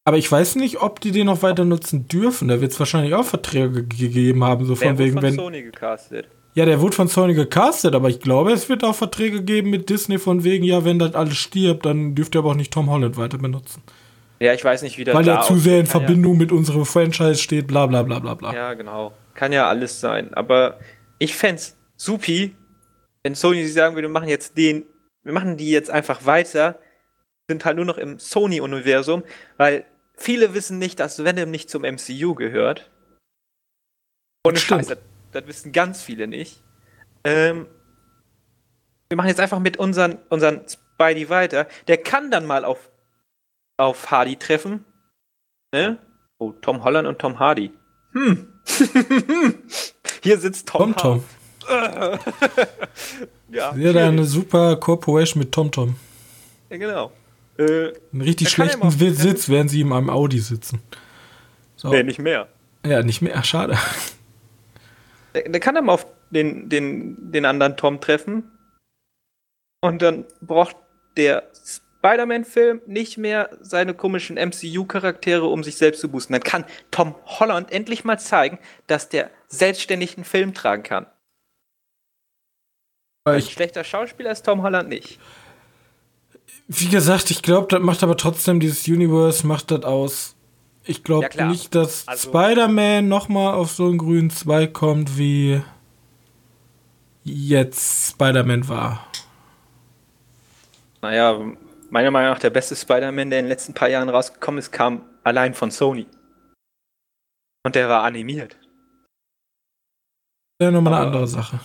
Aber 0.07 0.17
ich 0.17 0.31
weiß 0.31 0.55
nicht, 0.55 0.81
ob 0.81 1.01
die 1.01 1.11
den 1.11 1.25
noch 1.25 1.41
weiter 1.41 1.65
nutzen 1.65 2.07
dürfen. 2.07 2.47
Da 2.47 2.61
wird 2.61 2.71
es 2.71 2.79
wahrscheinlich 2.79 3.13
auch 3.13 3.25
Verträge 3.25 3.83
ge- 3.83 4.07
gegeben 4.07 4.41
haben, 4.45 4.63
so 4.63 4.73
der 4.73 4.87
von 4.87 4.97
wurde 4.97 5.03
wegen, 5.03 5.13
von 5.15 5.23
wenn. 5.23 5.35
Sony 5.35 5.63
gecastet. 5.63 6.29
Ja, 6.53 6.63
der 6.63 6.79
wurde 6.79 6.95
von 6.95 7.09
Sony 7.09 7.33
gecastet, 7.33 7.93
aber 7.93 8.07
ich 8.07 8.21
glaube, 8.21 8.53
es 8.53 8.69
wird 8.69 8.85
auch 8.85 8.95
Verträge 8.95 9.43
geben 9.43 9.69
mit 9.69 9.89
Disney 9.89 10.17
von 10.17 10.45
wegen, 10.45 10.63
ja, 10.63 10.85
wenn 10.85 10.97
das 10.97 11.13
alles 11.13 11.35
stirbt, 11.35 11.85
dann 11.85 12.15
dürft 12.15 12.35
ihr 12.35 12.39
aber 12.39 12.51
auch 12.51 12.55
nicht 12.55 12.71
Tom 12.71 12.89
Holland 12.89 13.17
weiter 13.17 13.37
benutzen. 13.37 13.83
Ja, 14.39 14.53
ich 14.53 14.63
weiß 14.63 14.81
nicht, 14.83 14.97
wie 14.97 15.03
das 15.03 15.13
Weil 15.13 15.27
er 15.27 15.41
zu 15.41 15.57
sehr 15.57 15.81
in 15.81 15.87
Verbindung 15.87 16.37
mit 16.37 16.53
unserem 16.53 16.85
Franchise 16.85 17.35
steht, 17.41 17.67
bla 17.67 17.85
bla 17.85 18.01
bla 18.03 18.19
bla 18.19 18.33
bla. 18.33 18.53
Ja, 18.53 18.57
ja, 18.69 18.73
genau. 18.75 19.11
Kann 19.33 19.51
ja 19.51 19.67
alles 19.67 19.99
sein. 19.99 20.33
Aber 20.35 20.79
ich 21.19 21.35
fänd's 21.35 21.75
supi, 21.97 22.55
wenn 23.23 23.35
Sony 23.35 23.67
sagen 23.67 23.95
würde, 23.95 24.07
wir 24.07 24.13
machen 24.13 24.29
jetzt 24.29 24.57
den, 24.57 24.85
wir 25.23 25.33
machen 25.33 25.57
die 25.57 25.69
jetzt 25.69 25.89
einfach 25.89 26.25
weiter, 26.25 26.79
sind 27.49 27.65
halt 27.65 27.75
nur 27.75 27.85
noch 27.85 27.97
im 27.97 28.19
Sony-Universum, 28.19 29.23
weil 29.57 29.83
viele 30.17 30.53
wissen 30.53 30.77
nicht, 30.79 30.99
dass 30.99 31.23
Venom 31.23 31.49
nicht 31.49 31.69
zum 31.69 31.83
MCU 31.83 32.35
gehört. 32.35 32.89
Ohne 34.45 34.55
Das 34.55 34.63
stimmt. 34.63 34.81
Scheiß, 34.81 34.87
das, 34.87 34.99
das 35.31 35.47
wissen 35.47 35.71
ganz 35.71 36.01
viele 36.01 36.27
nicht. 36.27 36.61
Ähm, 37.23 37.67
wir 39.09 39.17
machen 39.17 39.27
jetzt 39.27 39.39
einfach 39.39 39.59
mit 39.59 39.77
unseren, 39.77 40.17
unseren 40.29 40.61
Spidey 40.67 41.29
weiter. 41.29 41.67
Der 41.87 41.97
kann 41.97 42.31
dann 42.31 42.45
mal 42.45 42.65
auf, 42.65 42.89
auf 43.77 44.11
Hardy 44.11 44.35
treffen. 44.35 44.83
Ne? 45.73 45.97
Oh, 46.39 46.51
Tom 46.51 46.83
Holland 46.83 47.07
und 47.07 47.19
Tom 47.19 47.39
Hardy. 47.39 47.71
Hm. 48.13 48.53
Hier 50.23 50.37
sitzt 50.39 50.67
Tom. 50.67 50.95
Tom 50.95 51.23
Tom. 51.23 51.23
Ja, 53.49 53.73
da 53.73 54.07
eine 54.07 54.25
super 54.25 54.75
Corporation 54.75 55.39
mit 55.39 55.53
Tom 55.53 55.71
Tom. 55.71 55.95
ja, 56.69 56.77
genau. 56.77 57.11
Äh, 57.57 57.93
Einen 58.13 58.21
richtig 58.21 58.49
schlechten 58.49 58.99
Wi- 58.99 59.09
Sitz, 59.11 59.49
während 59.49 59.69
sie 59.69 59.81
in 59.81 59.91
einem 59.91 60.09
Audi 60.09 60.39
sitzen. 60.39 60.81
So. 61.75 61.89
nee, 61.89 62.03
nicht 62.03 62.19
mehr. 62.19 62.47
Ja, 62.85 63.01
nicht 63.03 63.21
mehr. 63.21 63.33
Ach, 63.37 63.45
schade. 63.45 63.77
Der, 65.35 65.49
der 65.49 65.59
kann 65.59 65.75
dann 65.75 65.85
mal 65.85 65.93
auf 65.93 66.05
den, 66.29 66.69
den, 66.69 67.31
den 67.31 67.45
anderen 67.45 67.77
Tom 67.77 67.99
treffen. 68.01 68.51
Und 69.81 70.01
dann 70.01 70.25
braucht 70.41 70.75
der 71.17 71.49
Spider-Man-Film 71.99 72.81
nicht 72.85 73.17
mehr 73.17 73.49
seine 73.61 73.93
komischen 73.93 74.37
MCU-Charaktere, 74.37 75.45
um 75.45 75.63
sich 75.63 75.77
selbst 75.77 76.01
zu 76.01 76.09
boosten. 76.09 76.33
Dann 76.33 76.43
kann 76.43 76.65
Tom 76.91 77.15
Holland 77.25 77.71
endlich 77.71 78.03
mal 78.03 78.19
zeigen, 78.19 78.59
dass 78.87 79.09
der 79.09 79.29
selbstständig 79.47 80.15
einen 80.17 80.25
Film 80.25 80.53
tragen 80.53 80.83
kann. 80.83 81.05
Ein 83.25 83.41
schlechter 83.41 83.83
Schauspieler 83.83 84.31
ist 84.31 84.45
Tom 84.45 84.61
Holland 84.63 84.87
nicht. 84.89 85.19
Wie 86.67 86.87
gesagt, 86.89 87.31
ich 87.31 87.41
glaube, 87.41 87.67
das 87.69 87.81
macht 87.81 88.03
aber 88.03 88.17
trotzdem 88.17 88.59
dieses 88.59 88.87
Universe, 88.87 89.45
macht 89.47 89.71
das 89.71 89.83
aus. 89.83 90.35
Ich 90.83 91.03
glaube 91.03 91.29
Ja, 91.33 91.47
nicht, 91.47 91.75
dass 91.75 92.07
Also- 92.07 92.29
Spider-Man 92.29 93.07
nochmal 93.07 93.53
auf 93.53 93.71
so 93.71 93.87
einen 93.87 93.97
grünen 93.97 94.29
Zweig 94.29 94.73
kommt, 94.73 95.17
wie 95.17 95.61
jetzt 97.23 98.11
Spider-Man 98.11 98.67
war. 98.69 99.05
Naja, 101.01 101.39
meiner 101.89 102.11
Meinung 102.11 102.31
nach 102.31 102.39
der 102.39 102.49
beste 102.49 102.75
Spider-Man, 102.75 103.29
der 103.29 103.39
in 103.39 103.45
den 103.45 103.49
letzten 103.49 103.73
paar 103.73 103.89
Jahren 103.89 104.09
rausgekommen 104.09 104.59
ist, 104.59 104.71
kam 104.71 105.03
allein 105.23 105.53
von 105.53 105.71
Sony. 105.71 106.07
Und 107.65 107.75
der 107.75 107.89
war 107.89 108.03
animiert. 108.03 108.57
Ja, 110.61 110.71
nochmal 110.71 110.93
eine 110.93 111.05
andere 111.07 111.27
Sache. 111.27 111.59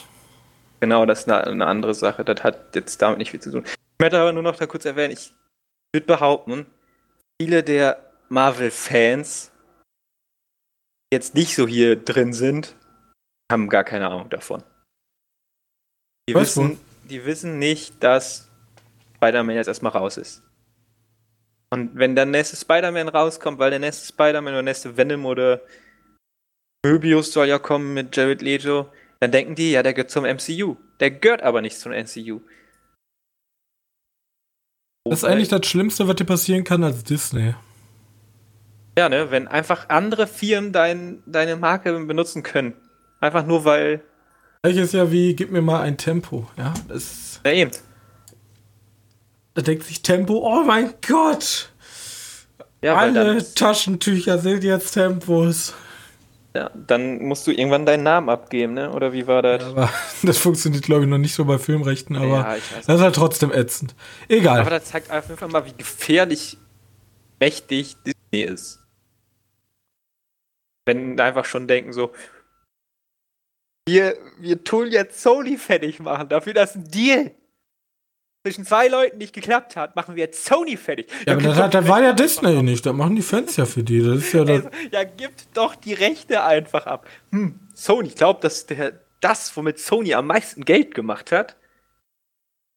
Genau, 0.81 1.07
das 1.07 1.21
ist 1.21 1.29
eine, 1.31 1.45
eine 1.45 1.67
andere 1.67 1.95
Sache. 1.95 2.25
Das 2.25 2.43
hat 2.43 2.75
jetzt 2.75 3.01
damit 3.01 3.19
nicht 3.19 3.31
viel 3.31 3.41
zu 3.41 3.53
tun. 3.53 3.65
Ich 4.03 4.05
möchte 4.05 4.19
aber 4.19 4.33
nur 4.33 4.43
noch 4.43 4.57
da 4.57 4.67
kurz 4.67 4.85
erwähnen, 4.85 5.13
ich 5.13 5.33
würde 5.95 6.09
behaupten, 6.09 6.67
viele 7.41 7.63
der 7.63 8.05
Marvel-Fans, 8.31 9.53
die 11.05 11.15
jetzt 11.15 11.37
nicht 11.37 11.55
so 11.55 11.69
hier 11.69 11.95
drin 11.95 12.33
sind, 12.33 12.75
haben 13.53 13.69
gar 13.69 13.85
keine 13.85 14.09
Ahnung 14.09 14.29
davon. 14.29 14.65
Die, 16.29 16.35
Was 16.35 16.57
wissen, 16.57 16.81
die 17.05 17.25
wissen 17.25 17.61
nicht, 17.61 18.03
dass 18.03 18.51
Spider-Man 19.19 19.55
jetzt 19.55 19.69
erstmal 19.69 19.93
raus 19.93 20.17
ist. 20.17 20.43
Und 21.71 21.95
wenn 21.95 22.17
der 22.17 22.27
nächste 22.27 22.57
Spider-Man 22.57 23.07
rauskommt, 23.07 23.61
weil 23.61 23.71
der 23.71 23.79
nächste 23.79 24.09
Spider-Man 24.09 24.53
oder 24.53 24.65
der 24.65 24.73
nächste 24.73 24.97
Venom 24.97 25.27
oder 25.27 25.61
Möbius 26.85 27.33
soll 27.33 27.47
ja 27.47 27.61
kommen 27.61 27.95
mit 27.95 28.17
Jared 28.17 28.43
Leto, 28.43 28.89
dann 29.21 29.31
denken 29.31 29.55
die, 29.55 29.71
ja, 29.71 29.85
der 29.85 29.95
gehört 29.95 30.11
zum 30.11 30.25
MCU. 30.25 30.75
Der 30.99 31.13
gehört 31.13 31.43
aber 31.43 31.63
nicht 31.63 31.79
zum 31.79 31.93
MCU. 31.93 32.41
Das 35.13 35.23
ist 35.23 35.29
eigentlich 35.29 35.49
das 35.49 35.67
Schlimmste, 35.67 36.09
was 36.09 36.17
dir 36.17 36.25
passieren 36.25 36.65
kann 36.65 36.83
als 36.83 37.05
Disney. 37.05 37.55
Ja, 38.97 39.11
ne, 39.11 39.31
wenn 39.31 39.47
einfach 39.47 39.91
andere 39.91 40.27
Firmen 40.27 40.73
dein, 40.73 41.23
deine 41.27 41.57
Marke 41.57 41.93
benutzen 42.07 42.43
können. 42.43 42.73
Einfach 43.21 43.45
nur 43.45 43.67
weil. 43.67 44.01
Gleiches 44.63 44.93
ja 44.93 45.13
wie, 45.13 45.35
gib 45.35 45.51
mir 45.51 45.61
mal 45.61 45.83
ein 45.83 45.99
Tempo. 45.99 46.49
Ja, 46.57 46.73
das 46.89 47.41
Na 47.45 47.53
eben. 47.53 47.73
Da 49.53 49.61
denkt 49.61 49.85
sich 49.85 50.01
Tempo, 50.01 50.39
oh 50.39 50.65
mein 50.65 50.95
Gott. 51.07 51.71
Ja, 52.81 52.97
Alle 52.97 53.45
Taschentücher 53.55 54.39
sind 54.39 54.65
jetzt 54.65 54.93
Tempos. 54.93 55.75
Ja, 56.55 56.71
dann 56.75 57.23
musst 57.23 57.47
du 57.47 57.51
irgendwann 57.51 57.87
deinen 57.87 58.03
Namen 58.03 58.29
abgeben, 58.29 58.75
ne? 58.75 58.93
Oder 58.93 59.15
wie 59.15 59.27
war 59.27 59.41
das? 59.41 59.63
Ja, 59.63 59.69
aber 59.69 59.91
das 60.23 60.39
funktioniert, 60.39 60.85
glaube 60.85 61.05
ich, 61.05 61.09
noch 61.09 61.19
nicht 61.19 61.35
so 61.35 61.45
bei 61.47 61.59
Filmrechten, 61.59 62.17
aber 62.17 62.27
ja, 62.27 62.57
das 62.77 62.97
ist 62.97 63.01
halt 63.01 63.15
trotzdem 63.15 63.51
ätzend. 63.51 63.95
Egal. 64.29 64.61
Aber 64.61 64.71
das 64.71 64.85
zeigt 64.87 65.11
auf 65.11 65.27
jeden 65.29 65.39
Fall 65.39 65.49
mal, 65.49 65.65
wie 65.65 65.73
gefährlich 65.73 66.59
mächtig 67.41 67.97
Disney 68.05 68.43
ist. 68.43 68.81
Wenn 70.85 71.19
einfach 71.19 71.47
schon 71.47 71.67
denken 71.67 71.93
so, 71.93 72.13
wir, 73.87 74.17
wir 74.39 74.63
tun 74.63 74.91
jetzt 74.91 75.23
Sony 75.23 75.57
fertig 75.57 76.01
machen, 76.01 76.29
dafür, 76.29 76.55
dass 76.55 76.75
ein 76.75 76.89
Deal 76.89 77.33
zwischen 78.43 78.67
zwei 78.67 78.89
Leuten 78.89 79.19
nicht 79.19 79.33
geklappt 79.33 79.77
hat, 79.77 79.95
machen 79.95 80.17
wir 80.17 80.25
jetzt 80.25 80.45
Sony 80.45 80.77
fertig. 80.77 81.07
Ja, 81.27 81.35
aber 81.35 81.43
das, 81.43 81.57
hat, 81.57 81.75
das 81.75 81.87
war 81.87 82.03
ja 82.03 82.13
Disney 82.13 82.63
nicht. 82.63 82.85
Da 82.85 82.93
machen 82.93 83.15
die 83.15 83.23
Fans 83.23 83.57
ja 83.57 83.67
für 83.67 83.85
die. 83.85 84.03
Das 84.03 84.19
ist 84.19 84.33
ja, 84.33 84.45
das 84.45 84.67
also, 84.67 84.71
ja 84.91 85.05
gibt 85.05 85.47
doch 85.55 85.77
die 85.77 85.95
Rechte 85.95 86.43
einfach 86.43 86.87
ab. 86.87 87.09
Hm, 87.31 87.61
Sony, 87.75 88.09
ich 88.09 88.17
glaube, 88.17 88.41
dass 88.41 88.67
der, 88.67 89.01
das, 89.21 89.57
womit 89.57 89.79
Sony 89.79 90.15
am 90.15 90.27
meisten 90.27 90.65
Geld 90.65 90.95
gemacht 90.95 91.31
hat, 91.31 91.57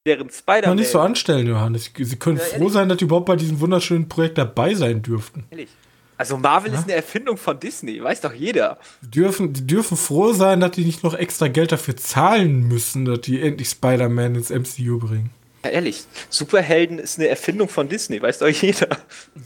deren 0.06 0.30
Spider-Man. 0.30 0.70
Man 0.70 0.78
nicht 0.78 0.92
so 0.92 1.00
anstellen, 1.00 1.48
Johannes. 1.48 1.92
Sie 1.98 2.16
können 2.18 2.38
ja, 2.38 2.44
froh 2.44 2.70
sein, 2.70 2.88
dass 2.88 3.00
die 3.00 3.06
überhaupt 3.06 3.26
bei 3.26 3.36
diesem 3.36 3.60
wunderschönen 3.60 4.08
Projekt 4.08 4.38
dabei 4.38 4.76
sein 4.76 5.02
dürften. 5.02 5.46
Ehrlich. 5.50 5.70
Also 6.18 6.38
Marvel 6.38 6.72
ja? 6.72 6.80
ist 6.80 6.86
eine 6.86 6.94
Erfindung 6.94 7.36
von 7.38 7.60
Disney, 7.60 8.02
weiß 8.02 8.22
doch 8.22 8.32
jeder. 8.32 8.78
Die 9.02 9.10
dürfen, 9.10 9.52
die 9.52 9.68
dürfen 9.68 9.98
froh 9.98 10.32
sein, 10.32 10.62
dass 10.62 10.72
die 10.72 10.86
nicht 10.86 11.04
noch 11.04 11.14
extra 11.14 11.50
Geld 11.50 11.72
dafür 11.74 11.98
zahlen 11.98 12.68
müssen, 12.68 13.04
dass 13.04 13.22
die 13.22 13.42
endlich 13.42 13.68
Spider-Man 13.68 14.36
ins 14.36 14.50
MCU 14.50 15.00
bringen. 15.00 15.32
Ehrlich, 15.70 16.04
Superhelden 16.30 17.00
ist 17.00 17.18
eine 17.20 17.28
Erfindung 17.28 17.70
von 17.70 17.90
Disney, 17.90 18.22
weiß 18.22 18.40
doch 18.40 18.48
jeder. 18.48 18.98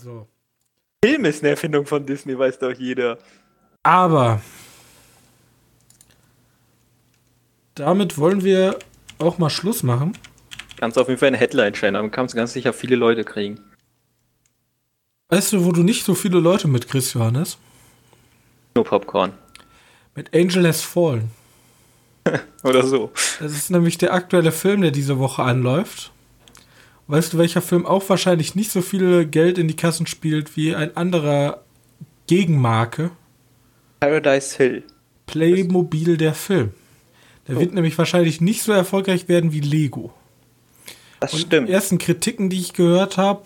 So. 0.04 0.28
Film 1.04 1.26
ist 1.26 1.44
eine 1.44 1.52
Erfindung 1.52 1.86
von 1.86 2.06
Disney, 2.06 2.38
weiß 2.38 2.60
doch 2.60 2.74
jeder. 2.74 3.18
Aber 3.84 4.42
damit 7.76 8.18
wollen 8.18 8.44
wir 8.44 8.78
auch 9.20 9.38
mal 9.38 9.50
Schluss 9.50 9.84
machen. 9.84 10.18
Kannst 10.78 10.98
du 10.98 11.02
auf 11.02 11.08
jeden 11.08 11.20
Fall 11.20 11.28
eine 11.28 11.38
Headline 11.38 11.76
stellen, 11.76 11.96
aber 11.96 12.10
kannst 12.10 12.36
ganz 12.36 12.54
sicher 12.54 12.74
viele 12.74 12.96
Leute 12.96 13.24
kriegen. 13.24 13.60
Weißt 15.30 15.54
du, 15.54 15.64
wo 15.66 15.72
du 15.72 15.84
nicht 15.84 16.06
so 16.06 16.16
viele 16.16 16.40
Leute 16.40 16.68
mitkriegst, 16.68 17.14
Johannes? 17.14 17.58
Nur 18.76 18.84
Popcorn. 18.84 19.34
Mit 20.16 20.34
Angel 20.34 20.68
Has 20.68 20.82
Fallen. 20.82 21.32
Oder 22.64 22.86
so. 22.86 23.12
Das 23.40 23.52
ist 23.54 23.72
nämlich 23.72 23.98
der 23.98 24.14
aktuelle 24.14 24.52
Film, 24.52 24.82
der 24.82 24.92
diese 24.92 25.20
Woche 25.20 25.44
anläuft. 25.44 26.12
Weißt 27.08 27.34
du, 27.34 27.38
welcher 27.40 27.62
Film 27.62 27.86
auch 27.86 28.08
wahrscheinlich 28.08 28.56
nicht 28.56 28.72
so 28.72 28.82
viel 28.82 29.26
Geld 29.26 29.58
in 29.58 29.68
die 29.68 29.76
Kassen 29.76 30.06
spielt 30.06 30.56
wie 30.56 30.76
ein 30.76 30.96
anderer 30.96 31.64
Gegenmarke? 32.28 33.12
Paradise 34.00 34.56
Hill. 34.58 34.84
Playmobil 35.26 36.18
der 36.18 36.34
Film. 36.34 36.72
Der 37.48 37.58
oh. 37.58 37.60
wird 37.62 37.74
nämlich 37.74 37.98
wahrscheinlich 37.98 38.42
nicht 38.42 38.62
so 38.62 38.72
erfolgreich 38.72 39.28
werden 39.28 39.52
wie 39.52 39.60
Lego. 39.60 40.14
Das 41.20 41.34
Und 41.34 41.40
stimmt. 41.40 41.68
Die 41.68 41.74
ersten 41.74 41.98
Kritiken, 41.98 42.50
die 42.50 42.60
ich 42.60 42.74
gehört 42.74 43.18
habe, 43.18 43.44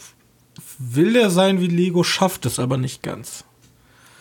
will 0.77 1.13
der 1.13 1.29
sein 1.29 1.61
wie 1.61 1.67
Lego, 1.67 2.03
schafft 2.03 2.45
es 2.45 2.59
aber 2.59 2.77
nicht 2.77 3.01
ganz. 3.01 3.45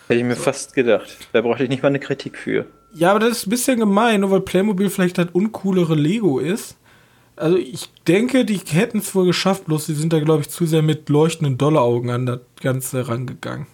Hätte 0.07 0.19
ich 0.19 0.25
mir 0.25 0.35
so. 0.35 0.43
fast 0.43 0.73
gedacht. 0.73 1.17
Da 1.33 1.41
brauchte 1.41 1.63
ich 1.63 1.69
nicht 1.69 1.83
mal 1.83 1.89
eine 1.89 1.99
Kritik 1.99 2.37
für. 2.37 2.65
Ja, 2.93 3.11
aber 3.11 3.19
das 3.19 3.37
ist 3.37 3.47
ein 3.47 3.49
bisschen 3.49 3.79
gemein, 3.79 4.21
nur 4.21 4.31
weil 4.31 4.41
Playmobil 4.41 4.89
vielleicht 4.89 5.17
das 5.17 5.27
uncoolere 5.33 5.95
Lego 5.95 6.39
ist. 6.39 6.77
Also 7.35 7.57
ich 7.57 7.89
denke, 8.07 8.45
die 8.45 8.57
hätten 8.57 8.99
es 8.99 9.15
wohl 9.15 9.25
geschafft, 9.25 9.65
bloß 9.65 9.87
sie 9.87 9.95
sind 9.95 10.13
da, 10.13 10.19
glaube 10.19 10.41
ich, 10.41 10.49
zu 10.49 10.65
sehr 10.65 10.83
mit 10.83 11.09
leuchtenden 11.09 11.57
Dollaraugen 11.57 12.11
an 12.11 12.25
das 12.27 12.39
Ganze 12.61 13.07
rangegangen. 13.07 13.65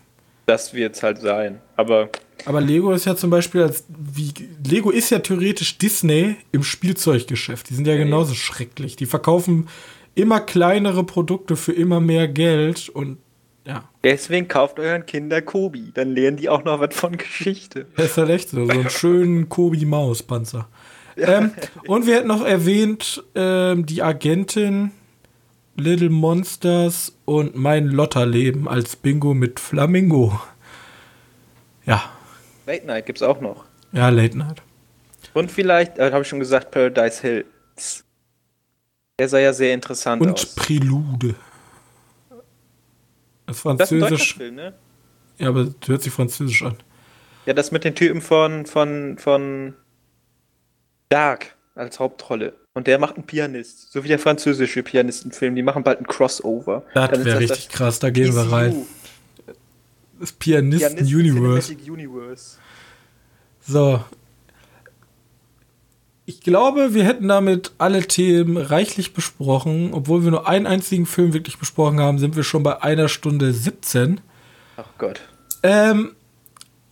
Das 0.46 0.74
wird 0.74 0.96
es 0.96 1.04
halt 1.04 1.20
sein, 1.20 1.60
aber. 1.76 2.10
Aber 2.46 2.62
Lego 2.62 2.92
ist 2.92 3.06
ja 3.06 3.16
zum 3.16 3.30
Beispiel 3.30 3.62
als 3.62 3.84
wie 3.90 4.34
Lego 4.66 4.90
ist 4.90 5.10
ja 5.10 5.20
theoretisch 5.20 5.78
Disney 5.78 6.38
im 6.52 6.64
Spielzeuggeschäft. 6.64 7.70
Die 7.70 7.76
sind 7.76 7.86
ja 7.86 7.98
genauso 7.98 8.34
schrecklich. 8.34 8.96
Die 8.96 9.06
verkaufen 9.06 9.68
immer 10.16 10.40
kleinere 10.40 11.04
Produkte 11.04 11.56
für 11.56 11.74
immer 11.74 12.00
mehr 12.00 12.28
Geld 12.28 12.90
und. 12.90 13.18
Deswegen 14.04 14.48
kauft 14.48 14.80
euren 14.80 15.06
Kinder 15.06 15.42
Kobi, 15.42 15.92
dann 15.94 16.16
lernen 16.16 16.38
die 16.38 16.48
auch 16.48 16.64
noch 16.64 16.80
was 16.80 16.96
von 16.96 17.18
Geschichte. 17.18 17.86
Das 17.98 18.08
ist 18.08 18.18
halt 18.18 18.30
echt 18.30 18.50
so, 18.50 18.66
so 18.66 18.72
einen 18.72 18.90
schönen 18.90 19.50
Kobi-Maus-Panzer. 19.50 20.68
Ähm, 21.18 21.52
und 21.86 22.08
wir 22.08 22.16
hätten 22.16 22.28
noch 22.30 22.46
erwähnt, 22.46 23.24
ähm, 23.36 23.86
die 23.86 24.02
Agentin, 24.02 24.92
Little 25.76 26.10
Monsters 26.10 27.14
und 27.26 27.56
mein 27.56 27.88
Lotterleben 27.88 28.70
als 28.70 28.96
Bingo 28.96 29.34
mit 29.34 29.60
Flamingo. 29.60 30.40
Ja. 31.86 32.04
Late 32.66 32.86
Night 32.86 33.06
gibt's 33.06 33.22
auch 33.22 33.42
noch. 33.42 33.66
Ja, 33.92 34.10
Late 34.10 34.38
Night. 34.38 34.62
Und 35.34 35.52
vielleicht, 35.52 35.98
äh, 35.98 36.12
habe 36.12 36.22
ich 36.22 36.28
schon 36.28 36.40
gesagt, 36.40 36.72
Paradise 36.72 37.22
Hill. 37.22 37.46
Der 39.20 39.28
sah 39.28 39.40
ja 39.40 39.52
sehr 39.52 39.74
interessant 39.74 40.22
und 40.22 40.34
aus. 40.34 40.46
Und 40.46 40.56
Prelude. 40.56 41.36
Das 43.50 43.60
Französisch. 43.62 44.10
Das 44.10 44.22
ist 44.22 44.36
ein 44.36 44.38
Film, 44.38 44.56
ne? 44.56 44.74
Ja, 45.40 45.50
aber 45.50 45.66
das 45.66 45.90
hört 45.90 46.02
sich 46.04 46.14
französisch 46.14 46.64
an. 46.64 46.76
Ja, 47.46 47.54
das 47.54 47.72
mit 47.72 47.84
den 47.84 47.96
Typen 47.96 48.22
von, 48.22 48.66
von, 48.68 49.18
von 49.18 49.74
Dark 51.10 51.56
als 51.74 52.00
Hauptrolle. 52.00 52.54
Und 52.74 52.86
der 52.86 53.00
macht 53.00 53.16
einen 53.16 53.26
Pianist. 53.26 53.92
So 53.92 54.04
wie 54.04 54.08
der 54.08 54.20
französische 54.20 54.84
Pianistenfilm. 54.84 55.56
Die 55.56 55.64
machen 55.64 55.84
bald 55.84 55.98
einen 55.98 56.08
Crossover. 56.08 56.84
Das 56.94 57.26
wäre 57.26 57.40
richtig 57.40 57.68
das 57.68 57.76
krass, 57.76 58.00
da 58.00 58.12
gehen 58.12 58.36
wir 58.36 58.52
rein. 58.52 58.86
Das 60.20 60.32
Pianisten-Universe. 60.34 61.76
Universe. 61.90 62.58
So, 63.62 64.04
ich 66.30 66.42
glaube, 66.42 66.94
wir 66.94 67.06
hätten 67.06 67.28
damit 67.28 67.72
alle 67.80 68.04
Themen 68.04 68.56
reichlich 68.56 69.14
besprochen. 69.16 69.96
Obwohl 69.96 70.24
wir 70.24 70.30
nur 70.30 70.48
einen 70.48 70.68
einzigen 70.68 71.08
Film 71.08 71.34
wirklich 71.34 71.58
besprochen 71.58 72.00
haben, 72.00 72.20
sind 72.20 72.36
wir 72.36 72.44
schon 72.44 72.62
bei 72.62 72.84
einer 72.84 73.10
Stunde 73.10 73.52
17. 73.52 74.22
Ach 74.78 74.86
Gott. 75.00 75.22
Ähm, 75.64 76.16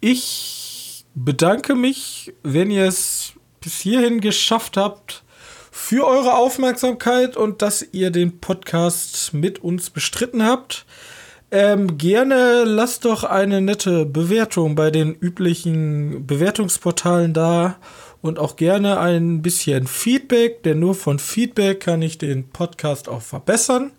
ich 0.02 1.06
bedanke 1.14 1.76
mich, 1.76 2.34
wenn 2.42 2.72
ihr 2.72 2.86
es 2.86 3.34
bis 3.62 3.80
hierhin 3.80 4.22
geschafft 4.22 4.76
habt, 4.76 5.24
für 5.70 6.08
eure 6.08 6.34
Aufmerksamkeit 6.34 7.38
und 7.38 7.62
dass 7.62 7.86
ihr 7.92 8.10
den 8.10 8.40
Podcast 8.40 9.36
mit 9.36 9.60
uns 9.60 9.92
bestritten 9.92 10.44
habt. 10.44 10.88
Ähm, 11.52 12.00
gerne 12.00 12.64
lasst 12.66 13.06
doch 13.06 13.24
eine 13.24 13.62
nette 13.62 14.08
Bewertung 14.08 14.74
bei 14.74 14.90
den 14.90 15.14
üblichen 15.14 16.26
Bewertungsportalen 16.26 17.36
da 17.36 17.78
und 18.22 18.40
auch 18.40 18.56
gerne 18.56 19.00
ein 19.00 19.42
bisschen 19.42 19.88
Feedback, 19.88 20.64
denn 20.64 20.80
nur 20.80 20.96
von 20.96 21.20
Feedback 21.20 21.80
kann 21.82 22.02
ich 22.02 22.18
den 22.18 22.50
Podcast 22.50 23.10
auch 23.10 23.22
verbessern. 23.22 23.92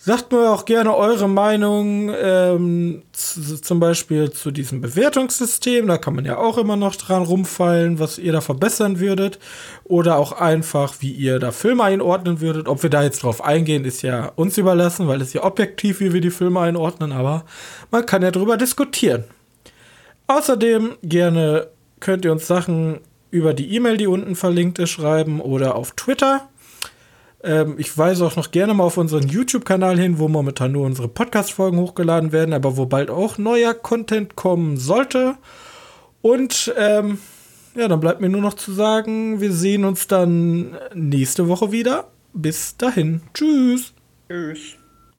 Sagt 0.00 0.30
mir 0.30 0.52
auch 0.52 0.64
gerne 0.64 0.94
eure 0.94 1.28
Meinung 1.28 2.14
ähm, 2.22 3.02
zum 3.12 3.80
Beispiel 3.80 4.30
zu 4.30 4.52
diesem 4.52 4.80
Bewertungssystem. 4.80 5.88
Da 5.88 5.98
kann 5.98 6.14
man 6.14 6.24
ja 6.24 6.38
auch 6.38 6.56
immer 6.56 6.76
noch 6.76 6.94
dran 6.94 7.24
rumfallen, 7.24 7.98
was 7.98 8.16
ihr 8.16 8.30
da 8.30 8.40
verbessern 8.40 9.00
würdet. 9.00 9.40
Oder 9.82 10.16
auch 10.16 10.30
einfach, 10.30 10.94
wie 11.00 11.10
ihr 11.10 11.40
da 11.40 11.50
Filme 11.50 11.82
einordnen 11.82 12.40
würdet. 12.40 12.68
Ob 12.68 12.84
wir 12.84 12.90
da 12.90 13.02
jetzt 13.02 13.24
drauf 13.24 13.42
eingehen, 13.42 13.84
ist 13.84 14.02
ja 14.02 14.30
uns 14.36 14.56
überlassen, 14.56 15.08
weil 15.08 15.20
es 15.20 15.32
ja 15.32 15.42
objektiv, 15.42 15.98
wie 15.98 16.12
wir 16.12 16.20
die 16.20 16.30
Filme 16.30 16.60
einordnen. 16.60 17.10
Aber 17.10 17.44
man 17.90 18.06
kann 18.06 18.22
ja 18.22 18.30
drüber 18.30 18.56
diskutieren. 18.56 19.24
Außerdem 20.28 20.96
gerne 21.02 21.66
könnt 21.98 22.24
ihr 22.24 22.30
uns 22.30 22.46
Sachen 22.46 23.00
über 23.30 23.54
die 23.54 23.74
E-Mail, 23.74 23.96
die 23.96 24.06
unten 24.06 24.36
verlinkt 24.36 24.78
ist, 24.78 24.90
schreiben 24.90 25.40
oder 25.40 25.74
auf 25.74 25.92
Twitter. 25.92 26.48
Ähm, 27.42 27.76
ich 27.78 27.96
weise 27.96 28.26
auch 28.26 28.36
noch 28.36 28.50
gerne 28.50 28.74
mal 28.74 28.84
auf 28.84 28.96
unseren 28.96 29.28
YouTube-Kanal 29.28 29.98
hin, 29.98 30.18
wo 30.18 30.28
momentan 30.28 30.72
nur 30.72 30.86
unsere 30.86 31.08
Podcast-Folgen 31.08 31.78
hochgeladen 31.78 32.32
werden, 32.32 32.52
aber 32.52 32.76
wo 32.76 32.86
bald 32.86 33.10
auch 33.10 33.38
neuer 33.38 33.74
Content 33.74 34.36
kommen 34.36 34.76
sollte. 34.76 35.36
Und 36.20 36.72
ähm, 36.76 37.18
ja, 37.74 37.86
dann 37.86 38.00
bleibt 38.00 38.20
mir 38.20 38.28
nur 38.28 38.40
noch 38.40 38.54
zu 38.54 38.72
sagen, 38.72 39.40
wir 39.40 39.52
sehen 39.52 39.84
uns 39.84 40.08
dann 40.08 40.76
nächste 40.94 41.48
Woche 41.48 41.70
wieder. 41.70 42.10
Bis 42.32 42.76
dahin. 42.76 43.22
Tschüss. 43.34 43.92
Tschüss. 44.28 44.77